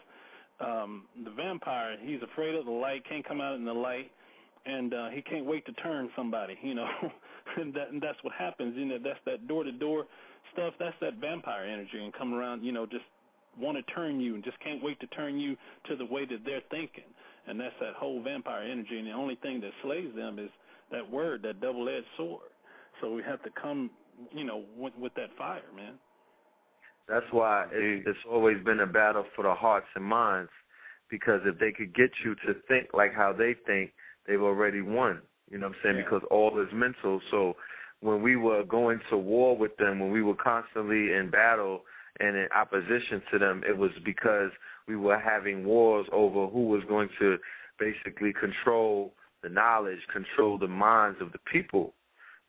um 0.60 1.06
the 1.24 1.32
vampire 1.32 1.98
he's 2.00 2.22
afraid 2.22 2.54
of 2.54 2.66
the 2.66 2.72
light, 2.72 3.04
can't 3.10 3.26
come 3.28 3.42
out 3.42 3.56
in 3.56 3.66
the 3.66 3.74
light, 3.74 4.12
and 4.68 4.94
uh 4.94 5.10
he 5.10 5.24
can't 5.24 5.46
wait 5.46 5.66
to 5.66 5.72
turn 5.74 6.12
somebody. 6.16 6.60
You 6.62 6.76
know, 6.76 6.88
and 7.58 7.74
that 7.74 7.90
and 7.90 8.00
that's 8.00 8.24
what 8.24 8.34
happens. 8.38 8.76
You 8.78 8.86
know, 8.86 9.00
that's 9.04 9.20
that 9.26 9.48
door 9.48 9.64
to 9.64 9.72
door 9.72 10.06
stuff. 10.54 10.76
That's 10.78 10.96
that 11.02 11.16
vampire 11.16 11.66
energy 11.66 12.04
and 12.04 12.14
come 12.14 12.36
around. 12.36 12.64
You 12.64 12.72
know, 12.72 12.86
just 12.86 13.06
want 13.60 13.78
to 13.84 13.94
turn 13.94 14.20
you 14.22 14.36
and 14.36 14.44
just 14.44 14.60
can't 14.60 14.84
wait 14.84 15.00
to 15.00 15.08
turn 15.08 15.40
you 15.40 15.58
to 15.88 15.96
the 15.96 16.06
way 16.06 16.26
that 16.26 16.46
they're 16.46 16.62
thinking. 16.70 17.04
And 17.48 17.60
that's 17.60 17.76
that 17.82 17.94
whole 17.96 18.22
vampire 18.22 18.64
energy. 18.64 18.98
And 18.98 19.08
the 19.08 19.12
only 19.12 19.36
thing 19.36 19.62
that 19.62 19.72
slays 19.84 20.10
them 20.16 20.40
is 20.40 20.50
that 20.92 21.10
word, 21.10 21.42
that 21.44 21.62
double 21.62 21.90
edged 21.90 22.06
sword. 22.18 22.50
So 23.02 23.12
we 23.12 23.22
have 23.24 23.42
to 23.44 23.50
come, 23.62 23.90
you 24.34 24.44
know, 24.44 24.64
with, 24.78 24.94
with 24.98 25.14
that 25.16 25.30
fire, 25.38 25.62
man. 25.76 25.96
That's 27.08 27.26
why 27.32 27.66
it's, 27.72 28.08
it's 28.08 28.20
always 28.32 28.64
been 28.64 28.80
a 28.80 28.88
battle 28.88 29.26
for 29.36 29.44
the 29.44 29.54
hearts 29.54 29.88
and 29.96 30.06
minds. 30.06 30.52
Because 31.10 31.42
if 31.46 31.60
they 31.60 31.72
could 31.72 31.94
get 31.94 32.12
you 32.24 32.36
to 32.48 32.60
think 32.68 32.88
like 32.94 33.14
how 33.14 33.34
they 33.34 33.56
think, 33.68 33.92
they've 34.26 34.42
already 34.42 34.82
won. 34.82 35.22
You 35.52 35.58
know 35.58 35.68
what 35.68 35.76
I'm 35.76 35.82
saying? 35.84 35.96
Yeah. 35.98 36.04
Because 36.04 36.28
all 36.32 36.60
is 36.62 36.70
mental. 36.74 37.20
So 37.30 37.56
when 38.00 38.22
we 38.22 38.36
were 38.36 38.64
going 38.64 39.00
to 39.10 39.18
war 39.18 39.56
with 39.56 39.76
them, 39.78 40.00
when 40.00 40.12
we 40.12 40.24
were 40.24 40.36
constantly 40.36 41.14
in 41.14 41.30
battle 41.30 41.82
and 42.20 42.36
in 42.36 42.48
opposition 42.56 43.22
to 43.32 43.40
them, 43.40 43.64
it 43.68 43.78
was 43.78 43.92
because 44.06 44.52
we 44.88 44.96
were 44.96 45.20
having 45.20 45.66
wars 45.66 46.08
over 46.12 46.48
who 46.48 46.68
was 46.68 46.82
going 46.88 47.10
to 47.20 47.38
basically 47.80 48.34
control 48.34 49.14
the 49.42 49.50
knowledge, 49.50 50.00
control 50.12 50.58
the 50.58 50.68
minds 50.68 51.20
of 51.22 51.32
the 51.32 51.40
people. 51.52 51.94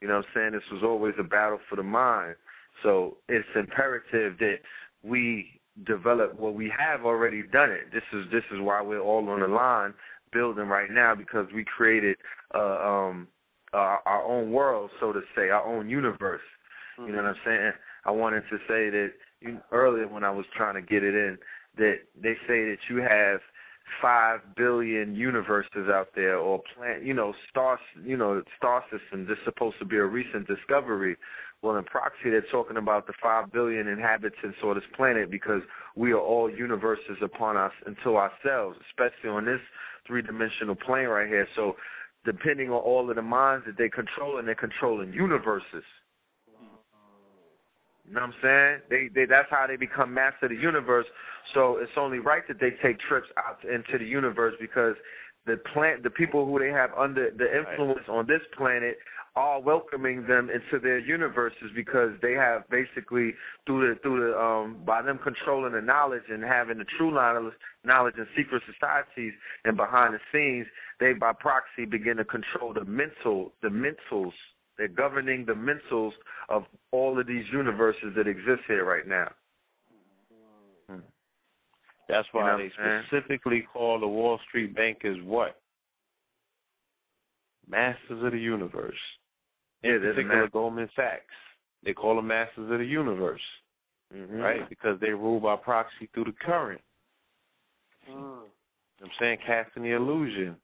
You 0.01 0.09
know 0.09 0.17
what 0.17 0.27
I'm 0.27 0.33
saying? 0.35 0.53
This 0.53 0.71
was 0.73 0.83
always 0.83 1.15
a 1.19 1.25
battle 1.25 1.59
for 1.69 1.77
the 1.77 1.83
mind. 1.83 2.37
So 2.83 3.17
it's 3.29 3.49
imperative 3.55 4.39
that 4.39 4.57
we 5.03 5.61
develop 5.87 6.39
well 6.39 6.53
we 6.53 6.73
have 6.77 7.05
already 7.05 7.43
done 7.43 7.71
it. 7.71 7.93
This 7.93 8.03
is 8.13 8.27
this 8.31 8.45
is 8.53 8.61
why 8.61 8.81
we're 8.81 9.01
all 9.01 9.29
on 9.29 9.41
the 9.41 9.49
line 9.49 9.93
building 10.33 10.67
right 10.67 10.91
now 10.91 11.15
because 11.15 11.47
we 11.53 11.65
created 11.65 12.17
uh 12.55 12.59
um 12.59 13.29
uh, 13.73 13.97
our 14.07 14.23
own 14.25 14.53
world, 14.53 14.91
so 15.01 15.13
to 15.13 15.21
say, 15.35 15.51
our 15.51 15.67
own 15.67 15.89
universe. 15.89 16.41
You 16.97 17.09
know 17.09 17.17
what 17.17 17.31
I'm 17.31 17.37
saying? 17.45 17.73
I 18.05 18.13
wanted 18.13 18.45
to 18.51 18.59
say 18.69 18.89
that 18.91 19.11
you, 19.41 19.59
earlier 19.73 20.07
when 20.07 20.23
I 20.23 20.31
was 20.31 20.47
trying 20.57 20.75
to 20.75 20.83
get 20.83 21.03
it 21.03 21.15
in 21.15 21.37
that 21.77 21.97
they 22.21 22.35
say 22.47 22.65
that 22.71 22.79
you 22.89 22.99
have 22.99 23.41
five 24.01 24.41
billion 24.57 25.15
universes 25.15 25.89
out 25.89 26.09
there 26.15 26.39
or 26.39 26.63
plant 26.75 27.05
you 27.05 27.15
know 27.15 27.35
stars 27.51 27.79
you 28.03 28.17
know 28.17 28.43
star 28.57 28.83
systems 28.91 29.29
this 29.29 29.37
is 29.39 29.45
supposed 29.45 29.79
to 29.79 29.85
be 29.85 29.97
a 29.97 30.05
recent 30.05 30.47
discovery. 30.47 31.17
Well 31.63 31.77
in 31.77 31.85
proxy 31.85 32.31
they're 32.31 32.45
talking 32.51 32.77
about 32.77 33.07
the 33.07 33.13
five 33.23 33.53
billion 33.53 33.89
inhabitants 33.89 34.59
on 34.63 34.75
this 34.75 34.85
planet 34.97 35.31
because 35.31 35.63
we 35.97 36.13
are 36.13 36.21
all 36.21 36.51
universes 36.51 37.19
upon 37.23 37.57
us 37.57 37.73
into 37.87 38.17
ourselves 38.17 38.79
especially 38.91 39.31
on 39.31 39.45
this 39.45 39.61
three 40.07 40.23
dimensional 40.23 40.75
plane 40.75 41.07
right 41.07 41.29
here. 41.29 41.49
So 41.57 41.77
depending 42.25 42.71
on 42.71 42.81
all 42.81 43.09
of 43.09 43.17
the 43.17 43.23
minds 43.23 43.67
that 43.67 43.77
they 43.79 43.89
control 43.89 44.39
and 44.39 44.49
they're 44.49 44.55
controlling 44.55 45.13
universes 45.13 45.85
you 48.07 48.15
know 48.15 48.21
what 48.21 48.31
I'm 48.31 48.35
saying? 48.43 48.81
They 48.91 49.09
they 49.15 49.27
that's 49.27 49.49
how 49.51 49.67
they 49.67 49.77
become 49.77 50.13
master 50.13 50.47
of 50.47 50.51
the 50.51 50.57
universe. 50.57 51.07
So 51.55 51.79
it's 51.79 51.93
only 51.97 52.19
right 52.19 52.43
that 52.49 52.61
they 52.61 52.71
take 52.83 52.99
trips 53.01 53.29
out 53.39 53.59
into 53.65 53.99
the 53.99 54.05
universe 54.05 54.55
because 54.61 54.95
the 55.47 55.57
plant 55.73 56.03
the 56.03 56.11
people 56.11 56.47
who 56.47 56.59
they 56.59 56.69
have 56.71 56.91
under 56.99 57.31
the 57.31 57.47
influence 57.57 58.07
on 58.09 58.27
this 58.27 58.41
planet 58.57 58.99
are 59.37 59.61
welcoming 59.61 60.27
them 60.27 60.49
into 60.49 60.79
their 60.81 60.99
universes 60.99 61.71
because 61.75 62.11
they 62.23 62.33
have 62.33 62.63
basically 62.71 63.35
through 63.67 63.89
the 63.89 64.01
through 64.01 64.31
the 64.31 64.39
um 64.39 64.79
by 64.87 65.03
them 65.03 65.19
controlling 65.23 65.73
the 65.73 65.81
knowledge 65.81 66.23
and 66.31 66.43
having 66.43 66.79
the 66.79 66.85
true 66.97 67.13
knowledge 67.13 67.53
knowledge 67.85 68.15
in 68.17 68.27
secret 68.37 68.63
societies 68.73 69.33
and 69.65 69.77
behind 69.77 70.15
the 70.15 70.21
scenes 70.33 70.67
they 71.01 71.13
by 71.13 71.33
proxy 71.33 71.85
begin 71.85 72.17
to 72.17 72.25
control 72.25 72.73
the 72.73 72.85
mental 72.85 73.53
the 73.63 73.69
mentals 73.69 74.33
they're 74.77 74.89
governing 74.89 75.45
the 75.45 75.53
mentals 75.53 76.13
of 76.49 76.65
all 76.91 77.19
of 77.19 77.27
these 77.27 77.45
universes 77.53 78.13
that 78.17 78.27
exist 78.27 78.63
here 78.67 78.85
right 78.85 79.07
now. 79.07 79.31
That's 82.09 82.29
You 82.35 82.41
why 82.41 82.51
know 82.51 82.59
they 82.59 82.71
what 82.77 82.87
I'm 82.87 83.05
specifically 83.05 83.67
call 83.73 83.99
the 83.99 84.07
Wall 84.07 84.39
Street 84.49 84.75
bankers 84.75 85.17
what? 85.25 85.61
Masters 87.67 88.23
of 88.23 88.33
the 88.33 88.39
universe. 88.39 88.95
In 89.83 89.93
Yeah, 89.93 89.99
they're 89.99 90.09
the 90.09 90.15
particular, 90.17 90.43
mas- 90.43 90.51
Goldman 90.53 90.91
Sachs. 90.95 91.25
They 91.83 91.95
call 91.95 92.17
them 92.17 92.27
masters 92.27 92.71
of 92.71 92.79
the 92.79 92.85
universe, 92.85 93.41
Mhm. 94.13 94.43
right? 94.43 94.69
Because 94.69 95.01
they 95.01 95.11
rule 95.15 95.41
by 95.41 95.57
proxy 95.57 96.07
through 96.09 96.25
the 96.25 96.33
current. 96.33 96.83
Mm. 98.07 98.11
You 98.11 98.15
know 98.15 98.51
what 98.99 99.11
I'm 99.11 99.19
saying? 99.19 99.39
Casting 99.39 99.83
the 99.83 99.93
illusion. 99.93 100.61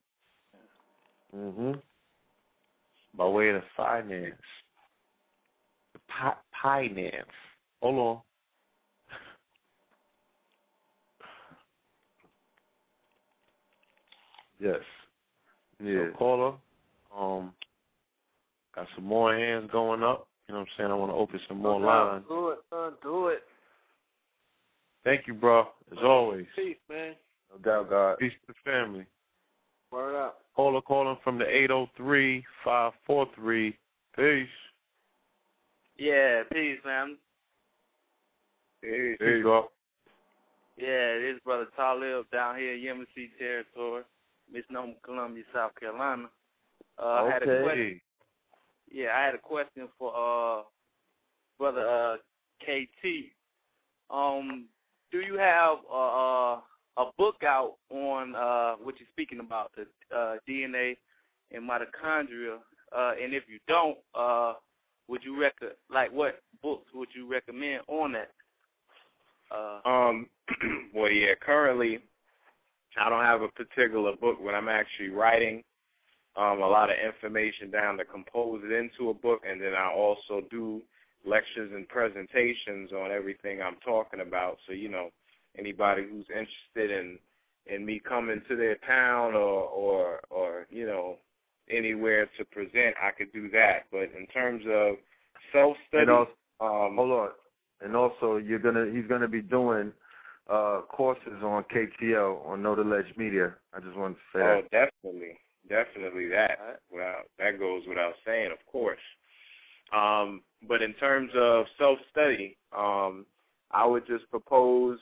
hmm 1.33 1.75
By 3.17 3.27
way 3.27 3.49
of 3.51 3.57
the 3.57 3.63
finance. 3.77 4.35
The 5.93 6.01
pi- 6.09 6.37
finance. 6.63 7.27
Hold 7.83 7.99
on. 7.99 8.21
Yes. 14.61 14.81
Yeah. 15.83 16.11
So 16.13 16.19
caller, 16.19 16.55
um, 17.17 17.53
got 18.75 18.87
some 18.95 19.05
more 19.05 19.35
hands 19.35 19.71
going 19.73 20.03
up. 20.03 20.29
You 20.47 20.55
know 20.55 20.61
what 20.61 20.67
I'm 20.67 20.73
saying? 20.77 20.91
I 20.91 20.95
want 20.95 21.11
to 21.13 21.17
open 21.17 21.41
some 21.49 21.59
more 21.59 21.81
No 21.81 21.87
lines. 21.87 22.25
Do 22.29 22.49
it, 22.51 22.59
son. 22.69 22.93
Do 23.03 23.29
it. 23.29 23.43
Thank 25.05 25.27
you, 25.27 25.35
bro. 25.35 25.69
As 25.91 25.99
always. 26.03 26.47
Peace, 26.55 26.77
man. 26.89 27.15
No 27.51 27.59
doubt, 27.59 27.89
God. 27.91 28.19
Peace 28.19 28.33
to 28.47 28.53
the 28.53 28.71
family. 28.71 29.07
Word 29.91 30.17
up. 30.17 30.43
Caller 30.55 30.81
calling 30.81 31.17
from 31.25 31.39
the 31.39 31.45
803-543. 32.67 33.75
Peace. 34.17 34.49
Yeah, 35.97 36.43
peace, 36.53 36.79
man. 36.85 37.17
There 38.83 39.37
you 39.37 39.43
go. 39.43 39.71
Yeah, 40.77 41.19
this 41.19 41.37
is 41.37 41.41
brother 41.45 41.67
Talib 41.77 42.27
down 42.33 42.57
here 42.57 42.75
in 42.75 42.81
Yemency 42.81 43.29
territory, 43.39 44.03
Miss 44.51 44.65
Nome, 44.71 44.95
Columbia, 45.05 45.45
South 45.55 45.73
Carolina. 45.79 46.31
Uh, 46.99 47.07
I 47.07 47.31
had 47.31 47.43
a 47.43 47.63
question. 47.63 47.71
Okay. 47.71 48.03
Yeah, 48.91 49.09
I 49.15 49.25
had 49.27 49.35
a 49.35 49.39
question 49.39 49.89
for 49.99 50.13
uh 50.17 50.63
brother 51.59 51.87
uh 51.87 52.17
KT. 52.63 53.31
Um, 54.11 54.67
do 55.13 55.19
you 55.19 55.37
have 55.37 55.79
uh, 55.93 56.55
uh 56.55 56.61
a 56.97 57.05
book 57.17 57.37
out 57.45 57.75
on 57.91 58.35
uh 58.35 58.75
what 58.83 58.95
you're 58.99 59.09
speaking 59.13 59.41
about 59.41 59.73
the 59.77 59.83
uh 60.15 60.37
DNA 60.49 60.97
and 61.53 61.69
mitochondria? 61.69 62.59
Uh, 62.97 63.13
and 63.23 63.33
if 63.33 63.45
you 63.49 63.59
don't, 63.69 63.99
uh, 64.15 64.55
would 65.09 65.23
you 65.25 65.41
rec 65.41 65.55
like 65.93 66.13
what 66.13 66.41
books 66.63 66.89
would 66.95 67.09
you 67.15 67.31
recommend 67.31 67.83
on 67.89 68.13
that? 68.13 68.31
Uh, 69.51 69.89
Um, 69.89 70.29
well, 70.95 71.11
yeah. 71.11 71.35
Currently, 71.45 71.99
I 73.01 73.09
don't 73.09 73.25
have 73.25 73.43
a 73.43 73.49
particular 73.49 74.13
book, 74.21 74.39
but 74.45 74.55
I'm 74.55 74.69
actually 74.69 75.11
writing 75.11 75.63
um, 76.37 76.61
a 76.63 76.69
lot 76.69 76.91
of 76.91 76.97
information 77.05 77.71
down 77.71 77.97
to 77.99 78.05
compose 78.05 78.63
it 78.65 78.73
into 78.73 79.11
a 79.11 79.15
book, 79.15 79.41
and 79.49 79.61
then 79.61 79.75
I 79.75 79.93
also 79.93 80.43
do 80.51 80.83
lectures 81.25 81.71
and 81.75 81.87
presentations 81.89 82.93
on 82.93 83.11
everything 83.11 83.61
I'm 83.63 83.77
talking 83.85 84.21
about. 84.21 84.59
So 84.67 84.73
you 84.73 84.89
know, 84.89 85.11
anybody 85.59 86.03
who's 86.03 86.27
interested 86.29 86.99
in 86.99 87.19
in 87.67 87.85
me 87.85 88.01
coming 88.07 88.43
to 88.49 88.57
their 88.57 88.77
town 88.87 89.35
or 89.35 89.65
or 89.65 90.21
or 90.31 90.67
you 90.71 90.87
know 90.87 91.17
anywhere 91.71 92.29
to 92.39 92.45
present, 92.47 92.95
I 93.03 93.11
could 93.17 93.33
do 93.33 93.49
that. 93.51 93.87
But 93.91 94.11
in 94.19 94.27
terms 94.33 94.65
of 94.69 94.97
self 95.53 95.77
study, 95.89 96.11
um, 96.11 96.97
hold 96.97 97.13
on. 97.13 97.29
And 97.83 97.97
also, 97.97 98.37
you're 98.37 98.59
gonna 98.59 98.91
he's 98.93 99.07
gonna 99.09 99.29
be 99.29 99.43
doing 99.43 99.93
uh 100.49 100.83
courses 100.89 101.43
on 101.43 101.65
KTL 101.65 102.45
on 102.47 102.63
Know 102.63 102.75
the 102.75 102.83
Ledge 102.85 103.13
Media. 103.17 103.55
I 103.73 103.81
just 103.81 103.97
wanted 103.97 104.15
to 104.15 104.21
say 104.35 104.41
Oh, 104.43 104.63
that. 104.71 104.91
definitely, 105.03 105.39
definitely 105.69 106.29
that. 106.29 106.81
Without 106.93 107.23
that 107.39 107.59
goes 107.59 107.83
without 107.89 108.15
saying, 108.27 108.51
of 108.53 108.59
course. 108.71 108.99
Um, 109.97 110.43
but 110.69 110.83
in 110.83 110.93
terms 110.95 111.31
of 111.37 111.67
self 111.79 111.99
study, 112.11 112.57
um, 112.77 113.27
I 113.71 113.87
would 113.87 114.07
just 114.07 114.29
propose 114.31 114.99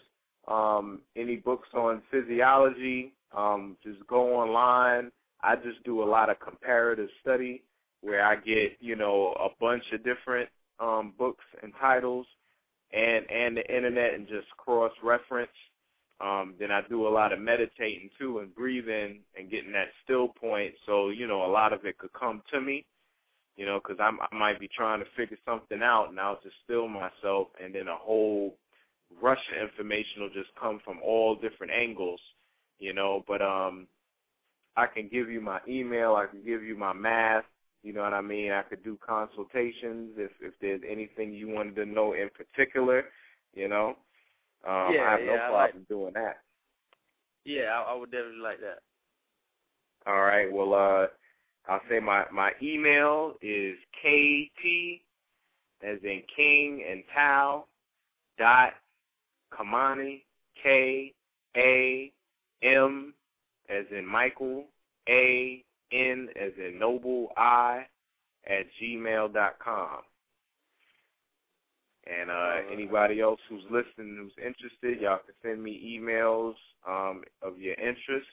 um, 0.49 1.01
any 1.17 1.37
books 1.37 1.69
on 1.75 2.03
physiology. 2.11 3.13
Um, 3.37 3.77
just 3.85 4.05
go 4.07 4.35
online. 4.35 5.11
I 5.43 5.57
just 5.57 5.83
do 5.85 6.03
a 6.03 6.09
lot 6.09 6.31
of 6.31 6.41
comparative 6.41 7.09
study 7.21 7.63
where 8.01 8.25
I 8.25 8.37
get 8.37 8.77
you 8.81 8.97
know 8.97 9.35
a 9.39 9.49
bunch 9.61 9.85
of 9.93 10.05
different 10.05 10.49
um, 10.81 11.13
books 11.19 11.45
and 11.63 11.73
titles, 11.81 12.27
and 12.93 13.31
and 13.31 13.57
the 13.57 13.75
internet, 13.75 14.15
and 14.15 14.27
just 14.27 14.49
cross 14.57 14.93
reference. 15.03 15.51
Um, 16.21 16.55
then 16.59 16.73
I 16.73 16.81
do 16.89 17.07
a 17.07 17.11
lot 17.11 17.33
of 17.33 17.39
meditating 17.39 18.11
too, 18.19 18.41
and 18.41 18.55
breathing, 18.55 19.21
and 19.39 19.51
getting 19.51 19.73
that 19.73 19.89
still 20.05 20.29
point. 20.29 20.75
So 20.87 21.11
you 21.11 21.27
know, 21.27 21.45
a 21.45 21.53
lot 21.53 21.73
of 21.73 21.85
it 21.85 21.99
could 21.99 22.13
come 22.13 22.43
to 22.53 22.61
me. 22.61 22.85
You 23.57 23.67
know, 23.67 23.81
because 23.83 23.99
I 24.01 24.37
might 24.37 24.61
be 24.61 24.69
trying 24.69 25.01
to 25.01 25.07
figure 25.17 25.37
something 25.45 25.83
out, 25.83 26.11
and 26.11 26.21
I'll 26.21 26.39
just 26.45 26.55
still 26.65 26.87
myself, 26.87 27.49
and 27.63 27.75
then 27.75 27.89
a 27.89 27.97
whole 27.97 28.55
rush 29.23 29.39
of 29.57 29.69
information 29.69 30.23
will 30.23 30.31
just 30.31 30.51
come 30.61 30.81
from 30.85 31.01
all 31.05 31.35
different 31.35 31.73
angles. 31.73 32.21
You 32.79 32.95
know, 32.95 33.25
but 33.27 33.43
um, 33.43 33.89
I 34.77 34.87
can 34.87 35.09
give 35.09 35.29
you 35.29 35.41
my 35.41 35.61
email. 35.69 36.15
I 36.15 36.27
can 36.27 36.45
give 36.45 36.63
you 36.63 36.77
my 36.77 36.93
math. 36.93 37.45
You 37.83 37.93
know 37.93 38.03
what 38.03 38.15
I 38.15 38.21
mean? 38.21 38.53
I 38.53 38.63
could 38.63 38.85
do 38.85 38.99
consultations 39.07 40.13
if 40.17 40.31
if 40.41 40.55
there's 40.61 40.83
anything 40.89 41.33
you 41.33 41.49
wanted 41.49 41.77
to 41.77 41.87
know 41.87 42.13
in 42.13 42.29
particular. 42.31 43.05
You 43.55 43.69
know, 43.69 43.89
um, 44.67 44.95
yeah, 44.95 45.03
I 45.03 45.11
have 45.13 45.21
yeah, 45.21 45.27
no 45.27 45.39
problem 45.49 45.53
like, 45.53 45.89
doing 45.89 46.13
that. 46.15 46.39
Yeah, 47.45 47.71
I, 47.71 47.93
I 47.93 47.95
would 47.95 48.11
definitely 48.11 48.41
like 48.41 48.61
that. 48.61 48.81
All 50.07 50.23
right. 50.23 50.53
Well, 50.53 50.75
uh, 50.75 51.07
I'll 51.69 51.81
say 51.91 52.01
my 52.01 52.25
my 52.33 52.53
email 52.63 53.35
is 53.43 53.77
kt 54.03 55.03
as 55.83 55.99
in 56.03 56.23
King 56.35 56.85
and 56.89 57.03
Tao 57.15 57.67
dot 58.39 58.73
Kamani 59.53 60.23
K 60.63 61.13
A 61.57 62.13
M 62.63 63.15
as 63.69 63.85
in 63.91 64.07
Michael 64.07 64.65
A 65.09 65.65
N 65.93 66.29
as 66.41 66.53
in 66.59 66.79
Noble 66.79 67.29
I 67.37 67.87
at 68.47 68.67
gmail 68.81 69.33
dot 69.33 69.59
com. 69.59 70.01
And 72.07 72.31
uh, 72.31 72.73
anybody 72.73 73.21
else 73.21 73.41
who's 73.51 73.65
listening 73.65 74.17
who's 74.19 74.33
interested, 74.39 75.03
y'all 75.03 75.19
can 75.19 75.35
send 75.43 75.63
me 75.63 75.99
emails 76.01 76.55
um, 76.89 77.23
of 77.43 77.59
your 77.59 77.75
interest, 77.75 78.27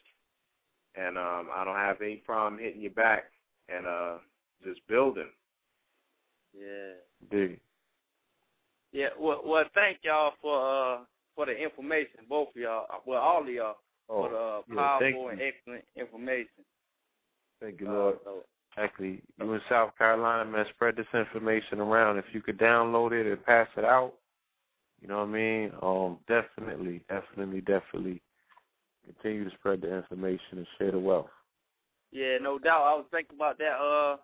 and 0.95 1.17
um, 1.17 1.49
I 1.53 1.63
don't 1.65 1.75
have 1.75 2.01
any 2.01 2.17
problem 2.17 2.61
hitting 2.61 2.81
you 2.81 2.89
back 2.89 3.25
and 3.67 3.85
uh, 3.85 4.17
just 4.63 4.79
building. 4.87 5.29
Yeah. 6.57 6.93
Dig. 7.29 7.59
Yeah. 8.95 9.07
Well, 9.19 9.41
well, 9.45 9.65
thank 9.75 9.97
y'all 10.03 10.31
for 10.41 10.55
uh 10.95 10.99
for 11.35 11.45
the 11.45 11.51
information, 11.51 12.21
both 12.29 12.49
of 12.55 12.55
y'all. 12.55 12.87
Well, 13.05 13.21
all 13.21 13.41
of 13.41 13.49
y'all 13.49 13.75
for 14.07 14.29
the 14.29 14.35
uh, 14.35 14.39
Oh, 14.39 14.63
yeah, 14.69 14.75
powerful 14.75 15.29
and 15.29 15.41
excellent 15.41 15.83
information. 15.97 16.63
Thank 17.61 17.81
you, 17.81 17.87
Uh, 17.89 17.91
Lord. 17.93 18.15
so, 18.23 18.43
Exactly. 18.77 19.21
You 19.39 19.53
in 19.53 19.61
South 19.69 19.91
Carolina, 19.97 20.49
man, 20.49 20.65
spread 20.75 20.95
this 20.95 21.05
information 21.13 21.79
around. 21.79 22.17
If 22.17 22.25
you 22.33 22.41
could 22.41 22.57
download 22.57 23.11
it 23.13 23.25
and 23.25 23.45
pass 23.45 23.67
it 23.77 23.85
out, 23.85 24.13
you 25.01 25.07
know 25.07 25.19
what 25.19 25.29
I 25.29 25.31
mean? 25.31 25.71
Um, 25.81 26.19
definitely, 26.27 27.01
definitely, 27.09 27.61
definitely 27.61 28.21
continue 29.05 29.49
to 29.49 29.55
spread 29.57 29.81
the 29.81 29.93
information 29.95 30.57
and 30.57 30.67
share 30.77 30.91
the 30.91 30.99
wealth. 30.99 31.29
yeah, 32.11 32.37
no 32.41 32.59
doubt. 32.59 32.83
I 32.83 32.95
was 32.95 33.05
thinking 33.11 33.35
about 33.35 33.57
that 33.59 33.75
uh 33.77 34.17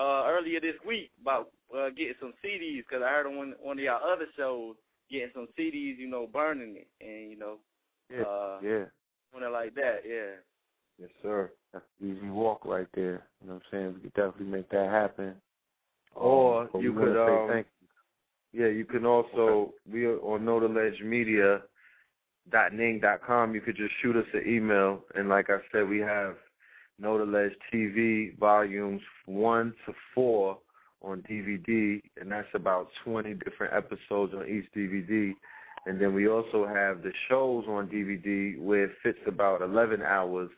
uh 0.00 0.24
earlier 0.26 0.60
this 0.60 0.80
week 0.86 1.10
about 1.20 1.50
uh 1.76 1.90
getting 1.90 2.14
some 2.20 2.32
CDs 2.42 2.78
because 2.88 3.02
I 3.04 3.10
heard 3.10 3.26
on 3.26 3.36
one 3.36 3.54
one 3.60 3.78
of 3.78 3.84
y'all 3.84 4.00
other 4.02 4.26
shows 4.36 4.76
getting 5.10 5.30
some 5.34 5.48
CDs, 5.58 5.98
you 5.98 6.08
know, 6.08 6.26
burning 6.32 6.76
it 6.76 6.88
and 7.00 7.30
you 7.30 7.38
know, 7.38 7.56
Yeah, 8.10 8.22
uh, 8.22 8.58
yeah. 8.62 8.84
doing 9.32 9.44
it 9.44 9.52
like 9.52 9.74
that. 9.74 9.98
Yeah. 10.08 10.36
Yes, 10.98 11.10
sir. 11.22 11.50
That's 11.72 11.84
easy 12.00 12.28
walk 12.30 12.64
right 12.64 12.88
there. 12.94 13.26
You 13.40 13.48
know 13.48 13.54
what 13.54 13.62
I'm 13.64 13.70
saying? 13.70 13.94
We 13.94 14.00
could 14.02 14.14
definitely 14.14 14.46
make 14.46 14.68
that 14.70 14.90
happen. 14.90 15.34
Or 16.14 16.68
Um, 16.74 16.82
you 16.82 16.92
could 16.92 17.14
say 17.14 17.32
um 17.32 17.48
thank 17.48 17.66
yeah, 18.52 18.66
you 18.66 18.84
can 18.84 19.04
also 19.06 19.72
we 19.90 20.06
are 20.06 20.18
on 20.20 20.44
Know 20.44 20.60
the 20.60 20.68
Ledge 20.68 21.00
Media 21.02 21.62
dot 22.50 22.72
ning 22.72 23.00
dot 23.00 23.20
com. 23.26 23.54
You 23.54 23.60
could 23.60 23.76
just 23.76 23.92
shoot 24.02 24.16
us 24.16 24.26
an 24.34 24.42
email 24.46 25.04
and 25.14 25.28
like 25.28 25.50
I 25.50 25.58
said, 25.72 25.88
we 25.88 25.98
have 26.00 26.36
The 27.00 27.08
Ledge 27.08 27.52
TV 27.72 28.38
volumes 28.38 29.00
one 29.26 29.74
to 29.86 29.94
four 30.14 30.58
on 31.02 31.22
DVD 31.30 32.00
and 32.20 32.30
that's 32.30 32.48
about 32.54 32.88
twenty 33.04 33.34
different 33.34 33.72
episodes 33.72 34.34
on 34.34 34.46
each 34.46 34.66
DVD. 34.76 35.32
And 35.86 36.00
then 36.00 36.12
we 36.12 36.28
also 36.28 36.66
have 36.66 37.02
the 37.02 37.12
shows 37.28 37.64
on 37.66 37.88
DVD 37.88 38.60
where 38.60 38.84
it 38.84 38.90
fits 39.02 39.18
about 39.26 39.62
eleven 39.62 40.02
hours 40.02 40.50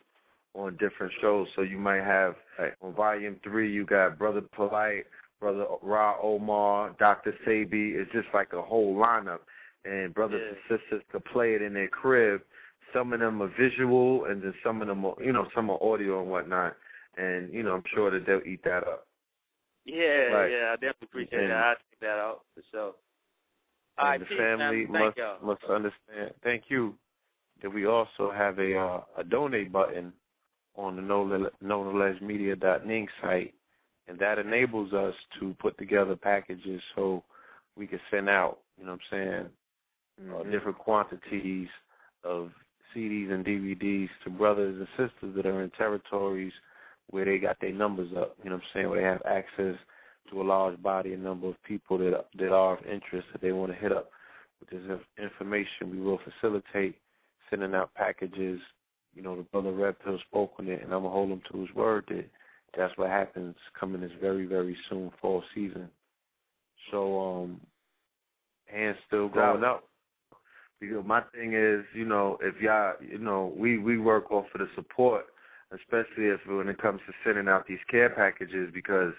on 0.53 0.73
different 0.73 1.13
shows. 1.21 1.47
So 1.55 1.61
you 1.61 1.77
might 1.77 2.03
have 2.03 2.35
on 2.81 2.93
volume 2.93 3.37
three 3.43 3.71
you 3.71 3.85
got 3.85 4.19
Brother 4.19 4.41
Polite, 4.41 5.05
Brother 5.39 5.65
Ra 5.81 6.15
Omar, 6.21 6.95
Dr. 6.99 7.33
Sebi. 7.47 7.95
It's 7.95 8.11
just 8.11 8.27
like 8.33 8.53
a 8.53 8.61
whole 8.61 8.95
lineup. 8.95 9.39
And 9.85 10.13
brothers 10.13 10.55
and 10.69 10.79
sisters 10.79 11.01
could 11.11 11.25
play 11.25 11.55
it 11.55 11.61
in 11.61 11.73
their 11.73 11.87
crib. 11.87 12.41
Some 12.93 13.13
of 13.13 13.19
them 13.19 13.41
are 13.41 13.51
visual 13.59 14.25
and 14.25 14.41
then 14.41 14.53
some 14.63 14.81
of 14.81 14.87
them 14.87 15.05
are 15.05 15.15
you 15.21 15.33
know, 15.33 15.47
some 15.55 15.69
are 15.69 15.81
audio 15.83 16.21
and 16.21 16.29
whatnot. 16.29 16.75
And, 17.17 17.53
you 17.53 17.61
know, 17.63 17.73
I'm 17.73 17.83
sure 17.93 18.09
that 18.11 18.25
they'll 18.25 18.41
eat 18.45 18.63
that 18.63 18.87
up. 18.87 19.07
Yeah, 19.85 20.03
Right. 20.33 20.51
yeah, 20.51 20.69
I 20.71 20.75
definitely 20.75 21.05
appreciate 21.07 21.41
And- 21.41 21.51
that. 21.51 21.57
I'll 21.63 21.75
check 21.75 21.99
that 22.01 22.19
out 22.19 22.41
for 22.55 22.61
sure. 22.71 22.93
All 23.97 24.05
right, 24.07 24.19
and 24.19 24.27
the 24.29 24.35
family. 24.35 24.85
Must 24.87 25.17
y'all. 25.17 25.37
must 25.43 25.63
understand. 25.65 26.33
Thank 26.41 26.69
you. 26.69 26.97
That 27.61 27.69
we 27.69 27.85
also 27.85 28.31
have 28.31 28.57
a 28.59 28.75
uh, 28.75 29.03
a 29.17 29.23
donate 29.23 29.71
button 29.71 30.11
on 30.75 30.95
the 30.95 31.01
no 31.01 31.49
no 31.61 32.15
media 32.21 32.55
dot 32.55 32.85
ning 32.87 33.07
site, 33.21 33.53
and 34.07 34.17
that 34.19 34.39
enables 34.39 34.93
us 34.93 35.13
to 35.39 35.53
put 35.59 35.77
together 35.77 36.15
packages 36.15 36.81
so 36.95 37.23
we 37.75 37.85
can 37.85 37.99
send 38.09 38.29
out. 38.29 38.59
You 38.77 38.85
know 38.85 38.93
what 38.93 39.01
I'm 39.11 39.49
saying? 40.19 40.31
Uh, 40.33 40.43
different 40.49 40.77
quantities 40.79 41.69
of 42.23 42.51
CDs 42.95 43.31
and 43.31 43.45
DVDs 43.45 44.09
to 44.23 44.29
brothers 44.29 44.75
and 44.77 44.87
sisters 45.09 45.35
that 45.35 45.45
are 45.45 45.63
in 45.63 45.69
territories 45.71 46.53
where 47.09 47.25
they 47.25 47.37
got 47.37 47.57
their 47.59 47.73
numbers 47.73 48.09
up. 48.17 48.35
You 48.43 48.49
know 48.49 48.57
what 48.57 48.63
I'm 48.63 48.69
saying? 48.73 48.89
Where 48.89 49.01
they 49.01 49.07
have 49.07 49.21
access 49.25 49.75
to 50.31 50.41
a 50.41 50.43
large 50.43 50.81
body 50.81 51.13
and 51.13 51.23
number 51.23 51.47
of 51.47 51.63
people 51.63 51.97
that 51.99 52.25
that 52.37 52.51
are 52.51 52.77
of 52.77 52.85
interest 52.85 53.27
that 53.31 53.41
they 53.41 53.51
want 53.51 53.71
to 53.71 53.77
hit 53.77 53.91
up 53.91 54.09
with 54.59 54.69
this 54.69 54.99
information. 55.21 55.91
We 55.91 55.99
will 55.99 56.19
facilitate 56.23 56.95
sending 57.49 57.75
out 57.75 57.93
packages. 57.93 58.59
You 59.13 59.21
know, 59.21 59.35
the 59.35 59.43
brother 59.43 59.71
Red 59.71 59.99
Pill 60.03 60.17
spoke 60.27 60.53
on 60.59 60.67
it, 60.67 60.81
and 60.81 60.93
I'm 60.93 61.03
gonna 61.03 61.09
hold 61.09 61.31
him 61.31 61.41
to 61.51 61.61
his 61.61 61.75
word 61.75 62.05
that 62.09 62.25
that's 62.75 62.97
what 62.97 63.09
happens 63.09 63.55
coming 63.79 64.01
this 64.01 64.11
very 64.19 64.45
very 64.45 64.75
soon 64.89 65.11
fall 65.21 65.43
season. 65.53 65.89
So 66.91 67.43
um, 67.43 67.61
hands 68.65 68.97
still 69.07 69.29
going 69.29 69.63
up. 69.63 69.83
My 71.05 71.21
thing 71.33 71.53
is, 71.53 71.85
you 71.93 72.05
know, 72.05 72.37
if 72.41 72.59
y'all, 72.61 72.93
you 73.01 73.17
know, 73.17 73.53
we 73.57 73.77
we 73.77 73.97
work 73.97 74.31
off 74.31 74.45
of 74.53 74.59
the 74.59 74.67
support, 74.75 75.25
especially 75.71 76.25
if 76.25 76.39
when 76.47 76.67
it 76.67 76.81
comes 76.81 77.01
to 77.07 77.13
sending 77.23 77.47
out 77.47 77.67
these 77.67 77.79
care 77.89 78.09
packages, 78.09 78.69
because, 78.73 79.13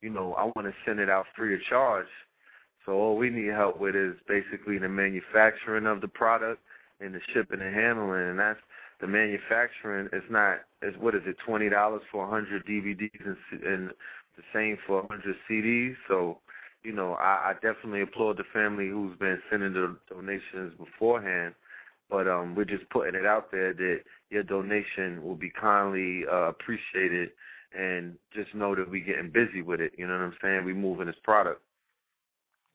you 0.00 0.10
know, 0.10 0.34
I 0.34 0.44
want 0.44 0.66
to 0.66 0.74
send 0.84 1.00
it 1.00 1.08
out 1.08 1.26
free 1.36 1.54
of 1.54 1.60
charge. 1.68 2.06
So 2.84 2.92
all 2.92 3.16
we 3.16 3.30
need 3.30 3.52
help 3.52 3.80
with 3.80 3.96
is 3.96 4.14
basically 4.28 4.78
the 4.78 4.88
manufacturing 4.88 5.86
of 5.86 6.00
the 6.00 6.08
product 6.08 6.60
and 7.00 7.14
the 7.14 7.20
shipping 7.32 7.60
and 7.60 7.74
handling, 7.74 8.28
and 8.30 8.38
that's 8.38 8.60
the 9.00 9.06
manufacturing. 9.06 10.08
Is 10.12 10.22
not 10.30 10.58
is 10.82 10.94
what 10.98 11.14
is 11.14 11.22
it 11.26 11.36
twenty 11.46 11.68
dollars 11.68 12.02
for 12.12 12.26
a 12.26 12.30
hundred 12.30 12.66
DVDs 12.66 13.10
and, 13.24 13.62
and 13.62 13.90
the 14.36 14.42
same 14.52 14.76
for 14.86 15.00
a 15.00 15.06
hundred 15.06 15.36
CDs. 15.48 15.94
So 16.08 16.38
you 16.84 16.92
know, 16.92 17.14
I, 17.14 17.50
I 17.50 17.52
definitely 17.54 18.02
applaud 18.02 18.36
the 18.36 18.44
family 18.52 18.88
who's 18.88 19.18
been 19.18 19.40
sending 19.50 19.72
the 19.72 19.96
donations 20.08 20.74
beforehand. 20.78 21.54
But 22.10 22.28
um, 22.28 22.54
we're 22.54 22.66
just 22.66 22.88
putting 22.90 23.14
it 23.14 23.26
out 23.26 23.50
there 23.50 23.72
that 23.72 24.00
your 24.30 24.42
donation 24.42 25.22
will 25.24 25.34
be 25.34 25.50
kindly 25.50 26.24
uh, 26.30 26.50
appreciated, 26.50 27.30
and 27.76 28.14
just 28.34 28.54
know 28.54 28.74
that 28.74 28.88
we're 28.88 29.04
getting 29.04 29.30
busy 29.30 29.62
with 29.62 29.80
it. 29.80 29.92
You 29.96 30.06
know 30.06 30.12
what 30.12 30.20
I'm 30.20 30.36
saying? 30.42 30.64
We're 30.64 30.74
moving 30.74 31.06
this 31.06 31.16
product. 31.24 31.62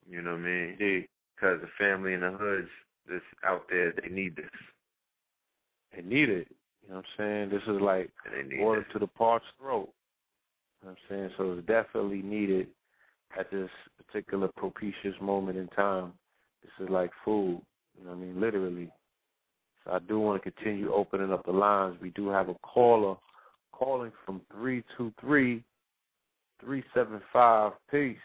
You 0.09 0.23
know 0.23 0.31
what 0.31 0.39
I 0.39 0.43
mean? 0.43 1.05
Because 1.35 1.61
the 1.61 1.69
family 1.77 2.13
in 2.13 2.21
the 2.21 2.31
hoods 2.31 2.69
that's 3.07 3.23
out 3.45 3.65
there, 3.69 3.93
they 4.01 4.09
need 4.09 4.35
this. 4.35 4.45
They 5.95 6.01
need 6.01 6.29
it. 6.29 6.47
You 6.83 6.89
know 6.89 6.95
what 6.95 7.05
I'm 7.19 7.49
saying? 7.49 7.49
This 7.51 7.63
is 7.67 7.79
like 7.79 8.09
water 8.53 8.85
to 8.91 8.99
the 8.99 9.07
parched 9.07 9.45
throat. 9.61 9.89
You 10.81 10.89
know 10.89 10.95
what 10.95 11.15
I'm 11.15 11.17
saying? 11.17 11.29
So 11.37 11.53
it's 11.53 11.67
definitely 11.67 12.23
needed 12.23 12.67
at 13.37 13.51
this 13.51 13.69
particular 14.05 14.47
propitious 14.47 15.15
moment 15.21 15.57
in 15.57 15.67
time. 15.69 16.13
This 16.63 16.71
is 16.85 16.89
like 16.89 17.11
food. 17.23 17.61
You 17.97 18.05
know 18.05 18.11
what 18.11 18.17
I 18.17 18.19
mean? 18.19 18.39
Literally. 18.39 18.89
So 19.83 19.91
I 19.91 19.99
do 19.99 20.19
want 20.19 20.43
to 20.43 20.51
continue 20.51 20.91
opening 20.93 21.31
up 21.31 21.45
the 21.45 21.51
lines. 21.51 21.97
We 22.01 22.09
do 22.11 22.29
have 22.29 22.49
a 22.49 22.55
caller 22.55 23.15
calling 23.71 24.11
from 24.25 24.41
323 24.51 25.63
375. 26.61 27.71
Peace. 27.89 28.17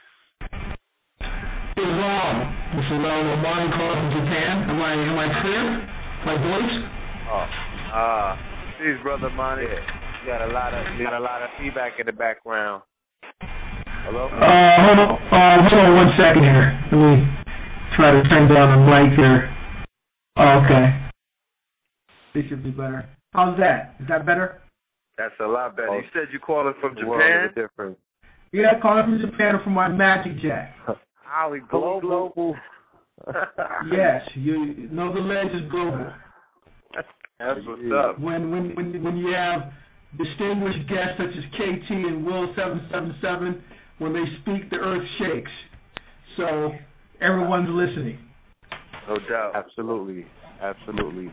Hey, 1.21 1.83
Rob. 1.83 2.55
This 2.75 2.85
is 2.87 2.91
Ronald 2.91 3.41
Martin 3.43 3.71
calling 3.71 4.11
from 4.11 4.25
Japan. 4.25 4.71
Am 4.71 4.83
I, 4.83 4.93
am 4.95 5.19
I 5.19 5.43
clear? 5.43 5.95
My 6.27 6.37
voice? 6.41 6.77
Oh, 7.31 7.47
uh, 7.95 8.37
peace, 8.79 9.03
brother 9.03 9.31
Monty. 9.31 9.65
You 9.65 10.31
got 10.31 10.43
a 10.43 10.53
lot 10.53 10.73
of 10.73 10.99
you 10.99 11.05
got 11.05 11.15
a 11.15 11.21
lot 11.21 11.43
of 11.43 11.51
feedback 11.61 12.01
in 12.01 12.07
the 12.07 12.13
background. 12.13 12.83
Hello? 14.05 14.27
Uh, 14.27 14.85
hold 14.85 14.99
on, 14.99 15.11
uh, 15.33 15.69
hold 15.69 15.81
on 15.81 15.97
one 15.97 16.13
second 16.19 16.43
here. 16.43 16.79
Let 16.93 16.99
me 17.01 17.25
try 17.97 18.11
to 18.13 18.23
turn 18.29 18.53
down 18.53 18.77
the 18.77 18.85
mic 18.85 19.17
here. 19.19 19.49
Oh, 20.37 20.61
okay. 20.63 21.09
This 22.35 22.45
should 22.51 22.63
be 22.63 22.71
better. 22.71 23.09
How's 23.33 23.59
that? 23.59 23.97
Is 24.01 24.09
that 24.09 24.27
better? 24.27 24.61
That's 25.17 25.33
a 25.41 25.47
lot 25.47 25.75
better. 25.77 25.89
Oh. 25.89 25.97
You 25.97 26.05
said 26.13 26.29
you 26.33 26.39
calling 26.39 26.75
from 26.83 26.97
world 27.07 27.23
Japan? 27.23 27.49
is 27.49 27.55
different. 27.55 27.99
Yeah, 28.53 28.79
calling 28.83 29.05
from 29.05 29.21
Japan 29.31 29.55
from 29.65 29.73
my 29.73 29.89
Magic 29.89 30.39
Jack. 30.43 30.77
Holly 31.25 31.61
Global. 31.71 32.01
Global. 32.35 32.57
yes, 33.91 34.21
you 34.35 34.87
know 34.93 35.15
the 35.15 35.21
ledge 35.21 35.47
is 35.55 35.71
global. 35.71 36.13
That's 37.39 37.59
what's 37.67 37.83
up. 37.97 38.21
When 38.21 38.51
when 38.51 38.75
when 38.75 39.03
when 39.03 39.17
you 39.17 39.33
have 39.33 39.73
distinguished 40.19 40.89
guests 40.91 41.17
such 41.17 41.31
as 41.31 41.45
KT 41.55 41.91
and 41.91 42.27
Will 42.27 42.53
seven 42.55 42.87
seven 42.93 43.15
seven, 43.23 43.63
when 43.99 44.13
they 44.13 44.25
speak, 44.41 44.71
the 44.71 44.77
earth 44.77 45.07
shakes. 45.19 45.51
So 46.37 46.73
everyone's 47.21 47.69
listening. 47.71 48.19
No 49.09 49.17
doubt. 49.29 49.53
Absolutely. 49.55 50.27
Absolutely. 50.61 51.33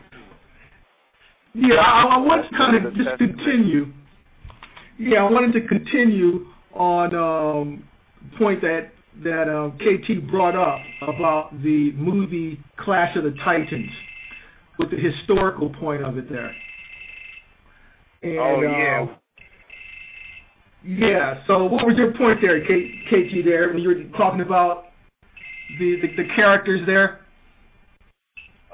Yeah, 1.54 1.76
I, 1.76 2.14
I 2.14 2.16
want 2.18 2.50
to 2.50 2.56
kind 2.56 2.84
of 2.86 2.94
just 2.94 3.18
continue. 3.18 3.92
Yeah, 4.98 5.24
I 5.24 5.30
wanted 5.30 5.52
to 5.60 5.66
continue 5.66 6.46
on 6.74 7.14
um, 7.14 7.84
point 8.38 8.60
that 8.62 8.90
that 9.22 9.54
um, 9.54 9.78
KT 9.78 10.30
brought 10.30 10.56
up 10.56 10.80
about 11.06 11.52
the 11.62 11.92
movie 11.92 12.58
Clash 12.78 13.14
of 13.16 13.24
the 13.24 13.34
Titans, 13.44 13.90
with 14.78 14.90
the 14.90 14.96
historical 14.96 15.68
point 15.68 16.02
of 16.02 16.16
it 16.16 16.30
there. 16.30 16.56
And, 18.22 18.38
Oh, 18.38 18.62
yeah. 18.62 19.00
um, 19.02 19.16
yeah. 20.84 21.42
So, 21.46 21.64
what 21.64 21.86
was 21.86 21.96
your 21.96 22.12
point 22.14 22.40
there, 22.40 22.64
K, 22.66 22.90
KT? 23.08 23.44
There, 23.44 23.68
when 23.72 23.78
you 23.78 23.88
were 23.88 24.18
talking 24.18 24.40
about 24.40 24.86
the 25.78 25.96
the, 26.02 26.22
the 26.22 26.28
characters 26.34 26.80
there. 26.86 27.20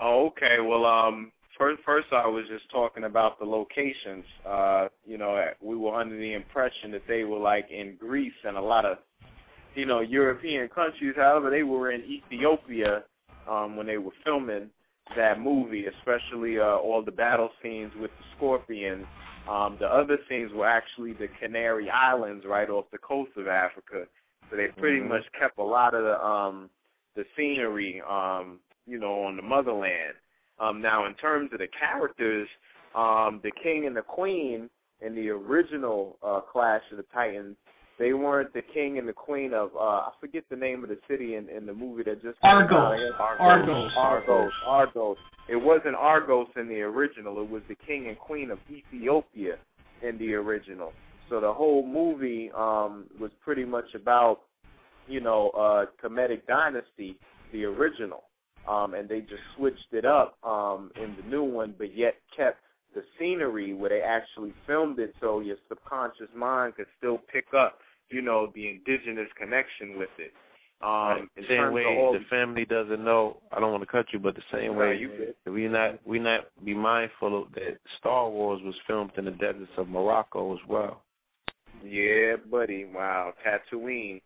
Oh, 0.00 0.26
okay. 0.28 0.56
Well, 0.62 0.84
um, 0.84 1.32
first, 1.58 1.82
first 1.84 2.06
I 2.12 2.26
was 2.26 2.44
just 2.48 2.70
talking 2.70 3.04
about 3.04 3.38
the 3.38 3.44
locations. 3.44 4.24
Uh, 4.46 4.88
you 5.04 5.18
know, 5.18 5.44
we 5.60 5.76
were 5.76 5.94
under 5.94 6.16
the 6.16 6.34
impression 6.34 6.92
that 6.92 7.02
they 7.08 7.24
were 7.24 7.38
like 7.38 7.66
in 7.70 7.96
Greece 7.98 8.32
and 8.44 8.56
a 8.56 8.60
lot 8.60 8.84
of, 8.84 8.98
you 9.74 9.86
know, 9.86 10.00
European 10.00 10.68
countries. 10.68 11.14
However, 11.16 11.50
they 11.50 11.64
were 11.64 11.90
in 11.90 12.02
Ethiopia 12.02 13.02
um, 13.50 13.76
when 13.76 13.86
they 13.86 13.98
were 13.98 14.12
filming 14.24 14.70
that 15.16 15.40
movie, 15.40 15.86
especially 15.86 16.58
uh, 16.58 16.64
all 16.64 17.02
the 17.04 17.10
battle 17.10 17.50
scenes 17.62 17.92
with 18.00 18.10
the 18.10 18.24
scorpions. 18.36 19.06
Um, 19.48 19.76
the 19.80 19.86
other 19.86 20.18
scenes 20.28 20.52
were 20.52 20.68
actually 20.68 21.14
the 21.14 21.28
Canary 21.40 21.88
Islands, 21.88 22.44
right 22.46 22.68
off 22.68 22.84
the 22.92 22.98
coast 22.98 23.30
of 23.36 23.48
Africa. 23.48 24.06
So 24.50 24.56
they 24.56 24.68
pretty 24.68 25.00
Mhm. 25.00 25.08
much 25.08 25.32
kept 25.32 25.58
a 25.58 25.62
lot 25.62 25.94
of 25.94 26.04
the 26.04 26.24
um, 26.24 26.70
the 27.14 27.24
scenery, 27.36 28.00
um, 28.02 28.60
you 28.86 28.98
know, 28.98 29.24
on 29.24 29.36
the 29.36 29.42
motherland. 29.42 30.14
Um, 30.58 30.80
now, 30.80 31.06
in 31.06 31.14
terms 31.14 31.52
of 31.52 31.58
the 31.58 31.68
characters, 31.68 32.48
um, 32.94 33.40
the 33.42 33.50
king 33.50 33.86
and 33.86 33.96
the 33.96 34.02
queen 34.02 34.70
in 35.00 35.14
the 35.14 35.30
original 35.30 36.18
uh, 36.22 36.40
Clash 36.40 36.82
of 36.90 36.96
the 36.96 37.04
Titans, 37.14 37.56
they 37.98 38.12
weren't 38.12 38.52
the 38.52 38.62
king 38.74 38.98
and 38.98 39.08
the 39.08 39.12
queen 39.12 39.52
of 39.52 39.70
uh, 39.76 39.78
I 39.78 40.10
forget 40.20 40.44
the 40.50 40.56
name 40.56 40.82
of 40.82 40.88
the 40.88 40.98
city 41.08 41.34
in, 41.34 41.48
in 41.48 41.66
the 41.66 41.74
movie 41.74 42.04
that 42.04 42.22
just 42.22 42.40
came 42.40 42.50
out. 42.50 42.70
Argos. 42.72 43.14
Argos. 43.40 43.90
Argos. 43.96 44.52
Argos. 44.66 45.16
It 45.48 45.56
wasn't 45.56 45.96
Argos 45.96 46.48
in 46.56 46.68
the 46.68 46.80
original. 46.80 47.42
It 47.42 47.50
was 47.50 47.62
the 47.68 47.76
king 47.86 48.08
and 48.08 48.18
queen 48.18 48.50
of 48.50 48.58
Ethiopia 48.70 49.56
in 50.02 50.18
the 50.18 50.34
original. 50.34 50.92
So 51.28 51.40
the 51.40 51.52
whole 51.52 51.86
movie 51.86 52.50
um, 52.56 53.06
was 53.20 53.30
pretty 53.44 53.64
much 53.64 53.94
about, 53.94 54.40
you 55.06 55.20
know, 55.20 55.50
uh, 55.50 55.86
Kemetic 56.02 56.46
dynasty, 56.46 57.18
the 57.52 57.64
original, 57.64 58.24
um, 58.68 58.94
and 58.94 59.08
they 59.08 59.20
just 59.20 59.42
switched 59.56 59.92
it 59.92 60.04
up 60.04 60.36
um, 60.44 60.90
in 60.96 61.16
the 61.20 61.28
new 61.28 61.42
one, 61.44 61.74
but 61.76 61.96
yet 61.96 62.14
kept 62.36 62.58
the 62.94 63.02
scenery 63.18 63.74
where 63.74 63.90
they 63.90 64.00
actually 64.00 64.54
filmed 64.66 64.98
it, 64.98 65.14
so 65.20 65.40
your 65.40 65.56
subconscious 65.68 66.28
mind 66.34 66.74
could 66.76 66.86
still 66.96 67.18
pick 67.32 67.46
up, 67.56 67.78
you 68.10 68.22
know, 68.22 68.50
the 68.54 68.68
indigenous 68.68 69.28
connection 69.36 69.98
with 69.98 70.10
it. 70.18 70.32
Um, 70.80 70.88
Right. 70.88 71.28
in 71.36 71.44
same 71.48 71.72
way 71.72 71.84
all 71.84 72.12
the 72.12 72.20
family 72.30 72.64
doesn't 72.64 73.02
know. 73.04 73.38
I 73.50 73.58
don't 73.58 73.72
want 73.72 73.82
to 73.82 73.86
cut 73.90 74.12
you, 74.12 74.20
but 74.20 74.36
the 74.36 74.42
same 74.52 74.74
No, 74.74 74.78
way 74.78 74.96
you 74.96 75.08
good. 75.08 75.52
we 75.52 75.66
not 75.66 75.98
we 76.06 76.20
not 76.20 76.46
be 76.64 76.72
mindful 76.72 77.42
of 77.42 77.52
that 77.54 77.78
Star 77.98 78.30
Wars 78.30 78.62
was 78.62 78.76
filmed 78.86 79.10
in 79.16 79.24
the 79.24 79.32
deserts 79.32 79.72
of 79.76 79.88
Morocco 79.88 80.54
as 80.54 80.60
well. 80.68 81.02
Yeah, 81.82 82.36
buddy. 82.48 82.84
Wow, 82.84 83.34
Tatooine. 83.44 84.20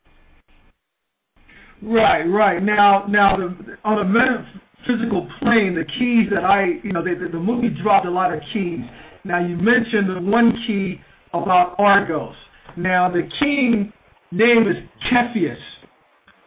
Right, 1.83 2.25
right. 2.25 2.63
Now, 2.63 3.07
now, 3.09 3.37
the, 3.37 3.79
on 3.85 3.99
a 3.99 4.05
metaphysical 4.05 5.29
plane, 5.41 5.75
the 5.75 5.85
keys 5.99 6.29
that 6.33 6.45
I, 6.45 6.81
you 6.85 6.93
know, 6.93 7.03
they, 7.03 7.15
the, 7.15 7.29
the 7.29 7.41
movie 7.41 7.71
dropped 7.83 8.07
a 8.07 8.11
lot 8.11 8.33
of 8.33 8.41
keys. 8.53 8.81
Now, 9.25 9.45
you 9.45 9.57
mentioned 9.57 10.09
the 10.09 10.21
one 10.21 10.53
key 10.67 11.01
about 11.33 11.75
Argos. 11.79 12.37
Now, 12.77 13.11
the 13.11 13.29
king 13.39 13.93
name 14.31 14.69
is 14.69 14.77
Cepheus. 15.11 15.59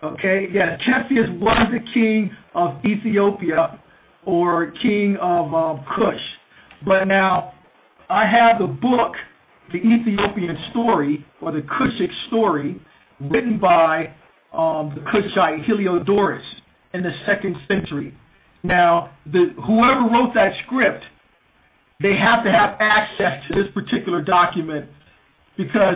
Okay, 0.03 0.47
yes, 0.51 0.79
Cepheus 0.85 1.29
was 1.39 1.67
the 1.71 1.79
king 1.93 2.31
of 2.53 2.83
Ethiopia 2.85 3.79
or 4.25 4.71
king 4.81 5.17
of 5.21 5.53
um, 5.53 5.85
Cush. 5.95 6.21
But 6.85 7.05
now, 7.05 7.53
I 8.09 8.25
have 8.25 8.59
the 8.59 8.67
book, 8.67 9.13
the 9.71 9.79
Ethiopian 9.79 10.57
story 10.71 11.25
or 11.41 11.51
the 11.51 11.61
Cushic 11.61 12.09
story, 12.27 12.79
written 13.19 13.59
by 13.59 14.13
um, 14.53 14.93
the 14.95 15.01
Cushite 15.09 15.65
Heliodorus 15.65 16.43
in 16.93 17.03
the 17.03 17.11
second 17.25 17.55
century. 17.67 18.15
Now, 18.63 19.11
the 19.25 19.53
whoever 19.65 20.01
wrote 20.01 20.33
that 20.33 20.53
script, 20.65 21.03
they 22.01 22.15
have 22.15 22.43
to 22.43 22.51
have 22.51 22.77
access 22.79 23.43
to 23.47 23.55
this 23.55 23.71
particular 23.73 24.21
document 24.21 24.89
because 25.57 25.95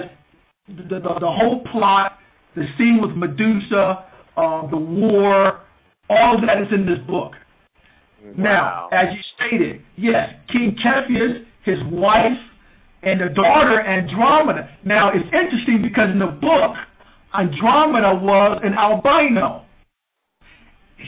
the, 0.77 0.99
the, 0.99 0.99
the 0.99 1.31
whole 1.31 1.63
plot, 1.71 2.13
the 2.55 2.65
scene 2.77 2.99
with 3.01 3.15
Medusa, 3.15 4.05
uh, 4.37 4.67
the 4.69 4.77
war, 4.77 5.61
all 6.09 6.35
of 6.35 6.41
that 6.45 6.61
is 6.61 6.67
in 6.71 6.85
this 6.85 6.99
book. 7.07 7.33
Now, 8.37 8.89
as 8.91 9.07
you 9.13 9.21
stated, 9.35 9.81
yes, 9.95 10.29
King 10.51 10.75
Cepheus, 10.83 11.45
his 11.63 11.77
wife, 11.91 12.37
and 13.03 13.21
the 13.21 13.29
daughter 13.29 13.79
Andromeda. 13.81 14.69
Now, 14.83 15.09
it's 15.09 15.25
interesting 15.25 15.81
because 15.81 16.09
in 16.11 16.19
the 16.19 16.27
book, 16.27 16.75
Andromeda 17.33 18.15
was 18.15 18.59
an 18.63 18.73
albino. 18.73 19.65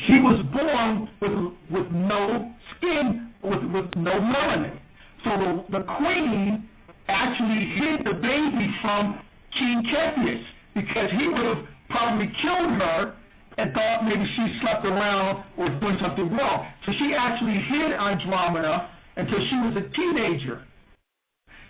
She 0.07 0.13
was 0.13 0.45
born 0.53 1.09
with 1.19 1.53
with 1.69 1.91
no 1.91 2.53
skin, 2.77 3.33
with 3.43 3.63
with 3.73 3.93
no 3.97 4.11
melanin. 4.11 4.79
So 5.25 5.31
the, 5.31 5.79
the 5.79 5.83
queen 5.97 6.69
actually 7.09 7.65
hid 7.75 8.05
the 8.05 8.13
baby 8.13 8.73
from 8.81 9.19
King 9.57 9.83
Cepheus 9.91 10.45
because 10.73 11.09
he 11.17 11.27
would 11.27 11.45
have 11.45 11.65
probably 11.89 12.31
killed 12.41 12.71
her 12.79 13.15
and 13.57 13.73
thought 13.73 14.05
maybe 14.05 14.25
she 14.35 14.59
slept 14.61 14.85
around 14.85 15.43
or 15.57 15.69
was 15.69 15.81
doing 15.81 15.97
something 16.01 16.31
wrong. 16.35 16.67
So 16.85 16.93
she 16.97 17.13
actually 17.17 17.59
hid 17.67 17.91
Andromeda 17.91 18.89
until 19.17 19.39
she 19.49 19.55
was 19.55 19.75
a 19.77 19.85
teenager. 19.95 20.63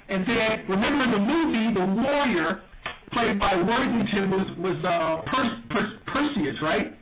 And 0.09 0.27
then, 0.27 0.65
remember 0.69 1.03
in 1.05 1.11
the 1.11 1.19
movie, 1.19 1.73
the 1.73 2.01
warrior 2.01 2.61
played 3.13 3.39
by 3.39 3.55
Worthington 3.55 4.29
was 4.29 4.47
was 4.57 4.77
uh, 4.83 5.21
per- 5.29 5.63
per- 5.69 5.99
Perseus, 6.07 6.55
right? 6.61 6.97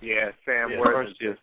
Yeah, 0.00 0.30
Sam 0.44 0.70
Yeah, 0.70 0.78
Worthington. 0.78 1.36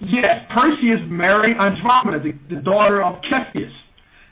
Yes, 0.00 0.46
Perseus 0.54 1.00
married 1.08 1.56
Andromeda, 1.56 2.20
the, 2.20 2.54
the 2.54 2.62
daughter 2.62 3.02
of 3.02 3.16
Cepheus. 3.28 3.72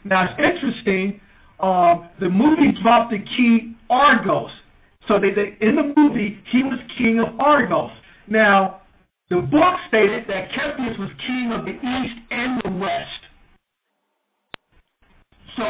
Now 0.05 0.25
it's 0.25 0.41
interesting. 0.41 1.21
Um, 1.61 2.09
the 2.21 2.29
movie 2.29 2.73
dropped 2.83 3.13
the 3.13 3.19
key 3.19 3.75
Argos, 3.89 4.51
so 5.09 5.19
they, 5.19 5.31
they 5.31 5.57
in 5.61 5.77
the 5.77 5.95
movie 5.97 6.39
he 6.53 6.63
was 6.63 6.79
king 6.99 7.19
of 7.21 7.39
Argos. 7.41 7.91
Now 8.29 8.83
the 9.31 9.37
book 9.37 9.75
stated 9.89 10.25
that 10.29 10.51
Cepheus 10.55 10.99
was 10.99 11.11
king 11.27 11.53
of 11.53 11.65
the 11.65 11.73
east 11.73 12.19
and 12.31 12.61
the 12.63 12.71
west. 12.79 13.27
So 15.57 15.65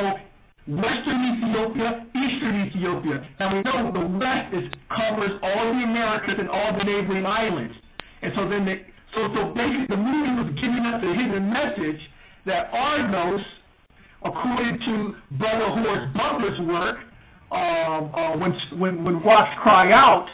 Western 0.69 1.39
Ethiopia, 1.39 2.07
Eastern 2.11 2.67
Ethiopia. 2.67 3.29
Now 3.39 3.55
we 3.55 3.63
know 3.63 3.93
the 3.93 4.19
West 4.19 4.53
is 4.53 4.67
covers 4.91 5.39
all 5.41 5.73
the 5.73 5.85
Americas 5.87 6.35
and 6.39 6.49
all 6.51 6.77
the 6.77 6.83
neighboring 6.83 7.25
islands. 7.25 7.75
And 8.23 8.33
so 8.35 8.49
then 8.49 8.65
they, 8.65 8.83
so 9.15 9.29
so 9.33 9.55
basically 9.55 9.87
the 9.89 9.97
movie 9.97 10.35
was 10.43 10.51
giving 10.59 10.83
us 10.83 10.99
a 10.99 11.13
hidden 11.15 11.53
message 11.53 12.01
that 12.47 12.71
Argos, 12.73 13.41
according 14.29 14.79
to 14.81 15.15
Brother 15.39 15.67
Horace 15.67 16.11
Butler's 16.15 16.61
work, 16.67 16.97
um, 17.53 18.11
uh, 18.15 18.37
when 18.37 18.81
when 18.81 19.05
when 19.05 19.23
rocks 19.23 19.55
cry 19.63 19.93
out, 19.93 20.27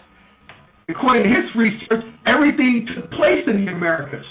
according 0.88 1.24
to 1.24 1.28
his 1.28 1.44
research, 1.54 2.04
everything 2.26 2.86
took 2.94 3.10
place 3.12 3.44
in 3.46 3.64
the 3.64 3.72
Americas. 3.72 4.24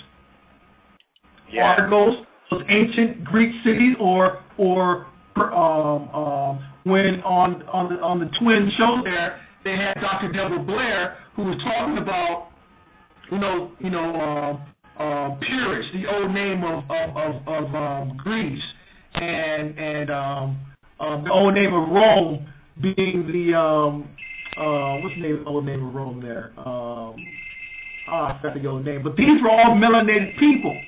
Yeah. 1.51 1.89
Those 1.89 2.25
ancient 2.69 3.23
Greek 3.23 3.51
cities, 3.63 3.95
or 3.99 4.41
or 4.57 5.07
um, 5.35 6.09
um, 6.09 6.65
when 6.83 7.21
on 7.21 7.63
on 7.63 7.93
the 7.93 8.01
on 8.01 8.19
the 8.19 8.29
twin 8.39 8.71
show 8.77 9.01
there, 9.03 9.39
they 9.63 9.75
had 9.75 9.95
Dr. 10.01 10.31
Delbert 10.31 10.65
Blair 10.65 11.17
who 11.35 11.43
was 11.43 11.61
talking 11.63 11.97
about, 11.97 12.49
you 13.31 13.37
know, 13.37 13.71
you 13.79 13.89
know, 13.89 14.59
uh, 14.97 15.01
uh, 15.01 15.35
Pyrrhus, 15.39 15.85
the 15.93 16.07
old 16.07 16.33
name 16.33 16.63
of 16.63 16.83
of 16.89 17.17
of, 17.17 17.47
of 17.47 17.75
um, 17.75 18.17
Greece, 18.17 18.63
and 19.13 19.77
and 19.77 20.09
um, 20.09 20.59
um, 20.99 21.23
the 21.23 21.31
old 21.31 21.53
name 21.53 21.73
of 21.73 21.89
Rome 21.89 22.47
being 22.81 23.27
the 23.31 23.57
um, 23.57 24.09
uh, 24.57 25.01
what's 25.01 25.15
the 25.15 25.21
name, 25.21 25.43
old 25.47 25.65
name 25.65 25.85
of 25.87 25.93
Rome 25.93 26.21
there? 26.21 26.51
Um, 26.57 26.65
oh, 26.65 27.15
I 28.07 28.37
forgot 28.41 28.61
the 28.61 28.67
old 28.67 28.85
name, 28.85 29.03
but 29.03 29.15
these 29.15 29.41
were 29.41 29.49
all 29.49 29.75
melanated 29.75 30.37
people, 30.39 30.79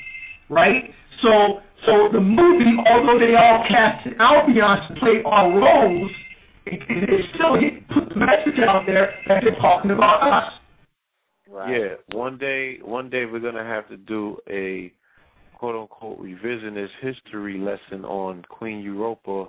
right? 0.49 0.83
So 1.21 1.59
so 1.85 2.09
the 2.11 2.19
movie, 2.19 2.77
although 2.87 3.19
they 3.19 3.35
all 3.35 3.65
casted 3.67 4.13
Albion 4.19 4.87
to 4.87 4.99
play 4.99 5.21
our 5.25 5.49
roles, 5.49 6.11
it, 6.65 6.81
it, 6.89 7.09
it 7.09 7.25
still 7.35 7.59
hit, 7.59 7.87
put 7.89 8.07
the 8.09 8.15
message 8.15 8.59
out 8.65 8.83
there 8.85 9.13
that 9.27 9.43
they're 9.43 9.55
talking 9.55 9.91
about 9.91 10.23
us. 10.23 10.53
Right. 11.49 11.77
Yeah, 11.77 12.17
one 12.17 12.37
day, 12.37 12.79
one 12.83 13.09
day 13.09 13.25
we're 13.25 13.39
gonna 13.39 13.65
have 13.65 13.87
to 13.89 13.97
do 13.97 14.37
a 14.49 14.93
quote 15.63 15.75
unquote 15.81 16.19
revisionist 16.19 16.89
history 16.99 17.57
lesson 17.57 18.03
on 18.03 18.43
Queen 18.49 18.81
Europa 18.81 19.45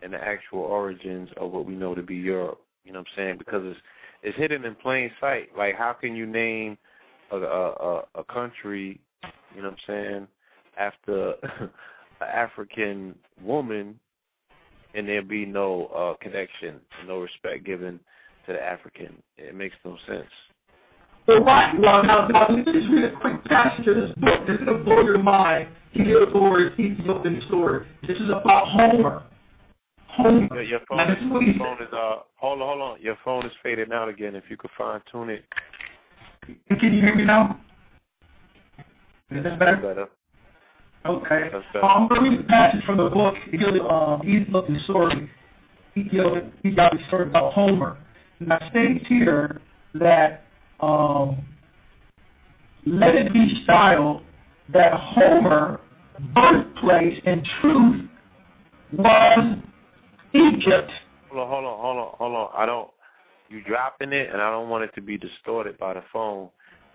and 0.00 0.12
the 0.12 0.16
actual 0.16 0.60
origins 0.60 1.28
of 1.40 1.50
what 1.50 1.66
we 1.66 1.74
know 1.74 1.92
to 1.92 2.04
be 2.04 2.14
Europe. 2.14 2.60
You 2.84 2.92
know 2.92 3.00
what 3.00 3.08
I'm 3.16 3.16
saying? 3.16 3.38
Because 3.38 3.62
it's 3.64 3.80
it's 4.22 4.38
hidden 4.38 4.64
in 4.64 4.76
plain 4.76 5.10
sight. 5.20 5.48
Like, 5.58 5.74
how 5.74 5.92
can 5.92 6.14
you 6.14 6.24
name 6.24 6.78
a 7.32 7.36
a, 7.38 8.02
a 8.14 8.24
country? 8.32 9.00
You 9.56 9.62
know 9.62 9.70
what 9.70 9.78
I'm 9.88 9.94
saying? 10.04 10.28
After 10.78 11.32
an 11.60 11.70
African 12.32 13.16
woman, 13.42 13.98
and 14.94 15.08
there 15.08 15.20
be 15.20 15.44
no 15.44 15.86
uh 15.86 16.22
connection, 16.22 16.76
no 17.08 17.18
respect 17.18 17.66
given 17.66 17.98
to 18.46 18.52
the 18.52 18.62
African. 18.62 19.20
It 19.36 19.56
makes 19.56 19.74
no 19.84 19.96
sense. 20.06 20.30
Well, 21.26 21.42
right. 21.42 21.74
Well, 21.78 22.04
now, 22.04 22.28
now 22.28 22.46
let 22.48 22.58
me 22.58 22.64
just 22.64 22.86
read 22.92 23.04
a 23.04 23.16
quick 23.20 23.44
passage 23.46 23.86
of 23.88 23.96
this 23.96 24.10
book. 24.16 24.46
This 24.46 24.60
is 24.60 24.64
going 24.64 24.78
to 24.78 24.84
blow 24.84 25.02
your 25.02 25.18
mind. 25.18 25.68
Heliodorus, 25.94 26.78
Ethiopian 26.78 27.42
story. 27.48 27.86
This 28.02 28.16
is 28.16 28.28
about 28.28 28.68
Homer. 28.68 29.22
Homer. 30.08 30.46
Your, 30.54 30.62
your 30.62 30.80
phone, 30.88 30.98
Now, 30.98 31.08
this 31.08 31.18
is 31.18 31.30
what 31.30 31.42
your 31.42 31.54
phone 31.58 31.82
is 31.82 31.92
uh 31.92 32.16
hold 32.36 32.60
on, 32.62 32.68
hold 32.68 32.82
on. 32.82 33.02
Your 33.02 33.16
phone 33.24 33.44
is 33.44 33.52
fading 33.62 33.92
out 33.92 34.08
again. 34.08 34.34
If 34.34 34.44
you 34.48 34.56
could 34.56 34.70
fine 34.78 35.00
tune 35.10 35.30
it. 35.30 35.44
Can 36.44 36.94
you 36.94 37.00
hear 37.00 37.14
me 37.14 37.24
now? 37.24 37.60
Is 39.30 39.42
that 39.42 39.58
better? 39.58 39.76
Better. 39.76 40.06
Okay. 41.06 41.48
That's 41.52 41.64
So. 41.72 41.80
I'm 41.80 42.08
going 42.08 42.22
to 42.22 42.30
read 42.30 42.40
a 42.40 42.44
passage 42.44 42.84
from 42.84 42.98
the 42.98 43.08
book, 43.08 43.34
um, 43.90 44.22
Ethiopian 44.28 44.80
story, 44.84 45.30
Ethiopian 45.96 46.52
Ethiopian 46.64 47.04
story 47.08 47.28
about 47.28 47.52
Homer. 47.52 47.98
And 48.38 48.52
I 48.52 48.58
states 48.70 49.04
here 49.08 49.60
that 49.94 50.45
um, 50.80 51.44
let 52.86 53.14
it 53.14 53.32
be 53.32 53.60
styled 53.64 54.22
that 54.72 54.92
Homer, 54.94 55.80
birthplace 56.34 57.20
and 57.24 57.46
truth 57.60 58.08
was 58.92 59.58
Egypt. 60.34 60.90
Hold 61.30 61.42
on, 61.42 61.48
hold 61.48 61.64
on, 61.64 61.78
hold 61.80 61.98
on, 61.98 62.14
hold 62.18 62.34
on. 62.34 62.48
I 62.56 62.66
don't 62.66 62.90
you 63.48 63.62
dropping 63.62 64.12
it 64.12 64.30
and 64.32 64.40
I 64.40 64.50
don't 64.50 64.68
want 64.68 64.84
it 64.84 64.90
to 64.96 65.00
be 65.00 65.16
distorted 65.16 65.78
by 65.78 65.94
the 65.94 66.02
phone. 66.12 66.48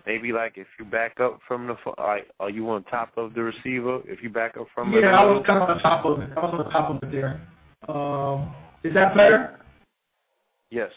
Maybe 0.06 0.32
like 0.32 0.54
if 0.56 0.66
you 0.78 0.84
back 0.84 1.20
up 1.20 1.38
from 1.46 1.66
the 1.66 1.76
phone, 1.84 1.94
like 1.98 2.28
are 2.40 2.50
you 2.50 2.68
on 2.70 2.84
top 2.84 3.12
of 3.16 3.34
the 3.34 3.42
receiver? 3.42 4.00
If 4.04 4.22
you 4.22 4.30
back 4.30 4.56
up 4.58 4.66
from 4.74 4.92
it, 4.94 5.00
Yeah, 5.00 5.18
I 5.18 5.24
was 5.24 5.44
kind 5.46 5.62
of 5.62 5.68
on 5.68 5.78
top 5.80 6.04
of 6.04 6.20
it. 6.20 6.30
I 6.36 6.40
was 6.40 6.64
on 6.64 6.72
top 6.72 6.90
of 6.90 7.08
it 7.08 7.12
there. 7.12 7.40
Um, 7.88 8.54
is 8.84 8.94
that 8.94 9.14
better? 9.14 9.60
Yes. 10.70 10.90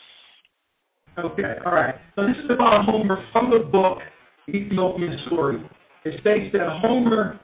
Okay, 1.18 1.56
all 1.66 1.74
right. 1.74 1.96
So 2.16 2.28
this 2.28 2.36
is 2.44 2.50
about 2.50 2.84
Homer 2.86 3.24
from 3.32 3.50
the 3.50 3.60
book 3.60 4.00
Ethiopian 4.50 5.18
Story. 5.28 5.64
It 6.04 6.20
states 6.20 6.52
that 6.52 6.68
Homer, 6.82 7.40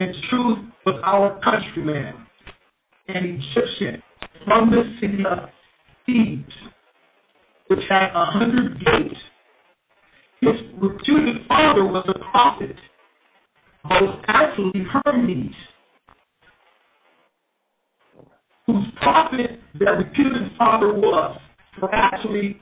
in 0.00 0.12
truth, 0.28 0.58
was 0.84 1.00
our 1.02 1.40
countryman, 1.42 2.14
an 3.08 3.40
Egyptian 3.40 4.02
from 4.44 4.70
the 4.70 4.82
city 5.00 5.24
of 5.24 5.48
Thebes, 6.04 6.52
which 7.68 7.80
had 7.88 8.10
a 8.14 8.26
hundred 8.26 8.78
gates. 8.84 9.20
His 10.42 10.54
reputed 10.78 11.46
father 11.48 11.84
was 11.84 12.04
a 12.14 12.18
prophet, 12.30 12.76
but 13.84 14.02
was 14.02 14.24
actually 14.28 14.84
Hermes, 14.92 15.54
whose 18.66 18.84
prophet 19.00 19.60
that 19.80 19.90
reputed 19.92 20.52
father 20.58 20.92
was, 20.92 21.40
for 21.80 21.92
actually 21.94 22.60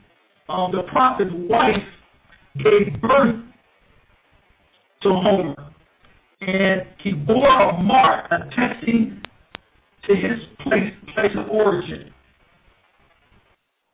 um, 0.49 0.71
the 0.71 0.83
prophet's 0.91 1.31
wife 1.33 1.75
gave 2.57 3.01
birth 3.01 3.35
to 5.03 5.09
Homer, 5.09 5.71
and 6.41 6.81
he 7.03 7.11
bore 7.11 7.47
a 7.47 7.83
mark 7.83 8.31
attesting 8.31 9.21
to 10.07 10.15
his 10.15 10.39
place, 10.63 10.93
place 11.13 11.31
of 11.37 11.49
origin. 11.49 12.11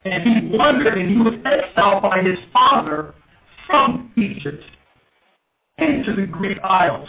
And 0.05 0.23
he 0.23 0.57
wandered 0.57 0.97
and 0.97 1.09
he 1.09 1.17
was 1.17 1.33
exiled 1.45 2.03
by 2.03 2.17
his 2.21 2.37
father 2.51 3.15
from 3.65 4.11
Egypt 4.17 4.63
into 5.77 6.15
the 6.15 6.27
Greek 6.27 6.57
Isles. 6.63 7.07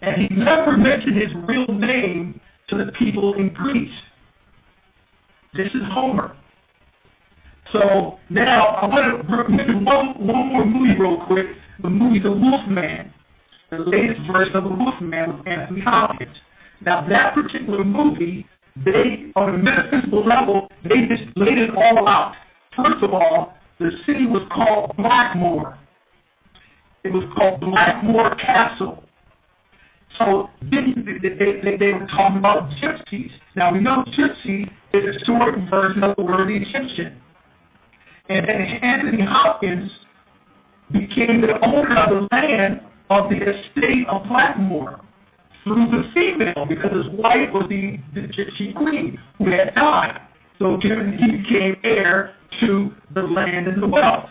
And 0.00 0.22
he 0.22 0.28
never 0.34 0.76
mentioned 0.76 1.16
his 1.16 1.30
real 1.48 1.66
name 1.66 2.40
to 2.68 2.76
the 2.76 2.92
people 2.98 3.34
in 3.34 3.52
Greece. 3.52 3.90
This 5.54 5.68
is 5.68 5.82
Homer. 5.90 6.36
So 7.72 8.18
now 8.30 8.66
I 8.66 8.86
want 8.86 9.28
to 9.28 9.48
mention 9.50 9.84
one, 9.84 10.14
one 10.26 10.48
more 10.48 10.64
movie 10.64 10.98
real 10.98 11.24
quick. 11.26 11.46
The 11.82 11.90
movie 11.90 12.18
The 12.18 12.32
Wolfman, 12.32 13.12
the 13.70 13.78
latest 13.78 14.20
version 14.32 14.56
of 14.56 14.64
The 14.64 14.70
Wolfman 14.70 15.36
with 15.36 15.46
Anthony 15.46 15.80
Hopkins. 15.82 16.34
Now 16.84 17.06
that 17.08 17.34
particular 17.34 17.84
movie, 17.84 18.46
they 18.84 19.32
on 19.36 19.54
a 19.54 19.58
metaphysical 19.58 20.24
level, 20.26 20.68
they 20.84 21.06
just 21.08 21.24
laid 21.36 21.58
it 21.58 21.70
all 21.76 22.08
out. 22.08 22.34
First 22.76 23.02
of 23.02 23.12
all, 23.12 23.54
the 23.78 23.90
city 24.06 24.26
was 24.26 24.42
called 24.52 24.96
Blackmore. 24.96 25.78
It 27.04 27.12
was 27.12 27.24
called 27.36 27.60
Blackmore 27.60 28.34
Castle. 28.36 29.04
So 30.18 30.48
then 30.70 31.20
they, 31.22 31.28
they, 31.28 31.76
they, 31.76 31.92
were 31.92 32.06
talking 32.06 32.38
about 32.38 32.70
gypsies. 32.82 33.30
Now 33.54 33.72
we 33.72 33.80
know 33.80 34.04
gypsy 34.18 34.64
is 34.94 35.16
a 35.16 35.24
short 35.24 35.54
version 35.70 36.02
of 36.02 36.16
the 36.16 36.22
word 36.22 36.50
Egyptian. 36.50 37.20
And 38.28 38.46
then 38.46 38.60
Anthony 38.82 39.22
Hopkins 39.22 39.90
became 40.92 41.40
the 41.40 41.54
owner 41.64 41.96
of 41.96 42.10
the 42.10 42.28
land 42.32 42.80
of 43.10 43.30
the 43.30 43.36
estate 43.36 44.06
of 44.08 44.28
Blackmore 44.28 45.00
through 45.64 45.86
the 45.90 46.02
female 46.14 46.66
because 46.68 46.92
his 46.92 47.18
wife 47.18 47.50
was 47.52 47.66
the, 47.68 47.96
the 48.14 48.28
gypsy 48.28 48.74
queen 48.74 49.18
who 49.38 49.50
had 49.50 49.74
died. 49.74 50.20
So 50.58 50.78
he 50.82 50.88
became 50.88 51.76
heir 51.84 52.34
to 52.60 52.90
the 53.14 53.22
land 53.22 53.68
and 53.68 53.82
the 53.82 53.86
wealth. 53.86 54.28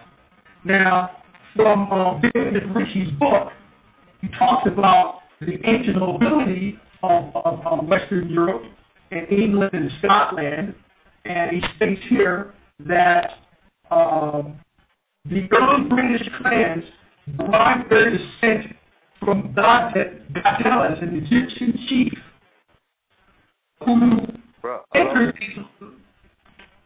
Now, 0.65 1.11
from 1.56 1.91
uh, 1.91 2.19
David 2.34 2.64
Ritchie's 2.76 3.11
book, 3.19 3.49
he 4.22 4.28
talks 4.38 4.68
about 4.68 5.19
the 5.40 5.53
ancient 5.64 5.98
nobility 5.98 6.80
of, 7.03 7.36
of, 7.36 7.65
of 7.65 7.86
Western 7.88 8.30
Europe 8.30 8.64
and 9.11 9.28
England 9.32 9.72
and 9.74 9.90
Scotland, 9.99 10.76
and 11.26 11.52
he 11.52 11.61
states 11.78 12.02
here 12.10 12.53
that 12.86 13.30
um, 13.92 14.60
the 15.26 15.48
early 15.52 15.90
British 15.90 16.28
clans 16.42 16.84
derived 17.38 17.92
their 17.92 18.12
descent 18.12 18.76
from 19.20 19.54
Daedalus, 19.56 21.00
an 21.02 21.16
Egyptian 21.16 21.74
chief, 21.90 22.14
who 23.86 24.18
Bro, 24.62 24.82
entered 24.96 25.36
these. 25.40 25.66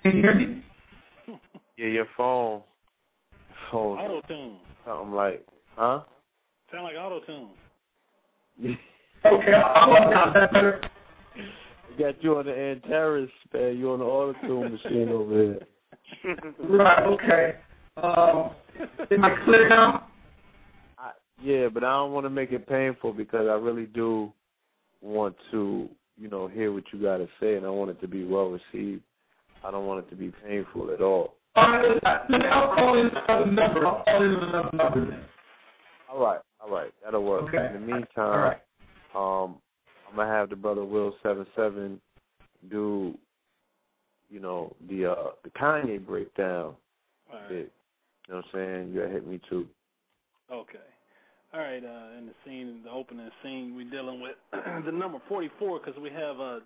Can 0.04 0.16
you 0.16 0.22
hear 0.22 0.36
me? 0.36 0.64
Yeah, 1.78 1.88
your 1.88 2.08
phone. 2.18 2.62
Phone. 3.72 4.00
Auto 4.00 4.22
tune. 4.28 4.58
Something 4.86 5.14
like, 5.14 5.46
huh? 5.76 6.02
Sound 6.72 6.84
like 6.84 6.96
auto 6.96 7.20
tune. 7.26 8.78
Okay, 9.24 9.54
I'll 9.54 10.10
now. 10.10 10.34
That 10.34 10.52
better. 10.52 10.82
Got 12.00 12.24
you 12.24 12.38
on 12.38 12.48
the 12.48 12.58
Antares, 12.58 13.30
man. 13.54 13.78
You 13.78 13.92
on 13.92 14.00
the 14.00 14.06
auto 14.06 14.34
tune 14.48 14.72
machine 14.72 15.10
over 15.10 15.34
here. 15.34 15.60
Right. 16.60 17.04
Okay. 17.04 17.56
Um, 17.98 18.52
am 19.12 19.26
I 19.26 19.36
clear 19.44 19.70
now? 19.70 20.08
Yeah, 21.44 21.70
but 21.70 21.84
I 21.84 21.94
don't 21.94 22.12
want 22.12 22.26
to 22.26 22.30
make 22.30 22.52
it 22.52 22.68
painful 22.68 23.14
because 23.14 23.48
I 23.48 23.54
really 23.54 23.88
do 23.88 24.32
want 25.02 25.36
to, 25.50 25.90
you 26.18 26.30
know, 26.30 26.48
hear 26.48 26.72
what 26.72 26.84
you 26.94 27.02
got 27.02 27.18
to 27.18 27.28
say, 27.40 27.56
and 27.56 27.66
I 27.66 27.70
want 27.70 27.90
it 27.90 28.00
to 28.02 28.08
be 28.08 28.24
well 28.24 28.50
received. 28.52 29.02
I 29.64 29.72
don't 29.72 29.88
want 29.88 30.06
it 30.06 30.10
to 30.12 30.16
be 30.16 30.32
painful 30.46 30.92
at 30.92 31.02
all. 31.02 31.36
All 31.56 31.72
right, 31.72 32.00
I'll 32.04 32.76
call 32.76 32.98
in 33.00 33.08
another 33.08 33.52
number. 33.52 33.88
I'll 33.88 34.04
call 34.04 34.24
in 34.24 34.34
another 34.36 34.70
number 34.74 35.10
then. 35.10 35.24
All 36.12 36.24
right, 36.24 36.40
all 36.60 36.70
right, 36.70 36.92
that'll 37.04 37.24
work. 37.24 37.44
Okay. 37.44 37.66
In 37.68 37.74
the 37.74 37.80
meantime, 37.80 38.08
right. 38.18 38.58
um, 39.16 39.58
I'm 40.08 40.16
gonna 40.16 40.32
have 40.32 40.50
the 40.50 40.56
brother 40.56 40.86
Will 40.86 41.16
Seven 41.24 41.46
Seven 41.56 42.00
do, 42.70 43.18
you 44.32 44.40
know, 44.40 44.74
the 44.90 45.12
uh 45.12 45.32
the 45.44 45.50
Kanye 45.52 46.04
breakdown. 46.04 46.76
All 47.32 47.40
right. 47.40 47.50
Bit. 47.50 47.72
You 48.28 48.34
know 48.34 48.38
what 48.38 48.46
I'm 48.46 48.52
saying? 48.54 48.94
You 48.94 49.02
hit 49.02 49.28
me 49.28 49.40
too. 49.50 49.68
Okay. 50.52 50.78
All 51.54 51.60
right. 51.60 51.84
Uh, 51.84 52.18
in 52.18 52.28
the 52.28 52.34
scene, 52.46 52.82
the 52.84 52.92
opening 52.92 53.30
scene, 53.44 53.76
we're 53.76 53.90
dealing 53.90 54.22
with 54.22 54.36
the 54.86 54.92
number 54.92 55.20
44 55.28 55.80
because 55.80 56.00
we 56.02 56.10
have 56.10 56.40
uh, 56.40 56.60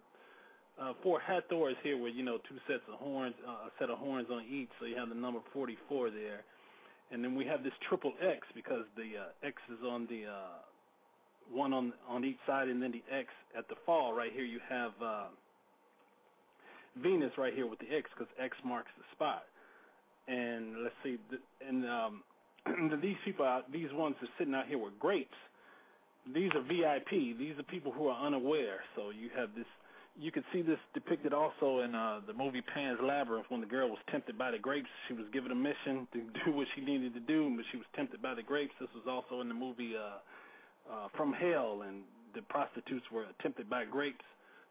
uh, 0.80 0.94
four 1.02 1.20
Hathors 1.20 1.76
here 1.84 1.98
with 1.98 2.14
you 2.14 2.24
know 2.24 2.38
two 2.48 2.58
sets 2.68 2.84
of 2.92 3.00
horns, 3.00 3.36
uh, 3.48 3.68
a 3.68 3.72
set 3.80 3.90
of 3.90 3.98
horns 3.98 4.28
on 4.32 4.44
each. 4.50 4.70
So 4.80 4.86
you 4.86 4.96
have 4.96 5.10
the 5.10 5.16
number 5.16 5.40
44 5.54 6.12
there, 6.12 6.44
and 7.12 7.24
then 7.24 7.36
we 7.36 7.46
have 7.46 7.64
this 7.64 7.74
triple 7.90 8.14
X 8.22 8.46
because 8.54 8.84
the 8.96 9.22
uh, 9.22 9.48
X 9.48 9.56
is 9.72 9.84
on 9.84 10.08
the 10.08 10.26
uh, 10.26 10.60
one 11.52 11.74
on 11.74 11.94
on 12.08 12.26
each 12.26 12.38
side, 12.46 12.68
and 12.68 12.82
then 12.82 12.92
the 12.92 13.04
X 13.12 13.30
at 13.58 13.68
the 13.70 13.76
fall. 13.86 14.14
Right 14.14 14.32
here, 14.34 14.46
you 14.46 14.60
have 14.70 14.92
uh, 15.04 15.26
Venus 17.02 17.32
right 17.38 17.54
here 17.54 17.68
with 17.68 17.80
the 17.80 17.90
X 17.96 18.10
because 18.14 18.32
X 18.40 18.56
marks 18.66 18.92
the 18.98 19.04
spot. 19.16 19.44
And 20.28 20.84
let's 20.84 20.96
see, 21.04 21.18
and 21.68 21.86
um, 21.86 22.24
these 23.02 23.18
people, 23.24 23.46
out, 23.46 23.72
these 23.72 23.92
ones 23.94 24.16
are 24.22 24.28
sitting 24.40 24.56
out 24.56 24.68
here 24.68 24.78
with 24.78 24.98
grapes. 25.00 25.38
These 26.34 26.50
are 26.56 26.62
VIP. 26.62 27.38
These 27.38 27.60
are 27.60 27.64
people 27.64 27.92
who 27.92 28.08
are 28.08 28.26
unaware. 28.26 28.82
So 28.96 29.12
you 29.12 29.30
have 29.38 29.50
this. 29.56 29.68
You 30.18 30.32
can 30.32 30.44
see 30.54 30.62
this 30.62 30.80
depicted 30.94 31.34
also 31.34 31.82
in 31.82 31.94
uh, 31.94 32.22
the 32.26 32.34
movie 32.34 32.62
Pan's 32.62 33.00
Labyrinth 33.04 33.48
when 33.50 33.60
the 33.60 33.68
girl 33.68 33.90
was 33.90 34.00
tempted 34.10 34.38
by 34.38 34.50
the 34.50 34.58
grapes. 34.58 34.88
She 35.10 35.14
was 35.14 35.26
given 35.34 35.52
a 35.52 35.56
mission 35.56 36.08
to 36.14 36.20
do 36.46 36.56
what 36.56 36.68
she 36.74 36.82
needed 36.82 37.14
to 37.14 37.20
do, 37.20 37.54
but 37.56 37.66
she 37.72 37.78
was 37.78 37.86
tempted 37.96 38.22
by 38.22 38.34
the 38.34 38.42
grapes. 38.42 38.74
This 38.80 38.90
was 38.96 39.04
also 39.08 39.42
in 39.42 39.50
the 39.50 39.54
movie 39.54 39.94
uh, 39.94 40.92
uh, 40.92 41.08
From 41.18 41.34
Hell, 41.34 41.84
and 41.86 42.02
the 42.34 42.42
prostitutes 42.44 43.06
were 43.12 43.26
tempted 43.42 43.70
by 43.70 43.84
grapes. 43.86 44.26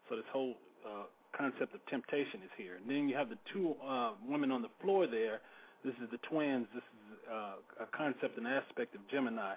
So 0.09 0.15
this 0.15 0.25
whole 0.33 0.55
uh, 0.85 1.05
concept 1.37 1.73
of 1.75 1.85
temptation 1.87 2.41
is 2.43 2.51
here. 2.57 2.75
And 2.75 2.89
then 2.89 3.09
you 3.09 3.15
have 3.15 3.29
the 3.29 3.37
two 3.53 3.75
uh, 3.85 4.11
women 4.27 4.51
on 4.51 4.61
the 4.61 4.73
floor 4.81 5.07
there. 5.07 5.39
This 5.83 5.93
is 6.01 6.09
the 6.11 6.19
twins. 6.29 6.67
This 6.73 6.83
is 6.83 7.17
uh, 7.31 7.83
a 7.83 7.87
concept 7.95 8.37
and 8.37 8.47
aspect 8.47 8.95
of 8.95 9.01
Gemini. 9.11 9.53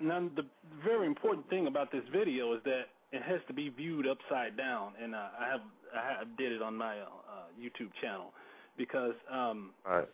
Now, 0.00 0.28
the 0.34 0.46
very 0.84 1.06
important 1.06 1.48
thing 1.48 1.66
about 1.66 1.92
this 1.92 2.02
video 2.12 2.54
is 2.54 2.60
that 2.64 2.84
it 3.12 3.22
has 3.22 3.40
to 3.46 3.54
be 3.54 3.68
viewed 3.68 4.06
upside 4.08 4.56
down, 4.56 4.92
and 5.00 5.14
uh, 5.14 5.28
I 5.38 5.48
have 5.48 5.60
I 5.94 6.18
have, 6.18 6.36
did 6.36 6.50
it 6.50 6.62
on 6.62 6.76
my 6.76 6.98
uh, 6.98 7.46
YouTube 7.60 7.90
channel 8.02 8.32
because 8.76 9.14
um, 9.32 9.70
right. 9.86 10.08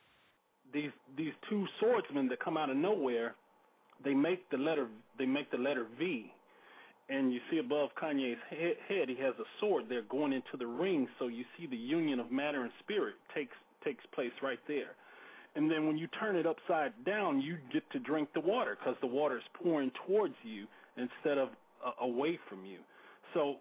these 0.72 0.90
these 1.16 1.32
two 1.48 1.64
swordsmen 1.80 2.28
that 2.28 2.40
come 2.40 2.58
out 2.58 2.68
of 2.68 2.76
nowhere, 2.76 3.34
they 4.04 4.12
make 4.12 4.48
the 4.50 4.58
letter 4.58 4.86
they 5.18 5.24
make 5.24 5.50
the 5.50 5.56
letter 5.56 5.86
V, 5.98 6.30
and 7.10 7.32
you 7.32 7.40
see 7.50 7.58
above 7.58 7.90
Kanye's 8.00 8.38
head, 8.48 9.08
he 9.08 9.16
has 9.16 9.34
a 9.38 9.48
sword 9.58 9.86
there 9.88 10.02
going 10.02 10.32
into 10.32 10.56
the 10.58 10.66
ring, 10.66 11.08
so 11.18 11.26
you 11.26 11.44
see 11.58 11.66
the 11.66 11.76
union 11.76 12.20
of 12.20 12.30
matter 12.30 12.62
and 12.62 12.70
spirit 12.80 13.14
takes 13.34 13.56
takes 13.84 14.04
place 14.14 14.32
right 14.42 14.58
there. 14.68 14.94
And 15.56 15.70
then 15.70 15.86
when 15.86 15.98
you 15.98 16.06
turn 16.20 16.36
it 16.36 16.46
upside 16.46 16.92
down, 17.04 17.40
you 17.40 17.56
get 17.72 17.82
to 17.92 17.98
drink 17.98 18.28
the 18.34 18.40
water 18.40 18.76
because 18.78 18.96
the 19.00 19.06
water 19.06 19.38
is 19.38 19.42
pouring 19.54 19.90
towards 20.06 20.34
you 20.44 20.66
instead 20.96 21.38
of 21.38 21.48
uh, 21.84 21.92
away 22.04 22.38
from 22.48 22.64
you. 22.64 22.78
So 23.34 23.56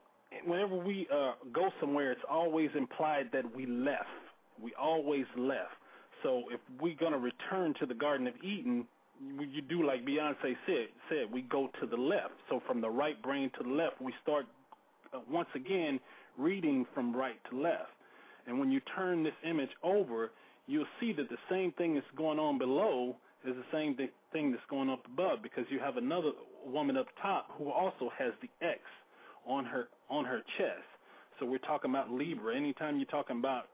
whenever 0.45 0.75
we 0.75 1.07
uh, 1.11 1.33
go 1.53 1.69
somewhere, 1.79 2.11
it's 2.11 2.21
always 2.29 2.69
implied 2.77 3.29
that 3.33 3.55
we 3.55 3.65
left. 3.65 4.05
We 4.61 4.73
always 4.79 5.25
left. 5.37 5.73
So 6.21 6.43
if 6.51 6.59
we're 6.79 6.97
going 6.97 7.13
to 7.13 7.17
return 7.17 7.73
to 7.79 7.85
the 7.85 7.93
Garden 7.93 8.27
of 8.27 8.33
Eden, 8.43 8.85
you 9.19 9.61
do 9.61 9.85
like 9.85 10.05
Beyonce 10.05 10.55
said. 10.65 10.87
Said 11.09 11.31
we 11.31 11.41
go 11.43 11.69
to 11.81 11.87
the 11.87 11.97
left. 11.97 12.33
So 12.49 12.61
from 12.65 12.81
the 12.81 12.89
right 12.89 13.21
brain 13.21 13.51
to 13.57 13.63
the 13.63 13.69
left, 13.69 14.01
we 14.01 14.13
start 14.23 14.45
uh, 15.13 15.19
once 15.29 15.49
again 15.55 15.99
reading 16.37 16.85
from 16.93 17.15
right 17.15 17.39
to 17.49 17.61
left. 17.61 17.89
And 18.47 18.59
when 18.59 18.71
you 18.71 18.79
turn 18.95 19.23
this 19.23 19.33
image 19.47 19.69
over, 19.83 20.31
you'll 20.67 20.85
see 20.99 21.13
that 21.13 21.29
the 21.29 21.37
same 21.49 21.71
thing 21.73 21.95
that's 21.95 22.05
going 22.17 22.39
on 22.39 22.57
below 22.57 23.15
is 23.45 23.55
the 23.55 23.63
same 23.71 23.95
thing 24.33 24.51
that's 24.51 24.63
going 24.69 24.89
up 24.89 25.05
above 25.05 25.41
because 25.41 25.65
you 25.69 25.79
have 25.79 25.97
another 25.97 26.31
woman 26.65 26.97
up 26.97 27.07
top 27.21 27.47
who 27.57 27.69
also 27.69 28.11
has 28.17 28.33
the 28.41 28.49
X 28.65 28.79
on 29.47 29.65
her 29.65 29.87
on 30.09 30.25
her 30.25 30.41
chest. 30.57 30.87
So 31.39 31.45
we're 31.45 31.57
talking 31.59 31.89
about 31.89 32.11
Libra. 32.11 32.55
Anytime 32.55 32.97
you're 32.97 33.05
talking 33.05 33.39
about 33.39 33.67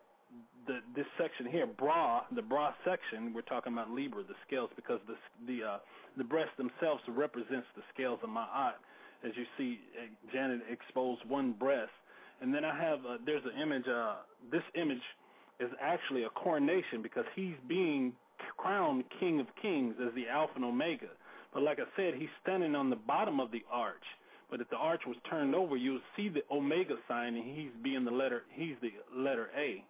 the 0.68 0.80
this 0.96 1.06
section 1.18 1.46
here, 1.46 1.68
bra, 1.68 2.22
the 2.34 2.42
bra 2.42 2.74
section, 2.84 3.34
we're 3.34 3.42
talking 3.42 3.74
about 3.74 3.92
Libra, 3.92 4.24
the 4.24 4.36
scales, 4.48 4.70
because 4.76 5.00
the 5.08 5.16
the 5.46 5.64
uh, 5.64 5.78
the 6.18 6.24
breast 6.24 6.52
themselves 6.58 7.02
represents 7.08 7.68
the 7.76 7.84
scales 7.94 8.20
of 8.24 8.30
Ma'at. 8.30 8.76
As 9.24 9.32
you 9.36 9.46
see, 9.58 9.80
uh, 9.98 10.06
Janet 10.34 10.62
exposed 10.70 11.22
one 11.28 11.54
breast, 11.54 11.92
and 12.42 12.54
then 12.54 12.66
I 12.66 12.76
have 12.76 13.00
uh, 13.00 13.18
there's 13.26 13.44
an 13.46 13.62
image. 13.62 13.88
Uh, 13.88 14.16
this 14.52 14.64
image 14.76 15.04
is 15.60 15.70
actually 15.82 16.24
a 16.24 16.30
coronation 16.30 17.02
because 17.02 17.26
he's 17.36 17.56
being 17.68 18.14
crowned 18.58 19.04
King 19.20 19.40
of 19.40 19.48
Kings 19.62 19.96
as 20.06 20.14
the 20.16 20.28
Alpha 20.28 20.54
and 20.56 20.66
Omega. 20.66 21.08
But 21.54 21.64
like 21.64 21.80
I 21.80 21.86
said, 21.96 22.16
he's 22.20 22.30
standing 22.44 22.76
on 22.76 22.90
the 22.90 22.98
bottom 22.98 23.40
of 23.40 23.52
the 23.52 23.64
arch. 23.72 24.04
But 24.52 24.62
if 24.62 24.70
the 24.70 24.76
arch 24.76 25.02
was 25.08 25.16
turned 25.30 25.56
over, 25.56 25.76
you'll 25.76 26.02
see 26.16 26.30
the 26.30 26.42
Omega 26.52 26.96
sign, 27.08 27.36
and 27.36 27.58
he's 27.58 27.72
being 27.82 28.06
the 28.06 28.12
letter. 28.12 28.44
He's 28.54 28.76
the 28.82 28.92
letter 29.16 29.50
A. 29.58 29.84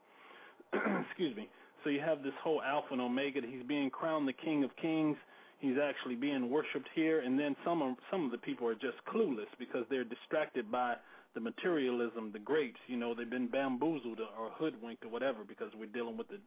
Excuse 1.08 1.36
me. 1.36 1.50
So 1.84 1.90
you 1.90 2.00
have 2.02 2.24
this 2.24 2.34
whole 2.44 2.62
Alpha 2.62 2.90
and 2.92 3.02
Omega. 3.02 3.42
He's 3.48 3.66
being 3.68 3.90
crowned 3.90 4.28
the 4.28 4.34
King 4.34 4.64
of 4.64 4.72
Kings. 4.82 5.18
He's 5.60 5.78
actually 5.82 6.16
being 6.16 6.50
worshipped 6.50 6.90
here, 6.94 7.22
and 7.22 7.40
then 7.40 7.56
some 7.64 7.82
of 7.82 7.96
some 8.12 8.26
of 8.26 8.32
the 8.32 8.38
people 8.38 8.68
are 8.68 8.76
just 8.76 8.98
clueless 9.08 9.50
because 9.58 9.86
they're 9.90 10.04
distracted 10.04 10.72
by 10.72 10.96
the 11.34 11.40
materialism, 11.40 12.32
the 12.34 12.40
grapes. 12.40 12.80
You 12.88 12.98
know, 12.98 13.14
they've 13.14 13.30
been 13.30 13.48
bamboozled 13.48 14.20
or 14.20 14.50
hoodwinked 14.58 15.06
or 15.06 15.10
whatever 15.10 15.40
because 15.48 15.70
we're 15.80 15.86
dealing 15.88 16.18
with 16.18 16.28
the 16.28 16.40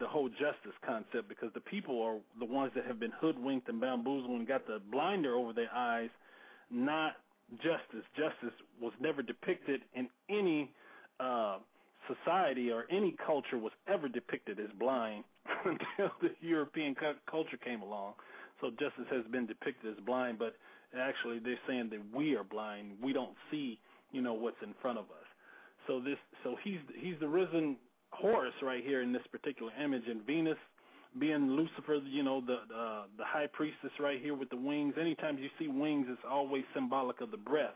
the 0.00 0.06
whole 0.06 0.28
justice 0.28 0.76
concept 0.86 1.28
because 1.28 1.50
the 1.54 1.60
people 1.60 2.02
are 2.02 2.18
the 2.38 2.44
ones 2.44 2.72
that 2.74 2.86
have 2.86 2.98
been 2.98 3.12
hoodwinked 3.20 3.68
and 3.68 3.80
bamboozled 3.80 4.30
and 4.30 4.46
got 4.48 4.66
the 4.66 4.80
blinder 4.90 5.34
over 5.34 5.52
their 5.52 5.72
eyes, 5.74 6.08
not 6.70 7.14
justice. 7.56 8.06
Justice 8.16 8.56
was 8.80 8.92
never 9.00 9.22
depicted 9.22 9.82
in 9.94 10.08
any 10.30 10.70
uh, 11.20 11.58
society 12.06 12.70
or 12.70 12.84
any 12.90 13.14
culture 13.24 13.58
was 13.58 13.72
ever 13.88 14.08
depicted 14.08 14.58
as 14.58 14.70
blind 14.78 15.24
until 15.64 16.12
the 16.20 16.30
European 16.40 16.94
cu- 16.94 17.20
culture 17.30 17.56
came 17.56 17.82
along. 17.82 18.14
So 18.60 18.70
justice 18.70 19.06
has 19.10 19.24
been 19.30 19.46
depicted 19.46 19.92
as 19.96 20.04
blind, 20.04 20.38
but 20.38 20.54
actually 20.98 21.38
they're 21.38 21.58
saying 21.66 21.90
that 21.90 22.00
we 22.14 22.34
are 22.36 22.44
blind. 22.44 22.92
We 23.02 23.12
don't 23.12 23.34
see, 23.50 23.78
you 24.12 24.22
know, 24.22 24.34
what's 24.34 24.62
in 24.62 24.74
front 24.80 24.98
of 24.98 25.04
us. 25.06 25.26
So 25.86 26.00
this, 26.00 26.18
so 26.44 26.56
he's 26.62 26.78
he's 26.96 27.16
the 27.20 27.28
risen 27.28 27.76
Horus 28.12 28.52
right 28.62 28.84
here 28.84 29.02
in 29.02 29.12
this 29.12 29.22
particular 29.32 29.72
image, 29.82 30.02
and 30.06 30.24
Venus 30.26 30.58
being 31.18 31.50
Lucifer, 31.50 31.98
you 32.06 32.22
know, 32.22 32.40
the 32.40 32.54
uh, 32.54 33.02
the 33.18 33.24
high 33.24 33.46
priestess 33.52 33.90
right 33.98 34.20
here 34.20 34.34
with 34.34 34.50
the 34.50 34.56
wings. 34.56 34.94
Anytime 35.00 35.38
you 35.38 35.48
see 35.58 35.68
wings, 35.68 36.06
it's 36.08 36.22
always 36.28 36.62
symbolic 36.74 37.20
of 37.20 37.30
the 37.30 37.36
breath. 37.36 37.74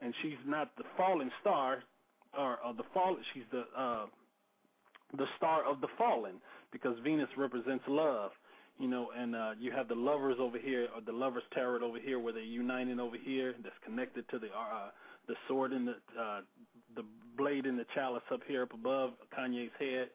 And 0.00 0.14
she's 0.22 0.38
not 0.46 0.70
the 0.76 0.84
fallen 0.96 1.30
star, 1.40 1.82
or, 2.38 2.58
the 2.76 2.84
fall. 2.92 3.16
She's 3.34 3.44
the 3.50 3.64
uh, 3.76 4.06
the 5.16 5.26
star 5.36 5.64
of 5.64 5.80
the 5.80 5.88
fallen 5.96 6.34
because 6.72 6.96
Venus 7.02 7.28
represents 7.36 7.84
love. 7.88 8.30
You 8.78 8.88
know, 8.88 9.08
and 9.16 9.34
uh, 9.34 9.52
you 9.58 9.72
have 9.72 9.88
the 9.88 9.94
lovers 9.94 10.36
over 10.38 10.58
here, 10.58 10.88
or 10.94 11.00
the 11.00 11.12
lovers 11.12 11.42
tarot 11.54 11.82
over 11.82 11.98
here, 11.98 12.18
where 12.18 12.34
they're 12.34 12.42
uniting 12.42 13.00
over 13.00 13.16
here. 13.16 13.54
That's 13.62 13.74
connected 13.82 14.28
to 14.28 14.38
the 14.38 14.48
uh, 14.48 14.90
the 15.26 15.34
sword 15.48 15.72
and 15.72 15.88
the 15.88 15.94
uh, 16.20 16.40
the 16.94 17.02
blade 17.36 17.66
in 17.66 17.76
the 17.76 17.86
chalice 17.94 18.22
up 18.32 18.40
here 18.46 18.64
up 18.64 18.74
above 18.74 19.12
Kanye's 19.36 19.72
head. 19.78 20.08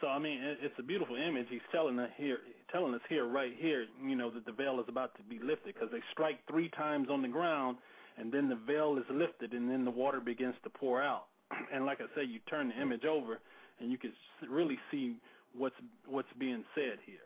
So 0.00 0.08
I 0.08 0.18
mean, 0.18 0.38
it's 0.42 0.74
a 0.78 0.82
beautiful 0.82 1.16
image. 1.16 1.46
He's 1.48 1.60
telling 1.72 1.98
us 1.98 2.10
here, 2.16 2.38
telling 2.70 2.94
us 2.94 3.00
here, 3.08 3.26
right 3.26 3.52
here, 3.58 3.86
you 4.04 4.14
know, 4.14 4.30
that 4.30 4.44
the 4.44 4.52
veil 4.52 4.78
is 4.78 4.86
about 4.88 5.14
to 5.16 5.22
be 5.22 5.38
lifted 5.38 5.74
because 5.74 5.88
they 5.90 6.02
strike 6.12 6.38
three 6.48 6.68
times 6.70 7.08
on 7.10 7.22
the 7.22 7.28
ground, 7.28 7.78
and 8.18 8.30
then 8.30 8.48
the 8.48 8.58
veil 8.66 8.98
is 8.98 9.04
lifted, 9.10 9.52
and 9.52 9.70
then 9.70 9.84
the 9.84 9.90
water 9.90 10.20
begins 10.20 10.54
to 10.64 10.70
pour 10.70 11.02
out. 11.02 11.26
And 11.72 11.86
like 11.86 12.00
I 12.00 12.06
say, 12.14 12.24
you 12.24 12.40
turn 12.48 12.68
the 12.68 12.80
image 12.80 13.04
over, 13.04 13.38
and 13.80 13.90
you 13.90 13.98
can 13.98 14.12
really 14.50 14.78
see 14.90 15.16
what's 15.56 15.74
what's 16.06 16.28
being 16.38 16.64
said 16.74 16.98
here. 17.04 17.16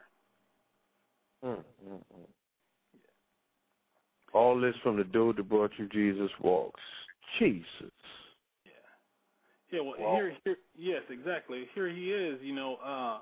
Mm, 1.44 1.56
mm, 1.56 1.94
mm. 1.94 2.28
All 4.32 4.60
this 4.60 4.74
from 4.82 4.96
the 4.96 5.04
dude 5.04 5.36
that 5.36 5.48
brought 5.48 5.72
you 5.78 5.88
Jesus 5.88 6.30
walks. 6.40 6.80
Jesus. 7.38 7.90
Yeah, 9.72 9.82
well, 9.82 9.94
well 10.00 10.14
here, 10.14 10.32
here, 10.44 10.56
yes, 10.76 11.02
exactly. 11.10 11.66
Here 11.74 11.88
he 11.88 12.10
is, 12.10 12.40
you 12.42 12.54
know, 12.54 12.76
uh, 12.84 13.18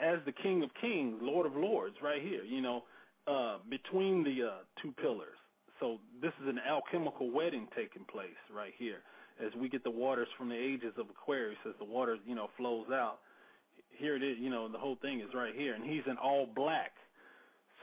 as 0.00 0.18
the 0.24 0.32
King 0.32 0.62
of 0.62 0.70
Kings, 0.80 1.18
Lord 1.20 1.46
of 1.46 1.54
Lords, 1.54 1.96
right 2.02 2.22
here, 2.22 2.42
you 2.42 2.62
know, 2.62 2.84
uh, 3.26 3.58
between 3.68 4.24
the 4.24 4.48
uh, 4.48 4.58
two 4.80 4.92
pillars. 4.92 5.36
So 5.78 5.98
this 6.20 6.32
is 6.42 6.48
an 6.48 6.58
alchemical 6.58 7.30
wedding 7.30 7.68
taking 7.76 8.04
place 8.10 8.30
right 8.54 8.72
here, 8.78 9.00
as 9.44 9.52
we 9.58 9.68
get 9.68 9.84
the 9.84 9.90
waters 9.90 10.28
from 10.38 10.48
the 10.48 10.56
ages 10.56 10.94
of 10.98 11.06
Aquarius, 11.10 11.58
as 11.66 11.74
the 11.78 11.84
water, 11.84 12.16
you 12.26 12.34
know, 12.34 12.48
flows 12.56 12.86
out. 12.92 13.18
Here 13.90 14.16
it 14.16 14.22
is, 14.22 14.36
you 14.38 14.50
know, 14.50 14.68
the 14.68 14.78
whole 14.78 14.96
thing 15.02 15.20
is 15.20 15.28
right 15.34 15.54
here, 15.54 15.74
and 15.74 15.84
he's 15.84 16.02
in 16.10 16.16
all 16.16 16.46
black. 16.46 16.92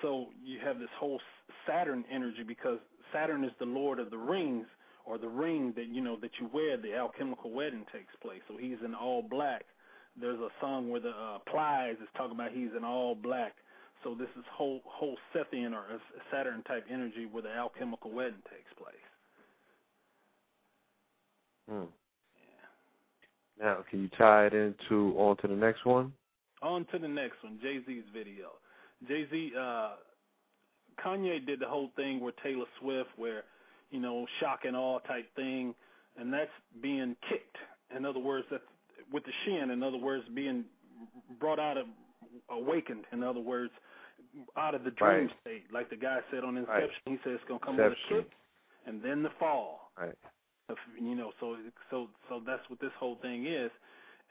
So 0.02 0.28
you 0.44 0.60
have 0.64 0.80
this 0.80 0.90
whole 1.00 1.20
Saturn 1.68 2.06
energy 2.12 2.44
because 2.48 2.80
Saturn 3.14 3.44
is 3.44 3.52
the 3.60 3.66
Lord 3.66 4.00
of 4.00 4.10
the 4.10 4.18
rings, 4.18 4.66
or 5.06 5.18
the 5.18 5.28
ring 5.28 5.74
that 5.76 5.88
you 5.88 6.02
know 6.02 6.18
that 6.22 6.32
you 6.40 6.50
wear, 6.54 6.78
the 6.78 6.96
alchemical 6.96 7.52
wedding 7.52 7.86
takes 7.92 8.16
place. 8.22 8.42
So 8.48 8.56
he's 8.58 8.78
in 8.86 8.94
all 8.94 9.22
black 9.22 9.66
there's 10.20 10.40
a 10.40 10.50
song 10.60 10.90
where 10.90 11.00
the 11.00 11.10
uh, 11.10 11.40
Plies 11.50 11.96
is 12.02 12.08
talking 12.16 12.36
about 12.36 12.52
he's 12.52 12.72
in 12.76 12.84
all 12.84 13.16
black. 13.16 13.56
So 14.04 14.16
this 14.16 14.30
is 14.38 14.44
whole 14.52 14.82
whole 14.86 15.18
Sethian 15.36 15.74
or 15.74 15.84
Saturn 16.32 16.64
type 16.64 16.86
energy 16.92 17.28
where 17.30 17.44
the 17.44 17.52
alchemical 17.52 18.12
wedding 18.12 18.44
takes 18.50 18.72
place. 18.78 19.09
Hmm. 21.70 21.84
Yeah. 23.60 23.66
Now, 23.66 23.78
can 23.90 24.02
you 24.02 24.10
tie 24.18 24.48
it 24.48 24.54
into 24.54 25.16
on 25.18 25.38
to 25.38 25.48
the 25.48 25.56
next 25.56 25.86
one? 25.86 26.14
On 26.62 26.86
to 26.92 27.00
the 27.00 27.08
next 27.08 27.44
one, 27.44 27.60
Jay 27.62 27.80
Z's 27.86 28.04
video. 28.14 28.50
Jay 29.08 29.26
Z, 29.32 29.52
uh, 29.58 29.92
Kanye 31.04 31.46
did 31.46 31.60
the 31.60 31.68
whole 31.68 31.92
thing 31.96 32.20
with 32.20 32.36
Taylor 32.44 32.66
Swift, 32.82 33.10
where 33.16 33.44
you 33.92 34.00
know 34.00 34.26
shock 34.40 34.62
and 34.66 34.76
awe 34.76 35.00
type 35.00 35.34
thing, 35.36 35.74
and 36.18 36.34
that's 36.34 36.52
being 36.82 37.16
kicked. 37.30 37.58
In 37.96 38.06
other 38.06 38.20
words, 38.20 38.46
that 38.52 38.62
with 39.12 39.24
the 39.24 39.32
shin. 39.46 39.72
In 39.72 39.84
other 39.84 39.98
words, 39.98 40.26
being 40.36 40.66
brought 41.40 41.60
out 41.60 41.78
of 41.78 41.86
awakened. 42.50 43.06
In 43.14 43.24
other 43.24 43.40
words, 43.40 43.72
out 44.58 44.76
of 44.76 44.84
the 44.84 44.92
dream 44.92 45.28
right. 45.28 45.36
state, 45.42 45.64
like 45.74 45.90
the 45.90 45.96
guy 45.96 46.20
said 46.32 46.44
on 46.44 46.58
Inception. 46.58 46.82
Right. 46.84 46.90
He 47.06 47.18
said 47.24 47.34
it's 47.34 47.44
gonna 47.48 47.60
come 47.60 47.80
Inception. 47.80 48.18
with 48.18 48.20
a 48.20 48.24
kick 48.24 48.34
and 48.86 49.02
then 49.04 49.24
the 49.24 49.30
fall. 49.40 49.92
Right. 49.98 50.16
You 51.00 51.16
know, 51.16 51.32
so 51.40 51.58
so 51.90 52.08
so 52.28 52.42
that's 52.46 52.68
what 52.70 52.80
this 52.80 52.92
whole 53.00 53.18
thing 53.22 53.46
is, 53.46 53.72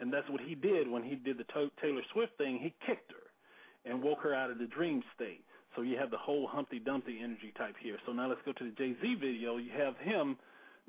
and 0.01 0.13
that's 0.13 0.29
what 0.29 0.41
he 0.41 0.55
did 0.55 0.89
when 0.89 1.03
he 1.03 1.15
did 1.15 1.39
the 1.39 1.45
Taylor 1.81 2.03
Swift 2.13 2.37
thing. 2.39 2.59
He 2.63 2.75
kicked 2.87 3.13
her 3.13 3.91
and 3.91 4.03
woke 4.03 4.21
her 4.23 4.35
out 4.35 4.51
of 4.51 4.59
the 4.59 4.67
dream 4.67 5.03
state. 5.15 5.43
So 5.77 5.83
you 5.83 5.97
have 5.99 6.11
the 6.11 6.19
whole 6.19 6.47
Humpty 6.47 6.79
Dumpty 6.79 7.21
energy 7.23 7.53
type 7.57 7.75
here. 7.81 7.97
So 8.07 8.13
now 8.13 8.29
let's 8.29 8.41
go 8.45 8.53
to 8.53 8.65
the 8.65 8.71
Jay 8.71 8.97
Z 9.01 9.15
video. 9.21 9.59
You 9.59 9.71
have 9.79 9.97
him 9.99 10.37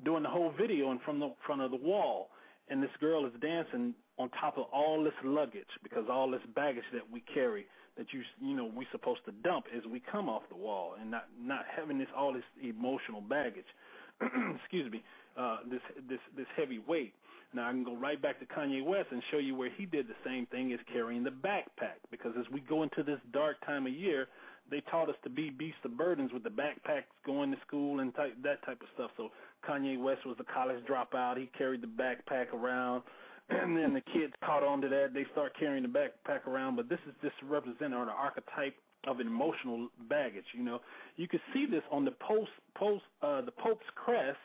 doing 0.04 0.22
the 0.22 0.28
whole 0.28 0.52
video 0.58 0.90
in 0.90 0.98
front 1.00 1.22
of 1.22 1.30
the 1.30 1.36
front 1.46 1.62
of 1.62 1.70
the 1.70 1.76
wall, 1.76 2.30
and 2.68 2.82
this 2.82 2.90
girl 3.00 3.26
is 3.26 3.32
dancing 3.40 3.94
on 4.18 4.30
top 4.30 4.58
of 4.58 4.64
all 4.72 5.02
this 5.02 5.14
luggage 5.24 5.70
because 5.82 6.04
all 6.10 6.30
this 6.30 6.40
baggage 6.54 6.84
that 6.92 7.02
we 7.10 7.22
carry 7.32 7.66
that 7.96 8.06
you 8.12 8.22
you 8.40 8.56
know 8.56 8.70
we 8.74 8.86
supposed 8.92 9.20
to 9.26 9.32
dump 9.32 9.66
as 9.76 9.82
we 9.90 10.00
come 10.10 10.28
off 10.28 10.42
the 10.48 10.56
wall 10.56 10.94
and 11.00 11.10
not 11.10 11.26
not 11.40 11.64
having 11.76 11.98
this 11.98 12.08
all 12.16 12.32
this 12.32 12.44
emotional 12.62 13.20
baggage. 13.20 13.68
Excuse 14.60 14.90
me, 14.92 15.02
uh, 15.36 15.58
this 15.70 15.80
this 16.08 16.20
this 16.36 16.46
heavy 16.56 16.78
weight. 16.86 17.14
Now 17.52 17.68
I 17.68 17.72
can 17.72 17.84
go 17.84 17.96
right 17.96 18.20
back 18.20 18.38
to 18.40 18.46
Kanye 18.46 18.84
West 18.84 19.08
and 19.10 19.22
show 19.30 19.38
you 19.38 19.56
where 19.56 19.70
he 19.76 19.84
did 19.86 20.06
the 20.06 20.14
same 20.24 20.46
thing 20.46 20.72
as 20.72 20.78
carrying 20.92 21.24
the 21.24 21.30
backpack 21.30 21.98
because 22.10 22.32
as 22.38 22.46
we 22.52 22.60
go 22.60 22.84
into 22.84 23.02
this 23.02 23.18
dark 23.32 23.56
time 23.66 23.86
of 23.86 23.92
year, 23.92 24.28
they 24.70 24.80
taught 24.90 25.08
us 25.08 25.16
to 25.24 25.30
be 25.30 25.50
beasts 25.50 25.80
of 25.84 25.96
burdens 25.96 26.32
with 26.32 26.44
the 26.44 26.50
backpacks 26.50 27.10
going 27.26 27.50
to 27.50 27.56
school 27.66 28.00
and 28.00 28.14
type, 28.14 28.36
that 28.44 28.64
type 28.64 28.80
of 28.80 28.88
stuff. 28.94 29.10
So 29.16 29.30
Kanye 29.68 30.00
West 30.00 30.24
was 30.24 30.36
a 30.38 30.52
college 30.52 30.84
dropout. 30.86 31.38
He 31.38 31.50
carried 31.58 31.82
the 31.82 31.88
backpack 31.88 32.54
around, 32.54 33.02
and 33.50 33.76
then 33.76 33.92
the 33.94 34.00
kids 34.00 34.32
caught 34.44 34.62
on 34.62 34.80
to 34.82 34.88
that. 34.88 35.12
They 35.12 35.26
start 35.32 35.52
carrying 35.58 35.82
the 35.82 35.88
backpack 35.88 36.46
around. 36.46 36.76
But 36.76 36.88
this 36.88 37.00
is 37.08 37.14
just 37.20 37.34
representing 37.42 37.94
or 37.94 38.04
the 38.04 38.12
archetype 38.12 38.76
of 39.06 39.20
emotional 39.20 39.88
baggage. 40.08 40.44
You 40.56 40.64
know, 40.64 40.80
you 41.16 41.28
can 41.28 41.40
see 41.52 41.66
this 41.70 41.82
on 41.90 42.04
the 42.04 42.12
post 42.12 42.50
post 42.74 43.04
uh, 43.22 43.42
the 43.42 43.52
Pope's 43.52 43.86
crest, 43.94 44.38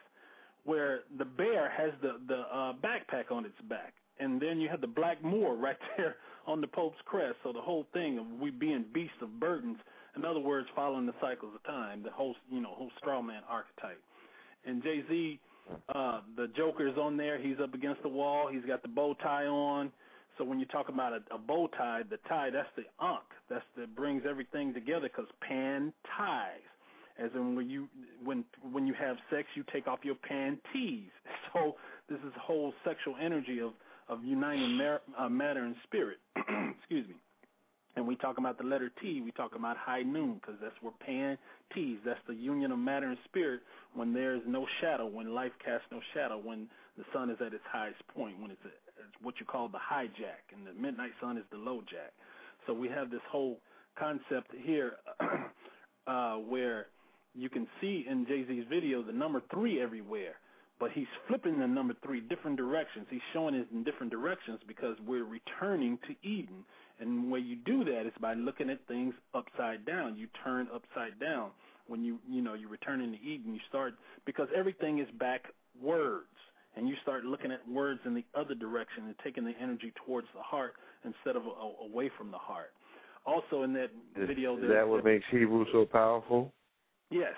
where 0.63 1.01
the 1.17 1.25
bear 1.25 1.69
has 1.69 1.91
the 2.01 2.19
the 2.27 2.41
uh, 2.41 2.73
backpack 2.73 3.31
on 3.31 3.45
its 3.45 3.59
back, 3.69 3.93
and 4.19 4.41
then 4.41 4.59
you 4.59 4.69
have 4.69 4.81
the 4.81 4.87
black 4.87 5.23
Moor 5.23 5.55
right 5.57 5.77
there 5.97 6.15
on 6.47 6.61
the 6.61 6.67
Pope's 6.67 6.97
crest. 7.05 7.35
So 7.43 7.51
the 7.51 7.61
whole 7.61 7.85
thing 7.93 8.17
of 8.17 8.25
we 8.39 8.51
being 8.51 8.85
beasts 8.93 9.17
of 9.21 9.39
burdens. 9.39 9.77
In 10.15 10.23
other 10.23 10.39
words, 10.39 10.67
following 10.73 11.05
the 11.05 11.13
cycles 11.19 11.51
of 11.53 11.63
time, 11.63 12.01
the 12.01 12.11
whole 12.11 12.35
you 12.49 12.61
know 12.61 12.69
whole 12.69 12.91
straw 12.97 13.21
man 13.21 13.41
archetype. 13.49 14.01
And 14.65 14.81
Jay 14.81 15.03
Z, 15.07 15.39
uh, 15.93 16.21
the 16.35 16.47
Joker's 16.55 16.97
on 16.97 17.17
there. 17.17 17.37
He's 17.37 17.57
up 17.61 17.73
against 17.73 18.01
the 18.01 18.09
wall. 18.09 18.49
He's 18.51 18.63
got 18.65 18.81
the 18.81 18.87
bow 18.87 19.15
tie 19.21 19.45
on. 19.45 19.91
So 20.37 20.43
when 20.43 20.59
you 20.59 20.65
talk 20.65 20.89
about 20.89 21.13
a, 21.13 21.19
a 21.33 21.37
bow 21.37 21.67
tie, 21.77 22.01
the 22.09 22.17
tie 22.27 22.49
that's 22.51 22.67
the 22.75 22.83
ankh. 23.03 23.23
That's 23.49 23.63
that 23.77 23.95
brings 23.95 24.23
everything 24.29 24.73
together 24.73 25.09
because 25.09 25.29
pan 25.47 25.93
ties. 26.17 26.59
As 27.17 27.31
in 27.33 27.55
when 27.55 27.69
you 27.69 27.87
when 28.23 28.43
when 28.71 28.85
you 28.85 28.93
have 28.93 29.15
sex, 29.29 29.47
you 29.55 29.63
take 29.71 29.87
off 29.87 29.99
your 30.03 30.15
panties. 30.15 31.09
So 31.53 31.75
this 32.09 32.19
is 32.27 32.33
whole 32.41 32.73
sexual 32.83 33.15
energy 33.21 33.59
of 33.59 33.71
of 34.09 34.23
uniting 34.25 34.77
mar- 34.77 35.01
uh, 35.17 35.29
matter 35.29 35.63
and 35.63 35.75
spirit. 35.83 36.17
Excuse 36.79 37.07
me. 37.07 37.15
And 37.95 38.05
we 38.05 38.17
talk 38.17 38.37
about 38.37 38.57
the 38.57 38.65
letter 38.65 38.91
T, 39.01 39.21
we 39.21 39.31
talk 39.31 39.55
about 39.55 39.77
high 39.77 40.03
noon 40.03 40.35
because 40.35 40.55
that's 40.61 40.75
where 40.81 40.91
pan 40.99 41.37
T's. 41.73 41.97
That's 42.05 42.19
the 42.27 42.35
union 42.35 42.73
of 42.73 42.79
matter 42.79 43.07
and 43.07 43.17
spirit 43.23 43.61
when 43.93 44.13
there 44.13 44.35
is 44.35 44.41
no 44.45 44.65
shadow, 44.81 45.07
when 45.07 45.33
life 45.33 45.53
casts 45.63 45.87
no 45.91 46.01
shadow, 46.13 46.37
when 46.37 46.67
the 46.97 47.05
sun 47.13 47.29
is 47.29 47.37
at 47.39 47.53
its 47.53 47.63
highest 47.71 48.05
point, 48.13 48.39
when 48.41 48.51
it's, 48.51 48.61
a, 48.65 48.67
it's 48.67 48.84
what 49.21 49.35
you 49.39 49.45
call 49.45 49.67
the 49.67 49.79
high 49.79 50.07
jack, 50.07 50.43
and 50.55 50.65
the 50.65 50.73
midnight 50.79 51.11
sun 51.21 51.37
is 51.37 51.43
the 51.51 51.57
low 51.57 51.81
jack. 51.89 52.13
So 52.67 52.73
we 52.73 52.89
have 52.89 53.09
this 53.09 53.21
whole 53.31 53.59
concept 53.97 54.51
here 54.63 54.93
uh, 56.07 56.35
where 56.35 56.87
you 57.33 57.49
can 57.49 57.67
see 57.81 58.05
in 58.09 58.25
Jay 58.25 58.45
Z's 58.47 58.65
video 58.69 59.03
the 59.03 59.11
number 59.11 59.41
three 59.51 59.81
everywhere, 59.81 60.35
but 60.79 60.91
he's 60.91 61.07
flipping 61.27 61.59
the 61.59 61.67
number 61.67 61.93
three 62.03 62.21
different 62.21 62.57
directions. 62.57 63.07
He's 63.09 63.21
showing 63.33 63.55
it 63.55 63.67
in 63.73 63.83
different 63.83 64.11
directions 64.11 64.59
because 64.67 64.95
we're 65.05 65.25
returning 65.25 65.99
to 66.07 66.27
Eden. 66.27 66.63
And 66.99 67.25
the 67.25 67.29
way 67.29 67.39
you 67.39 67.57
do 67.57 67.83
that 67.83 68.05
is 68.05 68.13
by 68.21 68.35
looking 68.35 68.69
at 68.69 68.85
things 68.87 69.13
upside 69.33 69.85
down. 69.85 70.15
You 70.17 70.27
turn 70.43 70.67
upside 70.73 71.19
down 71.19 71.51
when 71.87 72.03
you 72.03 72.19
you 72.27 72.41
know 72.41 72.53
you 72.53 72.69
return 72.69 73.01
into 73.01 73.17
Eden. 73.17 73.53
You 73.53 73.59
start 73.67 73.95
because 74.25 74.47
everything 74.55 74.99
is 74.99 75.07
backwards, 75.19 76.27
and 76.75 76.87
you 76.87 76.95
start 77.01 77.23
looking 77.23 77.51
at 77.51 77.67
words 77.67 77.99
in 78.05 78.13
the 78.13 78.23
other 78.35 78.55
direction 78.55 79.05
and 79.05 79.15
taking 79.23 79.43
the 79.45 79.53
energy 79.61 79.93
towards 80.05 80.27
the 80.35 80.41
heart 80.41 80.73
instead 81.03 81.35
of 81.35 81.43
a, 81.45 81.83
away 81.85 82.09
from 82.17 82.31
the 82.31 82.37
heart. 82.37 82.71
Also, 83.25 83.63
in 83.63 83.73
that 83.73 83.89
Is, 84.15 84.27
video, 84.27 84.57
is 84.57 84.69
that 84.69 84.87
what 84.87 85.03
makes 85.03 85.25
Hebrew 85.31 85.65
so 85.71 85.85
powerful? 85.85 86.53
Yes, 87.09 87.33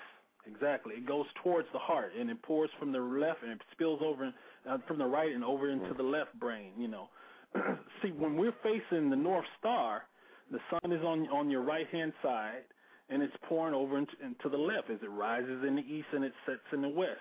exactly. 0.46 0.94
It 0.96 1.06
goes 1.06 1.26
towards 1.42 1.68
the 1.72 1.78
heart 1.78 2.12
and 2.18 2.28
it 2.30 2.42
pours 2.42 2.70
from 2.78 2.92
the 2.92 2.98
left 2.98 3.42
and 3.42 3.52
it 3.52 3.60
spills 3.72 4.00
over 4.04 4.32
uh, 4.68 4.78
from 4.86 4.98
the 4.98 5.06
right 5.06 5.34
and 5.34 5.44
over 5.44 5.70
into 5.70 5.94
the 5.94 6.02
left 6.02 6.38
brain. 6.38 6.72
You 6.76 6.88
know, 6.88 7.08
see 8.02 8.10
when 8.10 8.36
we're 8.36 8.54
facing 8.62 9.08
the 9.08 9.16
North 9.16 9.46
Star, 9.58 10.02
the 10.50 10.58
sun 10.70 10.92
is 10.92 11.02
on 11.02 11.28
on 11.28 11.50
your 11.50 11.62
right 11.62 11.86
hand 11.88 12.12
side 12.22 12.64
and 13.10 13.22
it's 13.22 13.34
pouring 13.48 13.74
over 13.74 13.98
into, 13.98 14.12
into 14.22 14.48
the 14.50 14.62
left 14.62 14.90
as 14.90 14.98
it 15.02 15.10
rises 15.10 15.64
in 15.66 15.76
the 15.76 15.82
east 15.82 16.08
and 16.12 16.24
it 16.24 16.32
sets 16.46 16.60
in 16.72 16.82
the 16.82 16.88
west. 16.88 17.20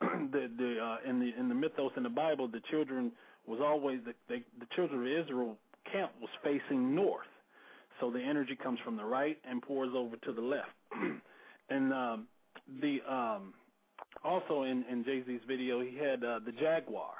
The 0.30 0.50
the 0.58 0.76
uh, 0.82 1.08
in 1.08 1.20
the 1.20 1.30
in 1.38 1.48
the 1.48 1.54
mythos 1.54 1.92
in 1.96 2.02
the 2.02 2.08
Bible, 2.08 2.48
the 2.48 2.60
children 2.70 3.12
was 3.46 3.60
always 3.62 4.00
the 4.04 4.12
the, 4.28 4.42
the 4.60 4.66
children 4.74 5.00
of 5.00 5.24
Israel 5.24 5.56
camp 5.90 6.12
was 6.20 6.30
facing 6.42 6.94
north. 6.94 7.26
So 8.00 8.10
the 8.10 8.20
energy 8.20 8.56
comes 8.56 8.78
from 8.84 8.96
the 8.96 9.04
right 9.04 9.38
and 9.48 9.62
pours 9.62 9.90
over 9.96 10.16
to 10.16 10.32
the 10.32 10.40
left. 10.40 10.70
and 11.70 11.92
um, 11.92 12.26
the 12.80 12.98
um, 13.08 13.54
also 14.24 14.62
in, 14.62 14.84
in 14.90 15.04
Jay 15.04 15.22
Z's 15.26 15.40
video, 15.48 15.80
he 15.80 15.96
had 15.96 16.22
uh, 16.24 16.40
the 16.44 16.52
Jaguar. 16.52 17.10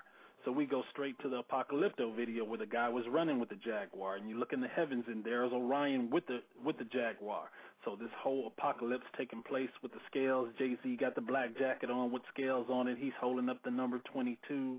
So 0.45 0.53
we 0.53 0.67
go 0.67 0.83
straight 0.93 1.19
to 1.21 1.29
the 1.29 1.43
Apocalypto 1.43 2.15
video 2.15 2.45
where 2.45 2.59
the 2.59 2.67
guy 2.67 2.89
was 2.89 3.05
running 3.11 3.41
with 3.41 3.49
the 3.49 3.57
Jaguar, 3.57 4.17
and 4.17 4.29
you 4.29 4.39
look 4.39 4.53
in 4.53 4.61
the 4.61 4.69
heavens, 4.69 5.05
and 5.09 5.23
there's 5.25 5.53
Orion 5.53 6.11
with 6.11 6.27
the 6.27 6.39
with 6.65 6.79
the 6.79 6.85
Jaguar. 6.85 7.51
So 7.89 7.97
this 7.99 8.11
whole 8.23 8.53
apocalypse 8.55 9.07
taking 9.17 9.43
place 9.43 9.71
with 9.83 9.93
the 9.93 9.99
scales. 10.11 10.51
Jay 10.59 10.77
Z 10.83 10.97
got 10.97 11.15
the 11.15 11.23
black 11.23 11.57
jacket 11.59 11.89
on 11.91 12.13
with 12.13 12.21
scales 12.35 12.67
on 12.69 12.87
it. 12.87 12.99
He's 13.01 13.15
holding 13.19 13.49
up 13.49 13.63
the 13.65 13.71
number 13.71 13.99
22. 14.13 14.77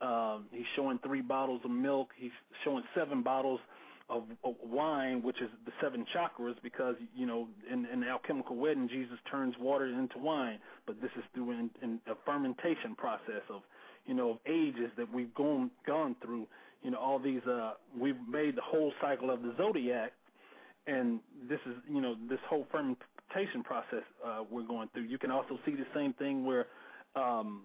Um, 0.00 0.46
he's 0.50 0.64
showing 0.74 0.98
three 1.04 1.20
bottles 1.20 1.60
of 1.66 1.70
milk. 1.70 2.08
He's 2.16 2.30
showing 2.64 2.82
seven 2.94 3.22
bottles 3.22 3.60
of, 4.08 4.22
of 4.42 4.54
wine, 4.64 5.22
which 5.22 5.36
is 5.42 5.50
the 5.66 5.72
seven 5.82 6.06
chakras, 6.16 6.54
because 6.62 6.94
you 7.14 7.26
know 7.26 7.46
in, 7.70 7.84
in 7.92 8.00
the 8.00 8.08
alchemical 8.08 8.56
wedding, 8.56 8.88
Jesus 8.88 9.18
turns 9.30 9.54
water 9.60 9.86
into 9.86 10.18
wine, 10.18 10.60
but 10.86 10.98
this 11.02 11.10
is 11.18 11.24
through 11.34 11.50
in, 11.50 11.70
in 11.82 12.00
a 12.06 12.14
fermentation 12.24 12.94
process 12.96 13.42
of 13.50 13.60
you 14.06 14.14
know 14.14 14.30
of 14.30 14.38
ages 14.46 14.90
that 14.96 15.12
we've 15.12 15.34
gone 15.34 15.70
gone 15.86 16.16
through. 16.24 16.46
You 16.82 16.92
know 16.92 16.98
all 16.98 17.18
these. 17.18 17.42
Uh, 17.46 17.72
we've 17.98 18.16
made 18.26 18.56
the 18.56 18.62
whole 18.62 18.94
cycle 18.98 19.30
of 19.30 19.42
the 19.42 19.52
zodiac, 19.58 20.12
and 20.86 21.20
this 21.48 21.60
is 21.66 21.74
you 21.88 22.00
know 22.00 22.14
this 22.28 22.40
whole 22.48 22.66
fermentation 22.70 23.62
process 23.64 24.04
uh, 24.24 24.42
we're 24.50 24.66
going 24.66 24.88
through. 24.92 25.04
You 25.04 25.18
can 25.18 25.30
also 25.30 25.58
see 25.64 25.72
the 25.72 25.86
same 25.94 26.12
thing 26.14 26.44
where. 26.44 26.66
Um, 27.16 27.62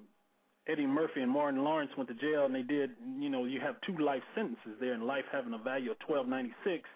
Eddie 0.67 0.87
Murphy 0.87 1.21
and 1.21 1.29
Martin 1.29 1.63
Lawrence 1.63 1.91
went 1.95 2.09
to 2.09 2.15
jail, 2.15 2.45
and 2.45 2.55
they 2.55 2.63
did. 2.63 2.89
You 3.19 3.29
know, 3.29 3.45
you 3.45 3.59
have 3.61 3.75
two 3.85 4.03
life 4.03 4.23
sentences 4.33 4.73
there, 4.79 4.93
and 4.93 5.03
life 5.03 5.25
having 5.31 5.53
a 5.53 5.59
value 5.59 5.91
of 5.91 5.99
twelve 5.99 6.27
ninety 6.27 6.53
six. 6.63 6.89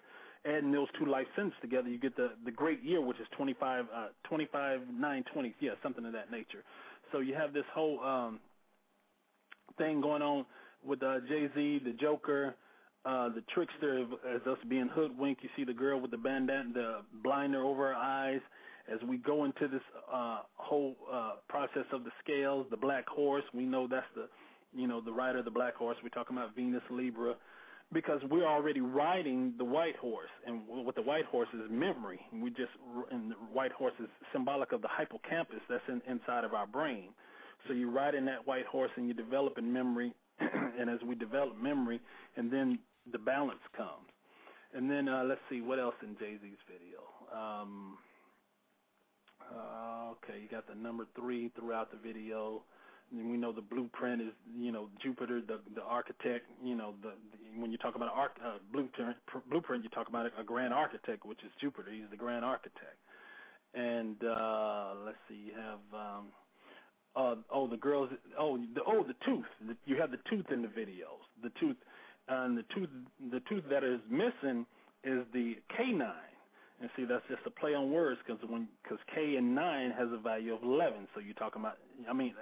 Adding 0.44 0.72
those 0.72 0.88
two 0.98 1.06
life 1.06 1.26
sentences 1.36 1.60
together, 1.60 1.88
you 1.88 1.98
get 1.98 2.16
the 2.16 2.30
the 2.44 2.50
great 2.50 2.82
year, 2.82 3.00
which 3.00 3.20
is 3.20 3.26
twenty 3.36 3.54
five 3.60 3.84
uh, 3.94 4.08
twenty 4.24 4.48
five 4.50 4.80
nine 4.92 5.22
twenty. 5.32 5.54
Yeah, 5.60 5.72
something 5.82 6.04
of 6.04 6.12
that 6.14 6.32
nature. 6.32 6.64
So 7.12 7.20
you 7.20 7.34
have 7.34 7.52
this 7.52 7.64
whole 7.72 8.00
um, 8.00 8.40
thing 9.78 10.00
going 10.00 10.22
on 10.22 10.46
with 10.84 11.02
uh, 11.02 11.20
Jay 11.28 11.48
Z, 11.54 11.82
the 11.84 11.92
Joker, 11.92 12.54
uh, 13.04 13.28
the 13.30 13.42
trickster 13.54 14.06
as 14.34 14.42
us 14.46 14.58
being 14.68 14.88
hoodwinked. 14.92 15.42
You 15.42 15.48
see 15.56 15.64
the 15.64 15.72
girl 15.72 16.00
with 16.00 16.10
the 16.10 16.18
bandana, 16.18 16.70
the 16.72 16.96
blinder 17.22 17.62
over 17.62 17.88
her 17.88 17.94
eyes. 17.94 18.40
As 18.92 18.98
we 19.08 19.18
go 19.18 19.44
into 19.44 19.68
this 19.68 19.82
uh, 20.12 20.40
whole 20.56 20.96
uh, 21.12 21.32
process 21.48 21.84
of 21.92 22.04
the 22.04 22.10
scales, 22.22 22.66
the 22.70 22.76
black 22.76 23.08
horse, 23.08 23.44
we 23.54 23.64
know 23.64 23.86
that's 23.86 24.06
the, 24.14 24.28
you 24.74 24.88
know, 24.88 25.00
the 25.00 25.12
rider 25.12 25.38
of 25.38 25.44
the 25.44 25.50
black 25.50 25.76
horse. 25.76 25.96
We're 26.02 26.08
talking 26.08 26.36
about 26.36 26.56
Venus 26.56 26.82
Libra. 26.90 27.34
because 27.92 28.20
we're 28.30 28.46
already 28.46 28.80
riding 28.80 29.54
the 29.58 29.64
white 29.64 29.96
horse, 29.96 30.30
and 30.46 30.62
what 30.66 30.94
the 30.94 31.02
white 31.02 31.24
horse 31.26 31.48
is 31.52 31.60
memory. 31.70 32.20
We 32.32 32.50
just 32.50 32.70
and 33.10 33.32
the 33.32 33.34
white 33.52 33.72
horse 33.72 33.94
is 34.00 34.06
symbolic 34.32 34.72
of 34.72 34.82
the 34.82 34.88
hippocampus 34.98 35.60
that's 35.68 35.82
in, 35.88 36.00
inside 36.08 36.44
of 36.44 36.54
our 36.54 36.66
brain. 36.66 37.08
So 37.66 37.74
you 37.74 37.90
ride 37.90 38.14
in 38.14 38.24
that 38.26 38.46
white 38.46 38.66
horse 38.66 38.90
and 38.96 39.08
you 39.08 39.14
develop 39.14 39.58
in 39.58 39.72
memory, 39.72 40.14
and 40.40 40.88
as 40.88 40.98
we 41.06 41.14
develop 41.14 41.60
memory, 41.60 42.00
and 42.36 42.52
then 42.52 42.78
the 43.10 43.18
balance 43.18 43.60
comes. 43.76 44.10
And 44.72 44.90
then 44.90 45.08
uh, 45.08 45.24
let's 45.24 45.40
see 45.48 45.60
what 45.60 45.78
else 45.78 45.96
in 46.02 46.16
Jay 46.18 46.36
Z's 46.40 46.58
video. 46.70 47.00
Um, 47.34 47.98
uh, 49.42 50.12
okay, 50.12 50.40
you 50.40 50.48
got 50.48 50.68
the 50.68 50.74
number 50.74 51.06
three 51.16 51.50
throughout 51.58 51.90
the 51.90 51.98
video. 51.98 52.62
And 53.10 53.28
we 53.28 53.36
know 53.36 53.50
the 53.50 53.62
blueprint 53.62 54.22
is, 54.22 54.32
you 54.56 54.70
know, 54.70 54.88
Jupiter, 55.02 55.40
the 55.40 55.58
the 55.74 55.82
architect. 55.82 56.46
You 56.62 56.76
know, 56.76 56.94
the, 57.02 57.08
the 57.32 57.60
when 57.60 57.72
you 57.72 57.78
talk 57.78 57.96
about 57.96 58.10
uh, 58.14 58.58
blueprint, 58.72 59.16
blueprint, 59.50 59.82
you 59.82 59.90
talk 59.90 60.08
about 60.08 60.26
a, 60.26 60.40
a 60.40 60.44
grand 60.44 60.72
architect, 60.72 61.26
which 61.26 61.40
is 61.44 61.50
Jupiter. 61.60 61.90
He's 61.92 62.08
the 62.10 62.16
grand 62.16 62.44
architect. 62.44 62.98
And 63.74 64.16
uh 64.24 64.94
let's 65.04 65.18
see, 65.28 65.46
you 65.46 65.52
have 65.56 65.80
um 65.94 66.24
uh 67.16 67.34
oh 67.52 67.68
the 67.68 67.76
girls 67.76 68.10
oh 68.38 68.58
the 68.74 68.80
oh 68.86 69.04
the 69.04 69.14
tooth. 69.24 69.76
You 69.86 69.96
have 70.00 70.10
the 70.10 70.18
tooth 70.28 70.46
in 70.52 70.62
the 70.62 70.68
videos. 70.68 71.22
The 71.42 71.50
tooth 71.60 71.76
and 72.30 72.56
the 72.56 72.64
tooth 72.74 72.88
the 73.30 73.40
tooth 73.48 73.64
that 73.70 73.84
is 73.84 74.00
missing 74.10 74.64
is 75.04 75.24
the 75.32 75.56
canine 75.76 76.30
and 76.80 76.88
see, 76.96 77.04
that's 77.04 77.24
just 77.28 77.42
a 77.44 77.50
play 77.50 77.74
on 77.74 77.90
words 77.92 78.18
because 78.24 78.42
when 78.48 78.66
because 78.82 78.98
K 79.14 79.36
and 79.36 79.54
nine 79.54 79.90
has 79.90 80.08
a 80.12 80.16
value 80.16 80.54
of 80.54 80.62
eleven, 80.62 81.06
so 81.14 81.20
you're 81.20 81.34
talking 81.34 81.60
about. 81.60 81.76
I 82.08 82.14
mean, 82.14 82.32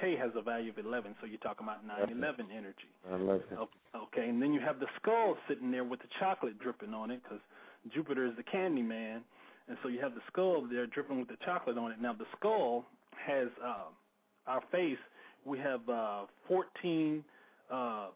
K 0.00 0.14
has 0.14 0.30
a 0.36 0.42
value 0.42 0.70
of 0.70 0.78
eleven, 0.78 1.16
so 1.20 1.26
you're 1.26 1.42
talking 1.42 1.66
about 1.66 1.84
nine 1.84 2.08
eleven 2.16 2.46
energy. 2.56 2.94
I 3.10 3.16
love 3.16 3.40
it. 3.50 3.58
Okay, 3.96 4.28
and 4.28 4.40
then 4.40 4.52
you 4.52 4.60
have 4.60 4.78
the 4.78 4.86
skull 5.02 5.36
sitting 5.48 5.72
there 5.72 5.82
with 5.82 5.98
the 5.98 6.06
chocolate 6.20 6.60
dripping 6.60 6.94
on 6.94 7.10
it 7.10 7.22
because 7.24 7.40
Jupiter 7.92 8.24
is 8.24 8.36
the 8.36 8.44
candy 8.44 8.82
man, 8.82 9.22
and 9.66 9.76
so 9.82 9.88
you 9.88 10.00
have 10.00 10.14
the 10.14 10.22
skull 10.30 10.64
there 10.70 10.86
dripping 10.86 11.18
with 11.18 11.28
the 11.28 11.38
chocolate 11.44 11.76
on 11.76 11.90
it. 11.90 12.00
Now 12.00 12.12
the 12.12 12.26
skull 12.38 12.84
has 13.26 13.48
uh, 13.64 13.90
our 14.46 14.62
face. 14.70 14.98
We 15.44 15.58
have 15.58 15.88
uh, 15.88 16.26
14 16.46 17.24
uh, 17.68 18.06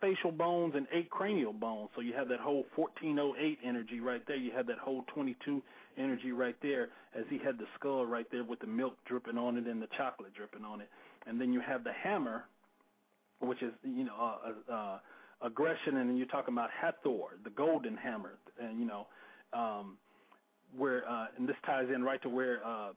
facial 0.00 0.32
bones 0.32 0.74
and 0.76 0.86
eight 0.92 1.10
cranial 1.10 1.52
bones. 1.52 1.90
So 1.94 2.00
you 2.00 2.12
have 2.14 2.28
that 2.28 2.40
whole 2.40 2.64
1408 2.76 3.58
energy 3.64 4.00
right 4.00 4.22
there. 4.26 4.36
You 4.36 4.52
have 4.52 4.66
that 4.66 4.78
whole 4.78 5.04
22 5.14 5.62
energy 5.96 6.32
right 6.32 6.56
there 6.62 6.88
as 7.18 7.24
he 7.28 7.38
had 7.38 7.58
the 7.58 7.66
skull 7.78 8.06
right 8.06 8.26
there 8.30 8.44
with 8.44 8.60
the 8.60 8.66
milk 8.66 8.94
dripping 9.06 9.38
on 9.38 9.56
it 9.56 9.66
and 9.66 9.82
the 9.82 9.88
chocolate 9.96 10.34
dripping 10.34 10.64
on 10.64 10.80
it. 10.80 10.88
And 11.26 11.40
then 11.40 11.52
you 11.52 11.60
have 11.60 11.84
the 11.84 11.92
hammer, 11.92 12.44
which 13.40 13.62
is, 13.62 13.72
you 13.82 14.04
know, 14.04 14.14
uh, 14.18 14.72
uh, 14.72 14.98
aggression. 15.42 15.96
And 15.96 16.10
then 16.10 16.16
you're 16.16 16.26
talking 16.26 16.54
about 16.54 16.70
Hathor, 16.70 17.38
the 17.44 17.50
golden 17.50 17.96
hammer. 17.96 18.38
And, 18.60 18.78
you 18.78 18.86
know, 18.86 19.06
um, 19.52 19.96
where, 20.76 21.08
uh, 21.08 21.26
and 21.36 21.48
this 21.48 21.56
ties 21.64 21.86
in 21.94 22.02
right 22.02 22.22
to 22.22 22.28
where 22.28 22.64
uh, 22.64 22.90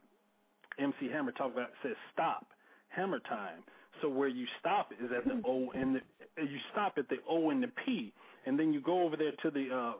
MC 0.80 1.10
Hammer 1.12 1.32
talked 1.32 1.54
about, 1.54 1.70
says 1.84 1.96
stop, 2.14 2.48
hammer 2.90 3.20
time. 3.20 3.64
So 4.02 4.10
where 4.10 4.28
you 4.28 4.46
stop 4.60 4.92
is 4.94 5.10
at 5.16 5.26
the 5.26 5.42
O 5.46 5.72
and 5.74 5.96
the 5.96 6.02
you 6.38 6.58
stop 6.72 6.94
at 6.98 7.08
the 7.10 7.18
O 7.30 7.50
and 7.50 7.62
the 7.62 7.72
P, 7.86 8.14
and 8.46 8.58
then 8.60 8.74
you 8.74 8.82
go 8.82 9.04
over 9.04 9.16
there 9.16 9.32
to 9.44 9.52
the 9.52 9.68
uh, 9.74 9.94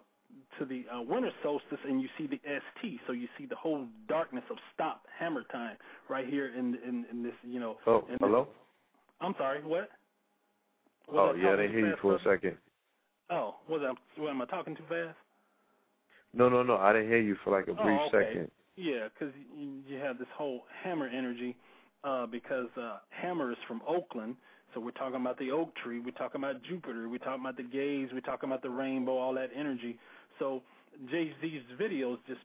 to 0.60 0.66
the 0.66 0.84
uh, 0.94 1.02
winter 1.02 1.32
solstice 1.44 1.80
and 1.88 2.02
you 2.02 2.08
see 2.18 2.28
the 2.28 2.40
ST. 2.44 3.00
So 3.08 3.14
you 3.14 3.28
see 3.38 3.46
the 3.46 3.56
whole 3.56 3.88
darkness 4.08 4.44
of 4.50 4.58
stop 4.74 5.04
hammer 5.18 5.44
time 5.52 5.78
right 6.10 6.28
here 6.28 6.52
in 6.58 6.78
in, 6.88 7.06
in 7.12 7.24
this 7.24 7.34
you 7.44 7.60
know. 7.60 7.78
Oh, 7.88 8.06
hello. 8.20 8.46
This, 8.46 8.54
I'm 9.22 9.36
sorry. 9.38 9.64
What? 9.64 9.90
Was 11.08 11.36
oh 11.36 11.38
yeah, 11.38 11.56
they 11.56 11.68
hear 11.68 11.88
you 11.88 11.96
for 12.02 12.16
a 12.16 12.20
second. 12.24 12.58
Oh, 13.30 13.56
was 13.70 13.82
I? 13.84 14.22
What, 14.22 14.30
am 14.30 14.42
I 14.42 14.46
talking 14.46 14.76
too 14.76 14.84
fast? 14.90 15.18
No, 16.34 16.50
no, 16.50 16.64
no. 16.64 16.78
I 16.78 16.94
didn't 16.94 17.10
hear 17.10 17.22
you 17.22 17.36
for 17.44 17.52
like 17.52 17.68
a 17.68 17.74
brief 17.74 18.00
oh, 18.02 18.08
okay. 18.14 18.28
second. 18.30 18.52
Yeah, 18.78 19.10
because 19.14 19.34
you, 19.56 19.82
you 19.88 19.98
have 19.98 20.18
this 20.18 20.28
whole 20.36 20.62
hammer 20.84 21.08
energy 21.08 21.56
uh, 22.04 22.26
because 22.26 22.68
uh, 22.78 22.98
Hammer 23.10 23.52
is 23.52 23.58
from 23.68 23.82
Oakland. 23.88 24.36
So 24.74 24.80
we're 24.80 24.92
talking 24.92 25.20
about 25.20 25.38
the 25.38 25.52
oak 25.52 25.76
tree, 25.84 26.00
we're 26.00 26.12
talking 26.12 26.40
about 26.40 26.64
Jupiter, 26.64 27.10
we're 27.10 27.18
talking 27.18 27.42
about 27.42 27.58
the 27.58 27.64
gaze, 27.64 28.08
we're 28.14 28.22
talking 28.22 28.48
about 28.48 28.62
the 28.62 28.70
rainbow, 28.70 29.18
all 29.18 29.34
that 29.34 29.50
energy. 29.54 30.00
So 30.40 30.62
Jay 31.10 31.34
Z's 31.42 31.62
video 31.78 32.14
is 32.14 32.20
just 32.28 32.40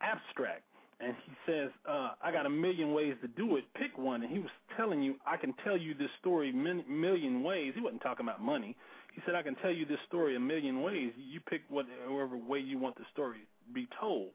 abstract. 0.00 0.62
And 0.98 1.14
he 1.24 1.32
says, 1.46 1.70
uh, 1.88 2.10
I 2.22 2.30
got 2.30 2.44
a 2.44 2.50
million 2.50 2.92
ways 2.92 3.14
to 3.22 3.28
do 3.28 3.56
it. 3.56 3.64
Pick 3.74 3.96
one. 3.96 4.22
And 4.22 4.30
he 4.30 4.38
was 4.38 4.50
telling 4.76 5.02
you, 5.02 5.14
I 5.24 5.38
can 5.38 5.54
tell 5.64 5.76
you 5.78 5.94
this 5.94 6.10
story 6.20 6.52
min- 6.52 6.84
million 6.88 7.42
ways. 7.42 7.72
He 7.74 7.80
wasn't 7.80 8.02
talking 8.02 8.26
about 8.26 8.42
money. 8.42 8.76
He 9.14 9.22
said, 9.24 9.34
I 9.34 9.42
can 9.42 9.54
tell 9.56 9.70
you 9.70 9.86
this 9.86 9.98
story 10.08 10.36
a 10.36 10.40
million 10.40 10.82
ways. 10.82 11.12
You 11.16 11.40
pick 11.40 11.62
whatever 11.70 12.36
way 12.36 12.58
you 12.58 12.78
want 12.78 12.96
the 12.96 13.04
story 13.12 13.38
to 13.38 13.72
be 13.72 13.88
told. 13.98 14.28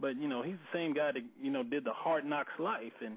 But, 0.00 0.16
you 0.20 0.26
know, 0.26 0.42
he's 0.42 0.56
the 0.56 0.76
same 0.76 0.92
guy 0.92 1.12
that, 1.12 1.22
you 1.40 1.50
know, 1.52 1.62
did 1.62 1.84
the 1.84 1.92
hard 1.92 2.24
knocks 2.24 2.52
life. 2.58 2.92
And, 3.04 3.16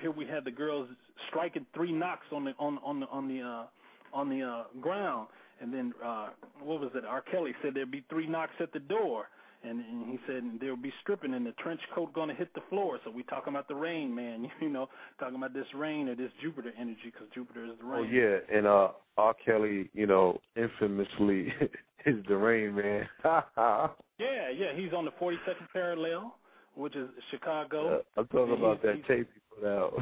here 0.00 0.10
we 0.10 0.26
had 0.26 0.44
the 0.44 0.50
girls 0.50 0.88
striking 1.28 1.66
three 1.74 1.92
knocks 1.92 2.26
on 2.32 2.44
the 2.44 2.52
on 2.58 2.78
on 2.84 3.00
the 3.00 3.06
on 3.06 3.28
the 3.28 3.40
uh, 3.40 3.64
on 4.12 4.28
the 4.28 4.42
uh, 4.42 4.80
ground, 4.80 5.28
and 5.60 5.72
then 5.72 5.92
uh, 6.04 6.28
what 6.62 6.80
was 6.80 6.90
it? 6.94 7.04
R. 7.04 7.22
Kelly 7.30 7.52
said 7.62 7.74
there'd 7.74 7.90
be 7.90 8.04
three 8.10 8.26
knocks 8.26 8.52
at 8.60 8.72
the 8.72 8.78
door, 8.78 9.26
and, 9.64 9.80
and 9.80 10.10
he 10.10 10.18
said 10.26 10.42
there'll 10.60 10.76
be 10.76 10.92
stripping, 11.02 11.34
and 11.34 11.46
the 11.46 11.52
trench 11.52 11.80
coat 11.94 12.12
going 12.12 12.28
to 12.28 12.34
hit 12.34 12.52
the 12.54 12.62
floor. 12.68 12.98
So 13.04 13.10
we 13.10 13.22
talking 13.24 13.52
about 13.52 13.68
the 13.68 13.74
rain, 13.74 14.14
man. 14.14 14.48
You 14.60 14.68
know, 14.68 14.88
talking 15.18 15.36
about 15.36 15.54
this 15.54 15.66
rain 15.74 16.08
or 16.08 16.14
this 16.14 16.30
Jupiter 16.42 16.72
energy 16.78 16.98
because 17.06 17.28
Jupiter 17.34 17.64
is 17.64 17.72
the 17.80 17.86
rain. 17.86 18.06
Oh 18.06 18.12
yeah, 18.12 18.56
and 18.56 18.66
uh, 18.66 18.88
R. 19.16 19.34
Kelly, 19.44 19.88
you 19.94 20.06
know, 20.06 20.38
infamously 20.56 21.52
is 22.06 22.16
the 22.28 22.36
rain 22.36 22.74
man. 22.74 23.08
yeah, 23.24 23.88
yeah, 24.18 24.74
he's 24.76 24.92
on 24.92 25.04
the 25.04 25.12
42nd 25.12 25.36
parallel 25.72 26.34
which 26.76 26.96
is 26.96 27.08
Chicago. 27.30 27.98
Uh, 27.98 28.20
I'm 28.20 28.26
talking 28.28 28.56
about 28.56 28.82
that 28.82 29.02
tape 29.06 29.28
he 29.56 29.60
put 29.60 29.68
out. 29.68 29.94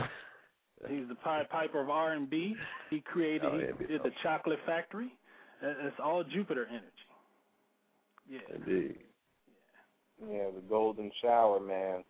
he's 0.88 1.08
the 1.08 1.14
Pied 1.16 1.48
Piper 1.50 1.80
of 1.80 1.90
R&B. 1.90 2.54
He 2.90 3.00
created, 3.00 3.50
oh, 3.52 3.58
he 3.78 3.86
did 3.86 4.02
the 4.02 4.12
Chocolate 4.22 4.58
Factory. 4.66 5.12
It's 5.62 5.96
all 6.02 6.22
Jupiter 6.24 6.66
energy. 6.70 6.86
Yeah. 8.28 8.38
Indeed. 8.54 8.96
Yeah. 10.20 10.36
yeah, 10.36 10.44
the 10.54 10.62
Golden 10.68 11.10
Shower, 11.22 11.60
man. 11.60 12.04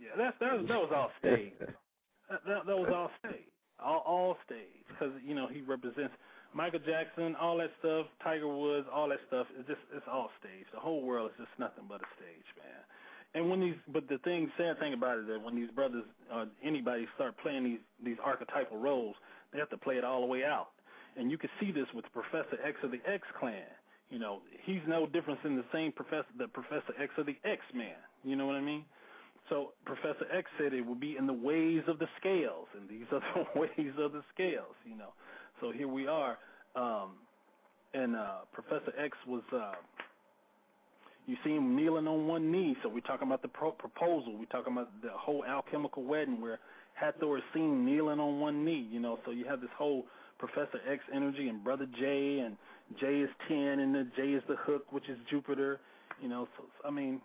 Yeah, 0.00 0.14
that's 0.16 0.36
that 0.40 0.52
was 0.52 0.66
that 0.68 0.78
was 0.78 0.92
all 0.94 1.10
stage. 1.18 1.52
that, 1.60 2.40
that 2.46 2.66
that 2.66 2.76
was 2.76 2.90
all 2.94 3.10
stage. 3.18 3.48
All 3.82 4.02
all 4.06 4.36
stage 4.46 4.84
because 4.88 5.12
you 5.24 5.34
know 5.34 5.48
he 5.50 5.60
represents 5.62 6.14
Michael 6.54 6.80
Jackson, 6.84 7.34
all 7.40 7.58
that 7.58 7.72
stuff, 7.80 8.06
Tiger 8.22 8.48
Woods, 8.48 8.86
all 8.92 9.08
that 9.08 9.18
stuff. 9.26 9.46
It's 9.58 9.66
just 9.66 9.80
it's 9.94 10.06
all 10.06 10.30
stage. 10.38 10.66
The 10.72 10.80
whole 10.80 11.02
world 11.02 11.32
is 11.32 11.46
just 11.46 11.58
nothing 11.58 11.84
but 11.88 12.04
a 12.04 12.08
stage, 12.14 12.48
man. 12.60 12.61
And 13.34 13.48
when 13.48 13.60
these, 13.60 13.76
but 13.92 14.08
the 14.08 14.18
thing, 14.18 14.50
sad 14.58 14.78
thing 14.78 14.92
about 14.92 15.18
it 15.18 15.26
that 15.28 15.42
when 15.42 15.56
these 15.56 15.70
brothers, 15.70 16.04
uh, 16.32 16.44
anybody 16.62 17.06
start 17.14 17.34
playing 17.42 17.64
these 17.64 17.80
these 18.04 18.18
archetypal 18.22 18.76
roles, 18.76 19.16
they 19.52 19.58
have 19.58 19.70
to 19.70 19.78
play 19.78 19.96
it 19.96 20.04
all 20.04 20.20
the 20.20 20.26
way 20.26 20.44
out. 20.44 20.68
And 21.16 21.30
you 21.30 21.38
can 21.38 21.50
see 21.60 21.72
this 21.72 21.86
with 21.94 22.04
Professor 22.12 22.58
X 22.64 22.76
of 22.82 22.90
the 22.90 23.00
X 23.06 23.22
Clan. 23.38 23.64
You 24.10 24.18
know, 24.18 24.40
he's 24.64 24.80
no 24.86 25.06
different 25.06 25.42
than 25.42 25.56
the 25.56 25.64
same 25.72 25.92
professor, 25.92 26.28
the 26.36 26.48
Professor 26.48 26.92
X 27.00 27.12
of 27.16 27.24
the 27.24 27.36
X 27.44 27.62
Man. 27.74 27.96
You 28.24 28.36
know 28.36 28.46
what 28.46 28.56
I 28.56 28.60
mean? 28.60 28.84
So 29.48 29.72
Professor 29.86 30.26
X 30.32 30.48
said 30.58 30.74
it 30.74 30.84
would 30.84 31.00
be 31.00 31.16
in 31.16 31.26
the 31.26 31.32
ways 31.32 31.82
of 31.88 31.98
the 31.98 32.08
scales, 32.20 32.68
and 32.78 32.88
these 32.88 33.06
are 33.12 33.20
the 33.20 33.60
ways 33.60 33.92
of 33.98 34.12
the 34.12 34.22
scales. 34.34 34.76
You 34.84 34.96
know, 34.96 35.12
so 35.60 35.72
here 35.72 35.88
we 35.88 36.06
are. 36.06 36.38
Um, 36.76 37.12
and 37.94 38.16
uh, 38.16 38.44
Professor 38.52 38.92
X 38.98 39.16
was 39.26 39.42
uh, 39.54 39.72
you 41.26 41.36
see 41.44 41.50
him 41.50 41.76
kneeling 41.76 42.06
on 42.06 42.26
one 42.26 42.50
knee. 42.50 42.76
So 42.82 42.88
we're 42.88 43.00
talking 43.00 43.28
about 43.28 43.42
the 43.42 43.48
pro- 43.48 43.72
proposal. 43.72 44.36
We're 44.36 44.46
talking 44.46 44.72
about 44.72 44.90
the 45.02 45.10
whole 45.12 45.44
alchemical 45.44 46.02
wedding 46.02 46.40
where 46.40 46.58
Hathor 46.94 47.38
is 47.38 47.44
seen 47.54 47.84
kneeling 47.84 48.18
on 48.20 48.40
one 48.40 48.64
knee. 48.64 48.86
You 48.90 49.00
know, 49.00 49.18
so 49.24 49.30
you 49.30 49.44
have 49.46 49.60
this 49.60 49.70
whole 49.76 50.06
Professor 50.38 50.80
X 50.90 51.02
energy 51.14 51.48
and 51.48 51.62
Brother 51.62 51.86
J, 51.98 52.40
and 52.40 52.56
J 53.00 53.20
is 53.20 53.30
ten, 53.46 53.78
and 53.78 53.94
the 53.94 54.08
J 54.16 54.22
is 54.32 54.42
the 54.48 54.56
hook, 54.56 54.90
which 54.90 55.08
is 55.08 55.16
Jupiter. 55.30 55.78
You 56.20 56.28
know, 56.28 56.48
so 56.56 56.64
I 56.86 56.90
mean, 56.90 57.20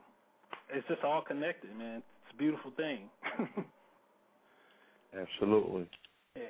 it's 0.74 0.88
just 0.88 1.04
all 1.04 1.22
connected, 1.22 1.76
man. 1.76 1.98
It's 1.98 2.36
a 2.36 2.38
beautiful 2.38 2.72
thing. 2.78 3.10
Absolutely. 5.20 5.90
Yeah. 6.36 6.44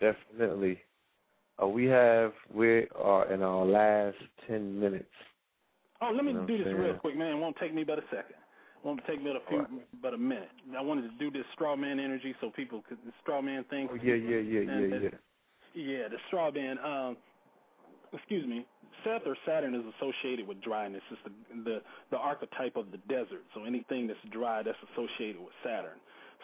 Definitely. 0.00 0.80
Uh, 1.62 1.68
we 1.68 1.84
have 1.84 2.32
we 2.52 2.86
are 2.96 3.32
in 3.32 3.42
our 3.42 3.64
last 3.64 4.16
ten 4.46 4.80
minutes 4.80 5.06
Oh, 6.04 6.12
let 6.14 6.24
me 6.24 6.32
you 6.32 6.38
know 6.38 6.46
do 6.46 6.58
this 6.58 6.66
saying? 6.66 6.76
real 6.76 6.94
quick, 6.94 7.16
man. 7.16 7.32
It 7.32 7.40
won't 7.40 7.56
take 7.60 7.74
me 7.74 7.84
but 7.84 7.98
a 7.98 8.02
second. 8.10 8.36
It 8.36 8.84
won't 8.86 9.00
take 9.06 9.22
me 9.22 9.32
but 9.32 9.42
a 9.42 9.48
few, 9.48 9.58
right. 9.58 10.02
but 10.02 10.14
a 10.14 10.18
minute. 10.18 10.50
I 10.76 10.82
wanted 10.82 11.02
to 11.02 11.18
do 11.18 11.30
this 11.30 11.46
straw 11.54 11.76
man 11.76 11.98
energy 11.98 12.34
so 12.40 12.50
people 12.50 12.84
could 12.88 12.98
the 13.04 13.12
straw 13.22 13.40
man 13.40 13.64
thing. 13.70 13.88
Oh, 13.90 13.94
yeah, 13.96 14.14
yeah, 14.14 14.38
yeah, 14.38 14.60
yeah, 14.60 14.98
yeah. 15.02 15.08
Yeah, 15.74 16.08
the 16.08 16.18
straw 16.28 16.50
man. 16.50 16.78
Um, 16.78 17.16
excuse 18.12 18.46
me. 18.46 18.66
Seth 19.04 19.26
or 19.26 19.36
Saturn 19.44 19.74
is 19.74 19.82
associated 19.98 20.46
with 20.46 20.62
dryness. 20.62 21.02
It's 21.10 21.20
the 21.24 21.62
the 21.64 21.78
the 22.10 22.16
archetype 22.16 22.76
of 22.76 22.90
the 22.90 22.98
desert. 23.08 23.44
So 23.54 23.64
anything 23.64 24.06
that's 24.06 24.20
dry, 24.30 24.62
that's 24.62 24.78
associated 24.92 25.40
with 25.40 25.52
Saturn. 25.64 25.98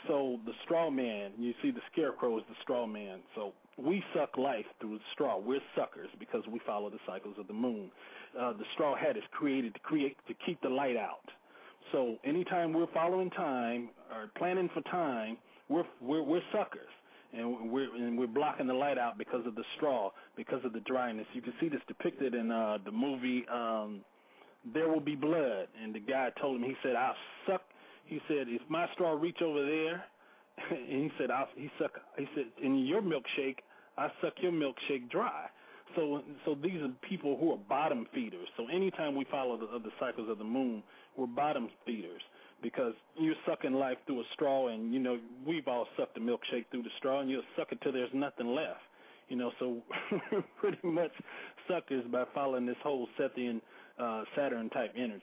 So 0.08 0.38
the 0.46 0.52
straw 0.64 0.90
man, 0.90 1.32
you 1.38 1.52
see 1.62 1.70
the 1.70 1.80
scarecrow 1.92 2.38
is 2.38 2.44
the 2.48 2.54
straw 2.62 2.86
man. 2.86 3.20
So 3.34 3.52
we 3.76 4.02
suck 4.14 4.36
life 4.36 4.64
through 4.80 4.98
straw. 5.12 5.38
We're 5.38 5.60
suckers 5.76 6.08
because 6.18 6.42
we 6.50 6.60
follow 6.66 6.90
the 6.90 6.98
cycles 7.06 7.36
of 7.38 7.46
the 7.46 7.52
moon. 7.52 7.90
Uh, 8.38 8.52
the 8.52 8.64
straw 8.74 8.94
hat 8.96 9.16
is 9.16 9.22
created 9.32 9.74
to 9.74 9.80
create 9.80 10.16
to 10.28 10.34
keep 10.46 10.60
the 10.62 10.68
light 10.68 10.96
out. 10.96 11.24
So 11.92 12.16
anytime 12.24 12.72
we're 12.72 12.92
following 12.94 13.30
time 13.30 13.90
or 14.12 14.30
planning 14.38 14.68
for 14.72 14.82
time, 14.82 15.36
we're 15.68 15.84
we're, 16.00 16.22
we're 16.22 16.42
suckers 16.52 16.88
and 17.32 17.70
we're 17.70 17.94
and 17.94 18.18
we're 18.18 18.26
blocking 18.26 18.66
the 18.66 18.74
light 18.74 18.98
out 18.98 19.18
because 19.18 19.46
of 19.46 19.54
the 19.54 19.64
straw, 19.76 20.10
because 20.36 20.64
of 20.64 20.72
the 20.72 20.80
dryness. 20.80 21.26
You 21.32 21.42
can 21.42 21.52
see 21.60 21.68
this 21.68 21.80
depicted 21.88 22.34
in 22.34 22.50
uh, 22.50 22.78
the 22.84 22.90
movie 22.90 23.44
um, 23.52 24.00
There 24.72 24.88
Will 24.88 25.00
Be 25.00 25.14
Blood, 25.14 25.68
and 25.82 25.94
the 25.94 26.00
guy 26.00 26.30
told 26.40 26.60
him 26.60 26.64
he 26.64 26.74
said 26.82 26.96
I'll 26.96 27.14
suck. 27.46 27.62
He 28.06 28.20
said 28.28 28.46
if 28.48 28.62
my 28.68 28.86
straw 28.94 29.12
reach 29.12 29.40
over 29.42 29.64
there, 29.64 30.04
and 30.70 31.04
he 31.04 31.10
said 31.18 31.30
I 31.30 31.44
he 31.56 31.70
suck. 31.78 31.92
He 32.18 32.26
said 32.34 32.46
in 32.62 32.86
your 32.86 33.02
milkshake 33.02 33.58
I 33.96 34.08
suck 34.20 34.34
your 34.40 34.52
milkshake 34.52 35.10
dry. 35.10 35.46
So 35.96 36.22
so 36.44 36.54
these 36.54 36.80
are 36.82 36.90
people 37.08 37.36
who 37.38 37.52
are 37.52 37.58
bottom 37.68 38.06
feeders. 38.14 38.48
So 38.56 38.66
anytime 38.68 39.16
we 39.16 39.24
follow 39.30 39.56
the, 39.56 39.78
the 39.78 39.90
cycles 39.98 40.28
of 40.28 40.38
the 40.38 40.44
moon, 40.44 40.82
we're 41.16 41.26
bottom 41.26 41.68
feeders 41.86 42.22
because 42.62 42.92
you're 43.18 43.34
sucking 43.46 43.72
life 43.72 43.96
through 44.06 44.20
a 44.20 44.24
straw, 44.34 44.68
and 44.68 44.92
you 44.92 45.00
know 45.00 45.18
we've 45.46 45.66
all 45.66 45.86
sucked 45.96 46.16
a 46.16 46.20
milkshake 46.20 46.66
through 46.70 46.82
the 46.82 46.90
straw, 46.98 47.20
and 47.20 47.30
you'll 47.30 47.42
suck 47.56 47.72
it 47.72 47.80
till 47.82 47.92
there's 47.92 48.10
nothing 48.14 48.48
left. 48.48 48.80
You 49.28 49.36
know, 49.36 49.50
so 49.58 49.78
pretty 50.60 50.78
much 50.82 51.12
suckers 51.68 52.04
by 52.10 52.24
following 52.34 52.66
this 52.66 52.76
whole 52.82 53.08
Sethian 53.18 53.60
uh, 53.98 54.24
Saturn 54.36 54.68
type 54.70 54.92
energy. 54.96 55.22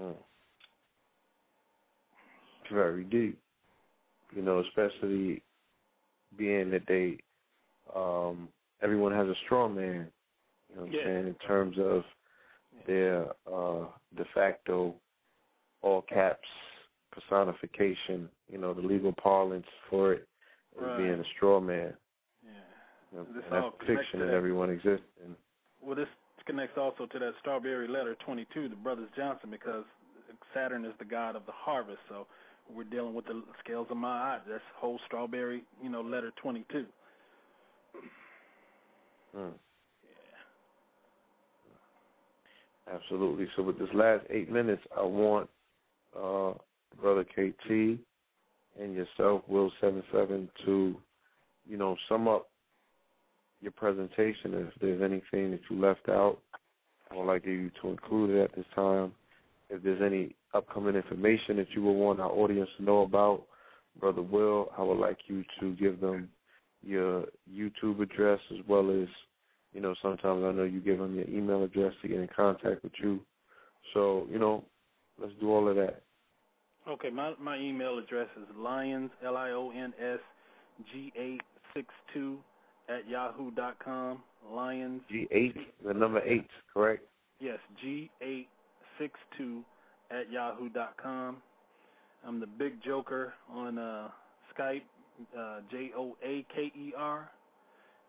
Mm. 0.00 0.14
Very 2.72 3.04
deep. 3.04 3.38
You 4.34 4.42
know, 4.42 4.60
especially 4.60 5.42
being 6.38 6.70
that 6.70 6.82
they 6.86 7.18
um 7.94 8.48
everyone 8.82 9.12
has 9.12 9.26
a 9.28 9.34
straw 9.44 9.68
man, 9.68 10.08
you 10.68 10.76
know 10.76 10.82
what 10.82 10.92
yeah. 10.92 11.00
I'm 11.00 11.06
saying, 11.06 11.26
in 11.28 11.34
terms 11.46 11.76
of 11.78 12.02
their 12.86 13.26
uh, 13.52 13.86
de 14.16 14.24
facto 14.34 14.94
all 15.82 16.02
caps 16.02 16.48
personification, 17.10 18.28
you 18.48 18.58
know, 18.58 18.72
the 18.72 18.80
legal 18.80 19.12
parlance 19.12 19.66
for 19.88 20.12
it 20.12 20.28
is 20.76 20.82
right. 20.82 20.98
being 20.98 21.20
a 21.20 21.24
straw 21.36 21.60
man. 21.60 21.92
Yeah. 22.44 22.50
You 23.12 23.18
know, 23.18 23.24
this 23.24 23.42
and 23.44 23.52
that's 23.52 23.64
all 23.64 23.72
fiction 23.86 24.20
that 24.20 24.30
everyone 24.30 24.70
exists 24.70 25.06
in. 25.24 25.34
Well, 25.82 25.96
this 25.96 26.08
connects 26.46 26.78
also 26.78 27.06
to 27.06 27.18
that 27.18 27.32
strawberry 27.40 27.88
letter 27.88 28.16
22, 28.24 28.68
the 28.68 28.76
Brothers 28.76 29.08
Johnson, 29.16 29.50
because 29.50 29.84
Saturn 30.54 30.84
is 30.84 30.92
the 30.98 31.04
god 31.04 31.36
of 31.36 31.46
the 31.46 31.52
harvest. 31.52 31.98
So 32.08 32.26
we're 32.72 32.84
dealing 32.84 33.14
with 33.14 33.26
the 33.26 33.42
scales 33.64 33.88
of 33.90 33.96
my 33.96 34.08
eye. 34.08 34.38
That's 34.48 34.62
whole 34.76 34.98
strawberry, 35.06 35.64
you 35.82 35.90
know, 35.90 36.00
letter 36.00 36.32
22. 36.42 36.86
Mm. 39.36 39.52
Absolutely. 42.92 43.46
So 43.56 43.62
with 43.62 43.78
this 43.78 43.88
last 43.94 44.24
eight 44.30 44.50
minutes, 44.50 44.82
I 44.96 45.02
want 45.02 45.48
uh, 46.16 46.52
Brother 47.00 47.24
KT 47.24 47.98
and 48.80 48.94
yourself, 48.94 49.42
Will 49.48 49.72
Seven 49.80 50.02
Seven, 50.12 50.48
to 50.64 50.96
you 51.68 51.76
know 51.76 51.96
sum 52.08 52.26
up 52.28 52.48
your 53.60 53.72
presentation. 53.72 54.54
If 54.54 54.72
there's 54.80 55.02
anything 55.02 55.52
that 55.52 55.60
you 55.68 55.80
left 55.80 56.08
out, 56.08 56.38
I 57.10 57.16
would 57.16 57.26
like 57.26 57.44
you 57.44 57.70
to 57.82 57.88
include 57.88 58.30
it 58.30 58.44
at 58.44 58.56
this 58.56 58.66
time. 58.74 59.12
If 59.68 59.82
there's 59.82 60.02
any 60.02 60.34
upcoming 60.52 60.96
information 60.96 61.56
that 61.58 61.70
you 61.74 61.82
would 61.82 61.92
want 61.92 62.20
our 62.20 62.30
audience 62.30 62.68
to 62.78 62.82
know 62.82 63.02
about, 63.02 63.44
Brother 64.00 64.22
Will, 64.22 64.70
I 64.76 64.82
would 64.82 64.98
like 64.98 65.18
you 65.28 65.44
to 65.60 65.74
give 65.76 66.00
them 66.00 66.28
your 66.82 67.26
YouTube 67.52 68.00
address 68.00 68.40
as 68.52 68.58
well 68.66 68.90
as 68.90 69.08
you 69.72 69.80
know, 69.80 69.94
sometimes 70.02 70.42
I 70.44 70.52
know 70.52 70.64
you 70.64 70.80
give 70.80 70.98
them 70.98 71.14
your 71.14 71.28
email 71.28 71.62
address 71.62 71.92
to 72.02 72.08
get 72.08 72.18
in 72.18 72.28
contact 72.34 72.82
with 72.82 72.92
you. 73.00 73.20
So, 73.94 74.26
you 74.30 74.38
know, 74.38 74.64
let's 75.20 75.32
do 75.40 75.50
all 75.50 75.68
of 75.68 75.76
that. 75.76 76.02
Okay, 76.88 77.10
my 77.10 77.34
my 77.40 77.56
email 77.56 77.98
address 77.98 78.28
is 78.36 78.46
lions 78.56 79.10
l 79.24 79.36
i 79.36 79.50
o 79.50 79.70
n 79.70 79.92
s 80.00 80.18
g 80.90 81.12
eight 81.16 81.42
six 81.74 81.86
two 82.12 82.38
at 82.88 83.08
yahoo 83.08 83.50
dot 83.50 83.76
com. 83.84 84.22
Lions 84.50 85.02
G 85.10 85.28
eight, 85.30 85.56
the 85.86 85.92
number 85.92 86.22
eight, 86.24 86.48
correct? 86.72 87.04
Yes, 87.38 87.58
G 87.80 88.10
eight 88.22 88.48
six 88.98 89.12
two 89.36 89.62
at 90.10 90.32
yahoo 90.32 90.68
dot 90.70 90.96
com. 91.00 91.36
I'm 92.26 92.40
the 92.40 92.46
Big 92.46 92.82
Joker 92.82 93.34
on 93.48 93.78
uh, 93.78 94.08
Skype, 94.58 94.82
uh, 95.38 95.60
J 95.70 95.90
O 95.96 96.16
A 96.24 96.46
K 96.54 96.72
E 96.74 96.92
R 96.96 97.30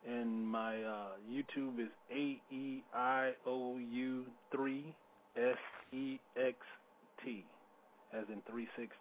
and 0.08 0.48
my 0.48 0.82
uh, 0.84 1.08
YouTube 1.30 1.80
is 1.80 1.90
A 2.12 2.42
E 2.54 2.84
I 2.94 3.32
O 3.46 3.78
U 3.78 4.26
three 4.56 4.94
S 5.38 5.58
E 5.94 6.20
X 6.38 6.58
T, 7.24 7.46
as 8.14 8.26
in 8.30 8.42
three 8.50 8.68
sixty. 8.76 8.96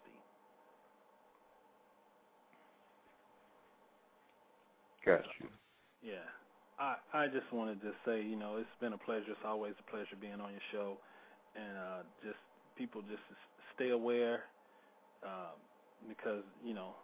Got 5.05 5.25
you. 5.39 5.47
Yeah, 6.03 6.25
I 6.79 6.95
I 7.13 7.27
just 7.27 7.51
wanted 7.53 7.81
to 7.81 7.91
say, 8.05 8.21
you 8.21 8.37
know, 8.37 8.57
it's 8.57 8.69
been 8.79 8.93
a 8.93 8.97
pleasure. 8.97 9.31
It's 9.31 9.45
always 9.45 9.73
a 9.79 9.91
pleasure 9.91 10.15
being 10.19 10.41
on 10.41 10.51
your 10.51 10.65
show, 10.71 10.97
and 11.55 11.77
uh, 11.77 12.03
just 12.23 12.39
people 12.77 13.01
just 13.01 13.23
stay 13.75 13.89
aware, 13.89 14.43
um, 15.23 15.57
because 16.07 16.43
you 16.63 16.73
know, 16.73 16.95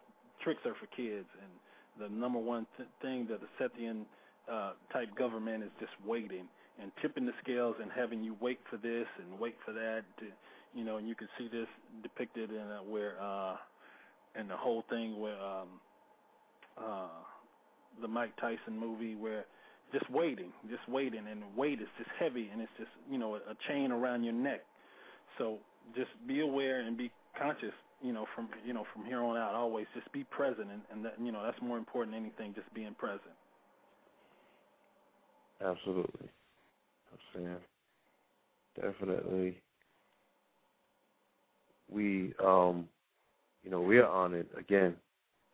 tricks 0.44 0.62
are 0.66 0.76
for 0.80 0.88
kids 0.96 1.28
and 1.42 1.52
the 2.00 2.10
number 2.10 2.40
one 2.40 2.66
th- 2.78 2.90
thing 3.02 3.28
that 3.30 3.40
the 3.42 3.50
Sethian 3.60 4.04
uh, 4.52 4.74
type 4.94 5.16
government 5.18 5.64
is 5.64 5.72
just 5.80 5.92
waiting 6.06 6.48
and 6.82 6.92
tipping 7.02 7.26
the 7.26 7.34
scales 7.44 7.76
and 7.82 7.92
having 7.92 8.24
you 8.24 8.36
wait 8.40 8.60
for 8.70 8.78
this 8.78 9.08
and 9.18 9.40
wait 9.40 9.56
for 9.66 9.74
that. 9.74 10.04
To, 10.20 10.26
you 10.76 10.86
know, 10.86 10.98
and 10.98 11.08
you 11.08 11.16
can 11.16 11.28
see 11.38 11.48
this 11.48 11.68
depicted 12.04 12.52
in 12.52 12.58
uh, 12.58 12.80
where 12.88 13.22
uh, 13.22 13.56
in 14.40 14.48
the 14.48 14.56
whole 14.56 14.84
thing 14.90 15.20
where 15.20 15.40
um, 15.42 15.68
uh, 16.78 17.08
the 18.02 18.08
Mike 18.08 18.36
Tyson 18.40 18.78
movie 18.80 19.16
where 19.16 19.46
just 19.92 20.10
waiting, 20.12 20.52
just 20.70 20.88
waiting, 20.90 21.26
and 21.32 21.42
weight 21.56 21.82
is 21.82 21.88
just 21.98 22.10
heavy 22.20 22.50
and 22.52 22.62
it's 22.62 22.72
just 22.78 22.92
you 23.10 23.18
know 23.18 23.36
a 23.36 23.56
chain 23.68 23.92
around 23.92 24.24
your 24.24 24.34
neck. 24.34 24.62
So 25.38 25.58
just 25.96 26.10
be 26.28 26.42
aware 26.42 26.82
and 26.82 26.98
be 26.98 27.12
conscious 27.40 27.74
you 28.02 28.14
know, 28.14 28.26
from 28.36 28.50
you 28.66 28.74
know, 28.74 28.86
from 28.94 29.06
here 29.06 29.22
on 29.22 29.38
out, 29.38 29.56
always 29.56 29.88
just 29.94 30.12
be 30.12 30.24
present, 30.26 30.68
and, 30.72 30.82
and 30.92 31.04
that 31.06 31.16
you 31.22 31.32
know 31.32 31.44
that's 31.44 31.62
more 31.62 31.78
important 31.78 32.16
than 32.16 32.24
anything. 32.24 32.54
Just 32.54 32.72
being 32.74 32.94
present. 32.96 33.22
Absolutely, 35.62 36.30
I'm 37.12 37.20
saying 37.34 37.58
definitely. 38.80 39.58
We, 41.90 42.34
um, 42.44 42.88
you 43.64 43.72
know, 43.72 43.82
we 43.82 43.98
are 43.98 44.08
honored 44.08 44.48
again. 44.58 44.96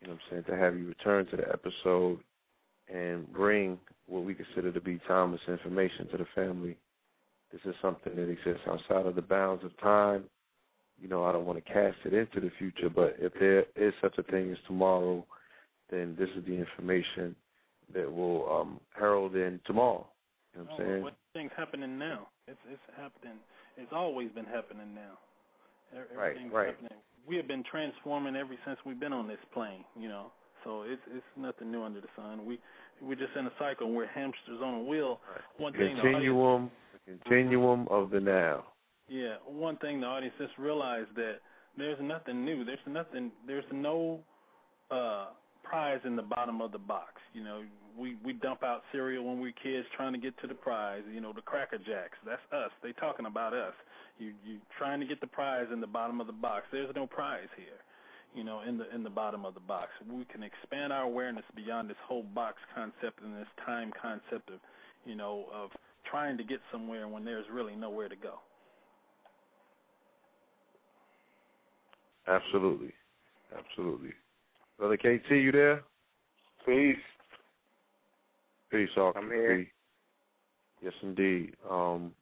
You 0.00 0.08
know, 0.08 0.14
I'm 0.14 0.20
saying 0.30 0.44
to 0.48 0.56
have 0.56 0.76
you 0.76 0.88
return 0.88 1.26
to 1.26 1.36
the 1.36 1.48
episode 1.48 2.18
and 2.92 3.32
bring 3.32 3.78
what 4.06 4.24
we 4.24 4.34
consider 4.34 4.72
to 4.72 4.80
be 4.80 5.00
timeless 5.06 5.40
information 5.48 6.08
to 6.08 6.18
the 6.18 6.26
family. 6.34 6.76
This 7.52 7.60
is 7.64 7.74
something 7.80 8.14
that 8.16 8.28
exists 8.28 8.66
outside 8.68 9.06
of 9.06 9.14
the 9.14 9.22
bounds 9.22 9.64
of 9.64 9.78
time 9.78 10.24
you 11.00 11.08
know, 11.08 11.24
I 11.24 11.32
don't 11.32 11.44
want 11.44 11.64
to 11.64 11.72
cast 11.72 11.96
it 12.04 12.14
into 12.14 12.40
the 12.40 12.50
future, 12.58 12.88
but 12.88 13.16
if 13.18 13.32
there 13.38 13.64
is 13.76 13.92
such 14.00 14.16
a 14.18 14.22
thing 14.22 14.50
as 14.52 14.58
tomorrow, 14.66 15.24
then 15.90 16.16
this 16.18 16.28
is 16.36 16.44
the 16.46 16.54
information 16.54 17.34
that 17.94 18.10
will 18.10 18.50
um, 18.50 18.80
herald 18.96 19.34
in 19.36 19.60
tomorrow. 19.66 20.06
You 20.54 20.60
know 20.60 20.66
what 20.70 20.80
I'm 20.80 20.86
oh, 20.86 20.90
saying? 20.90 21.02
What 21.02 21.14
things 21.32 21.50
happening 21.56 21.98
now? 21.98 22.28
It's 22.46 22.58
it's 22.70 22.80
happening. 22.96 23.38
It's 23.76 23.92
always 23.92 24.30
been 24.30 24.44
happening 24.44 24.94
now. 24.94 25.18
Everything's 25.92 26.52
right, 26.52 26.66
right. 26.66 26.74
happening. 26.74 26.98
We 27.26 27.36
have 27.36 27.48
been 27.48 27.64
transforming 27.70 28.36
ever 28.36 28.54
since 28.66 28.78
we've 28.84 29.00
been 29.00 29.12
on 29.12 29.26
this 29.26 29.38
plane. 29.52 29.84
You 29.98 30.08
know, 30.08 30.26
so 30.62 30.82
it's 30.82 31.02
it's 31.14 31.24
nothing 31.36 31.70
new 31.70 31.82
under 31.82 32.00
the 32.00 32.08
sun. 32.16 32.46
We 32.46 32.58
we're 33.02 33.16
just 33.16 33.36
in 33.38 33.46
a 33.46 33.52
cycle. 33.58 33.92
We're 33.92 34.06
hamsters 34.06 34.60
on 34.62 34.74
a 34.74 34.82
wheel. 34.82 35.20
One 35.58 35.72
thing. 35.72 35.96
Continuum, 36.00 36.70
continuum 37.06 37.88
of 37.90 38.10
the 38.10 38.20
now. 38.20 38.64
Yeah, 39.08 39.36
one 39.46 39.76
thing 39.78 40.00
the 40.00 40.06
audience 40.06 40.34
just 40.38 40.56
realize 40.58 41.06
that 41.16 41.40
there's 41.76 41.98
nothing 42.00 42.44
new. 42.44 42.64
There's 42.64 42.78
nothing. 42.86 43.30
There's 43.46 43.64
no 43.72 44.20
uh 44.90 45.26
prize 45.62 46.00
in 46.04 46.16
the 46.16 46.22
bottom 46.22 46.60
of 46.60 46.72
the 46.72 46.78
box. 46.78 47.14
You 47.32 47.44
know, 47.44 47.62
we 47.98 48.16
we 48.24 48.32
dump 48.34 48.62
out 48.62 48.82
cereal 48.92 49.24
when 49.24 49.40
we're 49.40 49.52
kids 49.62 49.86
trying 49.96 50.12
to 50.12 50.18
get 50.18 50.38
to 50.40 50.46
the 50.46 50.54
prize. 50.54 51.02
You 51.12 51.20
know, 51.20 51.32
the 51.32 51.42
Cracker 51.42 51.78
Jacks. 51.78 52.16
That's 52.24 52.40
us. 52.52 52.70
They 52.82 52.92
talking 52.92 53.26
about 53.26 53.52
us. 53.52 53.74
You 54.18 54.32
you 54.44 54.58
trying 54.78 55.00
to 55.00 55.06
get 55.06 55.20
the 55.20 55.26
prize 55.26 55.66
in 55.72 55.80
the 55.80 55.86
bottom 55.86 56.20
of 56.20 56.26
the 56.26 56.32
box. 56.32 56.66
There's 56.72 56.94
no 56.94 57.06
prize 57.06 57.48
here. 57.56 57.80
You 58.34 58.44
know, 58.44 58.62
in 58.66 58.78
the 58.78 58.92
in 58.94 59.02
the 59.02 59.10
bottom 59.10 59.44
of 59.44 59.54
the 59.54 59.60
box. 59.60 59.90
We 60.10 60.24
can 60.24 60.42
expand 60.42 60.92
our 60.92 61.02
awareness 61.02 61.44
beyond 61.54 61.90
this 61.90 62.00
whole 62.06 62.22
box 62.22 62.56
concept 62.74 63.22
and 63.22 63.36
this 63.36 63.48
time 63.66 63.92
concept 64.00 64.50
of, 64.50 64.60
you 65.04 65.14
know, 65.14 65.46
of 65.52 65.70
trying 66.10 66.36
to 66.38 66.44
get 66.44 66.60
somewhere 66.72 67.06
when 67.06 67.24
there's 67.24 67.46
really 67.52 67.76
nowhere 67.76 68.08
to 68.08 68.16
go. 68.16 68.40
Absolutely. 72.26 72.92
Absolutely. 73.56 74.10
Brother 74.78 74.96
KT, 74.96 75.30
you 75.30 75.52
there? 75.52 75.82
Peace. 76.66 76.96
Peace, 78.70 78.88
all. 78.96 79.12
I'm 79.14 79.26
here. 79.26 79.66
Yes, 80.82 80.92
indeed. 81.02 81.54
Um, 81.70 82.12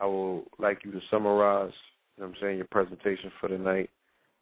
I 0.00 0.06
would 0.06 0.44
like 0.58 0.80
you 0.84 0.92
to 0.92 1.00
summarize, 1.10 1.72
you 2.16 2.22
know 2.22 2.28
what 2.28 2.36
I'm 2.36 2.42
saying, 2.42 2.56
your 2.56 2.66
presentation 2.66 3.30
for 3.40 3.48
tonight. 3.48 3.90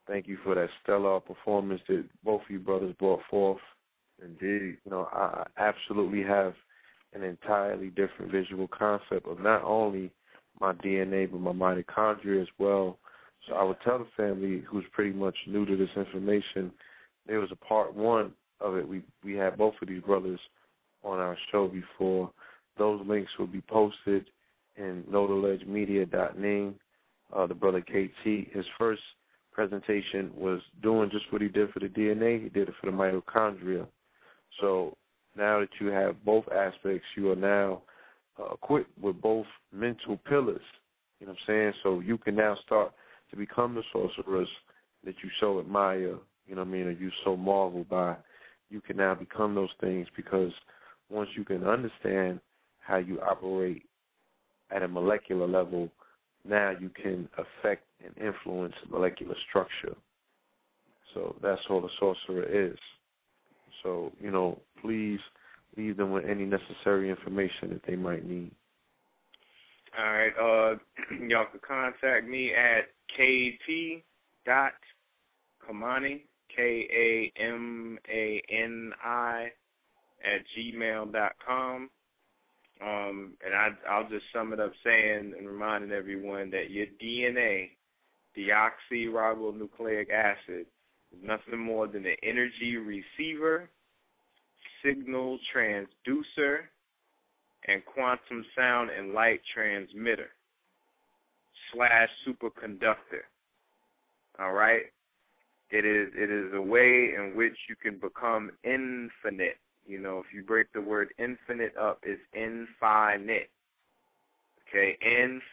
Thank 0.07 0.27
you 0.27 0.39
for 0.43 0.55
that 0.55 0.69
stellar 0.83 1.21
performance 1.21 1.81
that 1.89 2.05
both 2.25 2.43
of 2.43 2.51
you 2.51 2.59
brothers 2.59 2.95
brought 2.99 3.21
forth. 3.31 3.61
Indeed. 4.23 4.79
You 4.85 4.91
know, 4.91 5.09
I 5.13 5.47
absolutely 5.57 6.23
have 6.23 6.55
an 7.15 7.23
entirely 7.23 7.89
different 7.89 8.31
visual 8.31 8.69
concept 8.69 9.27
of 9.27 9.41
not 9.41 9.63
only 9.65 10.11
my 10.61 10.73
DNA 10.73 11.31
but 11.31 11.41
my 11.41 11.53
mitochondria 11.53 12.43
as 12.43 12.49
well. 12.59 12.99
I 13.55 13.63
would 13.65 13.81
tell 13.85 13.99
the 13.99 14.07
family 14.17 14.63
who's 14.69 14.85
pretty 14.93 15.13
much 15.13 15.37
new 15.47 15.65
to 15.67 15.77
this 15.77 15.91
information, 15.97 16.73
there 17.27 17.41
was 17.41 17.51
a 17.53 17.57
part 17.57 17.95
one 17.95 18.33
of 18.61 18.77
it. 18.77 18.87
We 18.87 19.03
we 19.25 19.35
had 19.35 19.57
both 19.57 19.75
of 19.81 19.89
these 19.89 20.03
brothers 20.03 20.41
on 21.03 21.19
our 21.19 21.37
show 21.51 21.69
before. 21.69 22.31
Those 22.79 23.01
links 23.07 23.31
will 23.39 23.47
be 23.47 23.63
posted 23.63 24.27
in 24.77 25.05
notaledgemedia.ning. 25.11 26.75
Uh, 27.35 27.47
the 27.47 27.55
brother 27.55 27.81
KT, 27.81 28.53
his 28.53 28.65
first 28.79 29.03
presentation 29.53 30.31
was 30.37 30.61
doing 30.83 31.11
just 31.11 31.31
what 31.31 31.43
he 31.43 31.49
did 31.49 31.71
for 31.71 31.81
the 31.81 31.87
DNA. 31.87 32.43
He 32.43 32.49
did 32.49 32.69
it 32.69 32.75
for 32.81 32.91
the 32.91 32.97
mitochondria. 32.97 33.87
So 34.61 34.97
now 35.37 35.61
that 35.61 35.69
you 35.81 35.89
have 35.89 36.25
both 36.25 36.45
aspects, 36.49 37.07
you 37.17 37.31
are 37.31 37.37
now 37.37 37.83
uh, 38.39 38.55
equipped 38.55 38.91
with 39.01 39.21
both 39.21 39.47
mental 39.73 40.17
pillars. 40.29 40.61
You 41.21 41.27
know 41.27 41.33
what 41.33 41.39
I'm 41.41 41.47
saying? 41.47 41.73
So 41.83 42.01
you 42.01 42.19
can 42.19 42.35
now 42.35 42.57
start 42.65 42.93
to 43.31 43.37
become 43.37 43.75
the 43.75 43.83
sorceress 43.93 44.49
that 45.05 45.15
you 45.23 45.31
so 45.41 45.61
admire, 45.61 46.19
you 46.47 46.55
know 46.55 46.63
what 46.63 46.69
I 46.69 46.71
mean, 46.71 46.87
or 46.87 46.91
you 46.91 47.11
so 47.25 47.37
marvel 47.37 47.85
by. 47.89 48.17
You 48.71 48.81
can 48.81 48.97
now 48.97 49.15
become 49.15 49.55
those 49.55 49.71
things 49.81 50.07
because 50.17 50.53
once 51.09 51.29
you 51.37 51.45
can 51.45 51.65
understand 51.65 52.41
how 52.79 52.97
you 52.97 53.21
operate 53.21 53.85
at 54.71 54.83
a 54.83 54.89
molecular 54.89 55.47
level, 55.47 55.91
now 56.45 56.73
you 56.79 56.91
can 56.91 57.29
affect 57.35 57.85
and 58.05 58.17
influence 58.19 58.75
molecular 58.91 59.35
structure. 59.49 59.97
So 61.15 61.37
that's 61.43 61.61
all 61.69 61.81
the 61.81 61.89
sorcerer 61.99 62.45
is. 62.45 62.79
So, 63.83 64.13
you 64.21 64.31
know, 64.31 64.61
please 64.81 65.21
leave 65.77 65.97
them 65.97 66.13
with 66.13 66.25
any 66.25 66.45
necessary 66.45 67.11
information 67.11 67.71
that 67.71 67.83
they 67.87 67.97
might 67.97 68.25
need. 68.25 68.53
All 70.01 70.13
right. 70.13 70.33
Uh, 70.41 70.77
y'all 71.29 71.47
can 71.51 71.61
contact 71.67 72.27
me 72.27 72.53
at 72.55 72.85
kt 73.17 74.03
dot 74.47 74.73
kamani 75.69 76.23
k 76.55 76.89
a 76.91 77.43
m 77.43 77.99
a 78.09 78.43
n 78.49 78.93
i 79.05 79.49
at 80.25 80.41
gmail 80.57 81.13
dot 81.13 81.33
com. 81.47 81.91
Um, 82.81 83.35
and 83.45 83.55
I, 83.55 83.69
I'll 83.91 84.09
just 84.09 84.25
sum 84.33 84.55
it 84.55 84.61
up 84.61 84.73
saying 84.83 85.35
and 85.39 85.47
reminding 85.47 85.93
everyone 85.93 86.51
that 86.51 86.71
your 86.71 86.87
DNA, 87.03 87.71
deoxyribonucleic 88.39 90.11
acid, 90.11 90.65
is 91.13 91.23
nothing 91.23 91.59
more 91.59 91.89
than 91.89 92.07
an 92.07 92.17
energy 92.23 92.79
receiver, 92.79 93.69
signal 94.83 95.39
transducer, 95.55 96.61
and 97.69 97.83
quantum 97.85 98.45
sound 98.57 98.91
and 98.91 99.13
light 99.13 99.41
transmitter 99.55 100.31
slash 101.73 102.09
superconductor. 102.27 103.25
All 104.39 104.53
right? 104.53 104.83
It 105.71 105.85
is 105.85 106.09
it 106.15 106.31
is 106.31 106.53
a 106.55 106.61
way 106.61 107.15
in 107.17 107.33
which 107.37 107.57
you 107.69 107.77
can 107.77 107.99
become 107.99 108.51
infinite 108.65 109.59
you 109.91 109.99
know, 109.99 110.19
if 110.19 110.27
you 110.33 110.43
break 110.45 110.73
the 110.73 110.81
word 110.81 111.13
infinite 111.19 111.77
up, 111.77 111.99
it's 112.05 112.23
InPhiKnit. 112.37 113.49
Okay, 114.69 114.97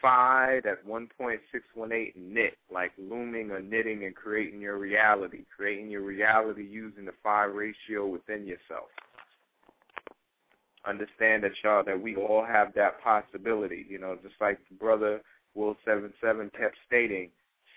phi, 0.00 0.60
that's 0.62 0.78
1.618 0.86 2.12
knit, 2.14 2.56
like 2.72 2.92
looming 2.96 3.50
or 3.50 3.60
knitting 3.60 4.04
and 4.04 4.14
creating 4.14 4.60
your 4.60 4.78
reality, 4.78 5.44
creating 5.56 5.90
your 5.90 6.02
reality 6.02 6.62
using 6.62 7.04
the 7.04 7.12
phi 7.20 7.46
ratio 7.46 8.06
within 8.06 8.46
yourself. 8.46 8.90
Understand 10.86 11.42
that 11.42 11.52
y'all, 11.62 11.84
that 11.84 12.00
we 12.00 12.16
all 12.16 12.44
have 12.44 12.72
that 12.74 13.00
possibility, 13.02 13.84
you 13.88 13.98
know, 13.98 14.16
just 14.22 14.36
like 14.40 14.58
brother 14.78 15.20
Will 15.54 15.76
Seven 15.84 16.12
Seven 16.20 16.50
kept 16.58 16.76
stating, 16.86 17.30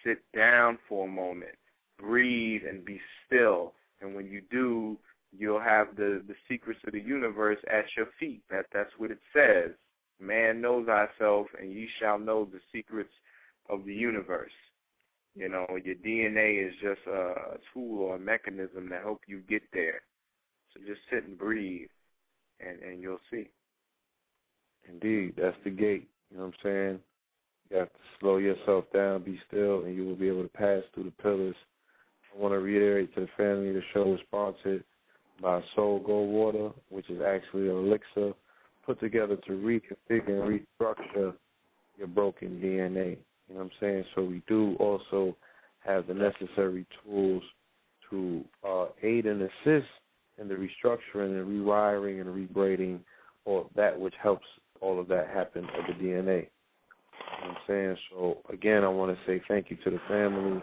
sit 0.05 0.19
down 0.35 0.77
for 0.87 1.07
a 1.07 1.11
moment, 1.11 1.55
breathe 1.97 2.61
and 2.67 2.85
be 2.85 2.99
still, 3.25 3.73
and 4.01 4.15
when 4.15 4.27
you 4.27 4.41
do, 4.51 4.97
you'll 5.35 5.59
have 5.59 5.95
the 5.95 6.21
the 6.27 6.35
secrets 6.47 6.79
of 6.85 6.93
the 6.93 6.99
universe 6.99 7.59
at 7.67 7.85
your 7.97 8.07
feet. 8.19 8.43
That 8.49 8.65
that's 8.73 8.91
what 8.97 9.11
it 9.11 9.19
says. 9.33 9.71
Man 10.19 10.61
knows 10.61 10.85
thyself, 10.85 11.47
and 11.59 11.71
ye 11.71 11.87
shall 11.99 12.19
know 12.19 12.45
the 12.45 12.59
secrets 12.71 13.13
of 13.69 13.85
the 13.85 13.93
universe. 13.93 14.51
You 15.33 15.49
know, 15.49 15.65
your 15.83 15.95
DNA 15.95 16.67
is 16.67 16.75
just 16.81 17.01
a, 17.07 17.55
a 17.55 17.57
tool 17.73 18.01
or 18.01 18.15
a 18.15 18.19
mechanism 18.19 18.89
to 18.89 18.99
help 18.99 19.21
you 19.27 19.39
get 19.49 19.63
there. 19.73 20.01
So 20.73 20.81
just 20.85 20.99
sit 21.09 21.23
and 21.23 21.37
breathe, 21.37 21.89
and 22.65 22.81
and 22.81 23.01
you'll 23.01 23.19
see. 23.29 23.49
Indeed, 24.89 25.35
that's 25.37 25.57
the 25.63 25.69
gate. 25.69 26.09
You 26.31 26.37
know 26.37 26.45
what 26.45 26.53
I'm 26.53 26.53
saying? 26.63 26.99
You 27.69 27.77
have 27.77 27.89
to 27.89 27.99
slow 28.19 28.37
yourself 28.37 28.85
down, 28.93 29.23
be 29.23 29.39
still, 29.47 29.83
and 29.83 29.95
you 29.95 30.05
will 30.05 30.15
be 30.15 30.27
able 30.27 30.43
to 30.43 30.49
pass 30.49 30.83
through 30.93 31.05
the 31.05 31.23
pillars. 31.23 31.55
I 32.35 32.39
want 32.39 32.53
to 32.53 32.59
reiterate 32.59 33.13
to 33.15 33.21
the 33.21 33.29
family 33.37 33.71
the 33.71 33.81
show 33.93 34.13
is 34.13 34.19
sponsored 34.27 34.83
by 35.41 35.61
Soul 35.75 35.99
Gold 35.99 36.29
Water, 36.29 36.71
which 36.89 37.09
is 37.09 37.21
actually 37.21 37.69
an 37.69 37.75
elixir 37.75 38.33
put 38.85 38.99
together 38.99 39.37
to 39.47 39.51
reconfigure 39.51 40.41
and 40.41 40.61
restructure 40.81 41.33
your 41.97 42.07
broken 42.07 42.59
DNA. 42.59 43.17
You 43.47 43.55
know 43.55 43.61
what 43.61 43.63
I'm 43.63 43.71
saying? 43.79 44.05
So 44.15 44.23
we 44.23 44.41
do 44.47 44.75
also 44.79 45.35
have 45.85 46.07
the 46.07 46.13
necessary 46.13 46.85
tools 47.03 47.43
to 48.09 48.43
uh, 48.67 48.85
aid 49.03 49.25
and 49.25 49.41
assist 49.41 49.87
in 50.41 50.47
the 50.47 50.55
restructuring 50.55 51.39
and 51.39 51.47
rewiring 51.47 52.21
and 52.21 52.29
rebraiding 52.29 52.99
or 53.45 53.67
that 53.75 53.97
which 53.97 54.15
helps 54.21 54.45
all 54.81 54.99
of 54.99 55.07
that 55.07 55.27
happen 55.27 55.63
of 55.65 55.85
the 55.87 56.03
DNA. 56.03 56.25
You 56.25 57.47
know 57.47 57.49
I'm 57.49 57.57
saying? 57.67 57.97
So 58.09 58.37
again 58.51 58.83
I 58.83 58.89
want 58.89 59.15
to 59.15 59.25
say 59.25 59.41
thank 59.47 59.69
you 59.69 59.77
to 59.83 59.91
the 59.91 59.99
family. 60.07 60.61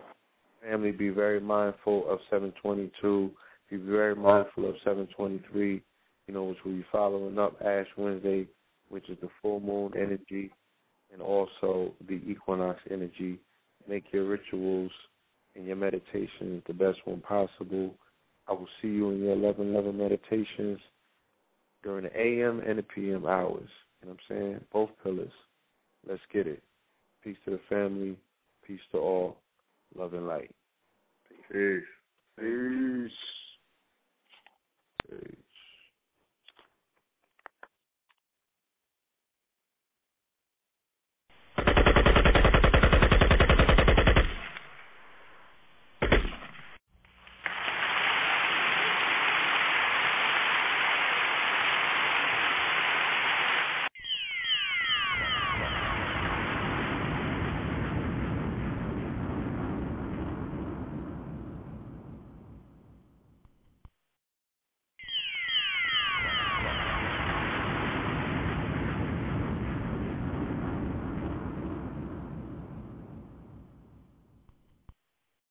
Family 0.69 0.91
be 0.91 1.09
very 1.09 1.41
mindful 1.41 2.11
of 2.11 2.19
seven 2.29 2.53
twenty 2.61 2.91
two 3.01 3.31
be 3.71 3.77
very 3.77 4.15
mindful 4.15 4.69
of 4.69 4.77
723, 4.85 5.83
you 6.27 6.35
know, 6.35 6.45
which 6.45 6.59
we'll 6.65 6.77
be 6.77 6.87
following 6.91 7.39
up 7.39 7.61
Ash 7.63 7.87
Wednesday, 7.97 8.47
which 8.89 9.09
is 9.11 9.19
the 9.21 9.29
full 9.43 9.61
moon 9.61 9.93
energy, 9.95 10.51
and 11.13 11.21
also 11.21 11.93
the 12.09 12.21
equinox 12.27 12.81
energy. 12.91 13.39
Make 13.87 14.05
your 14.13 14.25
rituals 14.25 14.91
and 15.55 15.67
your 15.67 15.77
meditations 15.77 16.63
the 16.67 16.73
best 16.73 16.99
one 17.05 17.21
possible. 17.21 17.95
I 18.49 18.53
will 18.53 18.69
see 18.81 18.89
you 18.89 19.11
in 19.11 19.20
your 19.20 19.35
11 19.35 19.75
11 19.75 19.97
meditations 19.97 20.79
during 21.83 22.05
the 22.05 22.19
AM 22.19 22.61
and 22.61 22.79
the 22.79 22.83
PM 22.83 23.27
hours. 23.27 23.69
You 24.01 24.09
know 24.09 24.15
what 24.15 24.37
I'm 24.37 24.37
saying? 24.37 24.61
Both 24.73 24.91
pillars. 25.03 25.33
Let's 26.09 26.23
get 26.33 26.47
it. 26.47 26.62
Peace 27.23 27.37
to 27.45 27.51
the 27.53 27.61
family. 27.69 28.16
Peace 28.66 28.81
to 28.93 28.99
all. 28.99 29.37
Love 29.97 30.15
and 30.15 30.27
light. 30.27 30.51
Peace. 31.29 31.39
Peace. 31.51 31.83
Peace. 32.39 33.11
Peace. 35.11 35.48